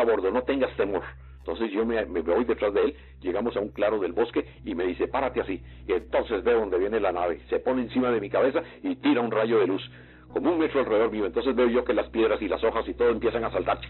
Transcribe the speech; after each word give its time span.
a 0.00 0.04
bordo, 0.04 0.30
no 0.30 0.42
tengas 0.42 0.74
temor. 0.76 1.02
Entonces 1.38 1.70
yo 1.70 1.86
me, 1.86 2.04
voy 2.04 2.44
detrás 2.44 2.72
de 2.74 2.82
él, 2.82 2.94
llegamos 3.20 3.56
a 3.56 3.60
un 3.60 3.70
claro 3.70 3.98
del 3.98 4.12
bosque 4.12 4.44
y 4.64 4.74
me 4.74 4.84
dice, 4.84 5.08
párate 5.08 5.40
así. 5.40 5.62
Y 5.86 5.92
entonces 5.92 6.44
veo 6.44 6.60
donde 6.60 6.78
viene 6.78 7.00
la 7.00 7.12
nave, 7.12 7.40
se 7.48 7.58
pone 7.58 7.82
encima 7.82 8.10
de 8.10 8.20
mi 8.20 8.28
cabeza 8.28 8.62
y 8.82 8.96
tira 8.96 9.20
un 9.20 9.30
rayo 9.30 9.58
de 9.58 9.66
luz, 9.66 9.90
como 10.32 10.52
un 10.52 10.58
metro 10.58 10.80
alrededor 10.80 11.10
mío. 11.10 11.26
Entonces 11.26 11.54
veo 11.54 11.68
yo 11.68 11.84
que 11.84 11.94
las 11.94 12.08
piedras 12.10 12.40
y 12.42 12.48
las 12.48 12.62
hojas 12.62 12.86
y 12.88 12.94
todo 12.94 13.10
empiezan 13.10 13.44
a 13.44 13.50
saltar 13.50 13.80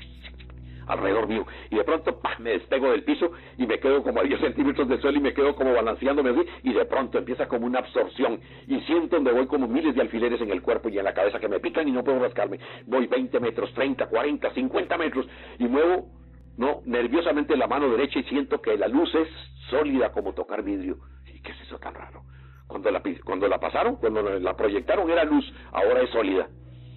alrededor 0.87 1.29
mío. 1.29 1.47
Y 1.71 1.77
de 1.77 1.85
pronto 1.85 2.21
me 2.39 2.51
despego 2.51 2.91
del 2.91 3.05
piso 3.05 3.33
y 3.57 3.67
me 3.67 3.79
quedo 3.79 4.03
como 4.03 4.21
a 4.21 4.23
10 4.23 4.41
centímetros 4.41 4.89
del 4.89 5.01
suelo 5.01 5.19
y 5.19 5.23
me 5.23 5.35
quedo 5.35 5.55
como 5.55 5.73
balanceándome 5.73 6.31
así. 6.31 6.41
Y 6.65 6.73
de 6.73 6.85
pronto 6.85 7.19
empieza 7.19 7.49
como 7.49 7.67
una 7.67 7.81
absorción. 7.81 8.41
Y 8.67 8.81
siento 8.81 9.17
donde 9.17 9.33
voy 9.33 9.47
como 9.47 9.69
miles 9.69 9.95
de 9.95 10.03
alfileres 10.03 10.41
en 10.41 10.51
el 10.51 10.63
cuerpo 10.63 10.89
y 10.89 10.99
en 10.99 11.05
la 11.05 11.15
cabeza 11.15 11.39
que 11.39 11.49
me 11.49 11.61
pican 11.61 11.89
y 11.89 11.93
no 11.93 12.05
puedo 12.05 12.19
rascarme. 12.19 12.59
Voy 12.87 13.07
20 13.07 13.41
metros, 13.41 13.73
30, 13.75 14.07
40, 14.07 14.55
50 14.55 14.99
metros 14.99 15.29
y 15.59 15.65
muevo 15.65 16.09
no 16.57 16.83
nerviosamente 16.85 17.57
la 17.57 17.67
mano 17.67 17.89
derecha 17.89 18.19
y 18.19 18.25
siento 18.25 18.61
que 18.61 18.77
la 18.77 18.89
luz 18.89 19.15
es 19.15 19.29
sólida 19.71 20.13
como 20.13 20.35
tocar 20.35 20.63
vidrio. 20.63 20.99
¿Y 21.27 21.41
qué 21.41 21.53
es 21.53 21.61
eso 21.63 21.79
tan 21.79 21.95
raro? 21.95 22.23
Cuando 22.67 22.91
la, 22.91 23.03
cuando 23.25 23.49
la 23.49 23.59
pasaron, 23.59 23.97
cuando 23.97 24.23
la 24.23 24.57
proyectaron 24.57 25.11
era 25.11 25.25
luz, 25.25 25.45
ahora 25.73 26.03
es 26.03 26.11
sólida. 26.11 26.49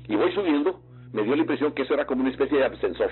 Y 0.07 0.15
voy 0.15 0.31
subiendo, 0.33 0.81
me 1.13 1.23
dio 1.23 1.35
la 1.35 1.41
impresión 1.41 1.71
que 1.71 1.83
eso 1.83 1.93
era 1.93 2.05
como 2.05 2.21
una 2.21 2.29
especie 2.29 2.57
de 2.57 2.65
ascensor. 2.65 3.09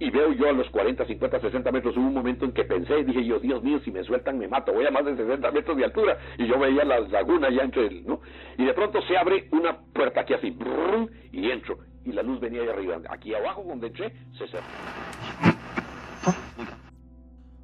Y 0.00 0.10
veo 0.10 0.32
yo 0.32 0.48
a 0.48 0.52
los 0.52 0.68
40, 0.70 1.06
50, 1.06 1.40
60 1.40 1.72
metros, 1.72 1.96
hubo 1.96 2.06
un 2.06 2.14
momento 2.14 2.44
en 2.44 2.52
que 2.52 2.64
pensé, 2.64 3.04
dije 3.04 3.24
yo, 3.24 3.38
Dios 3.38 3.62
mío, 3.62 3.80
si 3.84 3.92
me 3.92 4.02
sueltan 4.02 4.38
me 4.38 4.48
mato, 4.48 4.72
voy 4.72 4.86
a 4.86 4.90
más 4.90 5.04
de 5.04 5.16
60 5.16 5.50
metros 5.52 5.76
de 5.76 5.84
altura, 5.84 6.18
y 6.36 6.46
yo 6.46 6.58
veía 6.58 6.84
las 6.84 7.10
lagunas 7.10 7.54
ya 7.54 7.62
entre 7.62 7.86
él, 7.86 8.04
¿no? 8.06 8.20
Y 8.56 8.64
de 8.64 8.74
pronto 8.74 9.00
se 9.02 9.16
abre 9.16 9.48
una 9.52 9.78
puerta 9.78 10.22
aquí 10.22 10.34
así, 10.34 10.56
y 11.32 11.50
entro, 11.50 11.78
y 12.04 12.12
la 12.12 12.22
luz 12.22 12.40
venía 12.40 12.62
de 12.62 12.70
arriba, 12.70 13.00
aquí 13.08 13.34
abajo 13.34 13.64
donde 13.66 13.88
entré, 13.88 14.12
se 14.36 14.48
cerró. 14.48 14.64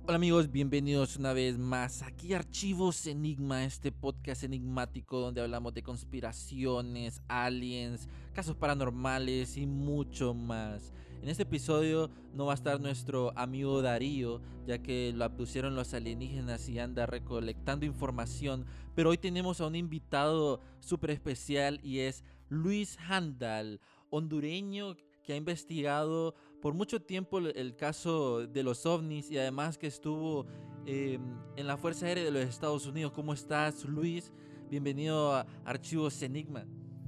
Hola 0.07 0.17
amigos, 0.17 0.53
bienvenidos 0.53 1.17
una 1.17 1.33
vez 1.33 1.57
más 1.57 2.03
aquí 2.03 2.35
Archivos 2.35 3.07
Enigma, 3.07 3.65
este 3.65 3.91
podcast 3.91 4.45
enigmático 4.45 5.19
donde 5.19 5.41
hablamos 5.41 5.73
de 5.73 5.83
conspiraciones, 5.83 7.23
aliens, 7.27 8.09
casos 8.35 8.55
paranormales 8.55 9.57
y 9.57 9.67
mucho 9.67 10.35
más. 10.35 10.93
En 11.25 11.31
este 11.31 11.45
episodio 11.45 12.11
no 12.35 12.45
va 12.45 12.53
a 12.53 12.55
estar 12.55 12.79
nuestro 12.83 13.33
amigo 13.35 13.81
Darío, 13.81 14.43
ya 14.67 14.83
que 14.83 15.11
lo 15.17 15.25
abducieron 15.25 15.75
los 15.75 15.95
alienígenas 15.95 16.69
y 16.69 16.79
anda 16.79 17.07
recolectando 17.07 17.87
información, 17.87 18.67
pero 18.95 19.09
hoy 19.09 19.17
tenemos 19.17 19.59
a 19.63 19.67
un 19.67 19.75
invitado 19.75 20.61
súper 20.81 21.13
especial 21.13 21.81
y 21.83 22.01
es 22.01 22.25
Luis 22.51 22.99
Handal, 23.09 23.81
hondureño 24.11 24.99
que 25.23 25.33
ha 25.33 25.37
investigado 25.37 26.35
por 26.61 26.75
mucho 26.75 27.01
tiempo 27.01 27.39
el 27.39 27.75
caso 27.75 28.47
de 28.47 28.63
los 28.63 28.85
ovnis 28.85 29.31
y 29.31 29.39
además 29.39 29.79
que 29.79 29.87
estuvo 29.87 30.45
em, 30.85 31.23
en 31.57 31.67
la 31.67 31.79
Fuerza 31.79 32.05
Aérea 32.05 32.25
de 32.25 32.33
los 32.33 32.45
Estados 32.45 32.85
Unidos. 32.85 33.13
¿Cómo 33.13 33.33
estás, 33.33 33.87
Luis? 33.87 34.31
Bienvenido 34.69 35.35
a 35.35 35.47
Archivos 35.65 36.21
Enigma. 36.21 36.67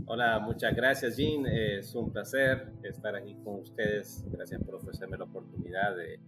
Hola, 0.08 0.38
muchas 0.38 0.72
gracias, 0.72 1.16
Jean. 1.16 1.46
Es 1.46 1.92
un 1.96 2.12
placer 2.12 2.72
estar 2.84 3.16
aquí 3.16 3.34
con 3.42 3.56
ustedes. 3.56 4.24
Gracias 4.30 4.62
por 4.62 4.76
ofrecerme 4.76 5.18
la 5.18 5.24
oportunidad 5.24 5.96
de, 5.96 6.20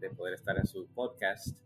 de 0.00 0.10
poder 0.10 0.34
estar 0.34 0.58
en 0.58 0.66
su 0.66 0.86
podcast 0.88 1.56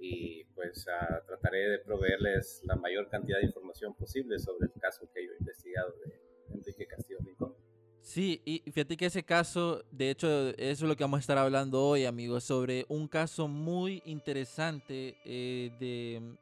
y 0.00 0.44
pues 0.54 0.86
uh, 0.86 1.26
trataré 1.26 1.68
de 1.68 1.78
proveerles 1.80 2.62
la 2.64 2.76
mayor 2.76 3.10
cantidad 3.10 3.38
de 3.38 3.44
información 3.44 3.94
posible 3.94 4.38
sobre 4.38 4.66
el 4.66 4.80
caso 4.80 5.06
que 5.12 5.26
yo 5.26 5.32
he 5.32 5.36
investigado 5.38 5.94
de 6.02 6.18
Enrique 6.54 6.86
Castillo 6.86 7.18
Rincón. 7.20 7.54
Sí, 8.00 8.40
y 8.46 8.60
fíjate 8.72 8.96
que 8.96 9.06
ese 9.06 9.22
caso, 9.22 9.84
de 9.92 10.10
hecho, 10.10 10.48
eso 10.48 10.56
es 10.56 10.80
lo 10.82 10.96
que 10.96 11.04
vamos 11.04 11.18
a 11.18 11.20
estar 11.20 11.36
hablando 11.36 11.84
hoy, 11.84 12.06
amigos, 12.06 12.44
sobre 12.44 12.86
un 12.88 13.06
caso 13.06 13.48
muy 13.48 14.02
interesante 14.06 15.18
eh, 15.26 15.70
de, 15.78 16.36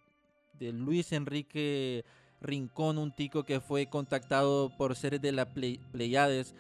de, 0.59 0.72
Luis 0.72 1.12
Enrique 1.12 2.04
Rincón, 2.40 2.98
un 2.98 3.12
tico 3.14 3.44
que 3.44 3.60
fue 3.60 3.86
contactado 3.86 4.74
por 4.76 4.96
seres 4.96 5.20
de 5.20 5.32
la 5.32 5.52
Pleiades. 5.52 6.54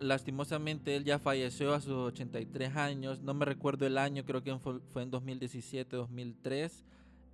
lastimosamente 0.00 0.96
él 0.96 1.04
ya 1.04 1.18
falleció 1.18 1.74
a 1.74 1.80
sus 1.80 1.92
83 1.92 2.76
años, 2.76 3.20
no 3.20 3.34
me 3.34 3.44
recuerdo 3.44 3.86
el 3.86 3.98
año, 3.98 4.24
creo 4.24 4.42
que 4.42 4.56
fue, 4.58 5.02
en 5.02 5.10
2017, 5.10 5.96
2003. 5.96 6.84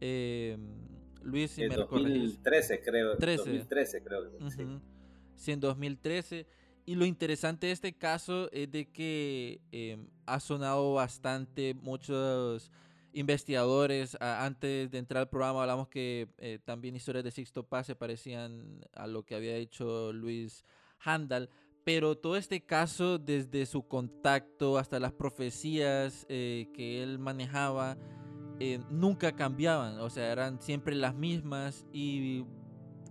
Eh, 0.00 0.56
Luis, 1.22 1.50
si 1.50 1.66
me 1.66 1.74
2013 1.74 2.82
creo, 2.82 3.16
2013 3.16 4.02
creo. 4.02 4.30
sí, 5.34 5.52
en 5.52 5.60
2013. 5.60 6.46
Y 6.88 6.94
lo 6.94 7.04
interesante 7.04 7.66
de 7.66 7.72
este 7.72 7.92
caso 7.92 8.48
es 8.52 8.70
de 8.70 8.86
que 8.86 9.60
em, 9.72 10.06
ha 10.24 10.38
sonado 10.38 10.94
bastante 10.94 11.74
muchos 11.74 12.70
investigadores. 13.16 14.16
antes 14.20 14.90
de 14.90 14.98
entrar 14.98 15.22
al 15.22 15.28
programa 15.28 15.62
hablamos 15.62 15.88
que 15.88 16.28
eh, 16.38 16.58
también 16.64 16.94
historias 16.94 17.24
de 17.24 17.30
Sixto 17.30 17.66
Paz 17.66 17.86
se 17.86 17.96
parecían 17.96 18.80
a 18.92 19.06
lo 19.06 19.24
que 19.24 19.34
había 19.34 19.56
hecho 19.56 20.12
Luis 20.12 20.64
Handal. 21.00 21.48
Pero 21.82 22.18
todo 22.18 22.36
este 22.36 22.64
caso, 22.64 23.18
desde 23.18 23.64
su 23.64 23.86
contacto 23.86 24.76
hasta 24.76 25.00
las 25.00 25.12
profecías 25.12 26.26
eh, 26.28 26.68
que 26.74 27.02
él 27.02 27.18
manejaba, 27.18 27.96
eh, 28.60 28.80
nunca 28.90 29.32
cambiaban. 29.32 29.98
O 30.00 30.10
sea, 30.10 30.30
eran 30.30 30.60
siempre 30.60 30.94
las 30.94 31.14
mismas. 31.14 31.86
Y 31.92 32.44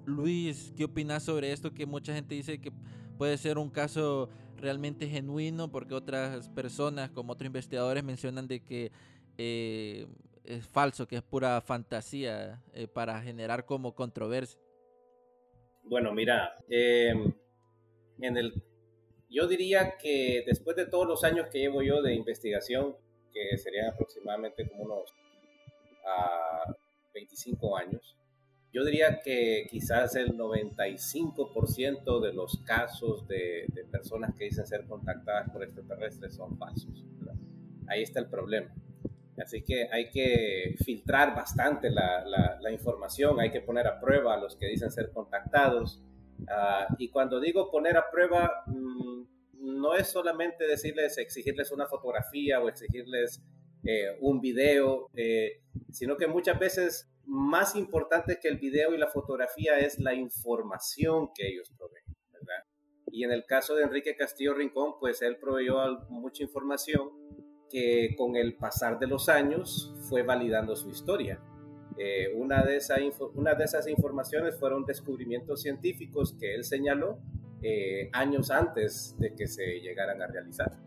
Luis, 0.06 0.72
¿qué 0.76 0.86
opinas 0.86 1.24
sobre 1.24 1.52
esto? 1.52 1.74
Que 1.74 1.86
mucha 1.86 2.14
gente 2.14 2.36
dice 2.36 2.60
que 2.60 2.72
puede 3.18 3.38
ser 3.38 3.58
un 3.58 3.70
caso 3.70 4.30
realmente 4.58 5.08
genuino 5.08 5.72
porque 5.72 5.94
otras 5.94 6.50
personas, 6.50 7.10
como 7.12 7.34
otros 7.34 7.48
investigadores, 7.48 8.04
mencionan 8.04 8.48
de 8.48 8.62
que 8.62 8.92
eh, 9.38 10.08
es 10.44 10.66
falso, 10.68 11.08
que 11.08 11.18
es 11.18 11.22
pura 11.22 11.62
fantasía 11.62 12.62
eh, 12.74 12.88
para 12.88 13.22
generar 13.22 13.66
como 13.66 13.96
controversia. 13.96 14.60
Bueno, 15.84 16.14
mira, 16.14 16.58
em, 16.68 17.34
en 18.20 18.38
el, 18.38 18.54
yo 19.30 19.48
diría 19.48 19.98
que 19.98 20.44
después 20.46 20.76
de 20.76 20.88
todos 20.88 21.08
los 21.08 21.24
años 21.24 21.48
que 21.52 21.60
llevo 21.60 21.82
yo 21.82 22.02
de 22.02 22.14
investigación, 22.14 22.96
que 23.32 23.58
serían 23.58 23.90
aproximadamente 23.90 24.68
como 24.68 24.84
unos 24.84 25.14
25 27.14 27.78
ah, 27.78 27.82
años, 27.82 28.16
yo 28.76 28.84
diría 28.84 29.22
que 29.24 29.68
quizás 29.70 30.16
el 30.16 30.38
95% 30.38 32.20
de 32.20 32.34
los 32.34 32.60
casos 32.66 33.28
de, 33.28 33.66
personas 33.92 34.36
que 34.36 34.44
dicen 34.46 34.68
ser 34.68 34.86
contactadas 34.86 35.50
por 35.50 35.64
extraterrestres 35.64 36.36
son 36.36 36.58
falsos. 36.58 37.06
Ahí 37.88 38.04
está 38.04 38.20
el 38.20 38.28
problema. 38.28 38.74
Así 39.38 39.64
que 39.64 39.90
hay 39.92 40.10
que 40.10 40.76
filtrar 40.84 41.36
bastante 41.36 41.90
la, 41.90 42.72
información, 42.72 43.40
hay 43.40 43.52
que 43.52 43.62
poner 43.62 43.88
a 43.88 44.00
prueba 44.00 44.34
a 44.34 44.38
los 44.38 44.56
que 44.56 44.68
dicen 44.68 44.92
ser 44.92 45.12
contactados. 45.12 46.02
Ah, 46.48 46.88
y 46.98 47.10
cuando 47.10 47.40
digo 47.40 47.70
poner 47.70 47.98
a 47.98 48.10
prueba, 48.10 48.64
mm, 48.68 49.24
no 49.54 49.96
es 49.96 50.08
solamente 50.08 50.66
decirles, 50.66 51.18
exigirles 51.18 51.72
una 51.72 51.88
fotografía 51.88 52.62
o 52.62 52.70
exigirles 52.70 53.44
eh, 53.84 54.18
un 54.22 54.40
video, 54.42 55.10
eh, 55.16 55.62
sino 55.92 56.18
que 56.18 56.28
muchas 56.28 56.58
veces 56.58 57.12
más 57.26 57.76
importante 57.76 58.40
que 58.42 58.48
el 58.48 58.58
video 58.58 58.94
y 58.94 58.98
la 58.98 59.08
fotografía 59.08 59.80
es 59.80 60.00
la 60.00 60.14
información 60.14 61.30
que 61.36 61.48
ellos 61.48 61.72
proveen, 61.78 62.04
¿verdad? 62.32 62.64
Y 63.12 63.24
en 63.24 63.32
el 63.32 63.46
caso 63.46 63.76
de 63.76 63.84
Enrique 63.84 64.16
Castillo 64.16 64.54
Rincón, 64.54 64.94
pues 65.00 65.22
él 65.22 65.38
proveyó 65.38 65.78
mucha 66.10 66.44
información 66.44 67.10
que 67.70 68.16
con 68.18 68.36
el 68.36 68.56
pasar 68.56 69.00
de 69.00 69.08
los 69.08 69.30
años 69.30 69.94
fue 70.10 70.24
validando 70.24 70.76
su 70.76 70.90
historia. 70.90 71.42
Eh, 71.98 72.34
una, 72.36 72.64
de 72.64 72.78
esa 72.78 72.96
una 73.36 73.54
de 73.54 73.64
esas 73.64 73.88
informaciones 73.88 74.58
fueron 74.60 74.86
descubrimientos 74.86 75.62
científicos 75.62 76.36
que 76.40 76.54
él 76.54 76.66
señaló 76.66 77.20
eh, 77.62 78.10
años 78.12 78.52
antes 78.52 79.16
de 79.18 79.34
que 79.34 79.48
se 79.48 79.80
llegaran 79.80 80.22
a 80.22 80.28
realizar. 80.28 80.78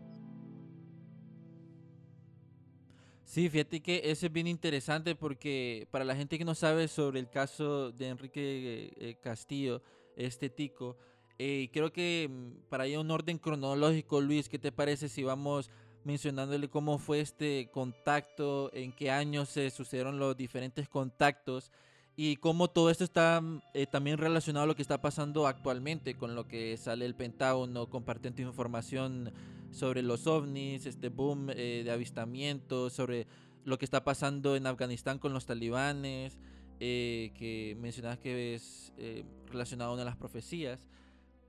Sí, 3.29 3.47
fíjate 3.47 3.81
que 3.81 4.01
eso 4.05 4.25
es 4.25 4.33
bien 4.33 4.47
interesante 4.47 5.13
porque 5.13 5.87
para 5.91 6.03
la 6.03 6.15
gente 6.15 6.39
que 6.39 6.45
no 6.45 6.55
sabe 6.55 6.87
sobre 6.87 7.19
el 7.19 7.29
caso 7.29 7.91
de 7.91 8.07
Enrique 8.07 8.91
eh, 8.97 9.17
Castillo, 9.21 9.83
este 10.15 10.49
tico, 10.49 10.97
eh, 11.37 11.69
creo 11.71 11.93
que 11.93 12.27
mm, 12.27 12.69
para 12.69 12.87
ir 12.87 12.95
a 12.95 13.01
un 13.01 13.11
orden 13.11 13.37
cronológico, 13.37 14.19
Luis, 14.19 14.49
¿qué 14.49 14.57
te 14.57 14.71
parece 14.71 15.09
si 15.09 15.23
vamos 15.23 15.69
mencionándole 16.03 16.69
cómo 16.69 16.97
fue 16.97 17.19
este 17.19 17.69
contacto, 17.71 18.71
en 18.73 18.91
qué 18.91 19.11
años 19.11 19.49
se 19.49 19.69
sucedieron 19.69 20.19
los 20.19 20.35
diferentes 20.35 20.87
contactos 20.89 21.71
y 22.15 22.35
cómo 22.37 22.69
todo 22.69 22.89
esto 22.89 23.03
está 23.03 23.41
eh, 23.73 23.85
también 23.87 24.17
relacionado 24.17 24.65
a 24.65 24.67
lo 24.67 24.75
que 24.75 24.81
está 24.81 25.01
pasando 25.01 25.47
actualmente 25.47 26.15
con 26.15 26.35
lo 26.35 26.47
que 26.47 26.75
sale 26.77 27.05
el 27.05 27.15
Pentágono 27.15 27.89
compartiendo 27.89 28.41
información 28.41 29.31
sobre 29.71 30.01
los 30.01 30.27
ovnis, 30.27 30.85
este 30.85 31.09
boom 31.09 31.49
eh, 31.51 31.83
de 31.83 31.91
avistamientos, 31.91 32.93
sobre 32.93 33.27
lo 33.65 33.77
que 33.77 33.85
está 33.85 34.03
pasando 34.03 34.55
en 34.55 34.67
Afganistán 34.67 35.19
con 35.19 35.33
los 35.33 35.45
talibanes. 35.45 36.37
eh, 36.79 37.31
que 37.35 37.75
mencionas 37.79 38.19
que 38.19 38.55
es 38.55 38.93
eh, 38.97 39.25
relacionado 39.47 39.91
a 39.91 39.93
una 39.93 40.03
de 40.03 40.09
las 40.09 40.15
profecías, 40.15 40.87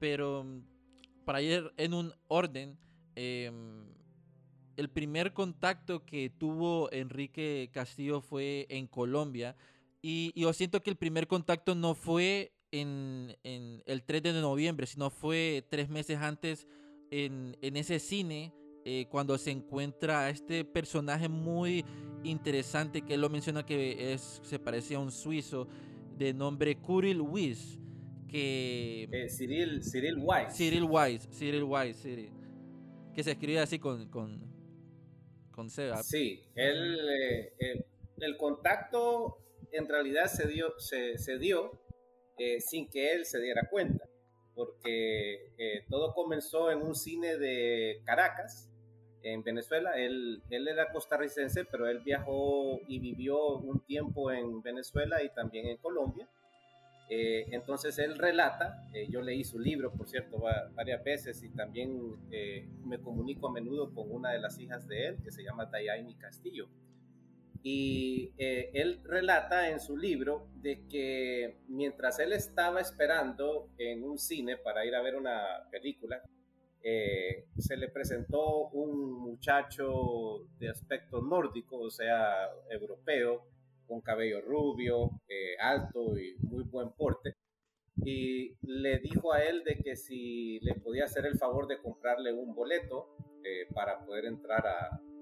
pero 0.00 0.42
mm, 0.44 0.62
para 1.24 1.40
ir 1.40 1.72
en 1.76 1.94
un 1.94 2.12
orden, 2.28 2.76
em, 3.14 3.84
el 4.80 4.88
primer 4.88 5.34
contacto 5.34 6.06
que 6.06 6.30
tuvo 6.30 6.90
Enrique 6.90 7.68
Castillo 7.70 8.22
fue 8.22 8.66
en 8.70 8.86
Colombia 8.86 9.54
y, 10.00 10.32
yo 10.34 10.50
siento 10.54 10.82
que 10.82 10.88
el 10.88 10.96
primer 10.96 11.26
contacto 11.26 11.74
no 11.74 11.94
fue 11.94 12.54
en, 12.72 13.36
el 13.44 14.02
3 14.02 14.22
de 14.22 14.32
noviembre, 14.32 14.86
sino 14.86 15.10
fue 15.10 15.66
tres 15.68 15.90
meses 15.90 16.16
antes 16.16 16.66
en, 17.10 17.54
ese 17.60 17.98
cine 17.98 18.54
eh, 18.86 19.04
cuando 19.10 19.36
se 19.36 19.50
encuentra 19.50 20.30
este 20.30 20.64
personaje 20.64 21.28
muy 21.28 21.84
interesante 22.24 23.02
que 23.02 23.14
él 23.14 23.20
lo 23.20 23.28
menciona 23.28 23.66
que 23.66 24.14
es, 24.14 24.40
se 24.42 24.58
parecía 24.58 24.96
a 24.96 25.00
un 25.00 25.12
suizo 25.12 25.68
de 26.16 26.32
nombre 26.32 26.74
Cyril 26.74 27.20
Weiss. 27.20 27.78
Que, 28.28 29.08
eh, 29.12 29.28
Cyril, 29.28 29.82
Cyril 29.82 30.16
Weiss. 30.22 30.56
Cyril 30.56 30.84
Weiss, 30.84 31.28
Cyril 31.32 31.64
Weiss, 31.64 32.02
que 33.12 33.22
se 33.22 33.32
escribe 33.32 33.58
así 33.58 33.78
con, 33.78 34.08
con, 34.08 34.49
con 35.60 36.02
Sí, 36.02 36.42
él, 36.54 36.98
eh, 37.58 37.84
el 38.18 38.36
contacto 38.36 39.38
en 39.72 39.88
realidad 39.88 40.26
se 40.26 40.48
dio, 40.48 40.78
se, 40.78 41.18
se 41.18 41.38
dio 41.38 41.78
eh, 42.38 42.60
sin 42.60 42.88
que 42.88 43.12
él 43.12 43.26
se 43.26 43.40
diera 43.40 43.68
cuenta, 43.68 44.08
porque 44.54 45.52
eh, 45.58 45.84
todo 45.88 46.14
comenzó 46.14 46.70
en 46.70 46.82
un 46.82 46.94
cine 46.94 47.36
de 47.36 48.00
Caracas, 48.04 48.70
en 49.22 49.42
Venezuela. 49.42 49.92
Él, 49.98 50.42
él 50.48 50.68
era 50.68 50.90
costarricense, 50.92 51.64
pero 51.66 51.86
él 51.88 52.00
viajó 52.00 52.80
y 52.88 52.98
vivió 52.98 53.58
un 53.58 53.80
tiempo 53.80 54.32
en 54.32 54.62
Venezuela 54.62 55.22
y 55.22 55.28
también 55.34 55.66
en 55.66 55.76
Colombia. 55.76 56.28
Eh, 57.12 57.48
entonces 57.50 57.98
él 57.98 58.16
relata, 58.18 58.86
yo 59.08 59.20
leí 59.20 59.42
su 59.44 59.58
libro, 59.58 59.92
por 59.92 60.08
cierto, 60.08 60.40
varias 60.74 61.02
veces 61.02 61.42
y 61.42 61.48
también 61.50 62.16
me 62.84 63.00
comunico 63.00 63.48
a 63.48 63.52
menudo 63.52 63.92
con 63.92 64.10
una 64.10 64.30
de 64.30 64.38
las 64.38 64.58
hijas 64.60 64.86
de 64.86 65.08
él, 65.08 65.16
que 65.22 65.32
se 65.32 65.42
llama 65.42 65.66
Dayaini 65.66 66.14
Castillo. 66.14 66.68
Y 67.62 68.32
eh, 68.38 68.70
él 68.72 69.00
relata 69.04 69.68
en 69.68 69.80
su 69.80 69.96
libro 69.96 70.48
de 70.56 70.86
que 70.88 71.58
mientras 71.68 72.18
él 72.18 72.32
estaba 72.32 72.80
esperando 72.80 73.68
en 73.76 74.02
un 74.02 74.18
cine 74.18 74.56
para 74.56 74.86
ir 74.86 74.94
a 74.94 75.02
ver 75.02 75.14
una 75.14 75.68
película, 75.70 76.22
eh, 76.82 77.44
se 77.58 77.76
le 77.76 77.88
presentó 77.88 78.68
un 78.68 79.12
muchacho 79.12 80.46
de 80.58 80.70
aspecto 80.70 81.20
nórdico, 81.20 81.78
o 81.78 81.90
sea, 81.90 82.48
europeo, 82.70 83.44
con 83.90 84.00
cabello 84.00 84.40
rubio, 84.40 85.10
eh, 85.28 85.56
alto 85.60 86.16
y 86.16 86.36
muy 86.42 86.62
buen 86.62 86.92
porte, 86.92 87.34
y 87.96 88.54
le 88.62 89.00
dijo 89.00 89.32
a 89.32 89.42
él 89.42 89.64
de 89.64 89.74
que 89.82 89.96
si 89.96 90.60
le 90.60 90.76
podía 90.76 91.06
hacer 91.06 91.26
el 91.26 91.36
favor 91.36 91.66
de 91.66 91.78
comprarle 91.78 92.32
un 92.32 92.54
boleto 92.54 93.16
para 93.74 94.04
poder 94.04 94.26
entrar 94.26 94.62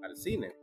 al 0.03 0.15
cine. 0.17 0.53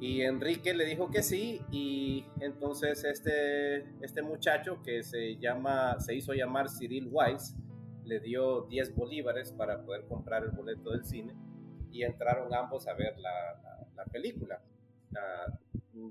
Y 0.00 0.22
Enrique 0.22 0.74
le 0.74 0.84
dijo 0.84 1.10
que 1.10 1.22
sí 1.22 1.60
y 1.72 2.24
entonces 2.40 3.02
este, 3.04 3.78
este 4.00 4.22
muchacho 4.22 4.80
que 4.84 5.02
se, 5.02 5.36
llama, 5.38 5.98
se 5.98 6.14
hizo 6.14 6.34
llamar 6.34 6.68
Cyril 6.70 7.08
Weiss 7.10 7.56
le 8.08 8.20
dio 8.20 8.62
10 8.62 8.94
bolívares 8.94 9.52
para 9.52 9.84
poder 9.84 10.06
comprar 10.06 10.42
el 10.42 10.50
boleto 10.50 10.90
del 10.90 11.04
cine 11.04 11.34
y 11.92 12.02
entraron 12.02 12.52
ambos 12.54 12.88
a 12.88 12.94
ver 12.94 13.18
la, 13.18 13.84
la, 13.94 14.04
película. 14.06 14.60
Ah, 15.14 15.58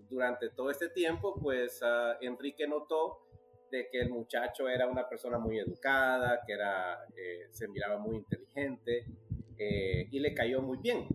durante 0.09 0.49
todo 0.49 0.69
este 0.71 0.89
tiempo, 0.89 1.35
pues 1.41 1.81
ah, 1.83 2.17
Enrique 2.21 2.67
notó 2.67 3.19
de 3.71 3.89
que 3.89 3.99
el 3.99 4.09
muchacho 4.09 4.69
era 4.69 4.87
una 4.87 5.07
persona 5.09 5.37
muy 5.37 5.59
educada, 5.59 6.41
que 6.45 6.53
era, 6.53 7.05
eh, 7.15 7.47
se 7.51 7.67
miraba 7.67 7.97
muy 7.97 8.15
inteligente 8.15 9.05
eh, 9.57 10.07
y 10.09 10.19
le 10.19 10.33
cayó 10.33 10.61
muy 10.61 10.77
bien 10.77 11.07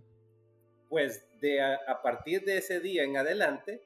pues 0.93 1.27
de 1.41 1.59
a, 1.59 2.03
partir 2.03 2.45
de 2.45 2.57
ese 2.57 2.79
día 2.79 3.03
en 3.03 3.17
adelante 3.17 3.81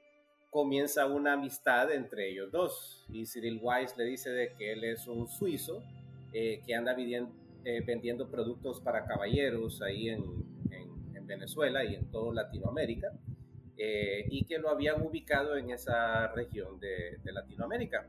comienza 0.49 1.05
una 1.05 1.33
amistad 1.33 1.89
entre 1.93 2.29
ellos 2.29 2.51
dos. 2.51 3.05
Y 3.07 3.25
Cyril 3.25 3.61
Weiss 3.63 3.95
le 3.95 4.03
dice 4.03 4.29
de 4.29 4.51
que 4.55 4.73
él 4.73 4.83
es 4.83 5.07
un 5.07 5.25
suizo 5.29 5.81
eh, 6.33 6.61
que 6.67 6.75
anda 6.75 6.93
vendiendo 7.85 8.29
productos 8.29 8.81
para 8.81 9.05
caballeros 9.05 9.81
ahí 9.81 10.09
en, 10.09 10.45
Venezuela 11.25 11.83
y 11.83 11.95
en 11.95 12.11
toda 12.11 12.33
Latinoamérica. 12.33 13.11
Eh, 13.77 14.25
y 14.29 14.45
que 14.45 14.57
lo 14.57 14.69
habían 14.69 15.01
ubicado 15.01 15.55
en 15.55 15.69
esa 15.69 16.27
región 16.33 16.79
de, 16.79 17.19
Latinoamérica. 17.23 18.07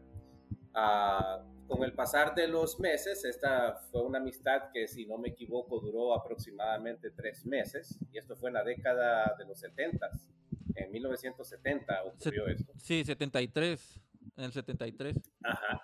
Ah, 0.75 1.44
con 1.67 1.85
el 1.85 1.93
pasar 1.93 2.35
de 2.35 2.49
los 2.49 2.81
meses, 2.81 3.25
esta 3.25 3.75
fue 3.91 4.03
una 4.03 4.19
amistad 4.19 4.70
que, 4.73 4.88
si 4.88 5.05
no 5.05 5.19
me 5.19 5.29
equivoco, 5.29 5.81
duró 5.81 6.15
aproximadamente 6.15 7.11
tres 7.11 7.44
meses, 7.44 7.99
y 8.11 8.17
esto 8.17 8.37
fue 8.37 8.49
en 8.49 8.55
la 8.55 8.65
década 8.65 9.35
de 9.38 9.44
los 9.44 9.61
70, 9.61 10.11
en 10.75 10.91
1970 10.91 12.05
ocurrió 12.05 12.47
esto. 12.47 12.73
Sí, 12.79 13.05
73, 13.05 14.00
en 14.37 14.44
el 14.44 14.53
73. 14.53 15.17
Ajá. 15.43 15.82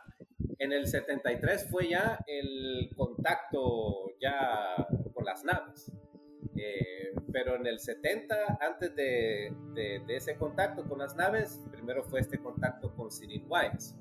En 0.58 0.72
el 0.72 0.86
73 0.86 1.69
fue 1.70 1.88
ya 1.88 2.19
el 2.26 2.90
contacto 2.96 4.10
ya 4.20 4.86
con 5.12 5.25
las 5.25 5.44
naves. 5.44 5.92
Eh, 6.64 7.12
pero 7.32 7.56
en 7.56 7.66
el 7.66 7.78
70, 7.78 8.58
antes 8.61 8.94
de, 8.94 9.52
de, 9.75 10.02
de, 10.06 10.16
ese 10.16 10.37
contacto 10.37 10.84
con 10.88 10.99
las 10.99 11.14
naves, 11.14 11.61
primero 11.70 12.02
fue 12.05 12.20
este 12.20 12.38
contacto 12.38 12.94
con 12.94 13.11
Cyril 13.11 13.44
Weiss 13.49 13.94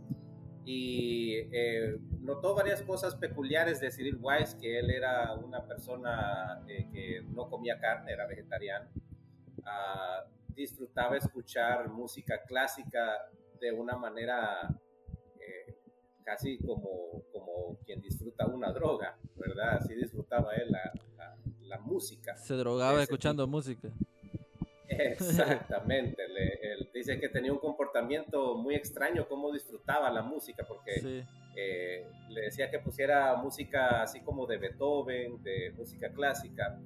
y 0.66 1.36
eh, 1.52 1.98
notó 2.22 2.56
varias 2.56 2.82
cosas 2.84 3.16
peculiares 3.16 3.82
de 3.82 3.92
Cyril 3.92 4.18
Weiss, 4.22 4.56
que 4.56 4.80
él 4.80 4.92
era 4.92 5.34
una 5.34 5.66
persona 5.66 6.64
eh, 6.68 6.88
que 6.92 7.22
no 7.30 7.50
comía 7.50 7.80
carne, 7.80 8.14
era 8.14 8.26
vegetariano, 8.28 8.90
ah, 9.66 10.24
disfrutaba 10.50 11.18
escuchar 11.18 11.90
música 11.90 12.42
clásica 12.48 13.30
de 13.60 13.72
una 13.74 13.98
manera 13.98 14.70
eh, 15.40 15.76
casi 16.24 16.58
como, 16.60 17.24
como 17.34 17.78
quien 17.86 18.00
disfruta 18.00 18.46
una 18.46 18.72
droga, 18.72 19.18
¿verdad? 19.36 19.78
Así 19.80 19.96
disfrutaba 19.96 20.54
él 20.56 20.72
la, 20.72 20.94
la, 21.76 21.80
música. 21.80 22.36
Se 22.38 22.56
drogaba 22.56 23.02
escuchando 23.02 23.48
música. 23.48 23.90
Exactamente, 24.88 26.22
él 26.24 26.90
dice 26.94 27.20
que 27.20 27.30
tenía 27.30 27.52
un 27.52 27.60
comportamiento 27.60 28.56
muy 28.56 28.76
extraño, 28.76 29.28
cómo 29.28 29.52
disfrutaba 29.52 30.12
la 30.12 30.22
música, 30.22 30.66
porque 30.68 31.26
eh, 31.56 32.08
le 32.30 32.42
decía 32.42 32.70
que 32.70 32.80
pusiera 32.80 33.36
música 33.36 34.04
así 34.04 34.22
como 34.22 34.46
de 34.46 34.58
Beethoven, 34.58 35.42
de 35.42 35.72
música 35.76 36.12
clásica, 36.12 36.80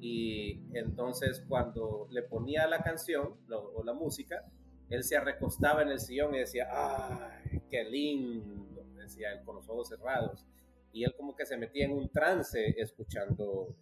y 0.00 0.60
entonces 0.74 1.44
cuando 1.48 2.08
le 2.10 2.22
ponía 2.22 2.66
la 2.66 2.82
canción 2.82 3.36
o 3.50 3.82
la 3.84 3.94
música, 3.94 4.44
él 4.90 5.02
se 5.02 5.18
recostaba 5.18 5.82
en 5.82 5.88
el 5.88 6.00
sillón 6.00 6.34
y 6.34 6.40
decía, 6.40 6.68
¡ay, 6.70 7.62
qué 7.70 7.84
lindo! 7.84 8.84
Decía 8.96 9.32
él 9.32 9.44
con 9.44 9.56
los 9.56 9.68
ojos 9.68 9.88
cerrados. 9.88 10.44
Y 10.92 11.04
él 11.04 11.14
como 11.16 11.34
que 11.34 11.46
se 11.46 11.56
metía 11.56 11.86
en 11.86 11.92
un 11.92 12.10
trance 12.10 12.74
escuchando, 12.78 13.74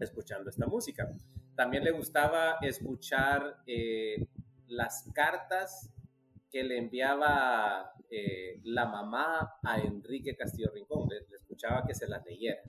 escuchando 0.00 0.50
esta 0.50 0.66
música. 0.66 1.08
También 1.54 1.84
le 1.84 1.90
gustaba 1.90 2.58
escuchar 2.60 3.62
eh, 3.66 4.26
las 4.68 5.10
cartas 5.14 5.90
que 6.50 6.62
le 6.62 6.76
enviaba 6.78 7.92
eh, 8.10 8.60
la 8.64 8.86
mamá 8.86 9.58
a 9.62 9.78
Enrique 9.80 10.36
Castillo 10.36 10.70
Rincón. 10.72 11.08
Le, 11.08 11.24
escuchaba 11.34 11.84
que 11.86 11.94
se 11.94 12.06
las 12.06 12.24
leyera. 12.26 12.60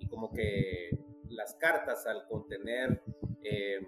Y 0.00 0.08
como 0.08 0.32
que 0.32 0.90
las 1.28 1.54
cartas, 1.54 2.06
al 2.06 2.26
contener 2.26 3.02
eh, 3.42 3.78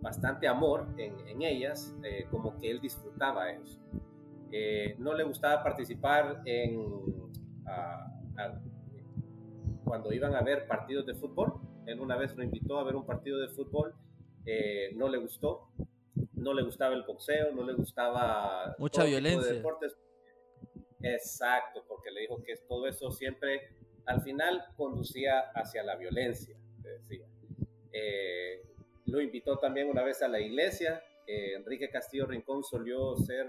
bastante 0.00 0.48
amor 0.48 0.88
en, 0.98 1.42
ellas, 1.42 1.94
como 2.30 2.58
que 2.58 2.70
él 2.70 2.80
disfrutaba 2.80 3.50
eso. 3.50 3.80
no 4.98 5.14
le 5.14 5.24
gustaba 5.24 5.62
participar 5.62 6.42
en... 6.44 7.30
cuando 9.84 10.12
iban 10.12 10.34
a 10.34 10.42
ver 10.42 10.66
partidos 10.66 11.06
de 11.06 11.14
fútbol, 11.14 11.65
él 11.86 12.00
una 12.00 12.16
vez 12.16 12.36
lo 12.36 12.42
invitó 12.42 12.78
a 12.78 12.84
ver 12.84 12.96
un 12.96 13.06
partido 13.06 13.38
de 13.38 13.48
fútbol, 13.48 13.94
eh, 14.44 14.90
no 14.94 15.08
le 15.08 15.18
gustó, 15.18 15.68
no 16.34 16.52
le 16.52 16.62
gustaba 16.62 16.94
el 16.94 17.02
boxeo, 17.02 17.52
no 17.52 17.64
le 17.64 17.74
gustaba... 17.74 18.74
Mucha 18.78 19.04
violencia. 19.04 19.52
deportes. 19.52 19.96
Exacto, 21.02 21.84
porque 21.88 22.10
le 22.10 22.22
dijo 22.22 22.42
que 22.42 22.56
todo 22.68 22.86
eso 22.86 23.10
siempre 23.10 23.70
al 24.06 24.22
final 24.22 24.64
conducía 24.76 25.40
hacia 25.54 25.82
la 25.82 25.96
violencia, 25.96 26.56
decía. 26.78 27.26
Eh, 27.92 28.62
lo 29.06 29.20
invitó 29.20 29.58
también 29.58 29.88
una 29.88 30.02
vez 30.02 30.22
a 30.22 30.28
la 30.28 30.40
iglesia. 30.40 31.02
Eh, 31.26 31.54
Enrique 31.54 31.90
Castillo 31.90 32.26
Rincón 32.26 32.62
solió 32.62 33.16
ser 33.16 33.46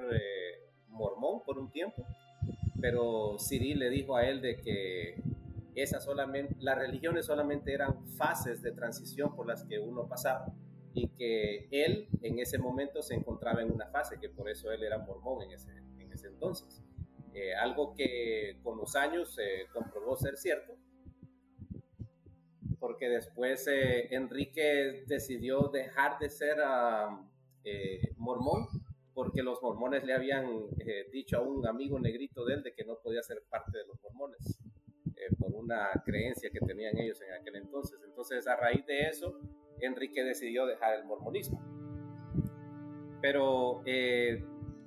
mormón 0.87 1.43
por 1.43 1.59
un 1.59 1.71
tiempo, 1.71 2.05
pero 2.81 3.37
Cyril 3.39 3.79
le 3.79 3.89
dijo 3.89 4.15
a 4.15 4.27
él 4.27 4.41
de 4.41 4.57
que 4.57 5.21
esas 5.81 6.03
solamente, 6.03 6.55
las 6.59 6.77
religiones 6.77 7.25
solamente 7.25 7.73
eran 7.73 8.07
fases 8.17 8.61
de 8.61 8.71
transición 8.71 9.35
por 9.35 9.47
las 9.47 9.63
que 9.63 9.79
uno 9.79 10.07
pasaba 10.07 10.53
y 10.93 11.09
que 11.09 11.67
él 11.69 12.07
en 12.23 12.39
ese 12.39 12.57
momento 12.57 13.03
se 13.03 13.13
encontraba 13.13 13.61
en 13.61 13.71
una 13.71 13.87
fase, 13.87 14.19
que 14.19 14.29
por 14.29 14.49
eso 14.49 14.71
él 14.71 14.83
era 14.83 14.97
mormón 14.97 15.43
en 15.43 15.51
ese, 15.51 15.71
en 15.99 16.11
ese 16.11 16.27
entonces. 16.27 16.81
Eh, 17.35 17.53
algo 17.53 17.93
que 17.93 18.57
con 18.63 18.79
los 18.79 18.95
años 18.95 19.35
se 19.35 19.67
comprobó 19.71 20.17
ser 20.17 20.37
cierto, 20.37 20.73
porque 22.79 23.09
después 23.09 23.67
eh, 23.67 24.07
Enrique 24.15 25.03
decidió 25.05 25.69
dejar 25.71 26.17
de 26.17 26.31
ser 26.31 26.57
eh, 27.63 28.13
mormón, 28.17 28.65
porque 29.13 29.43
los 29.43 29.61
mormones 29.61 30.03
le 30.03 30.13
habían 30.13 30.47
dicho 31.11 31.37
a 31.37 31.41
un 31.41 31.67
amigo 31.67 31.99
negrito 31.99 32.43
de 32.43 32.55
él 32.55 32.63
de 32.63 32.73
que 32.73 32.85
no 32.85 32.97
podía 33.03 33.21
ser 33.21 33.43
parte 33.49 33.77
de 33.77 33.85
los 33.85 34.01
mormones, 34.01 34.56
por 35.37 35.53
una 35.53 35.89
creencia 36.05 36.49
que 36.49 36.59
tenían 36.59 36.97
ellos 36.97 37.21
en 37.21 37.33
aquel 37.33 37.57
entonces. 37.57 37.99
Entonces, 38.05 38.47
a 38.47 38.55
raíz 38.55 38.85
de 38.85 39.07
eso, 39.07 39.39
Enrique 39.79 40.23
decidió 40.23 40.65
dejar 40.65 40.99
el 40.99 41.05
mormonismo. 41.05 41.61
Pero 43.21 43.83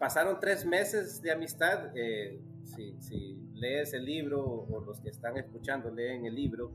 pasaron 0.00 0.40
tres 0.40 0.64
meses 0.64 1.22
de 1.22 1.30
amistad. 1.30 1.92
Eh, 1.94 2.40
si, 2.64 3.37
lees 3.54 3.92
el 3.92 4.06
libro 4.06 4.42
o 4.42 4.80
los 4.80 5.02
que 5.02 5.10
están 5.10 5.37
escuchando 5.37 5.90
leen 5.90 6.25
el 6.25 6.34
libro, 6.34 6.72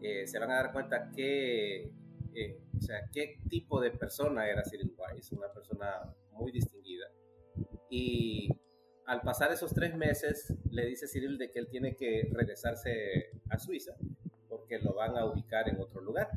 eh, 0.00 0.28
se 0.28 0.38
van 0.38 0.52
a 0.52 0.54
dar 0.54 0.72
cuenta 0.72 1.10
que, 1.10 1.90
eh, 2.34 2.60
o 2.78 2.80
sea, 2.80 3.00
qué 3.12 3.40
tipo 3.48 3.80
de 3.80 3.90
persona 3.90 4.48
era 4.48 4.62
Cyril 4.62 4.94
Weiss, 4.96 5.32
una 5.32 5.52
persona 5.52 6.14
muy 6.30 6.52
distinguida. 6.52 7.06
Y 7.90 8.48
al 9.10 9.22
pasar 9.22 9.50
esos 9.50 9.74
tres 9.74 9.96
meses, 9.96 10.54
le 10.70 10.86
dice 10.86 11.08
Cyril 11.08 11.36
de 11.36 11.50
que 11.50 11.58
él 11.58 11.66
tiene 11.68 11.96
que 11.96 12.30
regresarse 12.32 13.32
a 13.48 13.58
Suiza 13.58 13.96
porque 14.48 14.78
lo 14.78 14.94
van 14.94 15.16
a 15.16 15.24
ubicar 15.24 15.68
en 15.68 15.80
otro 15.80 16.00
lugar. 16.00 16.30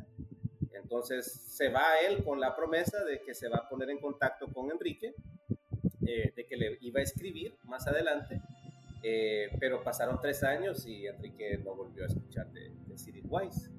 Entonces 0.72 1.24
se 1.46 1.68
va 1.68 2.00
él 2.04 2.24
con 2.24 2.40
la 2.40 2.56
promesa 2.56 3.04
de 3.04 3.20
que 3.20 3.32
se 3.32 3.48
va 3.48 3.58
a 3.58 3.68
poner 3.68 3.90
en 3.90 4.00
contacto 4.00 4.52
con 4.52 4.72
Enrique 4.72 5.14
eh, 6.04 6.32
de 6.34 6.46
que 6.46 6.56
le 6.56 6.78
iba 6.80 6.98
a 6.98 7.04
escribir 7.04 7.56
más 7.62 7.86
adelante, 7.86 8.42
eh, 9.04 9.50
pero 9.60 9.84
pasaron 9.84 10.18
tres 10.20 10.42
años 10.42 10.84
y 10.84 11.06
Enrique 11.06 11.58
no 11.58 11.76
volvió 11.76 12.02
a 12.02 12.08
escuchar 12.08 12.50
de, 12.50 12.72
de 12.88 12.98
Cyril 12.98 13.26
Weiss. 13.28 13.70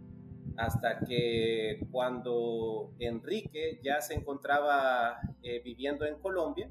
Hasta 0.56 1.00
que 1.00 1.86
cuando 1.92 2.94
Enrique 3.00 3.78
ya 3.84 4.00
se 4.00 4.14
encontraba 4.14 5.20
eh, 5.44 5.60
viviendo 5.66 6.06
en 6.06 6.16
Colombia, 6.16 6.70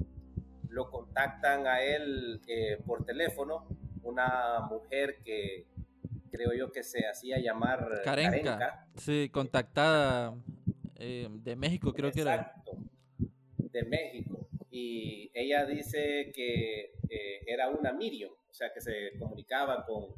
lo 0.74 0.90
contactan 0.90 1.66
a 1.66 1.82
él 1.82 2.40
por 2.84 3.04
teléfono, 3.04 3.66
una 4.02 4.60
mujer 4.68 5.18
que 5.24 5.66
creo 6.30 6.52
yo 6.52 6.72
que 6.72 6.82
se 6.82 7.06
hacía 7.06 7.38
llamar 7.38 8.02
Karenka. 8.04 8.88
Sí, 8.96 9.30
contactada 9.32 10.34
de 10.98 11.56
México, 11.56 11.92
creo 11.92 12.10
que 12.10 12.20
era. 12.20 12.52
De 13.58 13.84
México 13.84 14.44
y 14.76 15.30
ella 15.32 15.64
dice 15.66 16.32
que 16.34 16.94
eh, 17.08 17.44
era 17.46 17.68
una 17.68 17.92
Miriam, 17.92 18.32
o 18.32 18.52
sea, 18.52 18.72
que 18.72 18.80
se 18.80 19.16
comunicaba 19.20 19.86
con, 19.86 20.16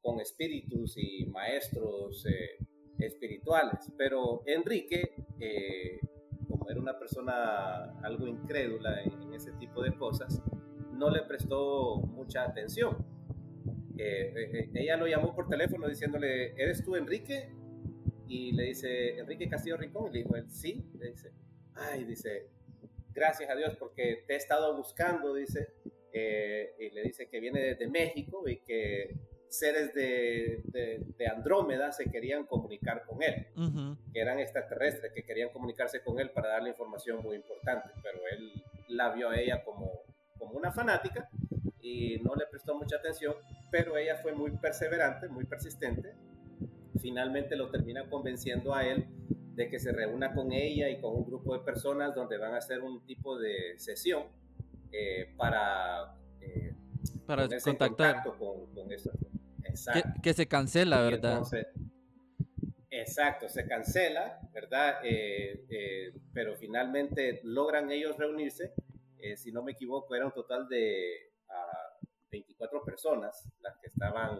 con 0.00 0.20
espíritus 0.20 0.96
y 0.96 1.26
maestros 1.26 2.24
eh, 2.24 2.56
espirituales. 2.98 3.92
Pero 3.98 4.42
Enrique, 4.46 5.16
eh, 5.38 6.00
era 6.70 6.80
una 6.80 6.98
persona 6.98 7.98
algo 8.02 8.26
incrédula 8.26 9.02
en, 9.02 9.34
ese 9.34 9.52
tipo 9.52 9.82
de 9.82 9.92
cosas, 9.92 10.42
no 10.92 11.08
le 11.10 11.22
prestó 11.22 11.96
mucha 11.96 12.44
atención. 12.44 12.96
ella 13.96 14.96
lo 14.96 15.06
llamó 15.06 15.34
por 15.34 15.48
teléfono 15.48 15.88
diciéndole, 15.88 16.52
¿eres 16.62 16.84
tú 16.84 16.96
Enrique? 16.96 17.50
Y 18.28 18.52
le 18.52 18.64
dice, 18.64 19.18
Enrique 19.18 19.48
Castillo 19.48 19.76
Rincón, 19.76 20.08
y 20.08 20.12
le 20.12 20.18
dijo 20.20 20.34
sí, 20.48 20.84
le 20.98 21.10
dice, 21.10 21.32
ay, 21.74 22.04
dice, 22.04 22.48
gracias 23.12 23.50
a 23.50 23.54
Dios 23.54 23.76
porque 23.76 24.24
te 24.26 24.34
he 24.34 24.36
estado 24.36 24.76
buscando, 24.76 25.34
dice, 25.34 25.72
eh, 26.12 26.74
y 26.78 26.90
le 26.90 27.02
dice 27.02 27.28
que 27.28 27.40
viene 27.40 27.60
desde 27.60 27.88
México 27.88 28.48
y 28.48 28.58
que 28.58 29.16
seres 29.50 29.92
de, 29.94 30.62
de, 30.64 31.26
Andrómeda 31.26 31.92
se 31.92 32.10
querían 32.10 32.46
comunicar 32.46 33.04
con 33.06 33.22
él, 33.22 33.46
que 34.12 34.20
eran 34.20 34.38
extraterrestres, 34.38 35.12
que 35.12 35.22
querían 35.22 35.50
comunicarse 35.50 36.02
con 36.02 36.18
él 36.18 36.30
para 36.30 36.48
darle 36.48 36.70
información 36.70 37.22
muy 37.22 37.36
importante, 37.36 37.90
pero 38.02 38.18
él 38.32 38.64
la 38.88 39.10
vio 39.10 39.28
a 39.30 39.38
ella 39.38 39.62
como, 39.64 40.02
como 40.38 40.52
una 40.52 40.72
fanática 40.72 41.28
y 41.80 42.18
no 42.22 42.34
le 42.34 42.46
prestó 42.46 42.74
mucha 42.74 42.96
atención, 42.96 43.34
pero 43.70 43.96
ella 43.96 44.16
fue 44.16 44.32
muy 44.32 44.52
perseverante, 44.52 45.28
muy 45.28 45.44
persistente, 45.44 46.14
finalmente 47.00 47.56
lo 47.56 47.70
termina 47.70 48.08
convenciendo 48.08 48.74
a 48.74 48.86
él 48.86 49.06
de 49.54 49.68
que 49.68 49.78
se 49.78 49.92
reúna 49.92 50.32
con 50.32 50.52
ella 50.52 50.88
y 50.88 51.00
con 51.00 51.14
un 51.14 51.24
grupo 51.24 51.56
de 51.56 51.64
personas 51.64 52.14
donde 52.14 52.38
van 52.38 52.54
a 52.54 52.58
hacer 52.58 52.80
un 52.82 53.04
tipo 53.04 53.38
de 53.38 53.74
sesión 53.78 54.24
eh, 54.92 55.32
para, 55.36 56.16
eh, 56.40 56.74
para 57.26 57.48
contactar 57.62 58.22
con, 58.24 58.66
con 58.74 58.92
eso. 58.92 59.10
Que, 60.22 60.32
se 60.32 60.46
cancela, 60.46 61.02
¿verdad? 61.02 61.42
exacto, 62.90 63.48
se 63.48 63.66
cancela, 63.66 64.40
¿verdad? 64.52 65.00
Eh, 65.04 66.12
pero 66.32 66.56
finalmente 66.56 67.40
logran 67.44 67.90
ellos 67.90 68.16
reunirse. 68.16 68.72
si 69.36 69.52
no 69.52 69.62
me 69.62 69.72
equivoco, 69.72 70.14
era 70.14 70.26
un 70.26 70.32
total 70.32 70.68
de 70.68 71.32
24 72.30 72.78
ah, 72.78 72.84
personas 72.84 73.48
las 73.60 73.78
que 73.78 73.88
estaban 73.88 74.38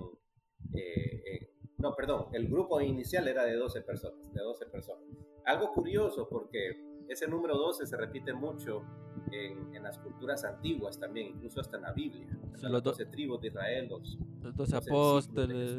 no, 1.80 1.94
perdón, 1.96 2.26
el 2.32 2.46
grupo 2.46 2.80
inicial 2.80 3.26
era 3.26 3.44
de 3.44 3.56
12 3.56 3.80
personas, 3.82 4.32
de 4.34 4.42
12 4.42 4.66
personas. 4.66 5.02
Algo 5.46 5.72
curioso 5.72 6.28
porque 6.28 6.78
ese 7.08 7.26
número 7.26 7.56
12 7.56 7.86
se 7.86 7.96
repite 7.96 8.34
mucho 8.34 8.84
en, 9.32 9.82
las 9.82 9.98
culturas 9.98 10.44
antiguas 10.44 11.00
también, 11.00 11.28
incluso 11.28 11.60
hasta 11.60 11.78
en 11.78 11.82
la 11.82 11.92
Biblia. 11.92 12.26
los 12.62 12.82
12 12.82 13.06
tribus 13.06 13.40
de 13.40 13.48
Israel, 13.48 13.88
los, 13.88 14.18
los 14.42 14.56
12 14.56 14.76
apóstoles, 14.76 15.76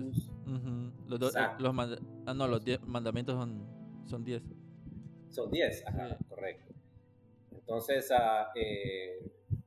los, 1.07 1.35
ah, 1.35 1.57
no, 2.33 2.47
los 2.47 2.63
mandamientos 2.85 3.35
son, 3.35 4.05
son 4.05 4.23
10. 4.23 4.43
Son 5.29 5.49
10, 5.49 5.87
ajá, 5.87 6.17
correcto. 6.27 6.73
Entonces, 7.51 8.11
ah, 8.11 8.51
eh, 8.55 9.19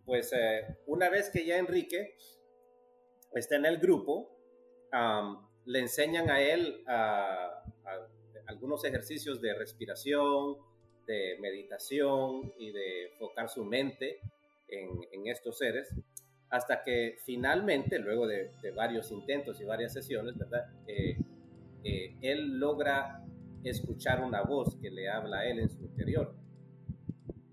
pues 0.04 0.32
eh, 0.32 0.78
una 0.86 1.08
vez 1.08 1.30
que 1.30 1.44
ya 1.44 1.56
Enrique 1.58 2.16
está 3.32 3.56
en 3.56 3.66
el 3.66 3.78
grupo, 3.78 4.30
le 5.64 5.80
enseñan 5.80 6.30
a 6.30 6.40
él 6.40 6.84
algunos 8.46 8.84
ejercicios 8.84 9.40
de 9.40 9.54
respiración, 9.54 10.56
de 11.06 11.36
meditación 11.40 12.52
y 12.58 12.70
de 12.70 13.12
enfocar 13.12 13.48
su 13.48 13.64
mente 13.64 14.20
en, 14.68 15.26
estos 15.26 15.58
seres, 15.58 15.88
hasta 16.54 16.84
que 16.84 17.16
finalmente, 17.24 17.98
luego 17.98 18.28
de, 18.28 18.52
varios 18.76 19.10
intentos 19.10 19.60
y 19.60 19.64
varias 19.64 19.92
sesiones, 19.92 20.38
¿verdad? 20.38 20.64
Eh, 20.86 21.18
eh, 21.82 22.16
él 22.20 22.60
logra 22.60 23.24
escuchar 23.64 24.22
una 24.22 24.42
voz 24.42 24.76
que 24.80 24.88
le 24.88 25.08
habla 25.08 25.40
a 25.40 25.46
él 25.46 25.58
en 25.58 25.68
su 25.68 25.82
interior 25.82 26.32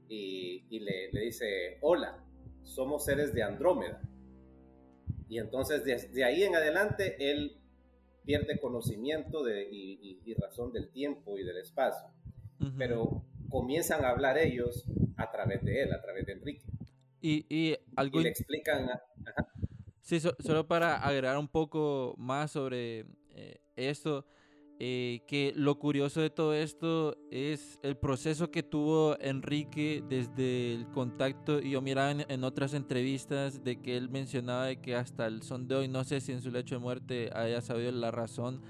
y, 0.08 0.80
le, 0.80 1.10
dice, 1.20 1.80
hola, 1.82 2.24
somos 2.62 3.04
seres 3.04 3.34
de 3.34 3.42
Andrómeda. 3.42 4.04
Y 5.28 5.40
entonces 5.40 6.14
de 6.14 6.24
ahí 6.24 6.44
en 6.44 6.56
adelante 6.56 7.16
él 7.32 7.58
pierde 8.24 8.60
conocimiento 8.60 9.44
de, 9.44 9.68
y, 9.68 10.36
razón 10.36 10.72
del 10.74 10.92
tiempo 10.92 11.40
y 11.40 11.44
del 11.44 11.58
espacio. 11.58 12.08
Pero 12.78 13.26
comienzan 13.50 14.06
a 14.06 14.10
hablar 14.10 14.38
ellos 14.38 14.86
a 15.18 15.32
través 15.32 15.64
de 15.64 15.82
él, 15.82 15.92
a 15.92 16.02
través 16.04 16.28
de 16.28 16.34
Enrique. 16.34 16.62
Y, 17.24 17.46
y, 17.50 17.78
algo... 17.96 18.20
le 18.20 18.30
explican... 18.30 18.90
Sí, 20.02 20.20
solo 20.20 20.68
para 20.68 20.98
agregar 20.98 21.38
un 21.38 21.48
poco 21.48 22.16
más 22.18 22.52
sobre 22.52 23.06
eh, 23.30 23.62
esto. 23.76 24.26
Eh, 24.84 25.22
que 25.28 25.54
lo 25.56 25.78
curioso 25.78 26.22
de 26.22 26.32
todo 26.32 26.56
esto 26.56 27.16
es 27.30 27.78
el 27.84 27.96
proceso 27.98 28.50
que 28.50 28.64
tuvo 28.64 29.16
Enrique 29.20 30.04
desde 30.10 30.74
el 30.74 30.88
contacto, 30.88 31.60
y 31.60 31.70
yo 31.70 31.84
miraba 31.84 32.10
en, 32.10 32.44
otras 32.44 32.74
entrevistas 32.74 33.64
de 33.64 33.80
que 33.80 33.96
él 33.96 34.10
mencionaba 34.10 34.66
de 34.66 34.82
que 34.82 34.96
hasta 34.96 35.28
el 35.28 35.44
son 35.44 35.68
de 35.68 35.76
hoy, 35.76 35.88
no 35.88 36.04
sé 36.04 36.20
si 36.20 36.32
en 36.32 36.42
su 36.42 36.50
lecho 36.50 36.74
de 36.74 36.80
muerte 36.80 37.30
haya 37.36 37.62
sabido 37.62 37.92
la 37.92 38.10
razón 38.10 38.64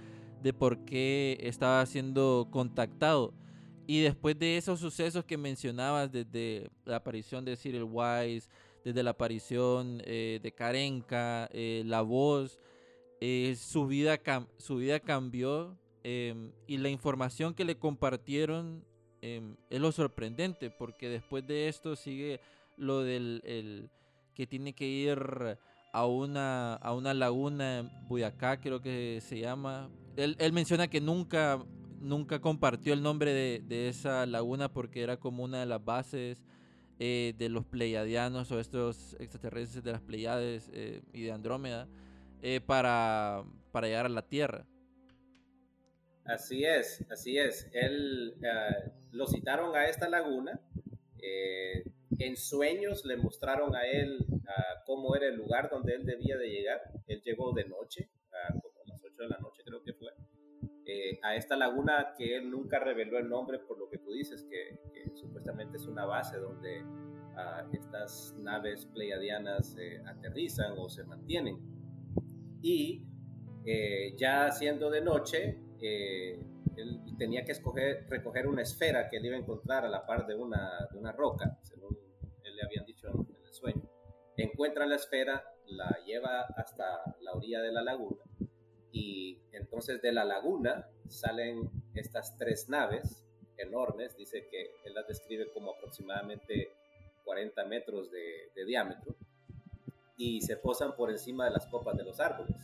de 0.43 0.51
por 0.51 0.83
qué 0.83 1.37
estaba 1.39 1.85
siendo 1.85 2.49
contactado. 2.51 3.33
Y 3.87 4.01
después 4.01 4.37
de 4.37 4.57
esos 4.57 4.81
sucesos 4.81 5.23
que 5.23 5.37
mencionabas, 5.37 6.11
desde 6.11 6.69
la 6.83 6.97
aparición 6.97 7.45
de 7.45 7.55
Cyril 7.55 7.87
Wise, 7.89 8.49
desde 8.83 9.03
la 9.03 9.11
aparición 9.11 10.01
eh, 10.05 10.39
de 10.41 10.51
Karenka, 10.51 11.49
eh, 11.53 11.83
la 11.85 12.01
voz, 12.01 12.59
su, 13.55 13.87
vida 13.87 14.19
su 14.57 14.77
vida 14.77 14.99
cambió 14.99 15.77
Em, 16.03 16.51
y 16.65 16.77
la 16.77 16.89
información 16.89 17.53
que 17.53 17.63
le 17.63 17.77
compartieron 17.77 18.83
em, 19.21 19.55
es 19.69 19.79
lo 19.79 19.91
sorprendente, 19.91 20.71
porque 20.71 21.09
después 21.09 21.45
de 21.45 21.67
esto 21.67 21.95
sigue 21.95 22.39
lo 22.75 23.03
del 23.03 23.41
el, 23.45 23.89
que 24.33 24.47
tiene 24.47 24.73
que 24.73 24.87
ir 24.87 25.19
a 25.93 26.05
una, 26.07 26.73
a 26.75 26.93
una 26.93 27.13
laguna 27.13 27.79
en 27.79 27.91
Boyacá, 28.07 28.59
creo 28.59 28.81
que 28.81 29.19
se 29.21 29.39
llama. 29.39 29.89
Él, 30.15 30.35
él 30.39 30.53
menciona 30.53 30.87
que 30.87 31.01
nunca, 31.01 31.63
nunca 31.99 32.41
compartió 32.41 32.93
el 32.93 33.03
nombre 33.03 33.31
de, 33.31 33.61
de, 33.63 33.89
esa 33.89 34.25
laguna 34.25 34.73
porque 34.73 35.03
era 35.03 35.17
como 35.17 35.43
una 35.43 35.59
de 35.59 35.67
las 35.67 35.85
bases 35.85 36.43
eh, 37.03 37.33
de 37.35 37.49
los 37.49 37.65
pleiadianos 37.65 38.51
o 38.51 38.59
estos 38.59 39.15
extraterrestres 39.19 39.83
de 39.83 39.91
las 39.91 40.01
Pleiades 40.01 40.69
eh, 40.71 41.01
y 41.13 41.23
de 41.23 41.31
Andrómeda 41.31 41.87
eh, 42.43 42.61
para, 42.61 43.43
para 43.71 43.87
llegar 43.87 44.05
a 44.05 44.09
la 44.09 44.21
Tierra. 44.21 44.67
Así 46.25 46.63
es, 46.63 47.03
así 47.09 47.39
es. 47.39 47.67
Él 47.73 48.35
lo 49.09 49.25
citaron 49.25 49.75
a 49.75 49.87
esta 49.87 50.09
laguna. 50.09 50.61
en 52.19 52.37
sueños 52.37 53.03
le 53.03 53.17
mostraron 53.17 53.75
a 53.75 53.87
él 53.87 54.23
cómo 54.85 55.15
era 55.15 55.25
el 55.25 55.37
lugar 55.37 55.71
donde 55.71 55.95
él 55.95 56.05
debía 56.05 56.37
de 56.37 56.49
llegar. 56.49 56.81
Él 57.07 57.23
llegó 57.25 57.51
de 57.53 57.65
noche, 57.65 58.11
como 58.61 58.79
a 58.79 58.87
las 58.89 59.03
8 59.03 59.23
de 59.23 59.27
la 59.27 59.39
noche 59.39 59.63
creo 59.65 59.83
que 59.83 59.93
fue, 59.93 60.11
a 61.23 61.35
esta 61.35 61.55
laguna 61.55 62.13
que 62.15 62.37
él 62.37 62.51
nunca 62.51 62.77
reveló 62.77 63.17
el 63.17 63.27
nombre 63.27 63.57
por 63.57 63.79
lo 63.79 63.89
que 63.89 63.97
tú 63.97 64.11
dices, 64.13 64.43
que, 64.43 64.77
supuestamente 65.41 65.77
es 65.77 65.87
una 65.87 66.05
base 66.05 66.37
donde 66.37 66.83
ah, 67.35 67.65
estas 67.73 68.35
naves 68.37 68.85
pleiadianas 68.85 69.75
eh, 69.77 70.01
aterrizan 70.05 70.75
o 70.77 70.87
se 70.87 71.03
mantienen. 71.03 71.57
Y 72.61 73.03
eh, 73.65 74.15
ya 74.17 74.51
siendo 74.51 74.91
de 74.91 75.01
noche, 75.01 75.57
eh, 75.81 76.39
él 76.77 77.01
tenía 77.17 77.43
que 77.43 77.53
escoger, 77.53 78.05
recoger 78.07 78.47
una 78.47 78.61
esfera 78.61 79.09
que 79.09 79.17
él 79.17 79.25
iba 79.25 79.35
a 79.35 79.39
encontrar 79.39 79.83
a 79.85 79.89
la 79.89 80.05
par 80.05 80.27
de 80.27 80.35
una, 80.35 80.87
de 80.91 80.99
una 80.99 81.11
roca, 81.11 81.57
según 81.63 81.97
él 82.43 82.55
le 82.55 82.63
habían 82.63 82.85
dicho 82.85 83.07
en 83.07 83.43
el 83.43 83.53
sueño. 83.53 83.89
Encuentra 84.37 84.85
la 84.85 84.95
esfera, 84.95 85.43
la 85.65 85.89
lleva 86.05 86.41
hasta 86.55 87.15
la 87.21 87.33
orilla 87.33 87.61
de 87.61 87.71
la 87.71 87.81
laguna 87.81 88.21
y 88.91 89.41
entonces 89.53 90.01
de 90.01 90.11
la 90.11 90.25
laguna 90.25 90.87
salen 91.07 91.69
estas 91.95 92.37
tres 92.37 92.67
naves 92.69 93.20
enormes, 93.61 94.15
dice 94.15 94.47
que 94.49 94.71
él 94.83 94.93
las 94.93 95.07
describe 95.07 95.51
como 95.53 95.71
aproximadamente 95.71 96.71
40 97.25 97.65
metros 97.65 98.11
de, 98.11 98.65
diámetro, 98.65 99.15
y 100.17 100.41
se 100.41 100.57
posan 100.57 100.95
por 100.95 101.09
encima 101.09 101.45
de 101.45 101.51
las 101.51 101.65
copas 101.67 101.97
de 101.97 102.03
los 102.03 102.19
árboles. 102.19 102.55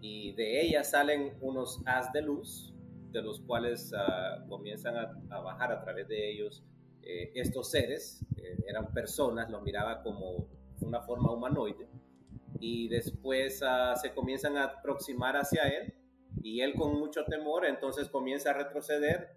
Y 0.00 0.32
de 0.32 0.60
ellas 0.60 0.90
salen 0.90 1.36
unos 1.40 1.80
haz 1.84 2.12
de 2.12 2.22
luz, 2.22 2.72
de 3.10 3.22
los 3.22 3.40
cuales 3.40 3.92
ah, 3.96 4.44
comienzan 4.48 4.96
a, 4.96 5.40
bajar 5.40 5.72
a 5.72 5.80
través 5.80 6.06
de 6.08 6.30
ellos 6.30 6.62
eh, 7.02 7.32
estos 7.34 7.70
seres, 7.70 8.20
eh, 8.36 8.56
eran 8.66 8.92
personas, 8.92 9.50
los 9.50 9.62
miraba 9.62 10.02
como 10.02 10.48
una 10.80 11.00
forma 11.00 11.32
humanoide, 11.32 11.88
y 12.60 12.88
después 12.88 13.62
ah, 13.62 13.94
se 13.96 14.12
comienzan 14.12 14.56
a 14.56 14.64
aproximar 14.64 15.36
hacia 15.36 15.62
él 15.64 15.94
y 16.42 16.60
él 16.60 16.74
con 16.74 16.98
mucho 16.98 17.24
temor 17.24 17.66
entonces 17.66 18.08
comienza 18.08 18.50
a 18.50 18.54
retroceder 18.54 19.35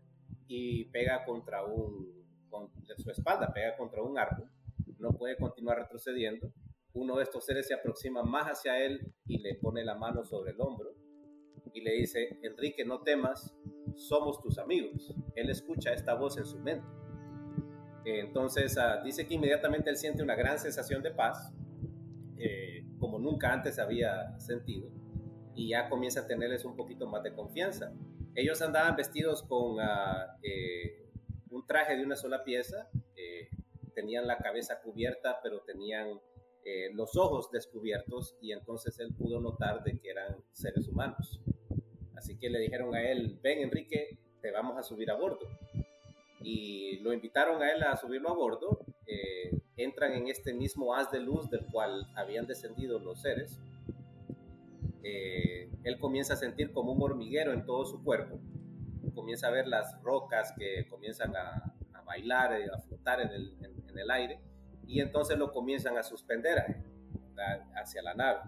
y 0.49 0.85
pega 0.85 1.23
contra 1.23 1.63
un, 1.63 2.25
con 2.49 2.69
su 2.97 3.11
espalda, 3.11 3.53
pega 3.53 3.77
contra 3.77 4.01
un 4.01 4.17
árbol, 4.17 4.49
no 4.97 5.11
puede 5.13 5.37
continuar 5.37 5.77
retrocediendo. 5.77 6.51
Uno 6.93 7.17
de 7.17 7.23
estos 7.23 7.45
seres 7.45 7.67
se 7.67 7.75
aproxima 7.75 8.23
más 8.23 8.47
hacia 8.47 8.83
él 8.83 9.13
y 9.27 9.37
le 9.37 9.55
pone 9.55 9.85
la 9.85 9.95
mano 9.95 10.25
sobre 10.25 10.51
el 10.51 10.59
hombro 10.59 10.91
y 11.71 11.81
le 11.81 11.93
dice, 11.93 12.39
Enrique, 12.41 12.83
no 12.83 13.01
temas, 13.01 13.55
somos 13.95 14.41
tus 14.41 14.57
amigos. 14.57 15.13
Él 15.35 15.51
escucha 15.51 15.93
esta 15.93 16.15
voz 16.15 16.37
en 16.37 16.45
su 16.45 16.57
mente. 16.57 16.87
Entonces 18.05 18.75
ah, 18.77 19.01
dice 19.03 19.27
que 19.27 19.35
inmediatamente 19.35 19.91
él 19.91 19.97
siente 19.97 20.23
una 20.23 20.35
gran 20.35 20.57
sensación 20.57 21.03
de 21.03 21.11
paz, 21.11 21.53
eh, 22.37 22.85
como 22.97 23.19
nunca 23.19 23.53
antes 23.53 23.77
había 23.77 24.39
sentido, 24.39 24.89
y 25.53 25.69
ya 25.69 25.89
comienza 25.89 26.21
a 26.21 26.27
tenerles 26.27 26.65
un 26.65 26.75
poquito 26.75 27.07
más 27.07 27.21
de 27.21 27.33
confianza. 27.33 27.93
Ellos 28.35 28.61
andaban 28.61 28.95
vestidos 28.95 29.43
con 29.43 29.79
ah, 29.79 30.37
eh, 30.43 31.09
un 31.49 31.65
traje 31.65 31.95
de 31.97 32.03
una 32.03 32.15
sola 32.15 32.43
pieza, 32.43 32.89
eh, 33.15 33.49
tenían 33.93 34.27
la 34.27 34.37
cabeza 34.37 34.81
cubierta, 34.81 35.39
pero 35.41 35.61
tenían 35.61 36.19
eh, 36.63 36.89
los 36.93 37.15
ojos 37.17 37.51
descubiertos 37.51 38.37
y 38.41 38.51
entonces 38.51 38.99
él 38.99 39.13
pudo 39.13 39.41
notar 39.41 39.83
de 39.83 39.99
que 39.99 40.09
eran 40.09 40.37
seres 40.51 40.87
humanos. 40.87 41.41
Así 42.15 42.37
que 42.37 42.49
le 42.49 42.59
dijeron 42.59 42.93
a 42.95 43.01
él, 43.01 43.39
ven 43.41 43.59
Enrique, 43.59 44.19
te 44.41 44.51
vamos 44.51 44.77
a 44.77 44.83
subir 44.83 45.09
a 45.09 45.15
bordo. 45.15 45.47
Y 46.41 46.99
lo 46.99 47.11
invitaron 47.11 47.61
a 47.61 47.71
él 47.71 47.83
a 47.83 47.97
subirlo 47.97 48.29
a 48.29 48.33
bordo. 48.33 48.85
entran 49.75 50.13
en 50.13 50.27
este 50.27 50.53
mismo 50.53 50.93
haz 50.93 51.11
de 51.11 51.19
luz 51.19 51.49
del 51.49 51.65
cual 51.71 52.07
habían 52.15 52.45
descendido 52.45 52.99
los 52.99 53.21
seres 53.21 53.59
eh, 55.03 55.69
él 55.83 55.99
comienza 55.99 56.33
a 56.33 56.37
sentir 56.37 56.71
como 56.71 56.91
un 56.91 57.01
hormiguero 57.01 57.53
en 57.53 57.65
todo 57.65 57.85
su 57.85 58.03
cuerpo, 58.03 58.39
comienza 59.13 59.47
a 59.47 59.51
ver 59.51 59.67
las 59.67 60.01
rocas 60.01 60.53
que 60.57 60.87
comienzan 60.87 61.35
a, 61.35 61.75
bailar, 62.05 62.53
eh, 62.53 62.65
a 62.73 62.79
flotar 62.79 63.21
en 63.21 63.29
el, 63.99 64.11
aire, 64.11 64.39
y 64.87 64.99
entonces 64.99 65.37
lo 65.37 65.51
comienzan 65.51 65.95
a 65.97 66.01
suspender 66.01 66.57
hacia 67.75 68.01
la 68.01 68.15
nave. 68.15 68.39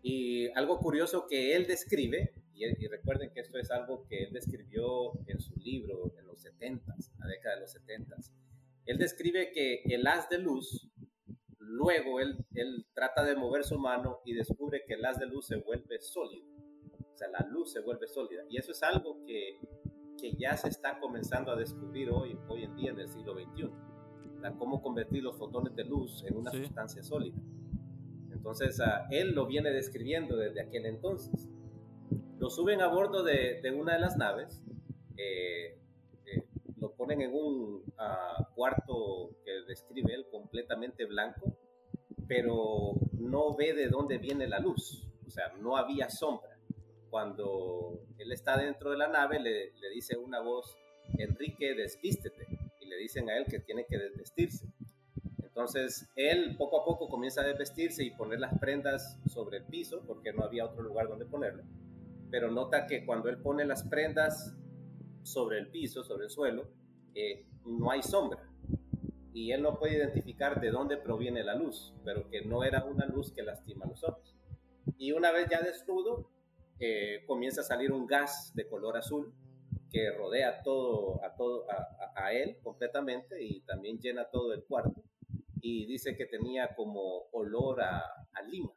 Y 0.00 0.48
algo 0.52 0.78
curioso 0.78 1.26
que 1.28 1.54
él 1.54 1.66
describe, 1.66 2.32
y, 2.54 2.86
recuerden 2.88 3.30
que 3.34 3.40
esto 3.40 3.58
es 3.58 3.70
algo 3.70 4.06
que 4.06 4.24
él 4.24 4.32
describió 4.32 5.12
en 5.26 5.40
su 5.40 5.54
libro 5.56 6.14
en 6.18 6.26
los 6.26 6.40
70, 6.40 6.96
la 7.18 7.26
década 7.26 7.56
de 7.56 7.60
los 7.60 7.72
70, 7.72 8.16
él 8.86 8.98
describe 8.98 9.52
que 9.52 9.82
el 9.84 10.06
haz 10.06 10.28
de 10.30 10.38
luz 10.38 10.89
Luego 11.70 12.18
él, 12.18 12.36
él 12.54 12.84
trata 12.94 13.22
de 13.22 13.36
mover 13.36 13.62
su 13.62 13.78
mano 13.78 14.18
y 14.24 14.34
descubre 14.34 14.82
que 14.86 14.94
el 14.94 15.04
haz 15.04 15.20
de 15.20 15.26
luz 15.26 15.46
se 15.46 15.56
vuelve 15.56 16.00
sólido. 16.00 16.44
O 17.14 17.16
sea, 17.16 17.28
la 17.28 17.46
luz 17.48 17.72
se 17.72 17.80
vuelve 17.80 18.08
sólida. 18.08 18.42
Y 18.48 18.56
eso 18.56 18.72
es 18.72 18.82
algo 18.82 19.24
que, 19.24 19.60
que 20.18 20.32
ya 20.34 20.56
se 20.56 20.68
está 20.68 20.98
comenzando 20.98 21.52
a 21.52 21.56
descubrir 21.56 22.10
hoy, 22.10 22.36
hoy 22.48 22.64
en 22.64 22.74
día 22.74 22.90
en 22.90 22.98
el 22.98 23.08
siglo 23.08 23.34
XXI. 23.34 23.64
O 23.64 24.58
cómo 24.58 24.82
convertir 24.82 25.22
los 25.22 25.38
fotones 25.38 25.76
de 25.76 25.84
luz 25.84 26.24
en 26.24 26.36
una 26.36 26.50
sustancia 26.50 27.04
sólida. 27.04 27.36
Entonces, 28.32 28.80
uh, 28.80 29.06
él 29.10 29.32
lo 29.32 29.46
viene 29.46 29.70
describiendo 29.70 30.36
desde 30.36 30.62
aquel 30.62 30.86
entonces. 30.86 31.48
Lo 32.38 32.50
suben 32.50 32.80
a 32.80 32.88
bordo 32.88 33.22
de, 33.22 33.60
de 33.62 33.70
una 33.70 33.92
de 33.94 34.00
las 34.00 34.16
naves, 34.16 34.64
eh, 35.16 35.79
lo 36.80 36.92
ponen 36.92 37.20
en 37.20 37.34
un 37.34 37.82
uh, 37.98 38.54
cuarto 38.54 39.36
que 39.44 39.52
describe 39.68 40.14
él 40.14 40.26
completamente 40.30 41.04
blanco, 41.04 41.56
pero 42.26 42.94
no 43.12 43.54
ve 43.54 43.74
de 43.74 43.88
dónde 43.88 44.18
viene 44.18 44.46
la 44.48 44.58
luz, 44.58 45.06
o 45.26 45.30
sea, 45.30 45.52
no 45.60 45.76
había 45.76 46.08
sombra. 46.08 46.58
Cuando 47.10 48.00
él 48.18 48.32
está 48.32 48.56
dentro 48.56 48.90
de 48.92 48.96
la 48.96 49.08
nave, 49.08 49.40
le, 49.40 49.72
dice 49.92 50.16
una 50.16 50.40
voz, 50.40 50.76
Enrique, 51.18 51.74
desvístete, 51.74 52.46
y 52.80 52.86
le 52.86 52.96
dicen 52.96 53.28
a 53.28 53.36
él 53.36 53.46
que 53.46 53.58
tiene 53.58 53.84
que 53.84 53.98
desvestirse. 53.98 54.66
Entonces, 55.42 56.08
él 56.14 56.56
poco 56.56 56.80
a 56.80 56.84
poco 56.84 57.08
comienza 57.08 57.42
a 57.42 57.44
desvestirse 57.44 58.04
y 58.04 58.12
poner 58.12 58.38
las 58.38 58.56
prendas 58.58 59.18
sobre 59.26 59.58
el 59.58 59.64
piso, 59.64 60.02
porque 60.06 60.32
no 60.32 60.44
había 60.44 60.64
otro 60.64 60.82
lugar 60.82 61.08
donde 61.08 61.26
ponerlo. 61.26 61.64
Pero 62.30 62.50
nota 62.50 62.86
que 62.86 63.04
cuando 63.04 63.28
él 63.28 63.38
pone 63.38 63.64
las 63.64 63.82
prendas 63.82 64.54
sobre 65.22 65.58
el 65.58 65.68
piso, 65.68 66.02
sobre 66.04 66.24
el 66.24 66.30
suelo, 66.30 66.68
eh, 67.14 67.46
no 67.64 67.90
hay 67.90 68.02
sombra 68.02 68.50
y 69.32 69.52
él 69.52 69.62
no 69.62 69.78
puede 69.78 69.96
identificar 69.96 70.60
de 70.60 70.70
dónde 70.70 70.96
proviene 70.96 71.44
la 71.44 71.54
luz, 71.54 71.94
pero 72.04 72.28
que 72.28 72.42
no 72.42 72.64
era 72.64 72.84
una 72.84 73.06
luz 73.06 73.32
que 73.32 73.42
lastima 73.42 73.86
los 73.86 74.02
ojos. 74.04 74.36
Y 74.98 75.12
una 75.12 75.30
vez 75.30 75.48
ya 75.48 75.60
desnudo, 75.60 76.28
eh, 76.78 77.24
comienza 77.26 77.60
a 77.60 77.64
salir 77.64 77.92
un 77.92 78.06
gas 78.06 78.52
de 78.54 78.66
color 78.66 78.96
azul 78.96 79.32
que 79.90 80.10
rodea 80.12 80.62
todo, 80.62 81.24
a, 81.24 81.34
todo 81.36 81.66
a, 82.16 82.32
él 82.32 82.58
completamente 82.62 83.42
y 83.42 83.60
también 83.62 83.98
llena 83.98 84.24
todo 84.24 84.52
el 84.52 84.64
cuarto. 84.64 85.02
Y 85.60 85.86
dice 85.86 86.16
que 86.16 86.26
tenía 86.26 86.74
como 86.74 87.28
olor 87.32 87.82
a, 87.82 88.02
lima. 88.48 88.72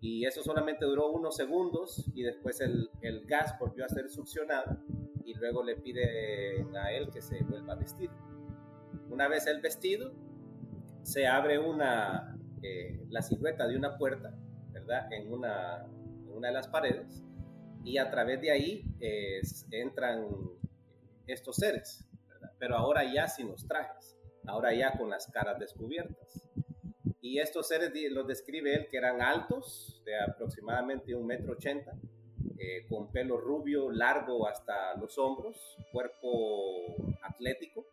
Y 0.00 0.24
eso 0.24 0.42
solamente 0.42 0.84
duró 0.84 1.12
unos 1.12 1.36
segundos 1.36 2.10
y 2.14 2.22
después 2.22 2.60
el, 2.60 2.90
el 3.02 3.24
gas 3.26 3.58
volvió 3.58 3.84
a 3.84 3.88
ser 3.88 4.08
succionado 4.08 4.78
y 5.24 5.34
luego 5.34 5.62
le 5.62 5.76
pide 5.76 6.66
a 6.76 6.92
él 6.92 7.10
que 7.10 7.22
se 7.22 7.42
vuelva 7.44 7.74
a 7.74 7.76
vestir. 7.76 8.10
Una 9.10 9.28
vez 9.28 9.46
el 9.46 9.60
vestido, 9.60 10.12
se 11.02 11.26
abre 11.26 11.58
una, 11.58 12.36
eh, 12.62 13.00
la 13.10 13.22
silueta 13.22 13.66
de 13.66 13.76
una 13.76 13.96
puerta, 13.96 14.34
¿verdad? 14.72 15.12
En 15.12 15.32
una, 15.32 15.86
una, 16.28 16.48
de 16.48 16.54
las 16.54 16.68
paredes 16.68 17.22
y 17.84 17.98
a 17.98 18.10
través 18.10 18.40
de 18.40 18.50
ahí 18.50 18.84
entran 19.70 20.26
estos 21.26 21.56
seres, 21.56 22.06
Pero 22.58 22.76
ahora 22.76 23.04
ya 23.04 23.28
sin 23.28 23.48
los 23.48 23.66
trajes, 23.66 24.16
ahora 24.46 24.72
ya 24.74 24.96
con 24.96 25.10
las 25.10 25.26
caras 25.26 25.58
descubiertas. 25.58 26.42
Y 27.20 27.38
estos 27.38 27.68
seres 27.68 27.90
los 28.10 28.26
describe 28.26 28.74
él 28.74 28.88
que 28.88 28.98
eran 28.98 29.22
altos, 29.22 30.02
de 30.04 30.18
aproximadamente 30.18 31.14
un 31.14 31.26
metro 31.26 31.52
ochenta, 31.52 31.92
eh, 32.66 32.86
con 32.88 33.12
pelo 33.12 33.36
rubio 33.36 33.90
largo 33.90 34.48
hasta 34.48 34.94
los 34.96 35.18
hombros, 35.18 35.76
cuerpo 35.92 36.96
atlético, 37.22 37.84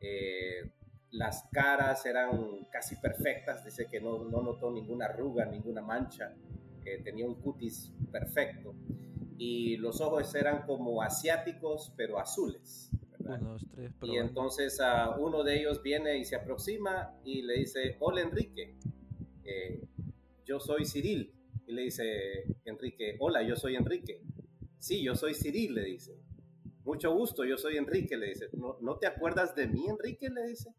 eh, 0.00 0.68
las 1.12 1.44
caras 1.52 2.04
eran 2.04 2.66
casi 2.72 2.96
perfectas, 2.96 3.64
dice 3.64 3.86
que 3.86 4.00
no, 4.00 4.24
no 4.24 4.42
notó 4.42 4.72
ninguna 4.72 5.04
arruga, 5.04 5.44
ninguna 5.44 5.82
mancha, 5.82 6.34
tenía 7.04 7.26
un 7.26 7.36
cutis 7.36 7.92
perfecto. 8.10 8.74
Y 9.38 9.76
los 9.76 10.00
ojos 10.00 10.34
eran 10.34 10.62
como 10.66 11.00
asiáticos, 11.00 11.92
pero 11.96 12.18
azules. 12.18 12.90
Uno, 13.20 13.38
dos, 13.38 13.66
tres, 13.70 13.92
y 14.02 14.16
entonces 14.16 14.80
a 14.80 15.10
uno 15.10 15.44
de 15.44 15.60
ellos 15.60 15.80
viene 15.80 16.18
y 16.18 16.24
se 16.24 16.34
aproxima 16.34 17.14
y 17.24 17.42
le 17.42 17.54
dice, 17.54 17.96
hola 18.00 18.22
Enrique, 18.22 18.74
eh, 19.44 19.80
yo 20.44 20.58
soy 20.58 20.86
Cyril. 20.86 21.32
Y 21.66 21.72
le 21.72 21.82
dice 21.82 22.44
Enrique, 22.64 23.16
hola, 23.20 23.42
yo 23.42 23.56
soy 23.56 23.76
Enrique. 23.76 24.22
Sí, 24.78 25.02
yo 25.02 25.14
soy 25.14 25.34
Cyril, 25.34 25.74
le 25.74 25.84
dice. 25.84 26.18
Mucho 26.84 27.14
gusto, 27.14 27.44
yo 27.44 27.56
soy 27.56 27.76
Enrique, 27.76 28.16
le 28.16 28.28
dice. 28.28 28.48
¿No, 28.52 28.78
¿no 28.80 28.98
te 28.98 29.06
acuerdas 29.06 29.54
de 29.54 29.68
mí, 29.68 29.86
Enrique? 29.88 30.28
Le 30.28 30.48
dice. 30.48 30.74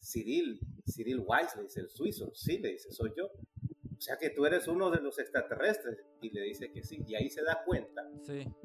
Cyril, 0.00 0.60
Cyril 0.84 1.20
Weiss, 1.20 1.56
le 1.56 1.62
dice, 1.64 1.80
el 1.80 1.88
suizo. 1.88 2.32
Sí, 2.34 2.58
le 2.58 2.72
dice, 2.72 2.90
soy 2.90 3.12
yo. 3.16 3.26
O 3.26 4.00
sea 4.00 4.18
que 4.18 4.30
tú 4.30 4.44
eres 4.44 4.68
uno 4.68 4.90
de 4.90 5.00
los 5.00 5.18
extraterrestres. 5.18 6.04
Y 6.20 6.30
le 6.30 6.42
dice 6.42 6.72
que 6.72 6.82
sí. 6.82 7.02
Y 7.06 7.14
ahí 7.14 7.30
se 7.30 7.42
da 7.42 7.62
cuenta 7.64 8.10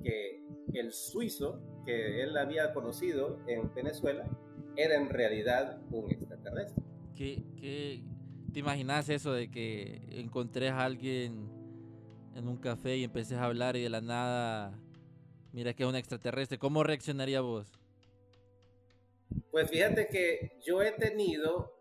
que 0.04 0.44
el 0.74 0.92
suizo 0.92 1.62
que 1.86 2.24
él 2.24 2.36
había 2.38 2.74
conocido 2.74 3.40
en 3.48 3.74
Venezuela 3.74 4.28
era 4.76 4.96
en 4.96 5.10
realidad 5.10 5.82
un 5.92 6.12
extraterrestre. 6.12 6.84
¿Qué, 7.16 7.44
qué, 7.60 8.04
te 8.52 8.60
imaginas 8.60 9.10
eso 9.10 9.34
de 9.34 9.50
que 9.50 10.02
encontré 10.12 10.70
a 10.70 10.84
alguien 10.84 11.50
en 12.36 12.48
un 12.48 12.58
café 12.58 12.98
y 12.98 13.04
empecé 13.04 13.36
a 13.36 13.46
hablar 13.46 13.76
y 13.76 13.84
de 13.84 13.90
la 13.90 14.02
nada, 14.02 14.78
mira 15.54 15.74
que 15.74 15.84
es 15.84 15.90
un 15.90 15.96
extraterrestre? 15.96 16.58
¿Cómo 16.58 16.84
reaccionaría 16.84 17.42
vos? 17.42 17.68
Pues 19.52 19.70
fíjate 19.70 20.08
que 20.08 20.60
yo 20.66 20.82
he 20.82 20.92
tenido 20.92 21.78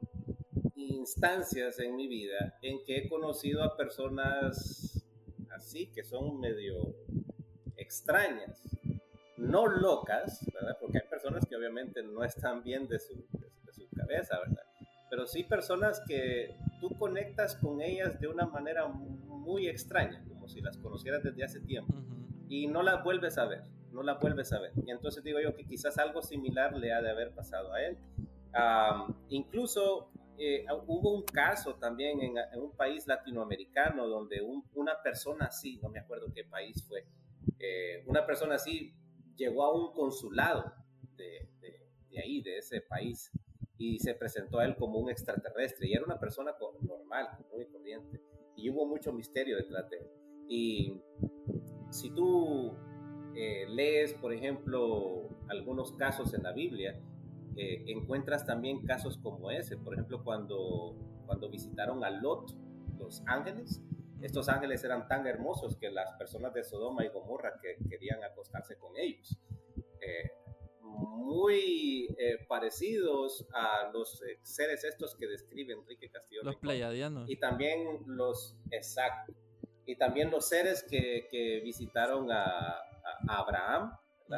instancias 0.75 1.79
en 1.79 1.97
mi 1.97 2.09
vida 2.09 2.59
en 2.63 2.83
que 2.85 2.99
he 2.99 3.09
conocido 3.09 3.63
a 3.63 3.77
personas 3.77 5.05
así, 5.51 5.87
que 5.93 6.05
son 6.05 6.41
medio 6.41 6.97
extrañas, 7.77 8.63
no 9.37 9.67
locas, 9.67 10.45
¿verdad? 10.53 10.77
Porque 10.81 10.99
hay 10.99 11.09
personas 11.09 11.47
que 11.47 11.57
obviamente 11.57 12.03
no 12.03 12.23
están 12.25 12.63
bien 12.63 12.87
de 12.87 12.99
su, 12.99 13.15
de 13.33 13.73
su 13.73 13.89
cabeza, 13.91 14.39
¿verdad? 14.39 14.70
Pero 15.11 15.27
sí 15.27 15.43
personas 15.43 16.01
que 16.07 16.57
tú 16.81 16.91
conectas 16.99 17.57
con 17.57 17.83
ellas 17.83 18.21
de 18.21 18.29
una 18.29 18.47
manera 18.47 18.87
muy 18.87 19.69
extraña, 19.69 20.25
como 20.29 20.49
si 20.49 20.61
las 20.61 20.79
conocieras 20.79 21.23
desde 21.23 21.45
hace 21.45 21.61
tiempo, 21.61 21.95
y 22.49 22.69
no 22.69 22.83
las 22.83 23.03
vuelves 23.03 23.37
a 23.37 23.47
ver, 23.47 23.65
no 23.93 24.03
las 24.03 24.21
vuelves 24.21 24.53
a 24.53 24.61
ver. 24.61 24.73
Y 24.87 24.91
entonces 24.91 25.25
digo 25.25 25.41
yo 25.41 25.55
que 25.55 25.65
quizás 25.65 25.99
algo 25.99 26.23
similar 26.23 26.77
le 26.77 26.93
ha 26.93 27.03
de 27.03 27.11
haber 27.11 27.33
pasado 27.33 27.73
a 27.73 27.83
él. 27.83 27.99
incluso 29.29 30.11
eh, 30.39 30.65
hubo 30.87 31.13
un 31.13 31.23
caso 31.25 31.75
también 31.75 32.21
en, 32.23 32.35
un 32.61 32.75
país 32.75 33.07
latinoamericano 33.07 34.09
donde 34.09 34.41
una 34.75 35.03
persona 35.03 35.47
así, 35.47 35.79
no 35.83 35.91
me 35.91 35.99
acuerdo 35.99 36.33
qué 36.33 36.45
país 36.45 36.83
fue, 36.89 37.05
eh, 37.59 38.03
una 38.07 38.25
persona 38.25 38.55
así 38.55 38.95
llegó 39.37 39.65
a 39.65 39.75
un 39.75 39.93
consulado 39.93 40.73
de, 41.17 41.47
ahí, 42.19 42.41
de 42.41 42.59
ese 42.59 42.81
país, 42.81 43.31
y 43.81 43.99
se 43.99 44.15
presentó 44.15 44.59
a 44.59 44.67
él 44.67 44.77
como 44.77 44.99
un 44.99 45.09
extraterrestre, 45.09 45.89
y 45.89 45.95
era 45.95 46.05
una 46.05 46.21
persona 46.21 46.53
normal, 46.83 47.29
muy 47.51 47.65
corriente, 47.65 48.21
y 48.55 48.69
hubo 48.69 48.85
mucho 48.85 49.11
misterio 49.11 49.57
detrás 49.57 49.89
de 49.89 49.97
él. 49.97 50.07
Y 50.49 51.01
si 51.91 52.11
tú 52.11 52.77
eh, 53.35 53.67
lees, 53.71 54.13
por 54.13 54.35
ejemplo, 54.35 55.31
algunos 55.49 55.93
casos 55.93 56.35
en 56.35 56.43
la 56.43 56.53
Biblia, 56.53 57.01
eh, 57.57 57.85
encuentras 57.87 58.45
también 58.45 58.85
casos 58.85 59.17
como 59.17 59.51
ese. 59.51 59.79
Por 59.79 59.95
ejemplo, 59.95 60.23
cuando, 60.23 60.95
cuando 61.25 61.49
visitaron 61.49 62.05
a 62.05 62.11
Lot, 62.11 62.55
los 62.99 63.23
ángeles, 63.27 63.81
estos 64.21 64.51
ángeles 64.51 64.85
eran 64.85 65.09
tan 65.09 65.27
hermosos 65.27 65.77
que 65.77 65.91
las 65.91 66.13
personas 66.19 66.53
de 66.53 66.65
Sodoma 66.65 67.03
y 67.07 67.09
Gomorra 67.09 67.59
que 67.63 67.79
querían 67.89 68.23
acostarse 68.25 68.77
con 68.77 68.95
ellos. 68.99 69.39
Eh, 70.03 70.33
muy 70.91 72.15
eh, 72.19 72.45
parecidos 72.49 73.47
a 73.53 73.91
los 73.93 74.23
seres 74.43 74.85
estos 74.85 75.15
que 75.15 75.27
describe 75.27 75.75
Enrique 75.75 76.11
Castillo. 76.11 76.43
Los 76.43 76.57
pleiadianos. 76.57 77.29
Y 77.29 77.37
también 77.37 78.03
los, 78.07 78.57
exacto, 78.71 79.33
y 79.87 79.97
también 79.97 80.31
los 80.31 80.49
seres 80.49 80.83
que, 80.83 81.27
que 81.31 81.61
visitaron 81.61 82.31
a, 82.31 82.79
a 83.29 83.39
Abraham, 83.39 83.93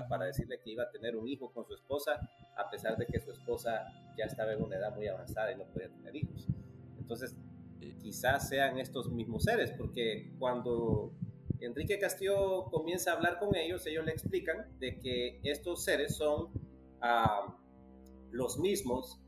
para 0.08 0.24
decirle 0.24 0.58
que 0.60 0.70
iba 0.70 0.84
a 0.84 0.90
tener 0.90 1.16
un 1.16 1.28
hijo 1.28 1.52
con 1.52 1.66
su 1.66 1.74
esposa, 1.74 2.18
a 2.56 2.70
pesar 2.70 2.96
de 2.96 3.06
que 3.06 3.20
su 3.20 3.30
esposa 3.30 3.84
ya 4.16 4.24
estaba 4.24 4.52
en 4.52 4.62
una 4.62 4.76
edad 4.76 4.94
muy 4.94 5.06
avanzada 5.06 5.52
y 5.52 5.56
no 5.56 5.64
podía 5.66 5.90
tener 5.90 6.16
hijos. 6.16 6.46
Entonces, 6.98 7.36
quizás 8.00 8.48
sean 8.48 8.78
estos 8.78 9.10
mismos 9.10 9.44
seres, 9.44 9.72
porque 9.72 10.32
cuando 10.38 11.12
Enrique 11.64 11.98
Castillo 11.98 12.64
comienza 12.70 13.12
a 13.12 13.14
hablar 13.14 13.38
con 13.38 13.54
ellos, 13.56 13.86
ellos 13.86 14.04
le 14.04 14.12
explican 14.12 14.78
de 14.78 14.98
que 14.98 15.40
estos 15.44 15.84
seres 15.84 16.16
son 16.16 16.50
ah, 17.00 17.56
los 18.30 18.58
mismos 18.58 19.20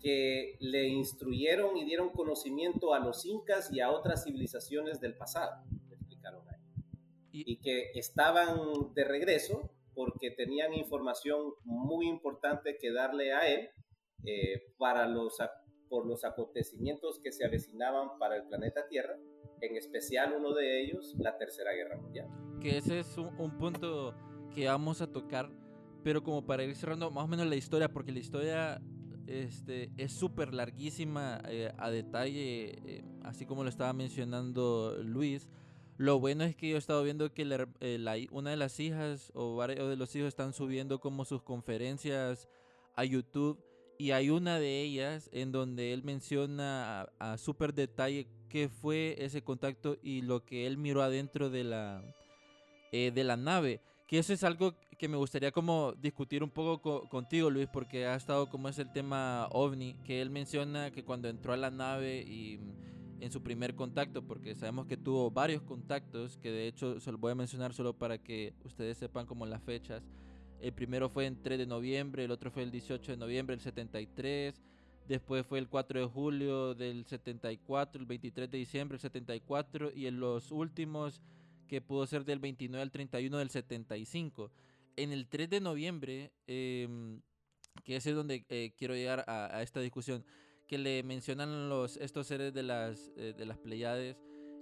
que 0.00 0.56
le 0.60 0.88
instruyeron 0.88 1.76
y 1.76 1.84
dieron 1.84 2.10
conocimiento 2.10 2.94
a 2.94 3.00
los 3.00 3.24
incas 3.24 3.72
y 3.72 3.80
a 3.80 3.90
otras 3.90 4.24
civilizaciones 4.24 5.00
del 5.00 5.16
pasado, 5.16 5.64
le 5.88 5.94
explicaron 5.94 6.42
y 7.30 7.60
que 7.60 7.92
estaban 7.94 8.92
de 8.94 9.04
regreso 9.04 9.70
porque 9.94 10.30
tenían 10.30 10.74
información 10.74 11.54
muy 11.64 12.08
importante 12.08 12.78
que 12.78 12.92
darle 12.92 13.32
a 13.32 13.48
él 13.48 13.70
eh, 14.24 14.72
para 14.76 15.06
los, 15.06 15.36
por 15.88 16.06
los 16.06 16.24
acontecimientos 16.24 17.20
que 17.22 17.32
se 17.32 17.44
avecinaban 17.44 18.18
para 18.18 18.36
el 18.36 18.46
planeta 18.48 18.86
Tierra, 18.88 19.16
en 19.60 19.76
especial 19.76 20.34
uno 20.36 20.54
de 20.54 20.82
ellos, 20.82 21.14
la 21.18 21.36
Tercera 21.36 21.72
Guerra 21.72 21.96
Mundial. 21.96 22.28
Que 22.60 22.78
ese 22.78 23.00
es 23.00 23.16
un, 23.16 23.58
punto 23.58 24.14
que 24.54 24.66
vamos 24.66 25.00
a 25.00 25.06
tocar, 25.06 25.50
pero 26.02 26.22
como 26.22 26.44
para 26.44 26.64
ir 26.64 26.74
cerrando 26.74 27.10
más 27.10 27.24
o 27.24 27.28
menos 27.28 27.46
la 27.46 27.56
historia, 27.56 27.88
porque 27.88 28.12
la 28.12 28.18
historia 28.18 28.80
este, 29.26 29.90
es 29.96 30.12
súper 30.12 30.54
larguísima 30.54 31.40
eh, 31.48 31.72
a 31.76 31.90
detalle, 31.90 32.78
eh, 32.84 33.04
así 33.22 33.46
como 33.46 33.62
lo 33.62 33.68
estaba 33.68 33.92
mencionando 33.92 34.96
Luis. 35.02 35.48
Lo 35.96 36.20
bueno 36.20 36.44
es 36.44 36.54
que 36.54 36.68
yo 36.68 36.76
he 36.76 36.78
estado 36.78 37.02
viendo 37.02 37.32
que 37.32 37.42
eh, 37.80 38.26
una 38.30 38.50
de 38.50 38.56
las 38.56 38.78
hijas 38.78 39.32
o 39.34 39.56
varios 39.56 39.88
de 39.88 39.96
los 39.96 40.14
hijos 40.14 40.28
están 40.28 40.52
subiendo 40.52 41.00
como 41.00 41.24
sus 41.24 41.42
conferencias 41.42 42.48
a 42.94 43.04
YouTube 43.04 43.60
y 43.98 44.12
hay 44.12 44.30
una 44.30 44.60
de 44.60 44.80
ellas 44.80 45.28
en 45.32 45.50
donde 45.50 45.92
él 45.92 46.04
menciona 46.04 47.02
a, 47.18 47.36
súper 47.36 47.74
detalle 47.74 48.28
qué 48.48 48.68
fue 48.68 49.16
ese 49.18 49.42
contacto 49.42 49.96
y 50.02 50.22
lo 50.22 50.44
que 50.44 50.66
él 50.66 50.76
miró 50.78 51.02
adentro 51.02 51.50
de 51.50 51.64
la, 51.64 52.02
eh, 52.92 53.12
de 53.14 53.24
la 53.24 53.36
nave. 53.36 53.80
Que 54.06 54.18
eso 54.18 54.32
es 54.32 54.42
algo 54.42 54.74
que 54.98 55.08
me 55.08 55.16
gustaría 55.16 55.52
como 55.52 55.92
discutir 56.00 56.42
un 56.42 56.50
poco 56.50 57.08
contigo, 57.08 57.50
Luis, 57.50 57.68
porque 57.72 58.06
ha 58.06 58.16
estado 58.16 58.48
como 58.48 58.68
es 58.68 58.78
el 58.78 58.90
tema 58.90 59.46
ovni, 59.50 59.94
que 60.04 60.20
él 60.20 60.30
menciona 60.30 60.90
que 60.90 61.04
cuando 61.04 61.28
entró 61.28 61.52
a 61.52 61.56
la 61.56 61.70
nave 61.70 62.22
y 62.22 62.58
en 63.20 63.30
su 63.30 63.42
primer 63.42 63.74
contacto, 63.74 64.22
porque 64.22 64.54
sabemos 64.54 64.86
que 64.86 64.96
tuvo 64.96 65.30
varios 65.30 65.62
contactos, 65.62 66.36
que 66.38 66.50
de 66.50 66.66
hecho 66.66 67.00
se 67.00 67.12
los 67.12 67.20
voy 67.20 67.32
a 67.32 67.34
mencionar 67.34 67.74
solo 67.74 67.92
para 67.92 68.18
que 68.18 68.54
ustedes 68.64 68.98
sepan 68.98 69.26
como 69.26 69.46
las 69.46 69.62
fechas. 69.62 70.02
El 70.60 70.72
primero 70.72 71.08
fue 71.08 71.26
en 71.26 71.40
3 71.40 71.58
de 71.58 71.66
noviembre, 71.66 72.24
el 72.24 72.30
otro 72.30 72.50
fue 72.50 72.62
el 72.62 72.70
18 72.70 73.12
de 73.12 73.18
noviembre 73.18 73.54
del 73.54 73.62
73, 73.62 74.60
después 75.08 75.44
fue 75.46 75.58
el 75.58 75.68
4 75.68 76.00
de 76.00 76.06
julio 76.06 76.74
del 76.74 77.04
74, 77.06 78.00
el 78.00 78.06
23 78.06 78.50
de 78.50 78.58
diciembre 78.58 78.94
del 78.96 79.00
74 79.00 79.90
y 79.94 80.06
en 80.06 80.20
los 80.20 80.52
últimos 80.52 81.20
que 81.66 81.80
pudo 81.80 82.06
ser 82.06 82.24
del 82.24 82.38
29 82.38 82.82
al 82.82 82.90
31 82.90 83.38
del 83.38 83.50
75. 83.50 84.52
En 84.96 85.12
el 85.12 85.26
3 85.26 85.50
de 85.50 85.60
noviembre, 85.60 86.32
em, 86.46 87.20
que 87.84 87.96
es 87.96 88.04
donde 88.04 88.44
eh, 88.48 88.72
quiero 88.76 88.94
llegar 88.94 89.24
a 89.26 89.62
esta 89.62 89.80
discusión, 89.80 90.24
que 90.68 90.78
le 90.78 91.02
mencionan 91.02 91.68
los, 91.68 91.96
estos 91.96 92.26
seres 92.26 92.52
de 92.52 92.62
las, 92.62 93.10
eh, 93.16 93.34
de 93.36 93.46
las 93.46 93.58
Pleiades, 93.58 94.16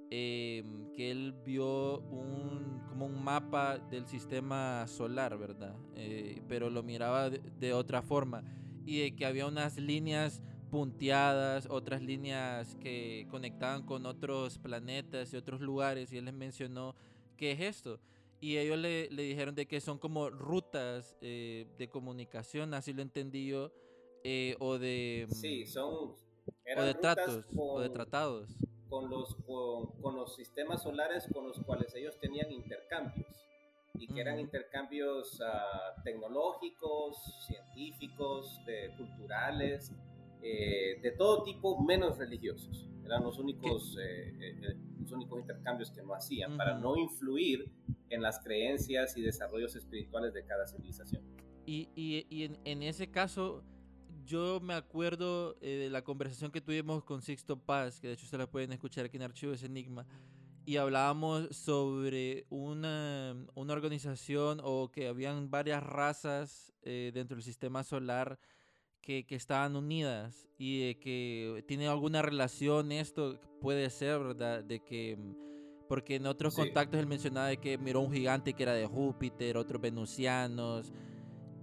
em, 0.09 0.93
que 0.93 1.11
él 1.11 1.35
vio 1.45 1.99
un, 1.99 2.81
como 2.89 3.07
un 3.07 3.23
mapa 3.23 3.79
del 3.79 4.07
sistema 4.07 4.87
solar, 4.87 5.37
¿verdad? 5.37 5.77
Eh, 5.97 6.41
pero 6.49 6.71
lo 6.71 6.85
miraba 6.85 7.29
de, 7.29 7.73
otra 7.75 8.03
forma 8.03 8.45
y 8.87 9.03
de 9.03 9.17
que 9.17 9.27
había 9.27 9.47
unas 9.47 9.77
líneas 9.77 10.43
punteadas, 10.71 11.67
otras 11.69 12.03
líneas 12.03 12.77
que 12.77 13.27
conectaban 13.31 13.85
con 13.85 14.07
otros 14.07 14.59
planetas 14.59 15.33
y 15.33 15.37
otros 15.37 15.61
lugares 15.61 16.13
y 16.13 16.19
él 16.19 16.25
les 16.25 16.35
mencionó 16.35 16.95
qué 17.37 17.53
es 17.53 17.61
esto. 17.61 18.01
Y 18.41 18.59
ellos 18.59 18.79
le, 18.79 19.11
le 19.11 19.23
dijeron 19.23 19.55
de 19.55 19.67
que 19.67 19.81
son 19.81 19.99
como 19.99 20.31
rutas 20.31 21.17
eh, 21.21 21.67
de 21.79 21.89
comunicación, 21.89 22.75
así 22.75 22.93
lo 22.93 23.03
entendí 23.03 23.47
yo, 23.47 23.73
eh, 24.25 24.57
o 24.61 24.79
de... 24.79 25.27
Sí, 25.31 25.65
mm, 25.65 25.67
son... 25.67 25.95
o 25.95 26.83
de 26.83 26.95
tratos, 26.95 27.47
o 27.57 27.81
de 27.81 27.89
tratados. 27.89 28.57
Con 28.89 29.11
los, 29.11 29.35
con, 29.47 30.15
los 30.15 30.37
sistemas 30.37 30.83
solares 30.83 31.27
con 31.33 31.49
los 31.49 31.59
cuales 31.61 31.95
ellos 31.95 32.19
tenían 32.21 32.53
intercambios 32.53 33.46
y 33.99 34.07
que 34.07 34.21
eran 34.21 34.39
intercambios 34.39 35.41
ah, 35.41 35.95
tecnológicos, 36.05 37.45
científicos, 37.47 38.61
de, 38.67 38.95
culturales, 38.97 39.93
eh, 40.43 41.01
de 41.03 41.11
todo 41.13 41.43
tipo, 41.43 41.83
menos 41.83 42.19
religiosos. 42.19 42.89
Eran 43.05 43.23
los 43.23 43.39
únicos, 43.39 43.97
eh, 44.01 44.77
los 45.01 45.13
únicos 45.13 45.41
intercambios 45.41 45.91
que 45.91 46.03
no 46.03 46.15
hacían 46.15 46.57
para 46.57 46.79
no 46.79 46.97
influir 46.97 47.71
en 48.11 48.23
las 48.23 48.41
creencias 48.41 49.17
y 49.17 49.23
desarrollos 49.23 49.77
espirituales 49.77 50.35
de 50.35 50.45
cada 50.45 50.67
civilización. 50.67 51.23
Y, 51.67 51.89
y, 51.97 52.45
en, 52.65 52.83
ese 52.83 53.11
caso, 53.11 53.65
yo 54.25 54.61
me 54.61 54.75
acuerdo 54.75 55.57
eh, 55.61 55.79
de 55.79 55.91
la 55.91 56.03
conversación 56.03 56.53
que 56.53 56.61
tuvimos 56.61 57.03
con 57.03 57.23
Sixto 57.23 57.59
Paz, 57.59 58.01
que 58.01 58.07
de 58.07 58.15
hecho 58.15 58.27
se 58.27 58.39
la 58.39 58.49
pueden 58.49 58.73
escuchar 58.73 59.07
aquí 59.07 59.17
en 59.17 59.25
Archivos 59.25 59.63
Enigma, 59.65 60.07
y 60.67 60.79
hablábamos 60.79 61.57
sobre 61.57 62.45
una, 62.51 63.37
una 63.55 63.73
organización 63.73 64.61
o 64.65 64.91
que 64.91 65.07
habían 65.07 65.49
varias 65.49 65.81
razas 65.81 66.73
eh, 66.83 67.13
dentro 67.15 67.37
del 67.37 67.45
sistema 67.45 67.85
solar 67.85 68.37
que, 69.01 69.25
que, 69.25 69.37
estaban 69.37 69.77
unidas 69.77 70.49
y 70.59 70.97
que 70.97 71.65
tiene 71.69 71.87
alguna 71.87 72.21
relación 72.21 72.91
esto, 72.91 73.41
puede 73.61 73.89
ser, 73.91 74.19
¿verdad? 74.19 74.65
De 74.65 74.81
que, 74.81 75.17
porque 75.89 76.17
en 76.17 76.27
otros 76.27 76.57
contactos 76.57 76.99
él 76.99 77.07
mencionaba 77.07 77.47
de 77.47 77.59
que 77.59 77.79
miró 77.79 78.01
un 78.01 78.13
gigante 78.13 78.53
que 78.53 78.65
era 78.65 78.75
de 78.75 78.87
Júpiter, 78.87 79.57
otros 79.57 79.81
venusianos, 79.81 80.93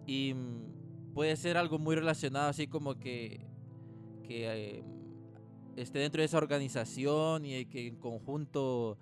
y 0.07 0.33
mm, 0.33 1.13
puede 1.13 1.35
ser 1.35 1.57
algo 1.57 1.77
muy 1.77 1.97
relacionado, 1.97 2.47
así 2.47 2.67
como 2.67 2.97
que, 2.97 3.45
que 4.23 4.77
eh, 4.77 4.83
esté 5.75 5.99
dentro 5.99 6.21
de 6.21 6.25
esa 6.25 6.37
organización 6.37 7.45
y 7.45 7.65
que 7.65 7.87
en 7.87 7.95
conjunto, 7.97 8.97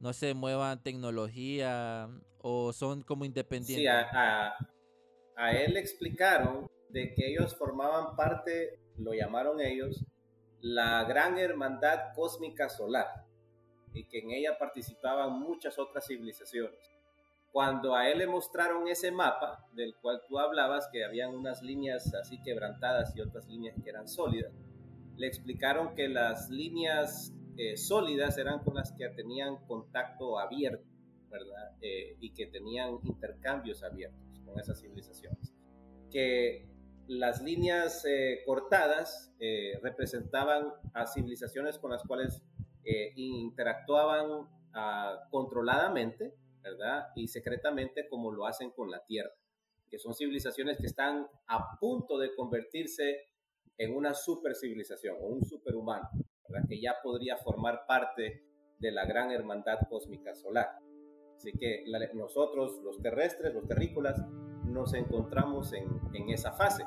no 0.00 0.12
se 0.12 0.34
muevan 0.34 0.82
tecnología 0.82 2.08
o 2.38 2.72
son 2.72 3.02
como 3.02 3.24
independientes. 3.24 3.82
Sí, 3.82 3.86
a, 3.86 4.54
a, 5.36 5.52
él 5.52 5.74
le 5.74 5.80
explicaron 5.80 6.70
de 6.88 7.12
que 7.14 7.30
ellos 7.30 7.56
formaban 7.56 8.16
parte, 8.16 8.78
lo 8.96 9.12
llamaron 9.12 9.60
ellos, 9.60 10.04
la 10.60 11.04
Gran 11.04 11.38
Hermandad 11.38 12.14
Cósmica 12.14 12.68
Solar 12.68 13.26
y 13.92 14.04
que 14.04 14.18
en 14.20 14.30
ella 14.30 14.58
participaban 14.58 15.38
muchas 15.38 15.78
otras 15.78 16.06
civilizaciones. 16.06 16.78
Cuando 17.50 17.96
a 17.96 18.08
él 18.08 18.18
le 18.18 18.26
mostraron 18.26 18.86
ese 18.88 19.10
mapa 19.10 19.66
del 19.72 19.96
cual 19.96 20.22
tú 20.28 20.38
hablabas, 20.38 20.88
que 20.92 21.04
habían 21.04 21.34
unas 21.34 21.62
líneas 21.62 22.14
así 22.14 22.40
quebrantadas 22.42 23.16
y 23.16 23.20
otras 23.20 23.48
líneas 23.48 23.74
que 23.82 23.90
eran 23.90 24.06
sólidas, 24.06 24.52
le 25.18 25.26
explicaron 25.26 25.94
que 25.94 26.08
las 26.08 26.48
líneas 26.48 27.34
eh, 27.56 27.76
sólidas 27.76 28.38
eran 28.38 28.60
con 28.60 28.76
las 28.76 28.92
que 28.92 29.08
tenían 29.08 29.56
contacto 29.66 30.38
abierto, 30.38 30.86
¿verdad? 31.28 31.76
Eh, 31.82 32.16
y 32.20 32.32
que 32.32 32.46
tenían 32.46 33.00
intercambios 33.02 33.82
abiertos 33.82 34.40
con 34.44 34.58
esas 34.60 34.80
civilizaciones. 34.80 35.52
Que 36.08 36.68
las 37.08 37.42
líneas 37.42 38.04
eh, 38.04 38.42
cortadas 38.46 39.34
representaban 39.82 40.68
a 40.94 41.06
civilizaciones 41.06 41.78
con 41.78 41.90
las 41.90 42.02
cuales 42.04 42.42
interactuaban 43.16 44.48
ah, 44.74 45.26
controladamente, 45.30 46.34
¿verdad? 46.62 47.08
Y 47.14 47.28
secretamente 47.28 48.08
como 48.08 48.32
lo 48.32 48.46
hacen 48.46 48.70
con 48.70 48.90
la 48.90 49.04
Tierra, 49.04 49.30
que 49.90 49.98
son 49.98 50.14
civilizaciones 50.14 50.78
que 50.78 50.86
están 50.86 51.26
a 51.46 51.78
punto 51.78 52.18
de 52.18 52.34
convertirse 52.34 53.27
en 53.78 53.94
una 53.94 54.12
super 54.12 54.54
civilización 54.54 55.16
o 55.20 55.26
un 55.26 55.44
superhumano, 55.44 56.08
que 56.68 56.80
ya 56.80 56.96
podría 57.02 57.36
formar 57.36 57.86
parte 57.86 58.44
de 58.78 58.90
la 58.90 59.06
gran 59.06 59.30
hermandad 59.30 59.78
cósmica 59.88 60.34
solar. 60.34 60.78
Así 61.36 61.52
que 61.52 61.84
nosotros, 62.14 62.80
los 62.82 63.00
terrestres, 63.00 63.54
los 63.54 63.66
terrícolas, 63.66 64.20
nos 64.64 64.92
encontramos 64.94 65.72
en, 65.72 65.88
en, 66.12 66.30
esa 66.30 66.52
fase. 66.52 66.84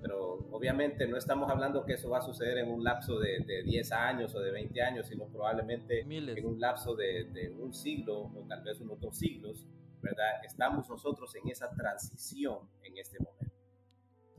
Pero 0.00 0.46
obviamente 0.52 1.06
no 1.06 1.16
estamos 1.16 1.50
hablando 1.50 1.84
que 1.84 1.94
eso 1.94 2.08
va 2.08 2.18
a 2.18 2.22
suceder 2.22 2.58
en 2.58 2.70
un 2.70 2.84
lapso 2.84 3.18
de, 3.18 3.40
de 3.40 3.62
10 3.64 3.92
años 3.92 4.34
o 4.34 4.40
de 4.40 4.52
20 4.52 4.80
años, 4.80 5.08
sino 5.08 5.26
probablemente 5.26 6.00
en 6.00 6.46
un 6.46 6.60
lapso 6.60 6.94
de, 6.94 7.24
de, 7.24 7.50
un 7.50 7.74
siglo 7.74 8.20
o 8.20 8.46
tal 8.48 8.62
vez 8.62 8.80
unos 8.80 9.00
dos 9.00 9.18
siglos, 9.18 9.66
¿verdad? 10.00 10.42
Estamos 10.44 10.88
nosotros 10.88 11.34
en 11.34 11.50
esa 11.50 11.68
transición 11.70 12.70
en 12.82 12.96
este 12.96 13.18
momento. 13.18 13.39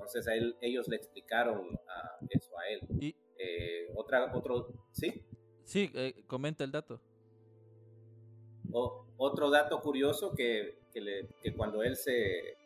Entonces 0.01 0.27
a 0.27 0.33
él, 0.33 0.55
ellos 0.61 0.87
le 0.87 0.95
explicaron 0.95 1.79
eso 2.27 2.57
a 2.57 2.67
él. 2.69 2.81
Y, 2.99 3.15
eh, 3.37 3.87
otra, 3.95 4.35
otro, 4.35 4.73
¿sí? 4.91 5.23
Sí, 5.63 5.91
eh, 5.93 6.23
comenta 6.25 6.63
el 6.63 6.71
dato. 6.71 6.99
otro 9.17 9.51
dato 9.51 9.79
curioso 9.79 10.33
que, 10.33 10.79
que, 10.91 11.01
le, 11.01 11.27
que 11.43 11.53
cuando 11.53 11.83
él 11.83 11.95
se, 11.95 12.57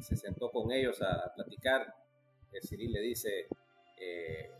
se, 0.00 0.16
sentó 0.16 0.50
con 0.50 0.70
ellos 0.70 1.00
a, 1.00 1.32
platicar, 1.34 1.94
Cyril 2.60 2.92
le 2.92 3.00
dice, 3.00 3.46
eh, 3.98 4.50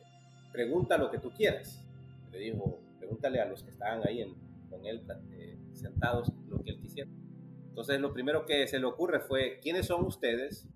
pregunta 0.52 0.96
lo 0.96 1.10
que 1.10 1.18
tú 1.18 1.30
quieras. 1.32 1.84
Le 2.30 2.38
dijo, 2.38 2.80
pregúntale 2.98 3.42
a 3.42 3.44
los 3.44 3.62
que 3.62 3.72
estaban 3.72 4.00
ahí 4.08 4.22
en, 4.22 4.34
con 4.70 4.86
él 4.86 5.04
sentados 5.74 6.32
lo 6.48 6.62
que 6.62 6.70
él 6.70 6.80
quisiera. 6.80 7.10
Entonces 7.68 8.00
lo 8.00 8.14
primero 8.14 8.46
que 8.46 8.66
se 8.66 8.78
le 8.78 8.86
ocurre 8.86 9.20
fue, 9.20 9.58
¿quiénes 9.60 9.86
son 9.86 10.06
ustedes? 10.06 10.66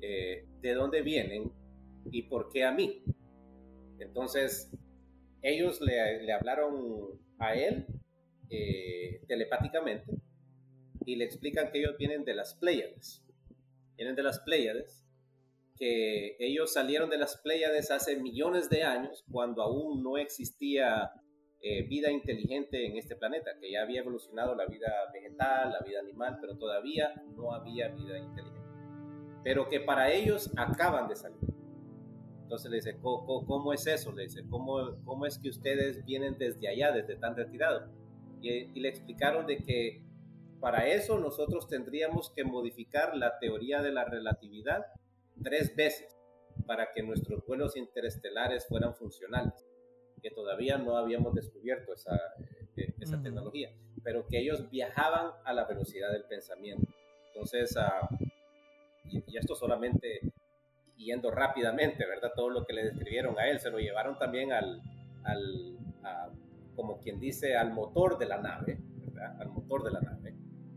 Eh, 0.00 0.46
de 0.60 0.74
dónde 0.74 1.02
vienen 1.02 1.52
y 2.10 2.22
por 2.22 2.50
qué 2.50 2.64
a 2.64 2.72
mí. 2.72 3.02
Entonces, 3.98 4.70
ellos 5.42 5.80
le, 5.80 6.32
hablaron 6.32 7.20
a 7.38 7.54
él 7.54 7.86
eh, 8.50 9.22
telepáticamente 9.26 10.12
y 11.04 11.16
le 11.16 11.24
explican 11.24 11.72
que 11.72 11.80
ellos 11.80 11.96
vienen 11.98 12.24
de 12.24 12.34
las 12.34 12.54
Pléyades. 12.54 13.24
Vienen 13.96 14.14
de 14.14 14.22
las 14.22 14.38
Pléyades, 14.40 15.04
que 15.76 16.36
ellos 16.38 16.72
salieron 16.72 17.10
de 17.10 17.18
las 17.18 17.36
Pléyades 17.38 17.90
hace 17.90 18.16
millones 18.16 18.70
de 18.70 18.84
años, 18.84 19.24
cuando 19.30 19.62
aún 19.62 20.02
no 20.02 20.16
existía 20.16 21.10
eh, 21.60 21.82
vida 21.88 22.12
inteligente 22.12 22.86
en 22.86 22.96
este 22.96 23.16
planeta, 23.16 23.58
que 23.60 23.72
ya 23.72 23.82
había 23.82 24.00
evolucionado 24.00 24.54
la 24.54 24.66
vida 24.66 24.92
vegetal, 25.12 25.72
la 25.72 25.80
vida 25.84 25.98
animal, 26.00 26.38
pero 26.40 26.56
todavía 26.56 27.14
no 27.34 27.52
había 27.52 27.88
vida 27.88 28.16
inteligente 28.16 28.57
pero 29.44 29.68
que 29.68 29.80
para 29.80 30.10
ellos 30.12 30.50
acaban 30.56 31.08
de 31.08 31.16
salir. 31.16 31.38
Entonces 32.48 32.70
le 32.70 32.76
dice, 32.76 32.98
¿cómo, 33.02 33.72
es 33.74 33.86
eso? 33.86 34.10
Le 34.10 34.22
dice, 34.22 34.42
¿cómo, 34.48 34.96
¿cómo 35.04 35.26
es 35.26 35.38
que 35.38 35.50
ustedes 35.50 36.02
vienen 36.06 36.38
desde 36.38 36.66
allá, 36.66 36.92
desde 36.92 37.16
tan 37.16 37.36
retirado? 37.36 37.90
Y, 38.40 38.80
le 38.80 38.88
explicaron 38.88 39.46
de 39.46 39.58
que 39.58 40.02
para 40.58 40.88
eso 40.88 41.18
nosotros 41.18 41.68
tendríamos 41.68 42.30
que 42.30 42.44
modificar 42.44 43.14
la 43.14 43.38
teoría 43.38 43.82
de 43.82 43.92
la 43.92 44.06
relatividad 44.06 44.86
tres 45.42 45.76
veces 45.76 46.16
para 46.66 46.92
que 46.94 47.02
nuestros 47.02 47.44
vuelos 47.46 47.76
interestelares 47.76 48.66
fueran 48.66 48.94
funcionales, 48.94 49.66
que 50.22 50.30
todavía 50.30 50.78
no 50.78 50.96
habíamos 50.96 51.34
descubierto 51.34 51.92
esa, 51.92 52.16
eh, 52.76 52.94
esa 52.98 53.22
tecnología, 53.22 53.70
pero 54.02 54.26
que 54.26 54.38
ellos 54.38 54.70
viajaban 54.70 55.32
a 55.44 55.52
la 55.52 55.64
velocidad 55.66 56.12
del 56.12 56.24
pensamiento. 56.24 56.90
Entonces, 57.26 57.76
uh, 57.76 58.27
y, 59.10 59.36
esto 59.36 59.54
solamente 59.54 60.20
yendo 60.96 61.30
rápidamente, 61.30 62.06
¿verdad? 62.06 62.32
Todo 62.34 62.50
lo 62.50 62.64
que 62.64 62.72
le 62.72 62.84
describieron 62.84 63.38
a 63.38 63.48
él, 63.48 63.60
se 63.60 63.70
lo 63.70 63.78
llevaron 63.78 64.18
también 64.18 64.52
al, 64.52 64.82
al 65.24 65.78
como 66.74 67.00
quien 67.00 67.18
dice, 67.18 67.56
al 67.56 67.72
motor 67.72 68.18
de 68.18 68.26
la 68.26 68.38
nave, 68.38 68.78
¿verdad? 69.04 69.40
Al 69.40 69.48
motor 69.48 69.82
de 69.84 69.90
la 69.90 70.00
nave. 70.00 70.34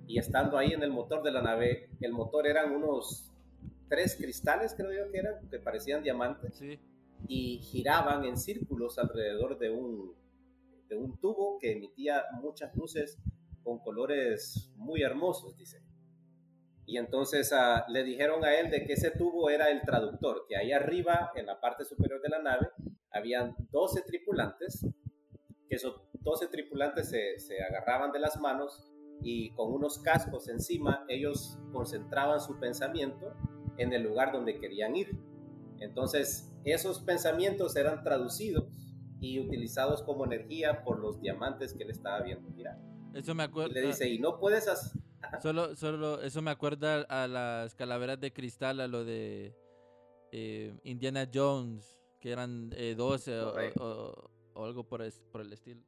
Y 0.08 0.18
estando 0.18 0.58
ahí 0.58 0.74
en 0.74 0.84
el 0.84 0.92
motor 0.92 1.24
de 1.24 1.32
la 1.32 1.42
nave, 1.42 1.90
el 2.02 2.12
motor 2.12 2.48
eran 2.48 2.74
unos 2.74 3.32
tres 3.88 4.16
cristales, 4.16 4.74
creo 4.76 4.92
yo 4.92 5.12
que 5.12 5.20
eran, 5.20 5.48
que 5.50 5.60
parecían 5.60 6.02
diamantes. 6.02 6.58
Sí. 6.58 6.80
Y 7.28 7.60
giraban 7.60 8.26
en 8.26 8.36
círculos 8.38 8.98
alrededor 8.98 9.60
de 9.60 9.70
un, 9.70 10.16
de 10.90 10.96
un 10.96 11.18
tubo 11.20 11.60
que 11.60 11.74
emitía 11.74 12.24
muchas 12.42 12.76
luces 12.76 13.20
con 13.64 13.80
colores 13.80 14.72
muy 14.76 15.02
hermosos, 15.04 15.56
dice. 15.56 15.82
Y 16.92 16.98
entonces 16.98 17.54
ah, 17.54 17.86
le 17.88 18.04
dijeron 18.04 18.44
a 18.44 18.54
él 18.60 18.70
de 18.70 18.84
que 18.84 18.94
ese 18.94 19.12
tubo 19.12 19.50
era 19.50 19.72
el 19.72 19.80
traductor, 19.84 20.46
que 20.50 20.58
ahí 20.58 20.74
arriba, 20.74 21.32
en 21.36 21.46
la 21.46 21.58
parte 21.62 21.86
superior 21.86 22.22
de 22.22 22.28
la 22.28 22.42
nave, 22.42 22.68
habían 23.12 23.56
12 23.72 24.02
tripulantes, 24.02 24.86
que 25.70 25.76
esos 25.78 26.02
12 26.20 26.48
tripulantes 26.48 27.10
se, 27.10 27.40
se 27.40 27.64
agarraban 27.64 28.12
de 28.12 28.20
las 28.20 28.38
manos 28.42 28.92
y 29.22 29.52
con 29.52 29.72
unos 29.72 30.00
cascos 30.00 30.50
encima 30.50 31.06
ellos 31.08 31.58
concentraban 31.72 32.42
su 32.42 32.60
pensamiento 32.60 33.38
en 33.78 33.94
el 33.94 34.04
lugar 34.04 34.34
donde 34.34 34.60
querían 34.60 34.94
ir. 34.98 35.18
Entonces, 35.80 36.52
esos 36.66 37.00
pensamientos 37.00 37.78
eran 37.78 38.04
traducidos 38.04 38.66
y 39.22 39.40
utilizados 39.40 40.04
como 40.04 40.26
energía 40.26 40.84
por 40.84 41.00
los 41.00 41.22
diamantes 41.22 41.74
que 41.74 41.84
él 41.84 41.92
estaba 41.92 42.20
viendo 42.20 42.50
Mira, 42.50 42.78
Eso 43.14 43.34
me 43.34 43.44
acuerdo. 43.44 43.74
le 43.74 43.82
dice, 43.82 44.10
y 44.10 44.20
no 44.20 44.42
puedes 44.42 44.68
Solo, 45.40 45.76
solo, 45.76 46.22
eso 46.22 46.42
me 46.42 46.52
acuerda 46.52 47.02
a 47.04 47.28
las 47.28 47.76
calaveras 47.76 48.20
de 48.20 48.34
cristal, 48.34 48.80
a 48.82 48.88
lo 48.88 49.06
de 49.06 49.56
eh, 50.32 50.74
Indiana 50.84 51.30
Jones, 51.32 51.98
que 52.20 52.32
eran 52.32 52.70
12 52.70 53.32
eh, 53.32 53.74
o, 53.80 54.30
algo 54.56 54.84
por, 54.84 55.04
por 55.32 55.42
el 55.42 55.54
estilo. 55.54 55.82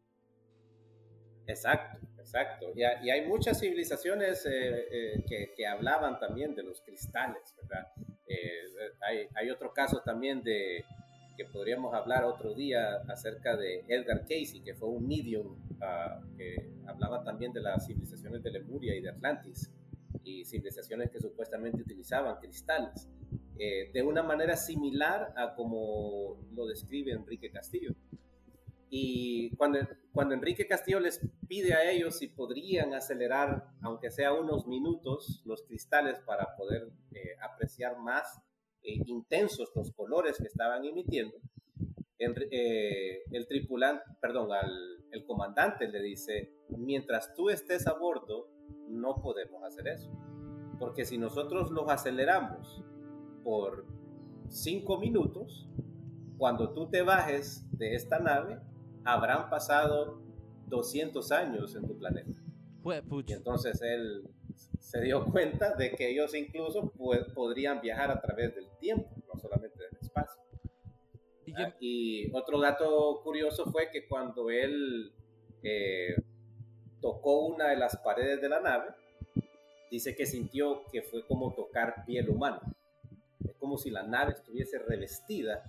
Exacto, 1.46 2.00
exacto. 2.18 2.68
Y, 2.74 2.84
hay 2.84 3.28
muchas 3.28 3.60
civilizaciones 3.60 4.46
eh, 4.46 5.24
que, 5.28 5.54
que, 5.56 5.68
hablaban 5.68 6.20
también 6.20 6.56
de 6.56 6.64
los 6.64 6.82
cristales, 6.82 7.54
¿verdad? 7.62 7.88
hay, 9.02 9.28
hay, 9.36 9.50
otro 9.50 9.74
caso 9.74 10.02
también 10.04 10.42
de 10.42 10.86
que 11.36 11.46
podríamos 11.46 11.94
hablar 11.94 12.24
otro 12.24 12.54
día 12.54 12.98
acerca 13.08 13.56
de 13.56 13.84
Edgar 13.88 14.22
Casey, 14.22 14.62
que 14.62 14.74
fue 14.74 14.90
un 14.90 15.08
medium 15.08 15.48
uh, 15.48 16.38
que 16.38 16.72
hablaba 16.86 17.24
también 17.24 17.54
de 17.54 17.62
las 17.62 17.86
civilizaciones 17.86 18.44
de 18.44 18.52
Lemuria 18.52 18.96
y 18.96 19.02
de 19.02 19.10
Atlantis, 19.10 19.72
y 20.24 20.46
civilizaciones 20.46 21.10
que 21.10 21.20
supuestamente 21.20 21.82
utilizaban 21.82 22.38
cristales, 22.38 23.10
eh, 23.58 23.92
de 23.94 24.04
una 24.04 24.24
manera 24.24 24.56
similar 24.56 25.34
a 25.36 25.56
como 25.56 26.38
lo 26.54 26.66
describe 26.66 27.12
Enrique 27.12 27.52
Castillo. 27.52 27.94
Y 28.90 29.56
cuando, 29.56 29.80
cuando 30.12 30.36
Enrique 30.36 30.68
Castillo 30.68 31.00
les 31.00 31.20
pide 31.48 31.74
a 31.74 31.90
ellos 31.90 32.18
si 32.20 32.28
podrían 32.28 32.94
acelerar, 32.94 33.66
aunque 33.82 34.12
sea 34.12 34.34
unos 34.34 34.68
minutos, 34.68 35.42
los 35.46 35.64
cristales 35.64 36.20
para 36.20 36.56
poder 36.56 36.92
eh, 37.12 37.36
apreciar 37.42 37.98
más 37.98 38.40
eh, 38.84 39.02
intensos 39.06 39.72
los 39.76 39.92
colores 39.92 40.38
que 40.38 40.48
estaban 40.48 40.86
emitiendo, 40.86 41.38
el 42.20 43.48
tripulante, 43.48 44.04
perdón, 44.22 44.54
al, 44.54 44.72
el 45.12 45.26
comandante 45.26 45.88
le 45.88 46.02
dice, 46.02 46.54
mientras 46.70 47.34
tú 47.36 47.50
estés 47.50 47.86
a 47.88 47.94
bordo, 47.94 48.50
no 48.90 49.22
podemos 49.22 49.64
hacer 49.64 49.88
eso. 49.88 50.12
Porque 50.80 51.06
si 51.06 51.18
nosotros 51.18 51.70
los 51.72 51.90
aceleramos 51.90 52.84
por 53.44 53.86
cinco 54.50 54.98
minutos, 54.98 55.70
cuando 56.38 56.74
tú 56.74 56.90
te 56.90 57.04
bajes 57.04 57.66
de 57.78 57.96
esta 57.96 58.20
nave, 58.20 58.60
habrán 59.06 59.50
pasado 59.50 60.22
200 60.68 61.32
años 61.32 61.76
en 61.76 61.88
tu 61.88 61.98
planeta. 61.98 62.32
Y 63.30 63.34
entonces 63.34 63.82
él 63.82 64.24
se 64.80 65.02
dio 65.02 65.26
cuenta 65.26 65.74
de 65.76 65.92
que 65.92 66.10
ellos 66.10 66.36
incluso 66.36 66.92
podrían 67.34 67.82
viajar 67.82 68.12
a 68.12 68.22
través 68.22 68.54
del 68.56 68.68
tiempo, 68.80 69.10
no 69.34 69.40
solamente 69.40 69.78
del 69.84 69.98
espacio. 70.00 70.42
¿Y, 71.80 72.28
ah, 72.28 72.30
otro 72.34 72.60
dato 72.60 73.22
curioso 73.24 73.66
fue 73.72 73.90
que 73.92 74.08
cuando 74.08 74.50
él 74.50 75.12
eh, 75.64 76.16
tocó 77.02 77.48
una 77.48 77.70
de 77.70 77.78
las 77.78 77.98
paredes 77.98 78.42
de 78.42 78.50
la 78.50 78.60
nave, 78.60 78.90
dice 79.92 80.16
que 80.16 80.26
sintió 80.26 80.84
que 80.92 81.02
fue 81.02 81.26
como 81.26 81.54
tocar 81.54 82.06
piel 82.06 82.30
humana. 82.30 82.62
Es 83.44 83.56
como 83.56 83.78
si 83.78 83.90
la 83.90 84.04
nave 84.04 84.34
estuviese 84.34 84.80
revestida 84.80 85.64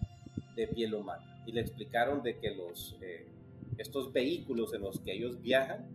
de 0.55 0.69
piel 0.69 0.95
humana. 0.95 1.43
Y 1.47 1.53
le 1.53 1.61
explicaron 1.61 2.23
de 2.23 2.39
que 2.39 2.55
los, 2.55 2.97
eh, 3.03 3.27
estos 3.79 4.13
vehículos 4.13 4.73
en 4.75 4.83
los 4.83 5.01
que 5.01 5.13
ellos 5.13 5.41
viajan 5.41 5.89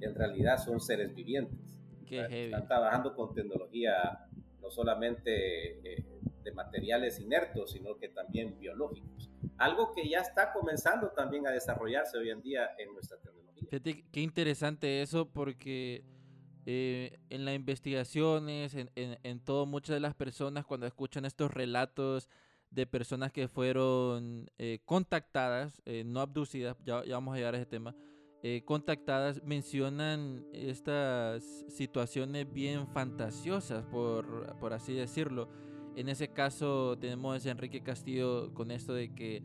en 0.00 0.14
realidad 0.14 0.58
son 0.64 0.80
seres 0.80 1.14
vivientes. 1.14 1.65
Están 2.10 2.66
trabajando 2.66 3.14
con 3.14 3.34
tecnología 3.34 4.26
no 4.60 4.70
solamente 4.70 5.78
eh, 5.84 6.04
de 6.42 6.52
materiales 6.52 7.18
inertos, 7.20 7.72
sino 7.72 7.96
que 7.96 8.08
también 8.08 8.58
biológicos. 8.58 9.30
Algo 9.58 9.92
que 9.92 10.08
ya 10.08 10.20
está 10.20 10.52
comenzando 10.52 11.10
también 11.10 11.46
a 11.46 11.50
desarrollarse 11.50 12.18
hoy 12.18 12.30
en 12.30 12.42
día 12.42 12.70
en 12.78 12.92
nuestra 12.92 13.18
tecnología. 13.18 13.68
Fíjate 13.70 14.04
qué 14.12 14.20
interesante 14.20 15.02
eso 15.02 15.28
porque 15.28 16.04
eh, 16.66 17.18
en 17.30 17.44
las 17.44 17.54
investigaciones, 17.54 18.74
en, 18.74 18.90
en, 18.94 19.40
todo, 19.40 19.66
muchas 19.66 19.94
de 19.94 20.00
las 20.00 20.14
personas 20.14 20.66
cuando 20.66 20.86
escuchan 20.86 21.24
estos 21.24 21.52
relatos 21.52 22.28
de 22.70 22.86
personas 22.86 23.30
que 23.30 23.46
fueron 23.46 24.50
eh, 24.58 24.80
contactadas, 24.84 25.80
eh, 25.84 26.02
no 26.04 26.20
abducidas, 26.20 26.76
ya, 26.84 27.04
ya, 27.04 27.14
vamos 27.14 27.34
a 27.34 27.36
llegar 27.38 27.54
a 27.54 27.58
ese 27.58 27.66
tema, 27.66 27.94
contactadas, 28.64 29.42
mencionan 29.42 30.44
estas 30.52 31.42
situaciones 31.68 32.52
bien 32.52 32.86
fantasiosas, 32.86 33.84
por, 33.86 34.56
por 34.58 34.72
así 34.72 34.94
decirlo. 34.94 35.48
En 35.96 36.08
ese 36.08 36.28
caso 36.28 36.96
tenemos 36.98 37.44
a 37.44 37.50
Enrique 37.50 37.82
Castillo 37.82 38.54
con 38.54 38.70
esto 38.70 38.94
de 38.94 39.12
que 39.14 39.42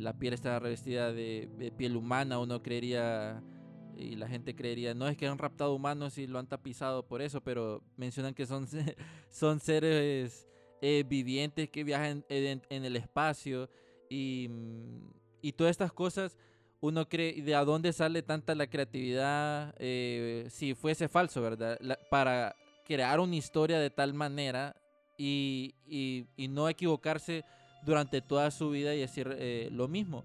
la 0.00 0.18
piel 0.18 0.34
está 0.34 0.58
revestida 0.58 1.12
de, 1.12 1.72
piel 1.76 1.96
humana, 1.96 2.38
uno 2.38 2.62
creería 2.62 3.42
y 3.96 4.16
la 4.16 4.28
gente 4.28 4.54
creería, 4.54 4.92
no 4.92 5.08
es 5.08 5.16
que 5.16 5.26
han 5.26 5.38
raptado 5.38 5.74
humanos 5.74 6.18
y 6.18 6.26
lo 6.26 6.38
han 6.38 6.46
tapizado 6.46 7.06
por 7.06 7.22
eso, 7.22 7.40
pero 7.40 7.82
mencionan 7.96 8.34
que 8.34 8.44
son, 8.44 8.68
son 9.30 9.58
seres 9.60 10.46
eh, 10.82 11.04
vivientes 11.08 11.70
que 11.70 11.84
viajan 11.84 12.22
en, 12.28 12.60
el 12.68 12.96
espacio 12.96 13.70
y, 14.10 14.50
y, 15.40 15.52
todas 15.52 15.70
estas 15.70 15.92
cosas, 15.92 16.36
uno 16.80 17.08
cree, 17.08 17.42
¿de 17.42 17.54
a 17.54 17.64
dónde 17.64 17.92
sale 17.92 18.22
tanta 18.22 18.54
la 18.54 18.66
creatividad 18.66 19.74
eh, 19.78 20.46
si 20.50 20.74
fuese 20.74 21.08
falso, 21.08 21.40
verdad? 21.40 21.78
para 22.10 22.54
crear 22.84 23.18
una 23.20 23.36
historia 23.36 23.78
de 23.78 23.90
tal 23.90 24.14
manera 24.14 24.76
y, 25.18 25.74
y, 25.86 26.26
y, 26.36 26.48
no 26.48 26.68
equivocarse 26.68 27.44
durante 27.84 28.20
toda 28.20 28.50
su 28.50 28.70
vida 28.70 28.94
y 28.94 29.00
decir 29.00 29.34
eh, 29.38 29.68
lo 29.72 29.88
mismo. 29.88 30.24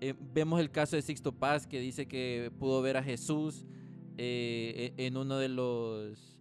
Eh, 0.00 0.14
vemos 0.18 0.60
el 0.60 0.70
caso 0.70 0.96
de 0.96 1.02
Sixto 1.02 1.32
Paz 1.32 1.66
que 1.66 1.78
dice 1.78 2.06
que 2.06 2.50
pudo 2.58 2.82
ver 2.82 2.96
a 2.96 3.02
Jesús 3.02 3.66
e, 4.16 4.94
en 4.96 5.16
uno 5.16 5.36
de 5.36 5.48
los 5.48 6.38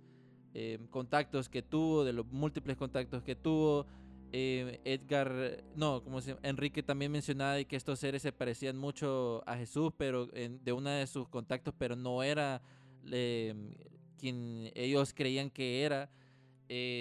contactos 0.89 1.47
que 1.47 1.61
tuvo, 1.61 2.03
de 2.03 2.11
los 2.11 2.25
múltiples 2.25 2.75
contactos 2.75 3.23
que 3.23 3.35
tuvo. 3.35 3.85
Edgar, 4.31 5.63
no, 5.75 6.03
como 6.03 6.21
se, 6.21 6.37
Enrique 6.43 6.83
también 6.83 7.11
mencionaba 7.11 7.63
que 7.63 7.75
estos 7.75 7.99
seres 7.99 8.21
se 8.21 8.31
parecían 8.31 8.77
mucho 8.77 9.43
a 9.45 9.57
Jesús, 9.57 9.91
pero 9.97 10.27
de 10.27 10.71
uno 10.71 10.89
de 10.89 11.07
sus 11.07 11.27
contactos, 11.27 11.73
pero 11.77 11.95
no 11.95 12.23
era 12.23 12.61
quien 14.17 14.71
ellos 14.75 15.13
creían 15.13 15.49
que 15.49 15.83
era. 15.83 16.09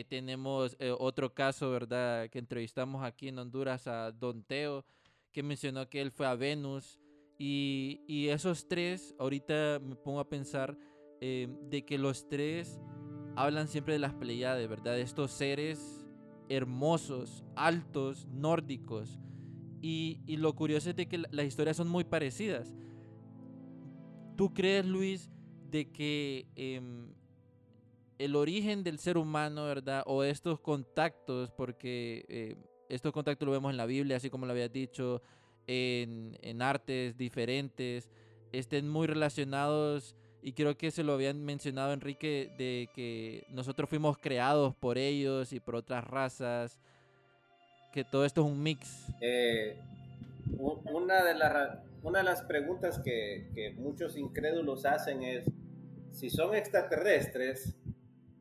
tenemos 0.08 0.76
otro 0.98 1.32
caso, 1.32 1.70
¿verdad? 1.70 2.28
Que 2.30 2.38
entrevistamos 2.38 3.04
aquí 3.04 3.28
en 3.28 3.38
Honduras 3.38 3.86
a 3.86 4.10
Don 4.12 4.42
Teo, 4.42 4.84
que 5.32 5.42
mencionó 5.42 5.88
que 5.88 6.00
él 6.00 6.10
fue 6.10 6.26
a 6.26 6.34
Venus. 6.34 6.98
Y, 7.38 8.02
y 8.06 8.28
esos 8.28 8.68
tres, 8.68 9.14
ahorita 9.18 9.80
me 9.82 9.96
pongo 9.96 10.20
a 10.20 10.28
pensar 10.28 10.76
eh, 11.22 11.48
de 11.68 11.84
que 11.84 11.98
los 11.98 12.26
tres 12.28 12.80
hablan 13.36 13.68
siempre 13.68 13.92
de 13.92 13.98
las 13.98 14.14
Pleiades, 14.14 14.66
¿verdad? 14.66 14.94
De 14.94 15.02
estos 15.02 15.30
seres 15.30 15.99
hermosos, 16.50 17.44
altos, 17.54 18.26
nórdicos. 18.30 19.18
Y, 19.80 20.20
lo 20.36 20.54
curioso 20.54 20.90
es 20.90 20.96
de 20.96 21.06
que 21.06 21.22
las 21.30 21.46
historias 21.46 21.78
son 21.78 21.88
muy 21.88 22.04
parecidas. 22.04 22.74
¿Tú 24.36 24.52
crees, 24.52 24.84
Luis, 24.84 25.30
de 25.70 25.90
que 25.90 26.46
em, 26.56 27.14
el 28.18 28.36
origen 28.36 28.82
del 28.82 28.98
ser 28.98 29.16
humano, 29.16 29.64
¿verdad? 29.64 30.02
O 30.06 30.24
estos 30.24 30.60
contactos, 30.60 31.50
porque 31.50 32.26
eh, 32.28 32.56
estos 32.90 33.12
contactos 33.12 33.46
lo 33.46 33.52
vemos 33.52 33.70
en 33.70 33.76
la 33.76 33.86
Biblia, 33.86 34.16
así 34.16 34.28
como 34.28 34.44
lo 34.44 34.52
había 34.52 34.68
dicho, 34.68 35.22
en, 35.66 36.36
en 36.42 36.62
artes 36.62 37.16
diferentes, 37.16 38.10
estén 38.52 38.88
muy 38.88 39.06
relacionados 39.06 40.16
y 40.42 40.52
creo 40.52 40.76
que 40.76 40.90
se 40.90 41.04
lo 41.04 41.12
habían 41.12 41.44
mencionado 41.44 41.92
Enrique 41.92 42.50
de 42.56 42.88
que 42.94 43.44
nosotros 43.50 43.88
fuimos 43.88 44.18
creados 44.18 44.74
por 44.74 44.98
ellos 44.98 45.52
y 45.52 45.60
por 45.60 45.74
otras 45.74 46.04
razas, 46.04 46.78
que 47.92 48.04
todo 48.04 48.24
esto 48.24 48.42
es 48.42 48.46
un 48.46 48.62
mix. 48.62 49.06
Eh, 49.20 49.78
una, 50.58 51.24
de 51.24 51.34
una 52.02 52.18
de 52.20 52.24
las 52.24 52.42
preguntas 52.42 53.00
que, 53.00 53.50
que 53.54 53.72
muchos 53.72 54.16
incrédulos 54.16 54.84
hacen 54.86 55.22
es, 55.22 55.44
si 56.12 56.30
son 56.30 56.54
extraterrestres, 56.54 57.76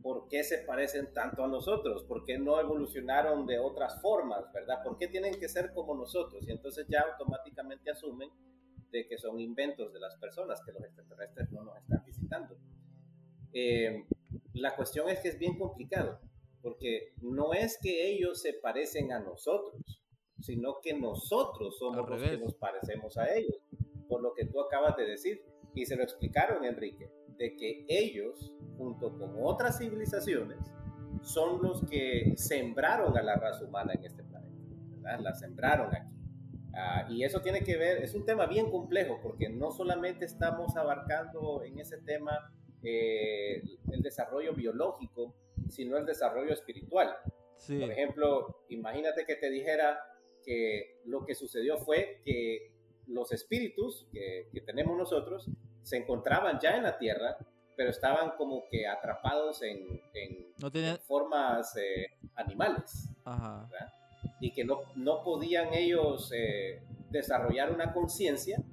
por 0.01 0.27
qué 0.29 0.43
se 0.43 0.59
parecen 0.59 1.13
tanto 1.13 1.43
a 1.43 1.47
nosotros, 1.47 2.03
por 2.03 2.23
qué 2.23 2.37
no 2.37 2.59
evolucionaron 2.59 3.45
de 3.45 3.59
otras 3.59 4.01
formas, 4.01 4.51
¿verdad? 4.53 4.81
¿Por 4.83 4.97
qué 4.97 5.07
tienen 5.07 5.37
que 5.39 5.49
ser 5.49 5.73
como 5.73 5.93
nosotros? 5.93 6.47
Y 6.47 6.51
entonces 6.51 6.87
ya 6.87 7.01
automáticamente 7.01 7.91
asumen 7.91 8.29
de 8.91 9.07
que 9.07 9.17
son 9.17 9.39
inventos 9.39 9.93
de 9.93 9.99
las 9.99 10.15
personas, 10.17 10.61
que 10.65 10.71
los 10.71 10.83
extraterrestres 10.83 11.51
no 11.51 11.63
nos 11.63 11.77
están 11.77 12.03
visitando. 12.05 12.57
Eh, 13.53 14.05
la 14.53 14.75
cuestión 14.75 15.09
es 15.09 15.19
que 15.19 15.29
es 15.29 15.39
bien 15.39 15.57
complicado, 15.57 16.19
porque 16.61 17.13
no 17.21 17.53
es 17.53 17.77
que 17.81 18.09
ellos 18.11 18.41
se 18.41 18.53
parecen 18.53 19.11
a 19.11 19.19
nosotros, 19.19 20.01
sino 20.39 20.79
que 20.81 20.93
nosotros 20.93 21.77
somos 21.77 22.09
los 22.09 22.21
que 22.21 22.37
nos 22.37 22.55
parecemos 22.55 23.17
a 23.17 23.33
ellos, 23.33 23.57
por 24.07 24.21
lo 24.21 24.33
que 24.33 24.45
tú 24.45 24.61
acabas 24.61 24.95
de 24.97 25.05
decir. 25.05 25.43
Y 25.75 25.85
se 25.85 25.95
lo 25.95 26.03
explicaron, 26.03 26.65
Enrique 26.65 27.11
de 27.39 27.55
que 27.55 27.85
ellos, 27.87 28.53
junto 28.77 29.17
con 29.17 29.33
otras 29.41 29.79
civilizaciones, 29.79 30.59
son 31.21 31.61
los 31.61 31.83
que 31.89 32.33
sembraron 32.35 33.17
a 33.17 33.23
la 33.23 33.35
raza 33.35 33.65
humana 33.65 33.93
en 33.93 34.03
este 34.05 34.23
planeta, 34.23 34.57
¿verdad? 34.89 35.19
La 35.21 35.33
sembraron 35.33 35.95
aquí. 35.95 36.13
Ah, 36.73 37.07
y 37.09 37.23
eso 37.23 37.41
tiene 37.41 37.61
que 37.63 37.77
ver, 37.77 38.03
es 38.03 38.13
un 38.13 38.25
tema 38.25 38.45
bien 38.45 38.69
complejo, 38.69 39.19
porque 39.21 39.49
no 39.49 39.71
solamente 39.71 40.25
estamos 40.25 40.75
abarcando 40.75 41.63
en 41.63 41.79
ese 41.79 41.97
tema 41.97 42.53
eh, 42.83 43.61
el 43.91 44.01
desarrollo 44.01 44.53
biológico, 44.53 45.33
sino 45.69 45.97
el 45.97 46.05
desarrollo 46.05 46.53
espiritual. 46.53 47.15
Por 47.67 47.91
ejemplo, 47.91 48.63
imagínate 48.69 49.25
que 49.25 49.35
te 49.35 49.49
dijera 49.49 49.99
que 50.45 51.01
lo 51.05 51.25
que 51.25 51.35
sucedió 51.35 51.77
fue 51.77 52.21
que 52.23 52.71
los 53.07 53.31
espíritus 53.31 54.07
que, 54.13 54.47
que 54.53 54.61
tenemos 54.61 54.97
nosotros 54.97 55.49
se 55.83 55.97
encontraban 55.97 56.59
ya 56.61 56.77
en 56.77 56.83
la 56.83 56.97
Tierra, 56.97 57.37
pero 57.75 57.89
estaban 57.89 58.31
como 58.37 58.65
que 58.69 58.87
atrapados 58.87 59.61
en, 59.63 60.01
formas 61.07 61.75
eh, 61.77 62.07
animales. 62.35 63.09
Y 64.39 64.51
que 64.51 64.63
no, 64.63 64.81
no 64.95 65.23
podían 65.23 65.73
ellos 65.73 66.31
eh, 66.33 66.81
desarrollar 67.09 67.71
una 67.71 67.93
conciencia 67.93 68.63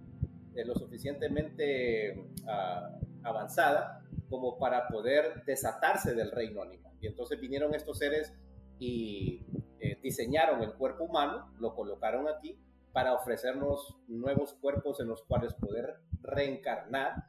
lo 0.64 0.74
suficientemente 0.74 2.30
ah, 2.46 2.90
avanzada 3.22 4.02
como 4.30 4.58
para 4.58 4.88
poder 4.88 5.44
desatarse 5.44 6.14
del 6.14 6.30
reino 6.30 6.62
animal. 6.62 6.92
Y 7.00 7.06
entonces 7.06 7.40
vinieron 7.40 7.74
estos 7.74 7.98
seres 7.98 8.32
y 8.78 9.44
eh, 9.80 9.98
diseñaron 10.02 10.62
el 10.62 10.72
cuerpo 10.72 11.04
humano, 11.04 11.52
lo 11.58 11.74
colocaron 11.74 12.28
aquí 12.28 12.58
para 12.92 13.14
ofrecernos 13.14 13.96
nuevos 14.08 14.54
cuerpos 14.54 15.00
en 15.00 15.08
los 15.08 15.22
cuales 15.22 15.54
poder 15.54 15.96
reencarnar 16.22 17.26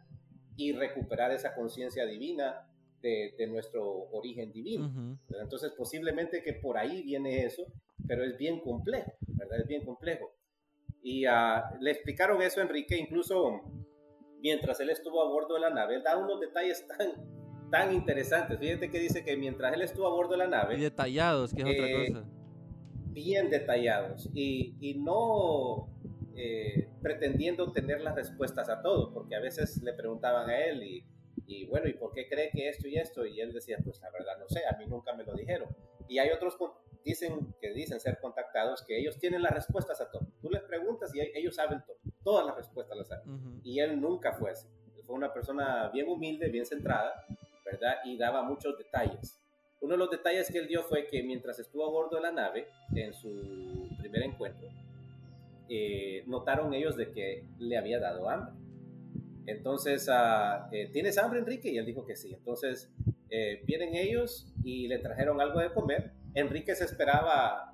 y 0.56 0.72
recuperar 0.72 1.32
esa 1.32 1.54
conciencia 1.54 2.06
divina 2.06 2.68
de, 3.02 3.48
nuestro 3.48 3.86
origen 4.12 4.52
divino. 4.52 5.18
Entonces, 5.42 5.72
posiblemente 5.72 6.44
que 6.44 6.54
por 6.54 6.78
ahí 6.78 7.04
viene 7.04 7.46
eso, 7.46 7.66
pero 8.08 8.24
es 8.24 8.38
bien 8.38 8.60
complejo, 8.60 9.14
¿verdad? 9.28 9.62
Es 9.62 9.68
bien 9.68 9.86
complejo. 9.86 10.32
Y 11.02 11.26
ah, 11.26 11.64
le 11.80 11.92
explicaron 11.92 12.42
eso 12.42 12.60
a 12.60 12.64
Enrique, 12.64 12.98
incluso 12.98 13.62
mientras 14.42 14.80
él 14.80 14.90
estuvo 14.90 15.22
a 15.22 15.30
bordo 15.30 15.56
de 15.56 15.62
la 15.62 15.70
nave, 15.70 15.96
él 15.96 16.04
da 16.04 16.18
unos 16.18 16.40
detalles 16.40 16.86
tan, 16.88 17.70
tan 17.72 17.94
interesantes. 17.94 18.60
Fíjate 18.60 18.90
que 18.90 19.00
dice 19.00 19.24
que 19.24 19.38
mientras 19.38 19.74
él 19.74 19.82
estuvo 19.82 20.08
a 20.08 20.10
bordo 20.10 20.32
de 20.32 20.38
la 20.40 20.48
nave... 20.48 20.78
Y 20.78 20.82
detallados, 20.82 21.54
que 21.54 21.62
es 21.62 21.68
otra 21.68 21.88
eh, 21.88 22.08
cosa. 22.08 22.26
Bien 23.12 23.50
detallados. 23.50 24.30
Y, 24.34 24.76
y 24.80 24.96
no 24.96 25.90
eh, 26.40 26.88
pretendiendo 27.02 27.72
tener 27.72 28.02
las 28.02 28.14
respuestas 28.14 28.70
a 28.70 28.84
todo, 28.84 29.12
porque 29.12 29.36
a 29.36 29.40
veces 29.40 29.82
le 29.82 29.94
preguntaban 29.94 30.48
a 30.50 30.60
él 30.66 30.84
y, 30.84 31.04
y, 31.48 31.66
bueno, 31.66 31.88
¿y 31.88 31.94
por 31.94 32.12
qué 32.12 32.28
cree 32.28 32.50
que 32.52 32.68
esto 32.68 32.88
y 32.88 32.98
esto? 32.98 33.26
Y 33.26 33.40
él 33.40 33.54
decía, 33.54 33.78
pues 33.84 34.02
la 34.02 34.12
verdad 34.12 34.38
no 34.38 34.48
sé, 34.50 34.62
a 34.66 34.78
mí 34.78 34.86
nunca 34.86 35.14
me 35.14 35.24
lo 35.24 35.34
dijeron. 35.34 35.70
Y 36.10 36.20
hay 36.20 36.30
otros 36.30 36.58
dicen 37.08 37.56
que 37.62 37.74
dicen 37.74 38.02
ser 38.02 38.20
contactados 38.20 38.84
que 38.84 39.00
ellos 39.00 39.18
tienen 39.18 39.42
las 39.42 39.54
respuestas 39.54 40.02
a 40.02 40.12
todo. 40.12 40.28
Tú 40.42 40.50
les 40.50 40.62
preguntas 40.64 41.14
y 41.16 41.22
ellos 41.22 41.56
saben 41.56 41.82
todo, 41.86 41.98
todas 42.24 42.46
las 42.46 42.56
respuestas 42.58 42.98
las 42.98 43.08
saben. 43.08 43.62
Y 43.64 43.80
él 43.80 44.00
nunca 44.00 44.34
fue 44.34 44.52
así. 44.52 44.68
fue 45.06 45.16
una 45.16 45.34
persona 45.34 45.90
bien 45.90 46.10
humilde, 46.10 46.50
bien 46.50 46.66
centrada, 46.66 47.26
¿verdad? 47.66 47.96
Y 48.04 48.18
daba 48.18 48.44
muchos 48.44 48.78
detalles. 48.78 49.40
Uno 49.80 49.94
de 49.94 49.98
los 50.00 50.10
detalles 50.10 50.52
que 50.52 50.58
él 50.58 50.68
dio 50.68 50.84
fue 50.84 51.08
que 51.08 51.24
mientras 51.24 51.60
estuvo 51.60 51.86
a 51.86 51.90
bordo 51.90 52.18
de 52.18 52.24
la 52.24 52.32
nave, 52.32 52.68
en 52.94 53.14
su 53.14 53.88
primer 54.00 54.24
encuentro, 54.24 54.68
eh, 55.70 56.24
notaron 56.26 56.74
ellos 56.74 56.98
de 56.98 57.12
que 57.12 57.46
le 57.60 57.78
había 57.78 58.00
dado 58.00 58.30
hambre. 58.30 58.54
Entonces, 59.48 60.08
eh, 60.72 60.90
¿tienes 60.94 61.18
hambre, 61.18 61.40
Enrique? 61.40 61.70
Y 61.70 61.80
él 61.80 61.86
dijo 61.86 62.06
que 62.06 62.16
sí. 62.16 62.34
Entonces, 62.34 62.94
eh, 63.30 63.64
vienen 63.66 63.96
ellos 63.96 64.54
y 64.64 64.88
le 64.88 65.00
trajeron 65.00 65.42
algo 65.42 65.60
de 65.60 65.74
comer. 65.74 66.12
Enrique 66.36 66.76
se 66.76 66.86
esperaba 66.86 67.74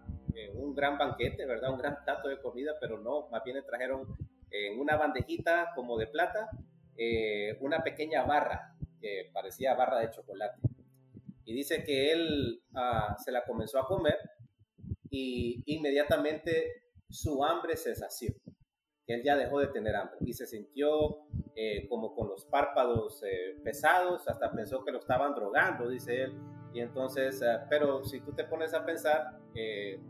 un 0.55 0.73
gran 0.73 0.97
banquete, 0.97 1.45
¿verdad? 1.45 1.71
Un 1.71 1.77
gran 1.77 2.03
plato 2.03 2.27
de 2.27 2.39
comida, 2.41 2.73
pero 2.79 2.97
no, 2.99 3.27
más 3.29 3.43
bien 3.43 3.57
le 3.57 3.61
trajeron 3.61 4.07
en 4.49 4.79
una 4.79 4.95
bandejita 4.95 5.73
como 5.75 5.97
de 5.97 6.07
plata 6.07 6.49
una 7.59 7.83
pequeña 7.83 8.23
barra 8.23 8.75
que 8.99 9.29
parecía 9.33 9.75
barra 9.75 9.99
de 9.99 10.09
chocolate. 10.09 10.59
Y 11.45 11.53
dice 11.53 11.83
que 11.83 12.11
él 12.11 12.63
ah, 12.73 13.15
se 13.23 13.31
la 13.31 13.43
comenzó 13.43 13.79
a 13.79 13.87
comer 13.87 14.17
y 15.09 15.61
inmediatamente 15.65 16.83
su 17.09 17.43
hambre 17.43 17.75
se 17.75 17.95
sació. 17.95 18.33
Él 19.05 19.21
ya 19.23 19.35
dejó 19.35 19.59
de 19.59 19.67
tener 19.67 19.95
hambre 19.95 20.17
y 20.21 20.33
se 20.33 20.47
sintió 20.47 21.27
eh, 21.55 21.87
como 21.87 22.15
con 22.15 22.29
los 22.29 22.45
párpados 22.45 23.21
eh, 23.23 23.59
pesados, 23.63 24.27
hasta 24.27 24.51
pensó 24.51 24.83
que 24.83 24.91
lo 24.91 24.99
estaban 24.99 25.35
drogando, 25.35 25.87
dice 25.87 26.23
él. 26.23 26.33
Y 26.73 26.79
entonces, 26.79 27.41
eh, 27.43 27.59
pero 27.69 28.03
si 28.03 28.21
tú 28.21 28.33
te 28.33 28.43
pones 28.43 28.73
a 28.73 28.83
pensar, 28.83 29.39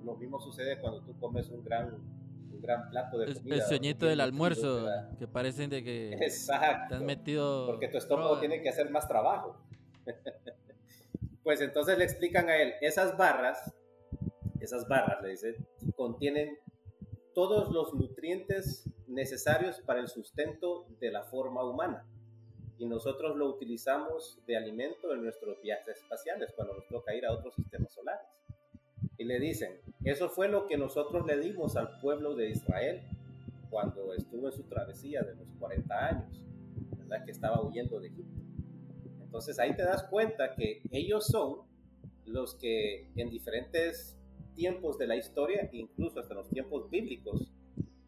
lo 0.04 0.16
mismo 0.16 0.40
sucede 0.40 0.80
cuando 0.80 1.02
tú 1.02 1.20
comes 1.20 1.50
un 1.50 1.62
gran, 1.62 1.96
un 1.96 2.62
gran 2.62 2.90
plato 2.90 3.18
de 3.18 3.34
comida. 3.34 3.56
El 3.56 3.62
sueñito 3.64 4.06
del 4.06 4.22
almuerzo, 4.22 4.88
que 5.20 5.28
parecen 5.28 5.70
de 5.70 5.84
que 5.84 6.14
Exacto, 6.22 6.98
te 6.98 7.04
metido... 7.04 7.66
Porque 7.66 7.90
tu 7.90 7.98
estómago 7.98 8.40
tiene 8.40 8.62
que 8.62 8.70
hacer 8.70 8.90
más 8.90 9.06
trabajo. 9.08 9.62
pues 11.44 11.60
entonces 11.60 11.98
le 11.98 12.06
explican 12.06 12.48
a 12.48 12.56
él, 12.56 12.74
esas 12.80 13.18
barras, 13.18 13.76
esas 14.62 14.88
barras, 14.88 15.22
le 15.22 15.30
dice, 15.32 15.58
contienen 15.98 16.58
todos 17.34 17.70
los 17.70 17.94
nutrientes 17.94 18.90
necesarios 19.14 19.82
para 19.82 20.00
el 20.00 20.08
sustento 20.08 20.86
de 21.00 21.12
la 21.12 21.24
forma 21.24 21.64
humana. 21.64 22.06
Y 22.78 22.86
nosotros 22.86 23.36
lo 23.36 23.48
utilizamos 23.48 24.40
de 24.46 24.58
alimento 24.58 25.14
en 25.14 25.24
nuestros 25.24 25.62
viajes 25.62 25.98
espaciales 25.98 26.52
cuando 26.56 26.74
nos 26.76 26.88
toca 26.88 27.16
ir 27.16 27.26
a 27.26 27.32
otros 27.32 27.56
sistemas 27.56 27.94
solares. 27.94 28.28
Y 29.18 29.26
le 29.26 29.40
dicen, 29.40 29.80
eso 30.04 30.30
fue 30.30 30.50
lo 30.50 30.68
que 30.68 30.78
nosotros 30.78 31.26
le 31.26 31.40
dimos 31.40 31.76
al 31.76 32.00
pueblo 32.00 32.36
de 32.36 32.50
Israel 32.50 33.02
cuando 33.70 34.14
estuvo 34.14 34.48
en 34.48 34.54
su 34.54 34.64
travesía 34.64 35.22
de 35.22 35.36
los 35.36 35.48
40 35.60 36.06
años, 36.06 36.44
¿verdad? 36.98 37.26
que 37.26 37.32
estaba 37.32 37.62
huyendo 37.62 38.00
de 38.00 38.08
Egipto. 38.08 38.42
Entonces 39.22 39.60
ahí 39.60 39.76
te 39.76 39.84
das 39.84 40.04
cuenta 40.04 40.54
que 40.56 40.82
ellos 40.92 41.28
son 41.28 41.62
los 42.26 42.56
que 42.56 43.10
en 43.16 43.30
diferentes 43.30 44.18
tiempos 44.56 44.98
de 44.98 45.08
la 45.08 45.16
historia, 45.16 45.70
incluso 45.72 46.20
hasta 46.20 46.34
los 46.34 46.50
tiempos 46.50 46.90
bíblicos, 46.90 47.52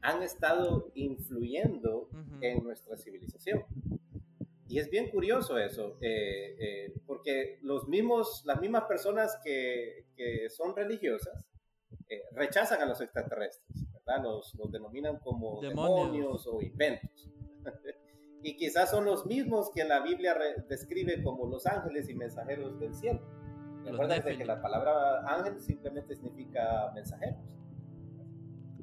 han 0.05 0.21
estado 0.21 0.91
influyendo 0.93 2.09
en 2.39 2.63
nuestra 2.63 2.95
civilización. 2.95 3.65
Y 4.67 4.79
es 4.79 4.89
bien 4.89 5.09
curioso 5.09 5.57
eso, 5.57 5.97
eh, 6.01 6.55
eh, 6.59 6.93
porque 7.05 7.59
los 7.61 7.87
mismos, 7.87 8.43
las 8.45 8.61
mismas 8.61 8.83
personas 8.85 9.39
que, 9.43 10.05
que 10.15 10.49
son 10.49 10.75
religiosas 10.75 11.43
eh, 12.09 12.21
rechazan 12.33 12.81
a 12.81 12.85
los 12.85 13.01
extraterrestres, 13.01 13.85
¿verdad? 13.93 14.23
Los, 14.23 14.53
los 14.55 14.71
denominan 14.71 15.19
como 15.19 15.59
demonios, 15.61 16.47
o 16.47 16.61
inventos. 16.61 17.31
y 18.43 18.57
quizás 18.57 18.91
son 18.91 19.05
los 19.05 19.25
mismos 19.25 19.71
que 19.73 19.85
la 19.85 20.01
Biblia 20.01 20.35
describe 20.67 21.23
como 21.23 21.47
los 21.47 21.65
ángeles 21.65 22.09
y 22.09 22.15
mensajeros 22.15 22.79
del 22.79 22.93
cielo. 22.93 23.21
Recuerda 23.83 24.23
que 24.23 24.45
la 24.45 24.61
palabra 24.61 25.21
ángel 25.27 25.59
simplemente 25.61 26.15
significa 26.15 26.91
mensajeros. 26.93 27.39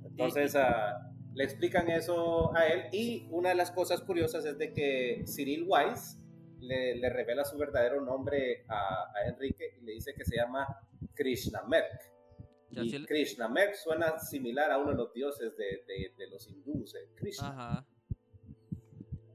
Entonces 0.05 0.55
ah, 0.57 1.12
le 1.35 1.45
explican 1.45 1.89
eso 1.91 2.55
a 2.55 2.67
él 2.67 2.89
y 2.93 3.27
una 3.31 3.51
de 3.51 3.55
las 3.55 3.71
cosas 3.71 4.03
curiosas 4.03 4.45
es 4.45 4.59
de 4.59 4.73
que 4.73 5.25
Cyril 5.27 5.65
Weiss 5.67 6.19
le, 6.61 7.09
revela 7.09 7.45
su 7.45 7.57
verdadero 7.57 8.01
nombre 8.01 8.65
a, 8.69 9.13
Enrique 9.27 9.77
y 9.81 9.85
le 9.85 9.93
dice 9.93 10.15
que 10.15 10.25
se 10.25 10.37
llama 10.37 10.67
Krishnamerk. 11.15 12.13
Y 12.71 13.05
Krishnamerk 13.05 13.75
suena 13.75 14.19
similar 14.19 14.71
a 14.71 14.79
uno 14.79 14.91
de 14.91 14.97
los 14.97 15.13
dioses 15.13 15.53
de, 15.57 16.27
los 16.31 16.49
hindúes, 16.49 16.95
eh, 16.95 17.09
Krishna. 17.17 17.49
Ajá. 17.49 17.87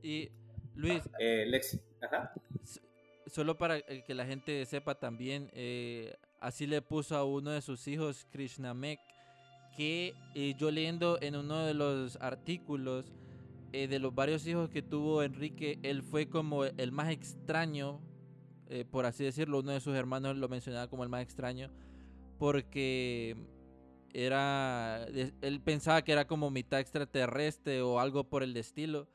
Y 0.02 0.32
Luis, 0.76 1.04
eh, 1.20 1.46
Lexi. 1.46 1.80
Ajá 2.02 2.34
solo 3.28 3.58
para 3.58 3.82
que 3.82 4.14
la 4.14 4.26
gente 4.26 4.66
sepa 4.66 4.96
también, 4.96 5.52
eh, 5.54 6.16
así 6.40 6.66
le 6.66 6.82
puso 6.82 7.16
a 7.16 7.26
uno 7.26 7.52
de 7.52 7.62
sus 7.62 7.88
hijos, 7.88 8.26
Krishnamek, 8.32 9.00
que 9.78 10.16
eh, 10.36 10.56
yo 10.58 10.72
leyendo 10.72 11.18
en 11.22 11.38
uno 11.38 11.66
de 11.66 11.74
los 11.74 12.18
artículos 12.18 13.14
eh, 13.72 13.88
de 13.88 14.00
los 14.00 14.14
varios 14.14 14.46
hijos 14.48 14.70
que 14.70 14.82
tuvo 14.82 15.24
Enrique, 15.24 15.80
él 15.84 16.02
fue 16.02 16.28
como 16.28 16.66
el 16.66 16.92
más 16.92 17.10
extraño, 17.10 18.02
por 18.92 19.06
así 19.06 19.24
decirlo, 19.24 19.60
uno 19.60 19.72
de 19.72 19.80
sus 19.80 19.96
hermanos 19.96 20.36
lo 20.36 20.50
mencionaba 20.50 20.90
como 20.90 21.04
el 21.04 21.10
más 21.10 21.22
extraño, 21.22 21.72
porque 22.38 23.38
era, 24.14 25.06
él 25.06 25.62
pensaba 25.62 26.02
que 26.02 26.12
era 26.12 26.28
como 26.28 26.50
mitad 26.50 26.82
extraterrestre 26.82 27.82
o 27.82 28.00
algo 28.00 28.26
por 28.26 28.44
el 28.44 28.58
estilo 28.58 29.08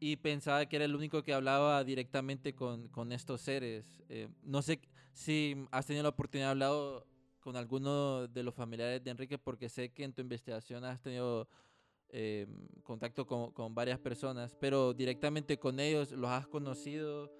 y 0.00 0.16
pensaba 0.16 0.66
que 0.66 0.76
era 0.76 0.84
el 0.84 0.94
único 0.94 1.22
que 1.22 1.34
hablaba 1.34 1.82
directamente 1.84 2.54
con, 2.54 2.88
con 2.88 3.12
estos 3.12 3.40
seres. 3.40 4.00
Eh, 4.08 4.28
no 4.42 4.62
sé 4.62 4.80
si 5.12 5.56
has 5.70 5.86
tenido 5.86 6.04
la 6.04 6.10
oportunidad 6.10 6.48
de 6.48 6.50
hablar 6.52 7.04
con 7.48 7.56
alguno 7.56 8.28
de 8.28 8.42
los 8.42 8.54
familiares 8.54 9.02
de 9.02 9.10
Enrique, 9.10 9.38
porque 9.38 9.70
sé 9.70 9.88
que 9.88 10.04
en 10.04 10.12
tu 10.12 10.20
investigación 10.20 10.84
has 10.84 11.00
tenido 11.00 11.48
eh, 12.10 12.46
contacto 12.82 13.26
con, 13.26 13.52
con, 13.52 13.74
varias 13.74 13.98
personas, 13.98 14.54
pero 14.60 14.92
directamente 14.92 15.58
con 15.58 15.80
ellos, 15.80 16.12
¿los 16.12 16.28
has 16.28 16.46
conocido? 16.46 17.32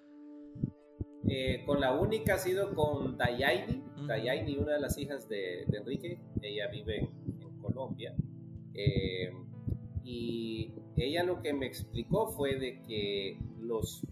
Eh, 1.29 1.63
con 1.67 1.79
la 1.79 1.93
única 1.93 2.37
ha 2.37 2.39
sido 2.39 2.75
con 2.75 3.19
Dayaini, 3.19 3.85
Dayaini, 4.07 4.57
una 4.57 4.73
de 4.73 4.81
las 4.81 4.97
hijas 4.97 5.29
de, 5.29 5.67
de 5.67 5.77
Enrique, 5.77 6.19
ella 6.41 6.69
vive 6.69 7.01
en, 7.01 7.43
en 7.43 7.59
Colombia. 7.59 8.17
y 10.05 10.73
ella 10.97 11.23
lo 11.23 11.43
que 11.43 11.53
me 11.53 11.67
explicó 11.67 12.29
fue 12.29 12.59
de 12.59 12.81
que 12.81 13.39
los, 13.61 14.07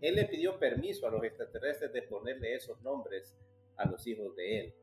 él 0.00 0.16
le 0.16 0.24
pidió 0.24 0.58
permiso 0.58 1.06
a 1.06 1.12
los 1.12 1.22
extraterrestres 1.22 1.92
de 1.92 2.02
ponerle 2.02 2.56
esos 2.56 2.82
nombres 2.82 3.36
a 3.76 3.88
los 3.88 4.06
hijos 4.06 4.34
de 4.36 4.60
él 4.60 4.74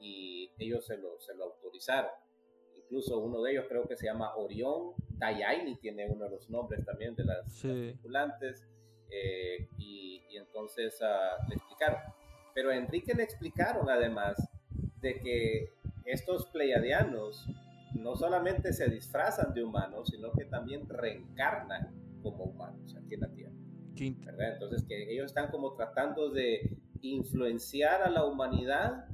y 0.00 0.50
ellos 0.58 0.84
se 0.86 0.96
lo, 0.96 1.20
se 1.20 1.34
lo 1.34 1.44
autorizaron. 1.44 2.10
Incluso 2.76 3.18
uno 3.18 3.42
de 3.42 3.52
ellos 3.52 3.66
creo 3.68 3.86
que 3.86 3.96
se 3.96 4.06
llama 4.06 4.34
Orión, 4.36 4.92
Dayaini 5.10 5.76
tiene 5.76 6.06
uno 6.06 6.24
de 6.24 6.30
los 6.30 6.50
nombres 6.50 6.84
también 6.84 7.14
de 7.14 7.24
las, 7.24 7.60
tripulantes 7.60 8.66
eh, 9.10 9.68
y, 9.78 10.22
y, 10.30 10.36
entonces 10.36 10.98
uh, 11.00 11.48
le 11.48 11.54
explicaron. 11.54 12.00
Pero 12.54 12.70
a 12.70 12.76
Enrique 12.76 13.14
le 13.14 13.22
explicaron 13.22 13.88
además 13.88 14.36
de 15.00 15.20
que 15.20 15.70
estos 16.04 16.46
pleiadianos 16.46 17.46
no 17.94 18.16
solamente 18.16 18.72
se 18.72 18.88
disfrazan 18.88 19.54
de 19.54 19.62
humanos, 19.62 20.08
sino 20.10 20.32
que 20.32 20.44
también 20.44 20.88
reencarnan 20.88 21.94
como 22.22 22.44
humanos 22.44 22.94
aquí 22.96 23.14
en 23.14 23.20
la 23.20 23.28
Tierra. 23.28 23.52
Entonces, 23.96 24.84
que 24.84 25.12
ellos 25.12 25.26
están 25.26 25.50
como 25.50 25.74
tratando 25.74 26.30
de 26.30 26.76
influenciar 27.02 28.02
a 28.02 28.10
la 28.10 28.24
humanidad 28.24 29.06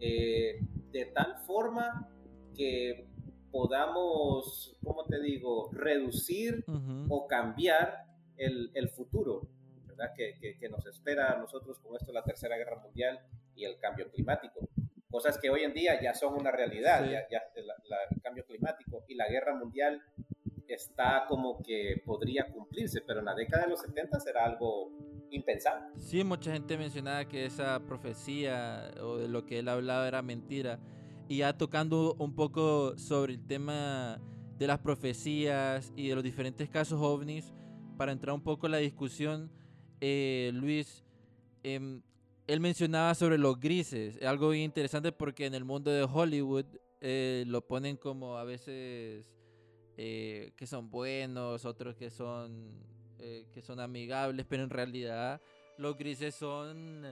eh, 0.00 0.60
de 0.90 1.04
tal 1.06 1.36
forma 1.46 2.10
que 2.54 3.06
podamos, 3.50 4.76
¿cómo 4.82 5.04
te 5.06 5.20
digo?, 5.20 5.70
reducir 5.72 6.64
o 7.08 7.26
cambiar 7.26 8.04
el, 8.36 8.70
el 8.74 8.88
futuro, 8.88 9.48
¿verdad? 9.86 10.12
Que, 10.14 10.56
que, 10.58 10.68
nos 10.68 10.84
espera 10.86 11.32
a 11.32 11.38
nosotros 11.38 11.78
con 11.78 11.96
esto 11.96 12.12
la 12.12 12.22
Tercera 12.22 12.56
Guerra 12.56 12.82
Mundial 12.82 13.20
y 13.54 13.64
el 13.64 13.78
cambio 13.78 14.10
climático. 14.10 14.68
Cosas 15.10 15.38
que 15.38 15.48
hoy 15.48 15.62
en 15.62 15.72
día 15.72 16.00
ya 16.00 16.12
son 16.12 16.34
una 16.34 16.50
realidad, 16.50 17.08
ya, 17.10 17.26
ya 17.30 17.42
el 17.54 18.20
cambio 18.22 18.44
climático 18.44 19.04
y 19.08 19.14
la 19.14 19.28
guerra 19.28 19.54
mundial 19.54 20.02
está 20.74 21.24
como 21.28 21.62
que 21.62 22.02
podría 22.04 22.46
cumplirse, 22.52 23.00
pero 23.00 23.20
en 23.20 23.26
la 23.26 23.34
década 23.34 23.64
de 23.64 23.70
los 23.70 23.80
70 23.80 24.20
será 24.20 24.44
algo 24.44 24.90
impensable. 25.30 25.88
Sí, 25.98 26.24
mucha 26.24 26.52
gente 26.52 26.76
mencionaba 26.76 27.24
que 27.26 27.46
esa 27.46 27.80
profecía 27.86 28.90
o 29.00 29.16
de 29.16 29.28
lo 29.28 29.44
que 29.44 29.58
él 29.58 29.68
hablaba 29.68 30.06
era 30.06 30.22
mentira. 30.22 30.78
Y 31.28 31.38
ya 31.38 31.56
tocando 31.56 32.14
un 32.18 32.34
poco 32.34 32.96
sobre 32.98 33.34
el 33.34 33.46
tema 33.46 34.20
de 34.58 34.66
las 34.66 34.78
profecías 34.78 35.92
y 35.96 36.08
de 36.08 36.14
los 36.14 36.24
diferentes 36.24 36.68
casos 36.68 37.00
ovnis, 37.00 37.52
para 37.96 38.12
entrar 38.12 38.34
un 38.34 38.42
poco 38.42 38.66
en 38.66 38.72
la 38.72 38.78
discusión, 38.78 39.50
eh, 40.00 40.50
Luis, 40.54 41.04
em, 41.62 42.02
él 42.46 42.60
mencionaba 42.60 43.14
sobre 43.14 43.38
los 43.38 43.58
grises, 43.58 44.22
algo 44.22 44.50
bien 44.50 44.64
interesante 44.64 45.12
porque 45.12 45.46
en 45.46 45.54
el 45.54 45.64
mundo 45.64 45.90
de 45.90 46.04
Hollywood 46.04 46.66
eh, 47.00 47.44
lo 47.46 47.66
ponen 47.66 47.96
como 47.96 48.36
a 48.36 48.44
veces 48.44 49.26
eh, 49.96 50.52
que 50.56 50.66
son 50.66 50.90
buenos, 50.90 51.64
otros 51.64 51.96
que 51.96 52.10
son, 52.10 52.70
eh, 53.18 53.46
que 53.52 53.62
son 53.62 53.80
amigables, 53.80 54.46
pero 54.48 54.62
en 54.62 54.70
realidad 54.70 55.40
los 55.78 55.96
grises 55.96 56.34
son 56.34 57.04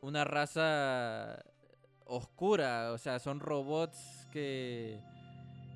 una 0.00 0.24
raza 0.24 1.42
oscura, 2.04 2.92
o 2.92 2.98
sea, 2.98 3.18
son 3.18 3.40
robots 3.40 4.26
que, 4.32 5.00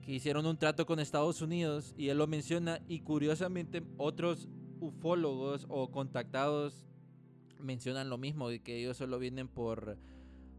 que 0.05 0.13
hicieron 0.13 0.47
un 0.47 0.57
trato 0.57 0.87
con 0.87 0.99
Estados 0.99 1.41
Unidos 1.43 1.95
y 1.97 2.09
él 2.09 2.19
lo 2.19 2.27
menciona 2.27 2.81
y 2.89 3.01
curiosamente 3.01 3.83
otros 3.97 4.49
ufólogos 4.81 5.67
o 5.69 5.91
contactados 5.91 6.85
mencionan 7.61 8.11
lo 8.11 8.19
mismo, 8.19 8.49
de 8.49 8.61
que 8.61 8.77
ellos 8.77 8.97
solo 8.97 9.19
vienen 9.19 9.49
por 9.49 9.97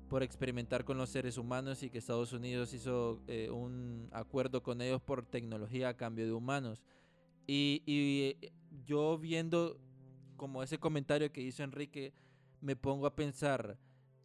por 0.09 0.23
experimentar 0.23 0.85
con 0.85 0.97
los 0.97 1.09
seres 1.09 1.37
humanos 1.37 1.83
y 1.83 1.89
que 1.89 1.97
Estados 1.97 2.33
Unidos 2.33 2.73
hizo 2.73 3.21
eh, 3.27 3.49
un 3.49 4.07
acuerdo 4.11 4.61
con 4.61 4.81
ellos 4.81 5.01
por 5.01 5.25
tecnología 5.25 5.89
a 5.89 5.97
cambio 5.97 6.25
de 6.25 6.33
humanos. 6.33 6.83
Y, 7.47 7.83
y, 7.85 8.37
yo 8.85 9.17
viendo 9.17 9.79
como 10.35 10.61
ese 10.61 10.77
comentario 10.77 11.31
que 11.31 11.41
hizo 11.41 11.63
Enrique, 11.63 12.13
me 12.61 12.75
pongo 12.75 13.07
a 13.07 13.15
pensar 13.15 13.77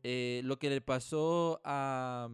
eh, 0.03 0.41
lo 0.45 0.59
que 0.59 0.71
le 0.71 0.81
pasó 0.81 1.61
a, 1.65 2.29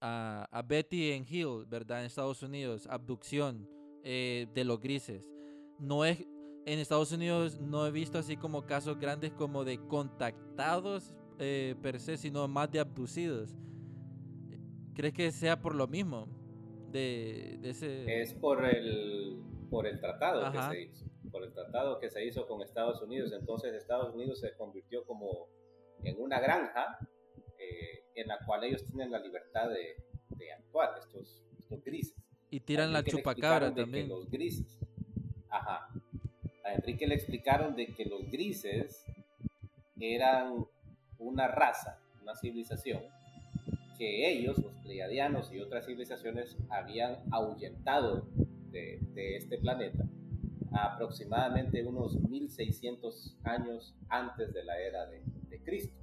a, 0.00 0.48
a, 0.50 0.62
Betty 0.62 1.12
en 1.12 1.26
Hill, 1.28 1.66
¿verdad? 1.66 2.00
En 2.00 2.06
Estados 2.06 2.42
Unidos, 2.42 2.86
abducción 2.86 3.68
eh, 4.04 4.46
de 4.54 4.64
los 4.64 4.80
grises. 4.80 5.22
No 5.78 6.04
es, 6.04 6.20
en 6.66 6.78
Estados 6.78 7.12
Unidos 7.12 7.60
no 7.60 7.86
he 7.86 7.90
visto 7.90 8.18
así 8.18 8.36
como 8.36 8.66
casos 8.66 8.98
grandes 8.98 9.32
como 9.32 9.64
de 9.64 9.78
contactados 9.78 11.14
eh, 11.40 11.74
per 11.82 11.98
se, 11.98 12.16
sino 12.16 12.46
más 12.46 12.70
de 12.70 12.80
abducidos. 12.80 13.56
¿Crees 14.94 15.14
que 15.14 15.32
sea 15.32 15.60
por 15.60 15.74
lo 15.74 15.88
mismo? 15.88 16.28
De, 16.92 17.58
ese... 17.62 18.20
Es 18.20 18.34
por 18.34 18.64
el, 18.64 19.40
por 19.70 19.86
el 19.86 19.98
tratado 20.00 20.52
que 20.52 20.58
se 20.62 20.82
hizo. 20.82 21.06
Por 21.30 21.44
el 21.44 21.52
tratado 21.52 21.98
que 21.98 22.10
se 22.10 22.24
hizo 22.26 22.46
con 22.46 22.60
Estados 22.60 23.00
Unidos. 23.00 23.32
Entonces 23.32 23.72
Estados 23.74 24.14
Unidos 24.14 24.40
se 24.40 24.52
convirtió 24.54 25.04
como 25.04 25.48
en 26.04 26.20
una 26.20 26.40
granja 26.40 26.98
eh, 27.58 28.04
en 28.14 28.28
la 28.28 28.38
cual 28.44 28.64
ellos 28.64 28.84
tienen 28.84 29.10
la 29.10 29.20
libertad 29.20 29.70
de, 29.70 29.96
de 30.36 30.52
actuar, 30.52 30.98
estos, 30.98 31.42
estos 31.58 31.82
grises. 31.82 32.16
Y 32.50 32.60
tiran 32.60 32.92
la 32.92 33.02
chupacabra 33.02 33.72
también. 33.72 34.08
los 34.08 34.28
grises. 34.28 34.78
Ajá. 35.48 35.88
A 36.64 36.74
Enrique 36.74 37.06
le 37.06 37.14
explicaron 37.14 37.74
de 37.76 37.86
que 37.94 38.04
los 38.04 38.30
grises 38.30 39.06
eran 39.98 40.66
una 41.20 41.46
raza, 41.46 42.00
una 42.22 42.34
civilización, 42.34 43.02
que 43.96 44.30
ellos, 44.32 44.58
los 44.58 44.74
pleiadianos 44.82 45.52
y 45.52 45.60
otras 45.60 45.86
civilizaciones, 45.86 46.56
habían 46.70 47.18
ahuyentado 47.30 48.26
de, 48.70 48.98
este 49.36 49.58
planeta 49.58 50.04
aproximadamente 50.72 51.84
unos 51.84 52.18
1600 52.28 53.36
años 53.42 53.94
antes 54.08 54.52
de 54.54 54.64
la 54.64 54.80
era 54.80 55.06
de, 55.06 55.20
de 55.48 55.62
Cristo. 55.62 55.98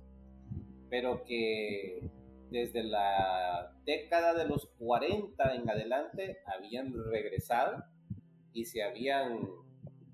Pero 0.90 1.24
que 1.24 2.10
desde 2.52 2.84
la 2.84 3.74
década 3.86 4.34
de 4.34 4.48
los 4.48 4.68
40 4.78 5.56
en 5.56 5.70
adelante 5.70 6.38
habían 6.46 6.94
regresado 7.10 7.84
y 8.54 8.66
se 8.66 8.84
habían 8.84 9.40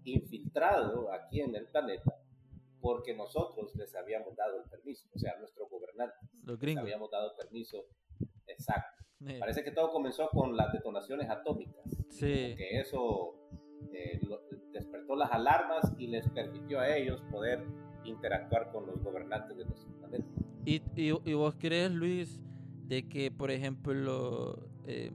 infiltrado 0.04 1.12
aquí 1.12 1.42
en 1.42 1.56
el 1.56 1.66
planeta 1.68 2.23
porque 2.84 3.16
nosotros 3.16 3.74
les 3.78 3.96
habíamos 3.96 4.36
dado 4.36 4.62
el 4.62 4.70
permiso, 4.70 5.08
o 5.16 5.18
sea, 5.18 5.38
nuestros 5.40 5.70
gobernantes 5.70 6.20
Los 6.44 6.62
les 6.62 6.78
habíamos 6.78 7.10
dado 7.10 7.34
permiso 7.38 7.86
exacto. 8.46 9.06
Parece 9.40 9.64
que 9.64 9.72
todo 9.72 9.90
comenzó 9.90 10.28
con 10.28 10.58
las 10.58 10.74
detonaciones 10.74 11.30
atómicas, 11.30 11.82
sí. 12.10 12.56
que 12.58 12.82
eso 12.82 13.36
eh, 13.94 14.20
despertó 14.74 15.16
las 15.16 15.32
alarmas 15.32 15.94
y 15.98 16.08
les 16.08 16.30
permitió 16.32 16.82
a 16.82 16.94
ellos 16.94 17.24
poder 17.32 17.66
interactuar 18.04 18.70
con 18.74 18.86
los 18.86 19.02
gobernantes 19.02 19.56
de 19.56 19.64
nuestro 19.64 19.90
planeta. 20.00 20.28
¿Y, 20.66 20.82
y, 20.98 21.34
vos 21.34 21.56
crees, 21.58 21.90
Luis, 21.90 22.42
de 22.86 23.08
que, 23.08 23.32
por 23.32 23.50
ejemplo, 23.50 24.68
eh, 24.88 25.14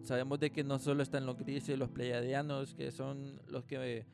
sabemos 0.00 0.40
de 0.40 0.50
que 0.50 0.64
no 0.64 0.78
solo 0.78 1.02
están 1.02 1.26
los 1.26 1.36
grises 1.36 1.74
y 1.74 1.76
los 1.76 1.90
pleiadianos, 1.90 2.74
que 2.74 2.90
son 2.90 3.42
los 3.48 3.66
que 3.66 4.06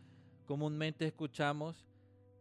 comúnmente 0.47 1.07
escuchamos, 1.07 1.87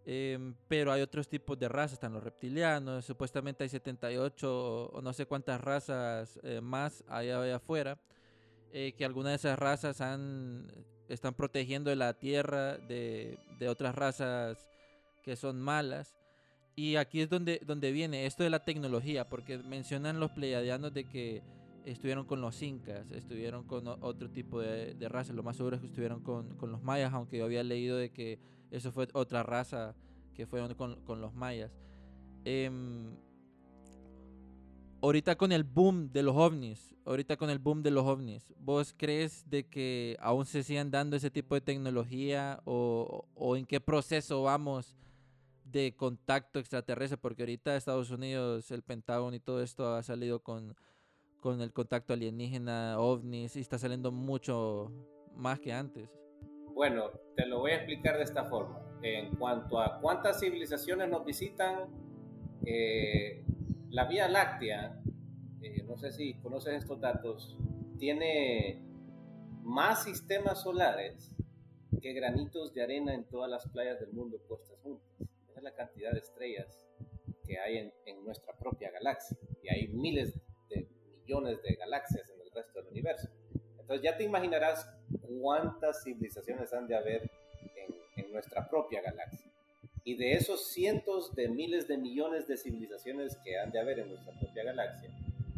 Em, 0.06 0.56
pero 0.68 0.92
hay 0.92 1.02
otros 1.02 1.28
tipos 1.28 1.60
de 1.60 1.68
razas, 1.68 1.94
están 1.94 2.14
los 2.14 2.24
reptilianos, 2.24 3.06
supuestamente 3.06 3.64
hay 3.64 3.70
78 3.70 4.92
o, 4.94 5.02
no 5.02 5.14
sé 5.14 5.26
cuántas 5.26 5.62
razas 5.62 6.40
eh, 6.44 6.62
más 6.62 7.04
allá, 7.08 7.42
allá 7.42 7.58
afuera, 7.58 7.98
eh, 8.72 8.94
que 8.98 9.06
algunas 9.06 9.32
de 9.32 9.36
esas 9.36 9.60
razas 9.60 10.02
han, 10.02 10.72
están 11.10 11.34
protegiendo 11.34 11.94
la 11.96 12.14
tierra 12.14 12.78
de, 12.78 13.38
de, 13.60 13.70
otras 13.70 13.94
razas 13.96 14.70
que 15.24 15.36
son 15.36 15.60
malas. 15.60 16.16
Y 16.76 16.96
aquí 16.96 17.22
es 17.22 17.30
donde, 17.30 17.62
donde 17.66 17.92
viene 17.92 18.26
esto 18.26 18.44
de 18.44 18.50
la 18.50 18.64
tecnología, 18.64 19.28
porque 19.28 19.58
mencionan 19.58 20.20
los 20.20 20.32
pleiadianos 20.32 20.94
de 20.94 21.04
que 21.04 21.44
estuvieron 21.86 22.26
con 22.26 22.42
los 22.42 22.62
incas, 22.62 23.12
estuvieron 23.12 23.64
con 23.66 23.88
otro 23.88 24.30
tipo 24.30 24.62
de, 24.62 24.94
de 24.94 25.10
razas, 25.10 25.36
lo 25.36 25.44
más 25.44 25.58
seguro 25.58 25.76
es 25.76 25.82
que 25.82 25.88
estuvieron 25.88 26.22
con, 26.22 26.56
con 26.56 26.72
los 26.72 26.82
mayas, 26.82 27.14
aunque 27.14 27.40
yo 27.40 27.46
había 27.46 27.64
leído 27.64 27.98
de 27.98 28.12
que 28.12 28.40
eso 28.72 28.92
fue 28.92 29.08
otra 29.14 29.44
raza 29.44 29.96
que 30.34 30.46
fue 30.46 30.76
con, 30.76 31.02
con 31.04 31.22
los 31.22 31.34
mayas. 31.34 31.72
Em, 32.46 33.16
ahorita 35.02 35.36
con 35.36 35.52
el 35.52 35.64
boom 35.64 36.12
de 36.12 36.24
los 36.24 36.36
ovnis, 36.36 36.96
ahorita 37.06 37.38
con 37.38 37.50
el 37.50 37.60
boom 37.60 37.84
de 37.84 37.92
los 37.92 38.06
ovnis, 38.06 38.54
¿vos 38.60 38.94
crees 38.96 39.50
de 39.50 39.68
que 39.68 40.18
aún 40.20 40.46
se 40.46 40.64
sigan 40.64 40.92
dando 40.92 41.16
ese 41.16 41.30
tipo 41.30 41.56
de 41.56 41.62
tecnología 41.62 42.62
o, 42.66 43.26
o 43.36 43.56
en 43.56 43.66
qué 43.66 43.80
proceso 43.80 44.44
vamos 44.44 44.96
de 45.66 45.96
contacto 45.96 46.60
extraterrestre? 46.60 47.18
Porque 47.18 47.44
ahorita 47.44 47.76
Estados 47.76 48.12
Unidos, 48.12 48.72
el 48.72 48.82
Pentágono 48.82 49.36
y 49.36 49.40
todo 49.40 49.62
esto 49.62 49.94
ha 49.94 50.04
salido 50.04 50.42
con, 50.42 50.76
con 51.40 51.62
el 51.62 51.74
contacto 51.74 52.14
alienígena, 52.14 53.00
ovnis, 53.00 53.56
y 53.56 53.62
está 53.62 53.78
saliendo 53.78 54.12
mucho 54.12 54.92
más 55.36 55.60
que 55.60 55.74
antes. 55.74 56.10
Bueno, 56.80 57.12
te 57.36 57.46
lo 57.46 57.60
voy 57.60 57.72
a 57.72 57.76
explicar 57.76 58.16
de 58.16 58.24
esta 58.24 58.46
forma. 58.46 58.82
En 59.02 59.36
cuanto 59.36 59.82
a 59.82 60.00
cuántas 60.00 60.40
civilizaciones 60.40 61.10
nos 61.10 61.26
visitan, 61.26 61.90
eh, 62.66 63.44
la 63.90 64.06
Vía 64.06 64.30
Láctea, 64.30 64.98
eh, 65.62 65.84
no 65.84 65.98
sé 65.98 66.14
si 66.14 66.36
conoces 66.36 66.76
estos 66.76 67.02
datos, 67.02 67.58
tiene 67.98 68.82
más 69.62 70.06
sistemas 70.06 70.62
solares 70.62 71.36
que 72.02 72.14
granitos 72.14 72.74
de 72.74 72.82
arena 72.82 73.14
en 73.14 73.26
todas 73.26 73.52
las 73.52 73.68
playas 73.68 74.00
del 74.00 74.14
mundo 74.14 74.38
puestas 74.48 74.80
juntas. 74.80 75.12
Esa 75.50 75.58
es 75.58 75.64
la 75.64 75.76
cantidad 75.76 76.14
de 76.14 76.20
estrellas 76.20 76.88
que 77.46 77.60
hay 77.60 77.80
en, 77.80 77.94
en 78.06 78.24
nuestra 78.24 78.58
propia 78.58 78.90
galaxia. 78.90 79.38
Y 79.62 79.68
hay 79.68 79.90
miles 79.90 80.34
de 80.70 80.88
millones 81.12 81.62
de 81.62 81.76
galaxias 81.76 82.30
en 82.30 82.40
el 82.40 82.50
resto 82.54 82.80
del 82.80 82.88
universo. 82.88 83.28
Entonces 83.82 84.02
ya 84.02 84.16
te 84.16 84.24
imaginarás 84.24 84.90
cuántas 85.30 86.04
civilizaciones 86.04 86.74
han 86.74 86.88
de 86.88 86.96
haber 86.96 87.30
en, 88.16 88.32
nuestra 88.32 88.70
propia 88.70 89.02
galaxia. 89.02 89.52
Y 90.04 90.16
de 90.16 90.34
esos 90.34 90.68
cientos 90.68 91.34
de 91.36 91.50
miles 91.50 91.88
de 91.88 91.98
millones 91.98 92.48
de 92.48 92.58
civilizaciones 92.58 93.38
que 93.44 93.58
han 93.58 93.72
de 93.72 93.80
haber 93.80 94.00
en 94.00 94.10
nuestra 94.10 94.38
propia 94.40 94.64
galaxia, 94.64 95.10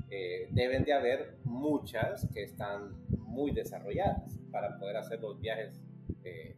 eh, 0.10 0.48
deben 0.52 0.84
de 0.86 0.94
haber 0.94 1.36
muchas 1.44 2.28
que 2.34 2.44
están 2.44 2.96
muy 3.10 3.52
desarrolladas 3.52 4.40
para 4.52 4.78
poder 4.78 4.98
hacer 4.98 5.20
los 5.20 5.40
viajes 5.40 5.82
eh, 6.24 6.56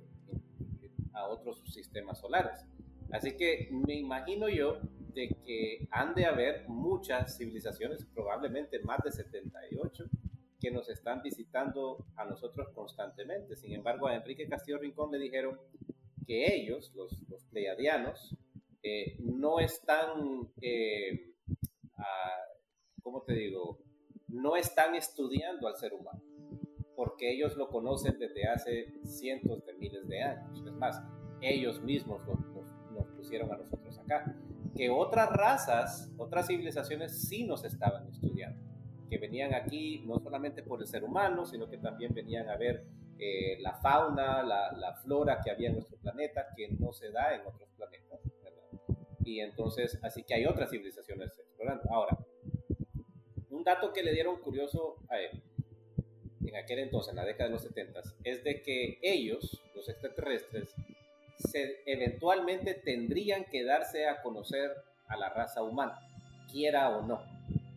a 1.14 1.28
otros 1.28 1.64
sistemas 1.74 2.20
solares. 2.20 2.66
Así 3.12 3.36
que 3.38 3.70
me 3.72 3.96
imagino 3.96 4.50
yo 4.50 4.80
de 5.14 5.30
que 5.46 5.88
han 5.92 6.14
de 6.16 6.26
haber 6.26 6.68
muchas 6.68 7.38
civilizaciones, 7.38 8.06
probablemente 8.14 8.80
más 8.80 9.00
de 9.04 9.12
78, 9.12 10.06
que 10.64 10.72
nos 10.72 10.88
están 10.88 11.22
visitando 11.22 12.06
a 12.16 12.24
nosotros 12.24 12.70
constantemente. 12.70 13.58
Sin 13.58 13.74
embargo, 13.74 14.08
a 14.08 14.16
Enrique 14.16 14.48
Castillo 14.48 14.78
Rincón 14.78 15.12
le 15.12 15.20
dijeron 15.20 15.60
que 16.26 16.56
ellos, 16.56 16.94
los, 16.96 17.22
los 17.28 17.44
pleiadianos, 17.48 18.34
eh, 18.82 19.18
no 19.20 19.60
están, 19.60 20.50
eh, 20.62 21.34
¿cómo 23.02 23.24
te 23.24 23.34
digo? 23.34 23.80
No 24.30 24.56
están 24.56 24.96
estudiando 24.96 25.68
al 25.68 25.76
ser 25.76 25.94
humano, 25.94 26.24
porque 26.96 27.34
ellos 27.34 27.58
lo 27.58 27.68
conocen 27.68 28.18
desde 28.18 28.48
hace 28.48 28.94
cientos 29.04 29.66
de 29.66 29.74
miles 29.74 30.08
de 30.08 30.22
años. 30.22 30.64
Es 30.66 30.74
más, 30.76 31.04
ellos 31.42 31.82
mismos 31.82 32.26
nos 32.26 33.08
pusieron 33.18 33.52
a 33.52 33.58
nosotros 33.58 34.00
acá. 34.00 34.34
Que 34.78 34.90
otras 34.90 35.30
razas, 35.30 36.10
otras 36.18 36.48
civilizaciones 36.48 37.28
sí 37.28 37.44
nos 37.44 37.66
estaban 37.66 38.08
estudiando, 38.08 38.63
que 39.14 39.20
venían 39.20 39.54
aquí 39.54 40.02
no 40.08 40.20
solamente 40.20 40.64
por 40.64 40.82
el 40.82 40.88
ser 40.88 41.04
humano, 41.04 41.46
sino 41.46 41.70
que 41.70 41.78
también 41.78 42.16
venían 42.16 42.50
a 42.50 42.58
ver 42.58 42.84
eh, 43.20 43.60
la 43.60 43.74
fauna, 43.76 44.42
la, 44.42 44.72
la, 44.72 44.96
flora 44.96 45.40
que 45.40 45.52
había 45.52 45.70
en 45.70 45.76
nuestro 45.76 45.98
planeta, 45.98 46.48
que 46.58 46.70
no 46.80 46.92
se 46.92 47.12
da 47.12 47.36
en 47.36 47.42
otros 47.42 47.70
planetas. 47.78 48.20
Y 49.24 49.40
entonces, 49.40 50.00
así 50.02 50.24
que 50.24 50.34
hay 50.34 50.48
otras 50.48 50.72
civilizaciones 50.72 51.38
explorando. 51.38 51.84
Ahora, 51.92 52.18
un 53.52 53.64
dato 53.64 53.94
que 53.94 54.02
le 54.02 54.14
dieron 54.14 54.42
curioso 54.42 54.96
a 55.10 55.20
él, 55.20 55.44
en 56.44 56.56
aquel 56.56 56.80
entonces, 56.80 57.12
en 57.12 57.18
la 57.18 57.26
década 57.26 57.50
de 57.50 57.54
los 57.54 57.62
70, 57.62 58.02
es 58.24 58.44
de 58.44 58.64
que 58.64 58.98
ellos, 59.04 59.62
los 59.76 59.88
extraterrestres, 59.90 60.74
se, 61.38 61.84
eventualmente 61.86 62.74
tendrían 62.74 63.46
que 63.46 63.64
darse 63.64 64.08
a 64.08 64.24
conocer 64.24 64.72
a 65.08 65.18
la 65.18 65.30
raza 65.30 65.62
humana, 65.62 66.00
quiera 66.52 66.90
o 66.98 67.06
no. 67.06 67.33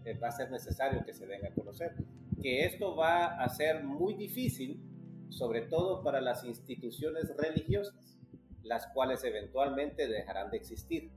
Eh, 0.07 0.15
va 0.15 0.29
a 0.29 0.31
ser 0.31 0.53
necesario 0.53 1.05
que 1.05 1.13
se 1.13 1.27
den 1.27 1.45
a 1.45 1.51
conocer. 1.51 1.97
Que 2.41 2.65
esto 2.65 2.95
va 2.95 3.43
a 3.43 3.49
ser 3.49 3.83
muy 3.83 4.15
difícil, 4.15 4.81
sobre 5.31 5.63
todo 5.63 6.05
para 6.05 6.21
las 6.21 6.45
instituciones 6.45 7.37
religiosas, 7.37 8.17
las 8.63 8.87
cuales 8.87 9.25
eventualmente 9.25 10.07
dejarán 10.07 10.53
de 10.53 10.59
existir. 10.59 11.11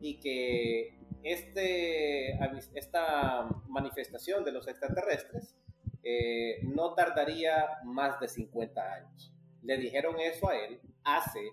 Y 0.00 0.20
que 0.20 0.96
este, 1.24 2.38
esta 2.78 3.48
manifestación 3.66 4.44
de 4.44 4.52
los 4.52 4.68
extraterrestres 4.68 5.56
eh, 6.04 6.60
no 6.62 6.94
tardaría 6.94 7.80
más 7.82 8.20
de 8.20 8.28
50 8.28 8.92
años. 8.92 9.32
Le 9.62 9.76
dijeron 9.76 10.20
eso 10.20 10.48
a 10.48 10.56
él 10.56 10.80
hace 11.02 11.50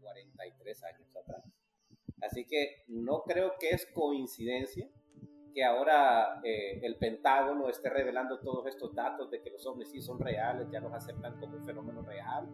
43 0.00 0.84
años 0.84 1.16
atrás. 1.16 1.44
Así 2.22 2.46
que 2.46 2.84
no 2.86 3.24
creo 3.24 3.56
que 3.60 3.70
es 3.70 3.84
coincidencia 3.92 4.88
que 5.52 5.64
ahora 5.64 6.40
eh, 6.42 6.80
el 6.82 6.96
Pentágono 6.96 7.68
esté 7.68 7.90
revelando 7.90 8.38
todos 8.40 8.66
estos 8.66 8.94
datos 8.94 9.30
de 9.30 9.42
que 9.42 9.50
los 9.50 9.66
ovnis 9.66 9.90
sí 9.90 10.00
son 10.00 10.18
reales, 10.18 10.68
ya 10.70 10.80
los 10.80 10.92
aceptan 10.92 11.38
como 11.38 11.56
un 11.56 11.64
fenómeno 11.64 12.02
real, 12.02 12.48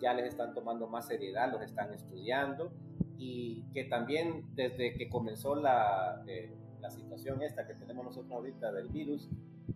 ya 0.00 0.12
les 0.14 0.26
están 0.26 0.54
tomando 0.54 0.86
más 0.88 1.06
seriedad, 1.06 1.50
los 1.50 1.62
están 1.62 1.92
estudiando 1.92 2.72
y 3.16 3.64
que 3.72 3.84
también 3.84 4.54
desde 4.54 4.94
que 4.94 5.08
comenzó 5.08 5.54
la, 5.54 6.22
eh, 6.26 6.52
la 6.80 6.90
situación 6.90 7.42
esta 7.42 7.66
que 7.66 7.74
tenemos 7.74 8.04
nosotros 8.04 8.32
ahorita 8.32 8.72
del 8.72 8.88
virus, 8.88 9.30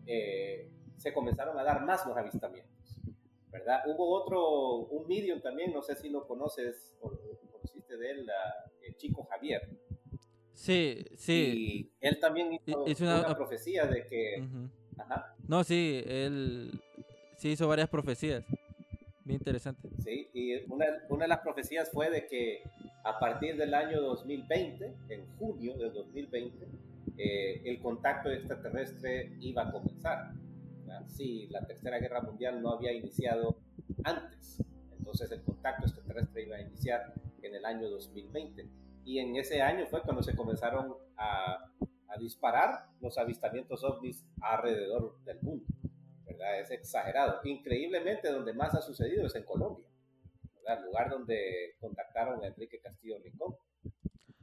eh, 0.06 0.68
se 0.96 1.12
comenzaron 1.12 1.58
a 1.58 1.62
dar 1.62 1.84
más 1.84 2.04
los 2.06 2.16
avistamientos. 2.16 3.00
¿verdad? 3.50 3.82
Hubo 3.86 4.10
otro, 4.10 4.78
un 4.88 5.06
medium 5.06 5.40
también, 5.40 5.72
no 5.72 5.80
sé 5.80 5.94
si 5.94 6.10
lo 6.10 6.26
conoces 6.26 6.96
o 7.00 7.10
conociste 7.52 7.96
de 7.96 8.10
él, 8.10 8.30
el 8.82 8.96
chico 8.96 9.24
Javier. 9.24 9.85
Sí, 10.56 11.04
sí. 11.16 11.90
Y 12.00 12.06
él 12.06 12.18
también 12.18 12.58
hizo 12.86 13.04
una, 13.04 13.36
profecía 13.36 13.86
de 13.86 14.06
que... 14.06 14.44
Ajá. 14.98 15.36
No, 15.46 15.62
sí, 15.62 16.02
él 16.06 16.80
sí 17.36 17.50
hizo 17.50 17.68
varias 17.68 17.88
profecías. 17.88 18.44
Bien 19.24 19.38
interesante. 19.38 19.88
Sí, 20.02 20.28
y 20.32 20.54
una, 20.72 20.86
una, 21.08 21.24
de 21.24 21.28
las 21.28 21.40
profecías 21.40 21.90
fue 21.92 22.10
de 22.10 22.26
que 22.26 22.62
a 23.04 23.18
partir 23.18 23.56
del 23.56 23.74
año 23.74 24.00
2020, 24.00 24.94
en 25.10 25.26
junio 25.36 25.76
del 25.76 25.92
2020, 25.92 26.66
eh, 27.18 27.62
el 27.64 27.78
contacto 27.80 28.30
extraterrestre 28.30 29.32
iba 29.40 29.68
a 29.68 29.72
comenzar 29.72 30.32
si 31.06 31.46
la 31.48 31.66
Tercera 31.66 31.98
Guerra 31.98 32.22
Mundial 32.22 32.62
no 32.62 32.70
había 32.72 32.92
iniciado 32.92 33.58
antes. 34.04 34.62
Entonces 34.98 35.30
el 35.30 35.42
contacto 35.42 35.86
extraterrestre 35.86 36.44
iba 36.44 36.56
a 36.56 36.60
iniciar 36.60 37.14
en 37.42 37.54
el 37.54 37.64
año 37.64 37.88
2020. 37.90 38.66
Y 39.06 39.20
en 39.20 39.36
ese 39.36 39.62
año 39.62 39.86
fue 39.86 40.02
cuando 40.02 40.22
se 40.22 40.34
comenzaron 40.34 40.94
a, 41.16 41.70
a 42.08 42.18
disparar 42.18 42.86
los 43.00 43.16
avistamientos 43.18 43.84
ovnis 43.84 44.26
alrededor 44.40 45.16
del 45.24 45.40
mundo. 45.42 45.64
¿verdad? 46.24 46.58
Es 46.58 46.72
exagerado. 46.72 47.40
Increíblemente, 47.44 48.28
donde 48.30 48.52
más 48.52 48.74
ha 48.74 48.82
sucedido 48.82 49.26
es 49.26 49.34
en 49.36 49.44
Colombia, 49.44 49.86
¿verdad? 50.56 50.80
el 50.80 50.86
lugar 50.86 51.08
donde 51.08 51.76
contactaron 51.80 52.42
a 52.42 52.48
Enrique 52.48 52.80
Castillo 52.80 53.18
Rincón. 53.22 53.54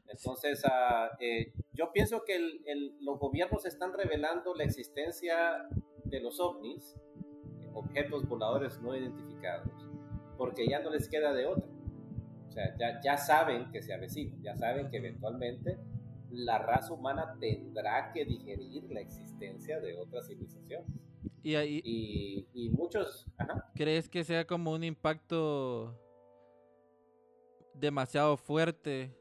Entonces, 0.08 0.64
uh, 0.64 1.14
eh, 1.20 1.52
yo 1.74 1.92
pienso 1.92 2.24
que 2.24 2.36
el, 2.38 2.62
el, 2.66 2.98
los 3.02 3.20
gobiernos 3.20 3.66
están 3.66 3.92
revelando 3.94 4.56
la 4.56 4.64
existencia 4.64 5.68
de 6.06 6.20
los 6.22 6.40
ovnis, 6.40 6.96
objetos 7.74 8.26
voladores 8.30 8.80
no 8.80 8.96
identificados, 8.96 9.74
porque 10.38 10.68
ya 10.68 10.80
no 10.80 10.90
les 10.90 11.10
queda 11.10 11.34
de 11.34 11.48
otra. 11.48 11.73
O 12.54 12.56
sea, 12.56 12.78
ya, 12.78 13.02
ya 13.02 13.18
saben 13.18 13.72
que 13.72 13.82
se 13.82 13.96
avecina, 13.96 14.38
ya 14.44 14.56
saben 14.56 14.92
que 14.92 14.98
eventualmente 14.98 15.80
la 16.30 16.60
raza 16.60 16.94
humana 16.94 17.36
tendrá 17.40 18.12
que 18.12 18.26
digerir 18.26 18.84
la 18.92 19.00
existencia 19.00 19.80
de 19.80 19.96
otras 19.96 20.28
civilizaciones. 20.28 20.88
Y, 21.42 21.56
ahí, 21.56 21.82
y, 22.54 22.70
muchos... 22.70 23.26
¿Crees 23.74 24.08
que 24.08 24.24
sea 24.24 24.46
como 24.46 24.72
un 24.72 24.84
impacto 24.84 26.00
demasiado 27.74 28.38
fuerte 28.38 29.18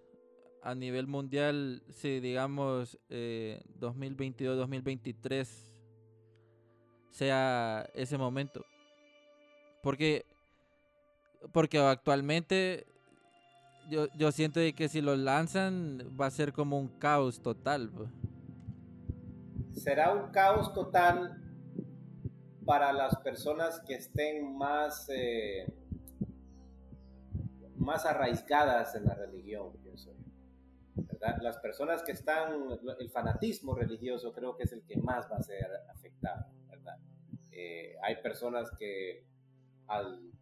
a 0.62 0.74
nivel 0.74 1.06
mundial 1.06 1.82
si 1.88 2.20
digamos 2.20 2.98
eh, 3.08 3.62
2022-2023 3.80 5.48
sea 7.08 7.88
ese 7.94 8.18
momento. 8.18 8.66
Porque, 9.82 10.26
porque 11.50 11.78
actualmente 11.78 12.91
yo, 13.93 14.07
yo 14.14 14.32
siento 14.32 14.59
que 14.74 14.88
si 14.88 15.03
lo 15.03 15.14
lanzan 15.16 16.16
va 16.18 16.26
a 16.26 16.30
ser 16.30 16.55
como 16.55 16.78
un 16.78 16.88
caos 16.99 17.43
total. 17.43 17.90
Será 19.72 20.14
un 20.14 20.32
caos 20.32 20.72
total 20.72 21.38
para 22.64 22.93
las 22.95 23.18
personas 23.18 23.82
que 23.86 23.95
estén 23.95 24.57
más, 24.57 25.11
eh, 25.11 25.66
más 27.76 28.07
arraigadas 28.07 28.95
en 28.95 29.05
la 29.05 29.14
religión, 29.14 29.76
pienso 29.82 30.14
¿verdad? 30.95 31.36
Las 31.43 31.59
personas 31.59 32.03
que 32.03 32.12
están, 32.12 32.53
el 32.99 33.11
fanatismo 33.11 33.74
religioso 33.74 34.32
creo 34.32 34.57
que 34.57 34.62
es 34.62 34.72
el 34.72 34.84
que 34.84 34.97
más 34.97 35.30
va 35.30 35.36
a 35.36 35.43
ser 35.43 35.66
afectado. 35.90 36.47
Eh, 37.51 37.95
hay 38.03 38.16
personas 38.22 38.70
que 38.78 39.26
al, 39.86 40.32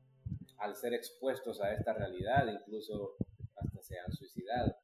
al, 0.58 0.76
ser 0.76 0.94
expuestos 0.94 1.60
a 1.60 1.72
esta 1.72 1.92
realidad 1.92 2.46
incluso 2.46 3.16
se 3.90 3.98
han 3.98 4.12
suicidado 4.12 4.76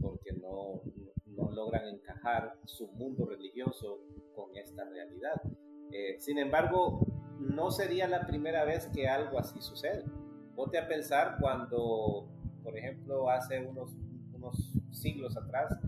porque 0.00 0.32
no, 0.32 0.82
no 1.26 1.52
logran 1.52 1.86
encajar 1.86 2.58
su 2.64 2.88
mundo 2.88 3.24
religioso 3.24 4.00
con 4.34 4.56
esta 4.56 4.84
realidad. 4.84 5.40
Eh, 5.92 6.16
sin 6.18 6.38
embargo, 6.38 7.06
no 7.38 7.70
sería 7.70 8.08
la 8.08 8.26
primera 8.26 8.64
vez 8.64 8.88
que 8.92 9.06
algo 9.06 9.38
así 9.38 9.60
sucede. 9.60 10.04
Ponte 10.56 10.78
a 10.78 10.88
pensar 10.88 11.36
cuando, 11.40 12.28
por 12.64 12.76
ejemplo, 12.76 13.30
hace 13.30 13.60
unos, 13.64 13.94
unos 14.32 14.72
siglos 14.90 15.36
atrás 15.36 15.78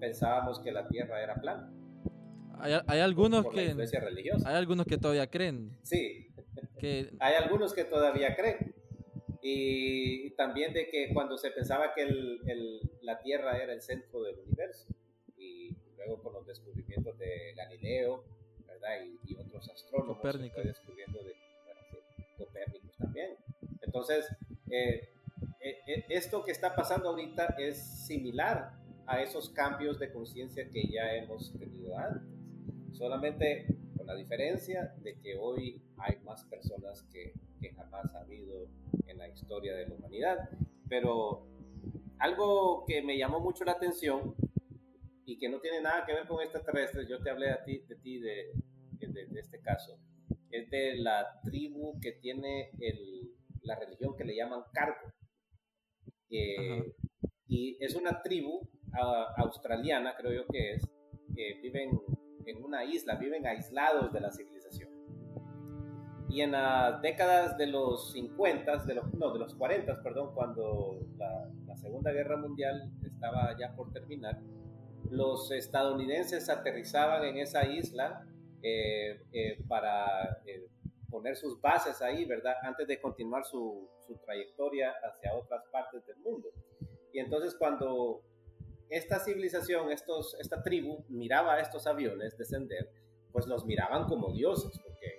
pensábamos 0.00 0.60
que 0.60 0.72
la 0.72 0.88
Tierra 0.88 1.22
era 1.22 1.34
plana 1.34 1.70
hay, 2.60 3.00
algunos 3.00 3.46
que 3.46 3.74
hay 4.44 4.54
algunos 4.54 4.86
que 4.86 4.98
todavía 4.98 5.28
creen. 5.28 5.76
Sí. 5.82 6.28
Que... 6.78 7.12
hay 7.20 7.34
algunos 7.34 7.72
que 7.72 7.84
todavía 7.84 8.34
creen. 8.34 8.67
Y 9.42 10.30
también 10.30 10.72
de 10.72 10.88
que 10.88 11.12
cuando 11.12 11.38
se 11.38 11.50
pensaba 11.50 11.94
que 11.94 12.02
el, 12.02 12.80
la 13.02 13.20
Tierra 13.20 13.56
era 13.62 13.72
el 13.72 13.82
centro 13.82 14.22
del 14.22 14.38
universo, 14.38 14.88
y 15.36 15.76
luego 15.96 16.22
con 16.22 16.32
los 16.32 16.46
descubrimientos 16.46 17.16
de 17.18 17.54
Galileo, 17.56 18.24
¿verdad? 18.66 19.04
Y, 19.26 19.36
otros 19.36 19.68
astrónomos, 19.70 20.16
Copérnico. 20.16 20.60
descubriendo 20.60 21.22
de 21.22 21.34
Copérnico 22.36 22.88
también. 22.98 23.36
Entonces, 23.82 24.28
eh, 24.70 25.08
eh, 25.60 25.78
eh, 25.86 26.04
esto 26.08 26.44
que 26.44 26.50
está 26.50 26.74
pasando 26.74 27.10
ahorita 27.10 27.54
es 27.58 27.78
similar 28.06 28.72
a 29.06 29.22
esos 29.22 29.50
cambios 29.50 29.98
de 29.98 30.12
conciencia 30.12 30.68
que 30.68 30.86
ya 30.88 31.14
hemos 31.14 31.52
tenido 31.58 31.96
antes 31.96 32.38
solamente 32.98 33.66
con 33.96 34.06
la 34.06 34.14
diferencia 34.14 34.94
de 35.02 35.18
que 35.20 35.36
hoy 35.36 35.80
hay 35.98 36.18
más 36.24 36.44
personas 36.44 37.02
que, 37.12 37.32
que 37.60 37.70
jamás 37.70 38.12
ha 38.14 38.20
habido 38.20 38.66
en 39.06 39.18
la 39.18 39.28
historia 39.28 39.74
de 39.74 39.88
la 39.88 39.94
humanidad. 39.94 40.50
Pero 40.88 41.46
algo 42.18 42.84
que 42.86 43.02
me 43.02 43.16
llamó 43.16 43.40
mucho 43.40 43.64
la 43.64 43.72
atención 43.72 44.34
y 45.24 45.38
que 45.38 45.48
no 45.48 45.60
tiene 45.60 45.80
nada 45.80 46.04
que 46.06 46.14
ver 46.14 46.26
con 46.26 46.40
extraterrestres, 46.40 47.08
yo 47.08 47.22
te 47.22 47.30
hablé 47.30 47.50
a 47.50 47.62
ti, 47.62 47.78
de 47.86 47.96
ti 47.96 48.18
de, 48.18 48.52
de, 48.98 49.40
este 49.40 49.60
caso, 49.60 49.98
es 50.50 50.70
de 50.70 50.96
la 50.96 51.40
tribu 51.44 52.00
que 52.00 52.12
tiene 52.12 52.70
el, 52.80 53.34
la 53.62 53.76
religión 53.78 54.16
que 54.16 54.24
le 54.24 54.34
llaman 54.34 54.62
Cargo. 54.72 55.12
Eh, 56.30 56.94
y 57.46 57.76
es 57.80 57.94
una 57.94 58.22
tribu 58.22 58.56
uh, 58.58 59.42
australiana, 59.42 60.14
creo 60.16 60.32
yo 60.32 60.46
que 60.46 60.74
es, 60.74 60.88
que 61.34 61.60
viven 61.62 62.00
en 62.46 62.64
una 62.64 62.84
isla, 62.84 63.16
viven 63.16 63.46
aislados 63.46 64.12
de 64.12 64.20
la 64.20 64.32
civilización. 64.32 64.87
Y 66.28 66.42
en 66.42 66.52
las 66.52 67.00
décadas 67.00 67.56
de 67.56 67.66
los 67.66 68.12
50, 68.12 68.84
de 68.84 68.94
los, 68.94 69.14
no, 69.14 69.32
de 69.32 69.38
los 69.38 69.54
40, 69.54 70.02
perdón, 70.02 70.34
cuando 70.34 71.00
la, 71.16 71.48
la 71.66 71.76
Segunda 71.76 72.12
Guerra 72.12 72.36
Mundial 72.36 72.90
estaba 73.02 73.56
ya 73.58 73.74
por 73.74 73.92
terminar, 73.92 74.38
los 75.10 75.50
estadounidenses 75.50 76.48
aterrizaban 76.48 77.24
en 77.24 77.38
esa 77.38 77.66
isla 77.66 78.26
eh, 78.62 79.20
eh, 79.32 79.58
para 79.68 80.42
eh, 80.44 80.66
poner 81.08 81.36
sus 81.36 81.60
bases 81.60 82.02
ahí, 82.02 82.24
¿verdad? 82.24 82.54
Antes 82.62 82.88
de 82.88 83.00
continuar 83.00 83.44
su, 83.44 83.88
su, 84.06 84.16
trayectoria 84.18 84.94
hacia 85.02 85.34
otras 85.34 85.64
partes 85.70 86.04
del 86.06 86.16
mundo. 86.18 86.48
Y 87.12 87.20
entonces 87.20 87.54
cuando 87.54 88.22
esta 88.90 89.20
civilización, 89.20 89.90
estos, 89.90 90.36
esta 90.40 90.62
tribu 90.62 91.04
miraba 91.08 91.54
a 91.54 91.60
estos 91.60 91.86
aviones 91.86 92.36
descender, 92.36 92.90
pues 93.32 93.46
los 93.46 93.64
miraban 93.64 94.06
como 94.06 94.32
dioses, 94.32 94.78
porque 94.80 95.17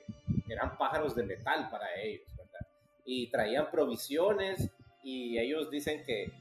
eran 0.54 0.78
pájaros 0.78 1.16
de 1.16 1.24
metal 1.24 1.70
para 1.70 1.96
ellos, 2.02 2.28
¿verdad? 2.38 2.68
Y 3.06 3.30
traían 3.32 3.70
provisiones 3.72 4.70
y 5.04 5.38
ellos 5.38 5.70
dicen 5.70 6.04
que 6.04 6.32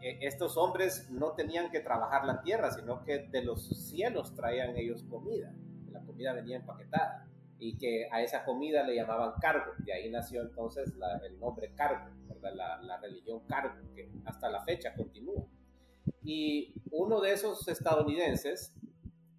estos 0.00 0.56
hombres 0.56 1.10
no 1.10 1.32
tenían 1.32 1.70
que 1.70 1.80
trabajar 1.80 2.24
la 2.24 2.40
tierra, 2.42 2.70
sino 2.70 3.04
que 3.04 3.18
de 3.28 3.44
los 3.44 3.68
cielos 3.68 4.34
traían 4.34 4.76
ellos 4.76 5.02
comida, 5.04 5.52
la 5.90 6.00
comida 6.00 6.32
venía 6.32 6.56
empaquetada 6.56 7.26
y 7.58 7.76
que 7.76 8.08
a 8.10 8.22
esa 8.22 8.44
comida 8.44 8.82
le 8.82 8.96
llamaban 8.96 9.34
cargo, 9.38 9.72
de 9.78 9.92
ahí 9.92 10.10
nació 10.10 10.40
entonces 10.40 10.94
el 11.24 11.38
nombre 11.38 11.74
cargo, 11.74 12.10
La, 12.40 12.80
la 12.80 12.96
religión 12.98 13.40
cargo, 13.46 13.74
que 13.94 14.10
hasta 14.24 14.48
la 14.48 14.62
fecha 14.64 14.94
continúa. 14.94 15.44
Y 16.22 16.74
uno 16.90 17.20
de 17.20 17.32
esos 17.32 17.68
estadounidenses 17.68 18.74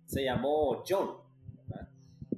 se 0.06 0.24
llamó 0.24 0.84
John. 0.88 1.18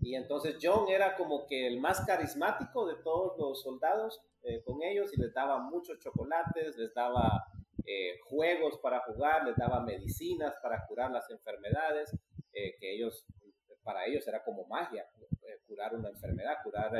Y 0.03 0.15
entonces 0.15 0.57
John 0.61 0.89
era 0.89 1.15
como 1.15 1.47
que 1.47 1.65
el 1.65 1.79
más 1.79 2.01
carismático 2.05 2.85
de 2.85 2.95
todos 2.95 3.37
los 3.37 3.63
soldados 3.63 4.21
eh, 4.43 4.61
con 4.65 4.83
ellos 4.83 5.13
y 5.13 5.21
les 5.21 5.33
daba 5.33 5.59
muchos 5.59 5.97
chocolates, 5.99 6.77
les 6.77 6.93
daba 6.93 7.45
eh, 7.85 8.19
juegos 8.25 8.77
para 8.79 8.99
jugar, 8.99 9.45
les 9.45 9.55
daba 9.55 9.79
medicinas 9.79 10.55
para 10.61 10.85
curar 10.87 11.09
las 11.11 11.29
enfermedades, 11.29 12.13
eh, 12.51 12.75
que 12.81 12.93
ellos, 12.93 13.25
para 13.81 14.05
ellos 14.05 14.27
era 14.27 14.43
como 14.43 14.65
magia, 14.65 15.07
curar 15.67 15.95
una 15.95 16.09
enfermedad, 16.09 16.57
curar 16.63 16.91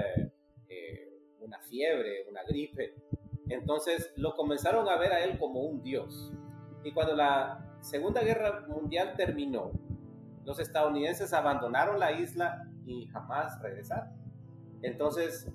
una 1.40 1.60
fiebre, 1.60 2.26
una 2.30 2.44
gripe. 2.44 2.96
Entonces 3.50 4.14
lo 4.16 4.34
comenzaron 4.34 4.88
a 4.88 4.96
ver 4.96 5.12
a 5.12 5.24
él 5.26 5.38
como 5.38 5.62
un 5.64 5.84
dios. 5.84 6.32
Y 6.86 6.94
cuando 6.94 7.16
la 7.16 7.78
Segunda 7.82 8.24
Guerra 8.24 8.62
Mundial 8.68 9.14
terminó, 9.18 9.72
los 10.46 10.60
estadounidenses 10.60 11.34
abandonaron 11.34 12.00
la 12.00 12.14
isla 12.14 12.70
y 12.86 13.08
jamás 13.08 13.62
regresaron. 13.62 14.10
Entonces, 14.82 15.48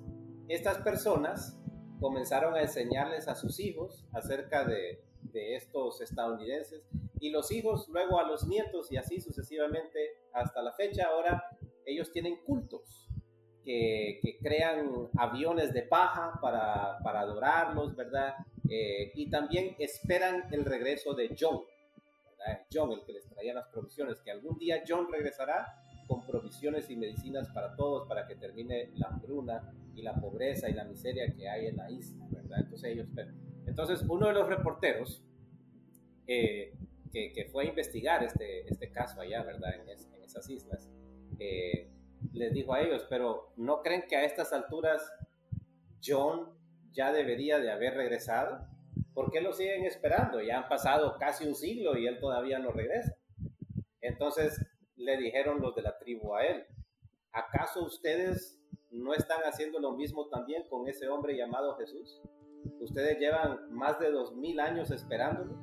estas 0.47 0.79
personas 0.79 1.57
comenzaron 1.99 2.55
a 2.55 2.61
enseñarles 2.61 3.27
a 3.27 3.35
sus 3.35 3.59
hijos 3.59 4.05
acerca 4.13 4.65
de, 4.65 5.03
estos 5.31 6.01
estadounidenses 6.01 6.81
y 7.19 7.29
los 7.29 7.51
hijos 7.51 7.87
luego 7.89 8.19
a 8.19 8.23
los 8.23 8.47
nietos 8.47 8.91
y 8.91 8.97
así 8.97 9.21
sucesivamente 9.21 9.99
hasta 10.33 10.61
la 10.61 10.71
fecha. 10.73 11.07
Ahora 11.07 11.43
ellos 11.85 12.11
tienen 12.11 12.37
cultos 12.45 13.09
que, 13.63 14.19
crean 14.41 15.09
aviones 15.17 15.71
de 15.71 15.83
paja 15.83 16.39
para, 16.41 16.97
para 17.03 17.19
adorarlos, 17.19 17.95
¿verdad? 17.95 18.33
Eh, 18.69 19.11
y 19.13 19.29
también 19.29 19.75
esperan 19.77 20.47
el 20.51 20.65
regreso 20.65 21.13
de 21.13 21.35
John, 21.39 21.61
John, 22.73 22.91
el 22.91 23.03
que 23.03 23.13
les 23.13 23.27
traía 23.27 23.53
las 23.53 23.67
provisiones, 23.67 24.21
que 24.21 24.31
algún 24.31 24.57
día 24.57 24.83
John 24.87 25.11
regresará 25.11 25.67
con 26.09 26.25
provisiones 26.25 26.89
y 26.89 26.95
medicinas 26.95 27.49
para 27.49 27.75
todos, 27.75 28.07
para 28.07 28.25
que 28.25 28.35
termine 28.35 28.89
la 28.95 29.09
hambruna 29.09 29.71
y 29.93 30.01
la 30.01 30.15
pobreza 30.15 30.67
y 30.67 30.73
la 30.73 30.83
miseria 30.83 31.31
que 31.35 31.47
hay 31.47 31.67
en 31.67 31.77
la 31.77 31.91
isla, 31.91 32.25
¿verdad? 32.31 32.61
Entonces 32.61 32.91
ellos 32.91 33.07
Entonces 33.67 34.03
uno 34.09 34.25
de 34.25 34.33
los 34.33 34.49
reporteros 34.49 35.23
eh, 36.25 36.73
que, 37.13 37.47
fue 37.51 37.65
a 37.65 37.67
investigar 37.67 38.23
este, 38.23 38.67
este 38.67 38.91
caso 38.91 39.21
allá, 39.21 39.43
¿verdad? 39.43 39.75
En, 39.75 39.87
esas 40.23 40.49
islas, 40.49 40.89
eh, 41.39 41.91
les 42.33 42.53
dijo 42.53 42.73
a 42.73 42.81
ellos, 42.81 43.05
pero 43.07 43.53
¿no 43.55 43.81
creen 43.83 44.05
que 44.07 44.15
a 44.15 44.25
estas 44.25 44.51
alturas 44.51 45.11
John 46.03 46.49
ya 46.91 47.11
debería 47.11 47.59
de 47.59 47.71
haber 47.71 47.93
regresado. 47.93 48.67
¿Por 49.13 49.31
qué 49.31 49.41
lo 49.41 49.53
siguen 49.53 49.85
esperando? 49.85 50.41
Ya 50.41 50.57
han 50.57 50.69
pasado 50.69 51.17
casi 51.19 51.45
un 51.45 51.55
siglo 51.55 51.97
y 51.97 52.07
él 52.07 52.19
todavía 52.19 52.57
no 52.57 52.71
regresa. 52.71 53.15
Entonces 54.01 54.65
le 54.99 55.17
dijeron 55.17 55.61
los 55.61 55.75
de 55.75 55.81
la 55.81 55.97
tribu 55.97 56.35
a 56.35 56.45
él, 56.45 56.65
¿acaso 57.31 57.83
ustedes 57.83 58.61
no 58.91 59.13
están 59.13 59.41
haciendo 59.41 59.79
lo 59.79 59.93
mismo 59.93 60.27
también 60.27 60.67
con 60.69 60.87
ese 60.87 61.07
hombre 61.09 61.35
llamado 61.35 61.75
Jesús? 61.77 62.21
Ustedes 62.79 63.17
llevan 63.17 63.73
más 63.73 63.99
de 63.99 64.11
dos 64.11 64.35
mil 64.35 64.59
años 64.59 64.91
esperándolo 64.91 65.57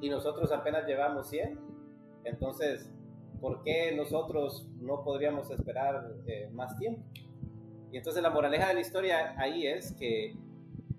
y 0.00 0.08
nosotros 0.08 0.50
apenas 0.52 0.86
llevamos 0.86 1.28
cien. 1.28 1.58
Entonces, 2.24 2.90
¿por 3.40 3.62
qué 3.62 3.92
nosotros 3.94 4.66
no 4.80 5.04
podríamos 5.04 5.50
esperar 5.50 6.14
eh, 6.26 6.48
más 6.52 6.76
tiempo? 6.78 7.04
Y 7.92 7.98
entonces 7.98 8.22
la 8.22 8.30
moraleja 8.30 8.68
de 8.68 8.74
la 8.74 8.80
historia 8.80 9.34
ahí 9.38 9.66
es 9.66 9.92
que 9.92 10.34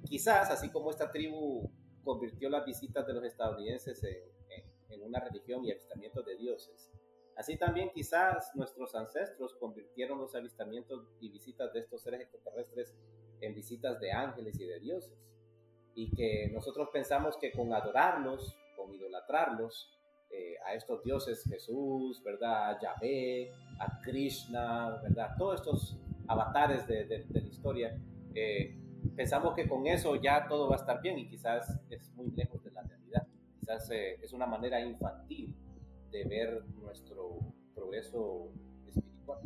quizás, 0.06 0.50
así 0.50 0.70
como 0.70 0.92
esta 0.92 1.12
tribu 1.12 1.70
convirtió 2.04 2.50
las 2.50 2.66
visitas 2.66 3.06
de 3.06 3.14
los 3.14 3.24
estadounidenses 3.24 4.02
en, 4.04 5.04
una 5.04 5.20
religión 5.20 5.64
y 5.64 5.72
avistamientos 5.72 6.26
de 6.26 6.36
dioses, 6.36 6.92
así 7.36 7.58
también 7.58 7.92
quizás 7.94 8.52
nuestros 8.56 8.96
ancestros 8.96 9.56
convirtieron 9.56 10.20
los 10.20 10.36
avistamientos 10.36 11.08
y 11.20 11.30
visitas 11.30 11.74
de 11.74 11.82
estos 11.82 12.02
seres 12.02 12.22
extraterrestres 12.22 12.96
en 13.42 13.54
visitas 13.54 14.00
de 14.00 14.12
ángeles 14.12 14.60
y 14.60 14.66
de 14.66 14.80
dioses. 14.80 15.18
Y 15.94 16.12
que 16.16 16.50
nosotros 16.52 16.90
pensamos 16.92 17.38
que 17.38 17.52
con 17.52 17.74
adorarlos, 17.74 18.58
con 18.76 18.94
idolatrarlos, 18.94 19.96
eh, 20.30 20.56
a 20.66 20.74
estos 20.74 21.04
dioses, 21.04 21.44
Jesús, 21.48 22.22
¿verdad? 22.24 22.72
A 22.72 22.80
Yahvé, 22.82 23.52
a 23.80 24.02
Krishna, 24.02 25.00
¿verdad? 25.02 25.30
Todos 25.38 25.62
estos 25.62 25.98
avatares 26.28 26.88
de, 26.88 27.26
la 27.30 27.40
historia, 27.40 27.98
eh, 28.34 28.76
pensamos 29.16 29.54
que 29.54 29.68
con 29.68 29.86
eso 29.88 30.16
ya 30.16 30.48
todo 30.48 30.68
va 30.68 30.76
a 30.76 30.80
estar 30.80 31.02
bien 31.02 31.20
y 31.20 31.30
quizás 31.30 31.80
es 31.90 32.12
muy 32.16 32.32
lejos 32.32 32.64
de 32.64 32.72
la 32.72 32.82
realidad. 32.82 33.28
Quizás 33.60 33.90
eh, 33.92 34.20
es 34.22 34.34
una 34.34 34.46
manera 34.46 34.82
infantil 34.82 35.56
de 36.16 36.24
ver 36.24 36.64
nuestro 36.82 37.40
progreso 37.74 38.50
espiritual. 38.88 39.40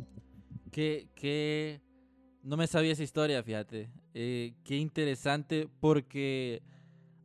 Que, 0.70 1.80
no 2.42 2.56
me 2.56 2.66
sabía 2.66 2.92
esa 2.92 3.02
historia, 3.02 3.42
fíjate. 3.42 3.90
Eh, 4.14 4.54
qué 4.64 4.76
interesante 4.76 5.68
porque 5.80 6.62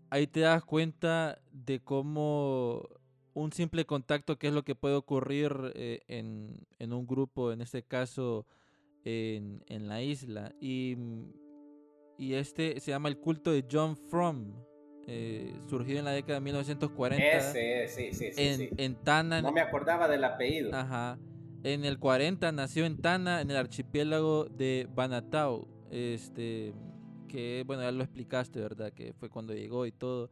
ahí 0.09 0.27
te 0.27 0.41
das 0.41 0.63
cuenta 0.65 1.39
de 1.51 1.79
cómo 1.79 2.89
un 3.33 3.51
simple 3.51 3.85
contacto, 3.85 4.37
que 4.37 4.47
es 4.47 4.53
lo 4.53 4.63
que 4.63 4.75
puede 4.75 4.95
ocurrir 4.95 5.51
en, 5.75 6.65
en, 6.79 6.93
un 6.93 7.05
grupo, 7.05 7.51
en 7.51 7.61
este 7.61 7.83
caso 7.83 8.45
en, 9.03 9.63
en 9.67 9.87
la 9.87 10.01
isla. 10.01 10.53
Y, 10.59 10.97
y, 12.17 12.33
este 12.33 12.79
se 12.79 12.91
llama 12.91 13.09
el 13.09 13.19
culto 13.19 13.51
de 13.51 13.65
John 13.69 13.95
Fromm. 13.95 14.53
Eh, 15.07 15.53
surgido 15.67 15.99
en 15.99 16.05
la 16.05 16.11
década 16.11 16.35
de 16.35 16.45
1940 16.45 17.23
Ese, 17.23 17.87
sí, 17.87 18.11
sí, 18.11 18.33
sí, 18.33 18.41
en, 18.41 18.69
en, 18.77 18.95
Tana. 18.95 19.41
No 19.41 19.51
me 19.51 19.61
acordaba 19.61 20.07
del 20.07 20.23
apellido. 20.23 20.73
Ajá. 20.73 21.19
En 21.63 21.85
el 21.85 21.99
40 21.99 22.51
nació 22.51 22.85
en 22.85 22.97
Tana, 22.97 23.41
en 23.41 23.51
el 23.51 23.57
archipiélago 23.57 24.45
de 24.45 24.87
Banatao. 24.93 25.67
Este, 25.91 26.73
que 27.27 27.63
bueno, 27.65 27.83
ya 27.83 27.91
lo 27.91 28.03
explicaste, 28.03 28.59
¿verdad? 28.59 28.91
Que 28.93 29.13
fue 29.13 29.29
cuando 29.29 29.53
llegó 29.53 29.85
y 29.85 29.91
todo. 29.91 30.29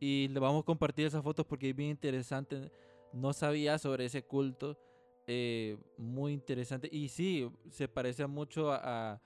Y 0.00 0.28
le 0.28 0.40
vamos 0.40 0.62
a 0.62 0.66
compartir 0.66 1.06
esas 1.06 1.22
fotos 1.22 1.46
porque 1.46 1.70
es 1.70 1.76
bien 1.76 1.90
interesante. 1.90 2.70
No 3.12 3.32
sabía 3.32 3.78
sobre 3.78 4.06
ese 4.06 4.22
culto. 4.22 4.78
Eh, 5.26 5.76
muy 5.96 6.32
interesante. 6.32 6.88
Y 6.90 7.08
sí, 7.08 7.50
se 7.70 7.88
parece 7.88 8.26
mucho 8.26 8.72
a, 8.72 9.20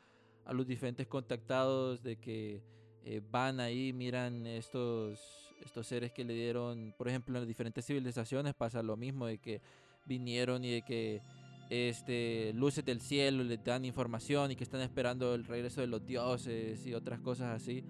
a, 0.45 0.53
los 0.53 0.67
diferentes 0.67 1.07
contactados 1.07 2.03
de 2.03 2.17
que 2.17 2.63
eh, 3.05 3.21
van 3.31 3.61
ahí, 3.61 3.93
miran 3.93 4.47
estos, 4.47 5.21
estos 5.63 5.87
seres 5.87 6.13
que 6.13 6.25
le 6.25 6.35
dieron, 6.35 6.95
por 6.97 7.09
ejemplo, 7.09 7.35
en 7.35 7.43
las 7.43 7.49
diferentes 7.49 7.85
civilizaciones 7.85 8.55
pasa 8.55 8.83
lo 8.83 8.97
mismo, 8.97 9.27
de 9.27 9.39
que 9.39 9.61
vinieron 10.07 10.65
y 10.65 10.73
de 10.73 10.83
que 10.83 11.23
este, 11.71 12.53
luces 12.55 12.85
del 12.85 13.01
cielo 13.01 13.45
les 13.45 13.63
dan 13.63 13.85
información 13.85 14.51
y 14.51 14.57
que 14.57 14.65
están 14.65 14.81
esperando 14.81 15.35
el 15.35 15.45
regreso 15.45 15.81
de 15.81 15.87
los 15.87 16.05
dioses 16.05 16.85
y 16.87 16.95
otras 16.95 17.21
cosas 17.21 17.55
así. 17.55 17.85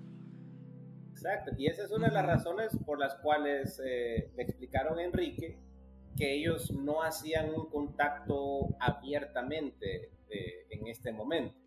Exacto, 1.10 1.52
y 1.58 1.66
esa 1.66 1.84
es 1.84 1.90
una 1.90 2.08
de 2.08 2.14
las 2.14 2.26
razones 2.26 2.76
por 2.86 2.98
las 2.98 3.14
cuales 3.16 3.80
eh, 3.84 4.30
me 4.36 4.42
explicaron 4.42 5.00
Enrique 5.00 5.58
que 6.16 6.34
ellos 6.34 6.70
no 6.72 7.02
hacían 7.02 7.50
un 7.54 7.68
contacto 7.68 8.76
abiertamente 8.78 10.12
eh, 10.28 10.66
en 10.70 10.86
este 10.86 11.12
momento, 11.12 11.58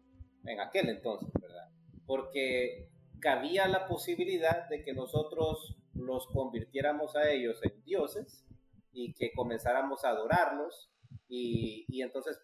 en 0.46 0.60
aquel 0.60 0.90
entonces, 0.90 1.30
¿verdad? 1.40 1.70
Porque 2.06 2.90
cabía 3.24 3.70
la 3.70 3.88
posibilidad 3.88 4.68
de 4.68 4.84
que 4.84 4.94
nosotros 4.94 5.78
los 5.94 6.28
convirtiéramos 6.28 7.16
a 7.16 7.32
ellos 7.32 7.58
en 7.64 7.82
dioses 7.86 8.46
y 8.92 9.14
que 9.14 9.32
comenzáramos 9.32 10.04
a 10.04 10.10
adorarlos 10.10 10.92
y, 11.30 11.86
y 11.88 12.02
entonces 12.02 12.38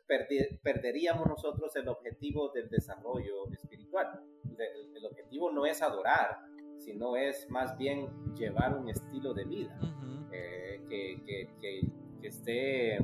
perderíamos 0.63 1.27
nosotros 1.27 1.75
el 1.75 1.89
objetivo 1.89 2.49
del 2.53 2.69
desarrollo 2.69 3.51
espiritual. 3.51 4.23
El, 4.45 4.95
el, 4.95 5.05
objetivo 5.05 5.51
no 5.51 5.65
es 5.65 5.82
adorar, 5.82 6.39
sino 6.77 7.17
es 7.17 7.49
más 7.49 7.77
bien 7.77 8.34
llevar 8.36 8.77
un 8.77 8.89
estilo 8.89 9.34
de 9.34 9.43
vida 9.43 9.77
eh, 10.32 10.82
que, 10.88 11.21
que, 11.25 11.49
que, 11.59 11.82
que 12.21 12.27
esté 12.27 12.99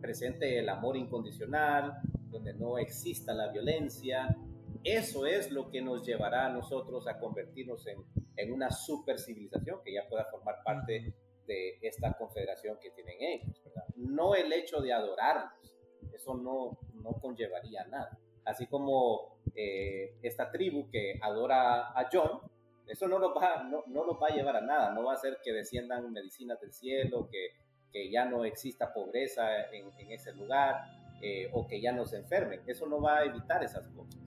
presente 0.00 0.58
el 0.58 0.68
amor 0.68 0.96
incondicional, 0.96 1.98
donde 2.30 2.52
no 2.54 2.78
exista 2.78 3.32
la 3.32 3.52
violencia, 3.52 4.36
eso 4.84 5.26
es 5.26 5.50
lo 5.50 5.70
que 5.70 5.80
nos 5.80 6.04
llevará 6.04 6.46
a 6.46 6.52
nosotros 6.52 7.06
a 7.08 7.18
convertirnos 7.18 7.86
en, 7.86 8.04
en 8.36 8.52
una 8.52 8.70
super 8.70 9.18
civilización 9.18 9.80
que 9.84 9.92
ya 9.92 10.08
pueda 10.08 10.24
formar 10.26 10.62
parte 10.64 11.14
de 11.46 11.78
esta 11.82 12.12
confederación 12.16 12.78
que 12.80 12.90
tienen 12.90 13.16
ellos, 13.20 13.62
¿verdad? 13.64 13.84
No 13.96 14.34
el 14.34 14.52
hecho 14.52 14.80
de 14.80 14.92
adorarlos, 14.92 15.74
eso 16.12 16.34
no, 16.34 16.78
no 16.94 17.12
conllevaría 17.20 17.84
nada. 17.84 18.18
Así 18.44 18.66
como 18.66 19.38
eh, 19.54 20.16
esta 20.22 20.50
tribu 20.50 20.90
que 20.90 21.18
adora 21.20 21.90
a 21.90 22.08
John, 22.12 22.40
eso 22.86 23.06
no 23.06 23.18
los, 23.18 23.32
va, 23.36 23.62
no, 23.64 23.84
no 23.86 24.18
va 24.18 24.28
a 24.28 24.34
llevar 24.34 24.56
a 24.56 24.60
nada, 24.60 24.92
no 24.92 25.04
va 25.04 25.12
a 25.12 25.14
hacer 25.14 25.38
que 25.42 25.52
desciendan 25.52 26.12
medicinas 26.12 26.60
del 26.60 26.72
cielo, 26.72 27.28
que, 27.30 27.50
que 27.92 28.10
ya 28.10 28.24
no 28.24 28.44
exista 28.44 28.92
pobreza 28.92 29.70
en, 29.70 29.92
en 29.98 30.12
ese 30.12 30.32
lugar 30.32 30.82
eh, 31.20 31.48
o 31.52 31.66
que 31.66 31.80
ya 31.80 31.92
no 31.92 32.04
se 32.04 32.16
enfermen, 32.16 32.62
eso 32.66 32.86
no 32.86 33.00
va 33.00 33.18
a 33.18 33.24
evitar 33.24 33.62
esas 33.62 33.86
cosas. 33.90 34.20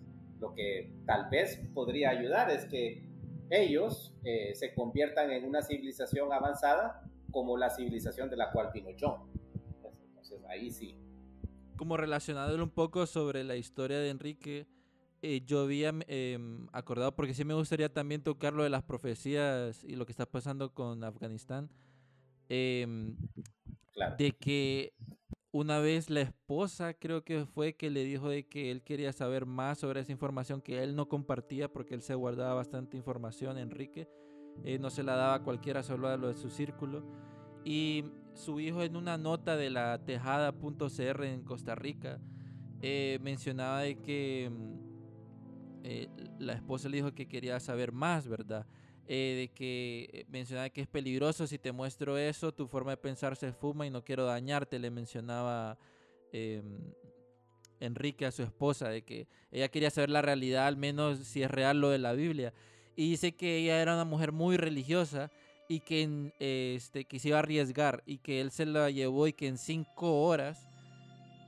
Lo 0.45 0.53
que 0.53 0.93
tal 1.07 1.27
vez 1.31 1.59
podría 1.73 2.11
ayudar 2.11 2.51
es 2.51 2.65
que 2.65 3.03
ellos 3.49 4.15
eh, 4.23 4.53
se 4.53 4.75
conviertan 4.75 5.31
en 5.31 5.43
una 5.43 5.63
civilización 5.63 6.31
avanzada 6.31 7.03
como 7.31 7.57
la 7.57 7.71
civilización 7.71 8.29
de 8.29 8.37
la 8.37 8.51
cual 8.51 8.69
vino 8.71 8.89
John. 8.99 9.27
Entonces 10.07 10.45
ahí 10.47 10.69
sí. 10.69 10.95
Como 11.77 11.97
relacionado 11.97 12.63
un 12.63 12.69
poco 12.69 13.07
sobre 13.07 13.43
la 13.43 13.55
historia 13.55 13.97
de 13.97 14.09
Enrique, 14.09 14.67
eh, 15.23 15.41
yo 15.47 15.61
había 15.61 15.91
eh, 16.07 16.37
acordado, 16.71 17.15
porque 17.15 17.33
sí 17.33 17.43
me 17.43 17.55
gustaría 17.55 17.91
también 17.91 18.21
tocar 18.21 18.53
lo 18.53 18.63
de 18.63 18.69
las 18.69 18.83
profecías 18.83 19.83
y 19.83 19.95
lo 19.95 20.05
que 20.05 20.11
está 20.11 20.27
pasando 20.27 20.75
con 20.75 21.03
Afganistán, 21.03 21.71
em, 22.49 23.17
claro. 23.93 24.15
de 24.15 24.31
que 24.33 24.93
una 25.55 25.79
vez 25.79 26.09
la 26.09 26.19
esposa 26.19 26.95
creo 26.95 27.23
que 27.23 27.45
fue 27.45 27.77
que 27.77 27.89
le 27.89 28.03
dijo 28.03 28.27
de 28.27 28.45
que 28.45 28.71
él 28.71 28.83
quería 28.83 29.13
saber 29.13 29.45
más 29.45 29.79
sobre 29.79 30.01
esa 30.01 30.11
información 30.11 30.61
que 30.61 30.83
él 30.83 30.97
no 30.97 31.07
compartía 31.07 31.71
porque 31.71 31.93
él 31.93 32.01
se 32.01 32.13
guardaba 32.13 32.55
bastante 32.55 32.97
información, 32.97 33.57
Enrique. 33.57 34.09
Eh, 34.65 34.79
no 34.79 34.89
se 34.89 35.01
la 35.01 35.15
daba 35.15 35.35
a 35.35 35.43
cualquiera, 35.43 35.81
solo 35.81 36.09
a 36.09 36.17
lo 36.17 36.27
de 36.27 36.33
su 36.35 36.49
círculo. 36.49 37.05
Y 37.63 38.03
su 38.33 38.59
hijo 38.59 38.83
en 38.83 38.97
una 38.97 39.17
nota 39.17 39.55
de 39.55 39.69
la 39.69 39.97
tejada.cr 40.03 41.23
en 41.23 41.43
Costa 41.45 41.73
Rica 41.73 42.19
eh, 42.81 43.17
mencionaba 43.21 43.79
de 43.79 44.01
que 44.01 44.51
mm, 44.51 44.73
eh, 45.83 46.09
la 46.37 46.51
esposa 46.51 46.89
le 46.89 46.97
dijo 46.97 47.13
que 47.13 47.29
quería 47.29 47.61
saber 47.61 47.93
más, 47.93 48.27
¿verdad? 48.27 48.67
Eh, 49.07 49.35
de 49.37 49.47
que 49.55 50.09
eh, 50.11 50.25
mencionaba 50.29 50.71
que 50.71 50.81
es 50.81 50.87
peligroso 50.87 51.45
si 51.45 51.59
te 51.59 51.71
muestro 51.71 52.17
eso, 52.17 52.51
tu 52.51 52.67
forma 52.67 52.89
de 52.89 52.97
pensar 52.97 53.35
se 53.35 53.51
fuma 53.51 53.85
y 53.85 53.91
no 53.91 54.03
quiero 54.03 54.25
dañarte, 54.25 54.79
le 54.79 54.89
mencionaba 54.89 55.77
eh, 56.33 56.63
Enrique 57.79 58.25
a 58.25 58.31
su 58.31 58.41
esposa, 58.41 58.89
de 58.89 59.03
que 59.03 59.27
ella 59.51 59.69
quería 59.69 59.91
saber 59.91 60.09
la 60.09 60.23
realidad, 60.23 60.65
al 60.65 60.77
menos 60.77 61.19
si 61.19 61.43
es 61.43 61.51
real 61.51 61.79
lo 61.79 61.91
de 61.91 61.99
la 61.99 62.13
Biblia. 62.13 62.51
Y 62.95 63.11
dice 63.11 63.33
que 63.33 63.57
ella 63.57 63.79
era 63.79 63.93
una 63.93 64.05
mujer 64.05 64.31
muy 64.31 64.57
religiosa 64.57 65.29
y 65.67 65.81
que, 65.81 66.31
este, 66.39 67.05
que 67.05 67.19
se 67.19 67.27
iba 67.27 67.37
a 67.37 67.41
arriesgar 67.41 68.01
y 68.07 68.17
que 68.17 68.41
él 68.41 68.49
se 68.49 68.65
la 68.65 68.89
llevó 68.89 69.27
y 69.27 69.33
que 69.33 69.47
en 69.47 69.59
cinco 69.59 70.23
horas 70.23 70.67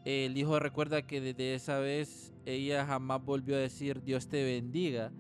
el 0.06 0.38
hijo 0.38 0.60
recuerda 0.60 1.02
que 1.02 1.22
desde 1.22 1.56
esa 1.56 1.80
vez 1.80 2.34
ella 2.46 2.86
jamás 2.86 3.24
volvió 3.24 3.56
a 3.56 3.60
decir 3.60 4.04
Dios 4.04 4.28
te 4.28 4.44
bendiga 4.44 5.12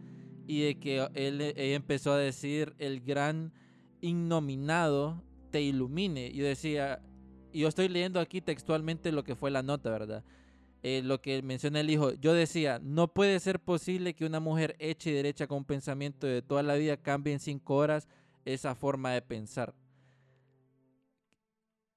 y 0.47 0.63
de 0.63 0.79
que 0.79 1.07
él, 1.13 1.41
empezó 1.55 2.13
a 2.13 2.17
decir 2.17 2.73
el 2.79 3.01
gran 3.01 3.51
innominado 4.01 5.21
te 5.51 5.61
ilumine. 5.61 6.31
Yo 6.33 6.45
decía, 6.45 7.01
yo 7.53 7.67
estoy 7.67 7.89
leyendo 7.89 8.19
aquí 8.19 8.41
textualmente 8.41 9.11
lo 9.11 9.23
que 9.23 9.35
fue 9.35 9.51
la 9.51 9.61
nota, 9.61 9.89
¿verdad? 9.91 10.23
Eh, 10.83 11.01
lo 11.03 11.21
que 11.21 11.41
menciona 11.41 11.81
el 11.81 11.89
hijo, 11.89 12.13
yo 12.13 12.33
decía, 12.33 12.79
no 12.81 13.09
puede 13.09 13.39
ser 13.39 13.59
posible 13.59 14.13
que 14.13 14.25
una 14.25 14.39
mujer 14.39 14.75
hecha 14.79 15.09
y 15.09 15.13
derecha 15.13 15.47
con 15.47 15.59
un 15.59 15.65
pensamiento 15.65 16.27
de 16.27 16.41
toda 16.41 16.63
la 16.63 16.75
vida 16.75 16.95
cambie 16.97 17.33
en 17.33 17.39
cinco 17.39 17.75
horas 17.75 18.07
esa 18.45 18.73
forma 18.73 19.11
de 19.11 19.21
pensar. 19.21 19.73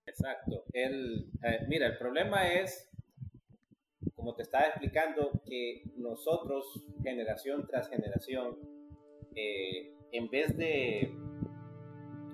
Exacto. 0.06 0.64
El, 0.72 1.30
eh, 1.44 1.60
mira, 1.68 1.86
el 1.86 1.98
problema 1.98 2.52
es 2.52 2.89
como 4.14 4.34
te 4.34 4.42
estaba 4.42 4.66
explicando, 4.66 5.42
que 5.44 5.82
nosotros, 5.96 6.84
generación 7.02 7.66
tras 7.66 7.88
generación, 7.88 8.58
eh, 9.34 9.94
en, 10.12 10.28
vez 10.30 10.56
de, 10.56 11.14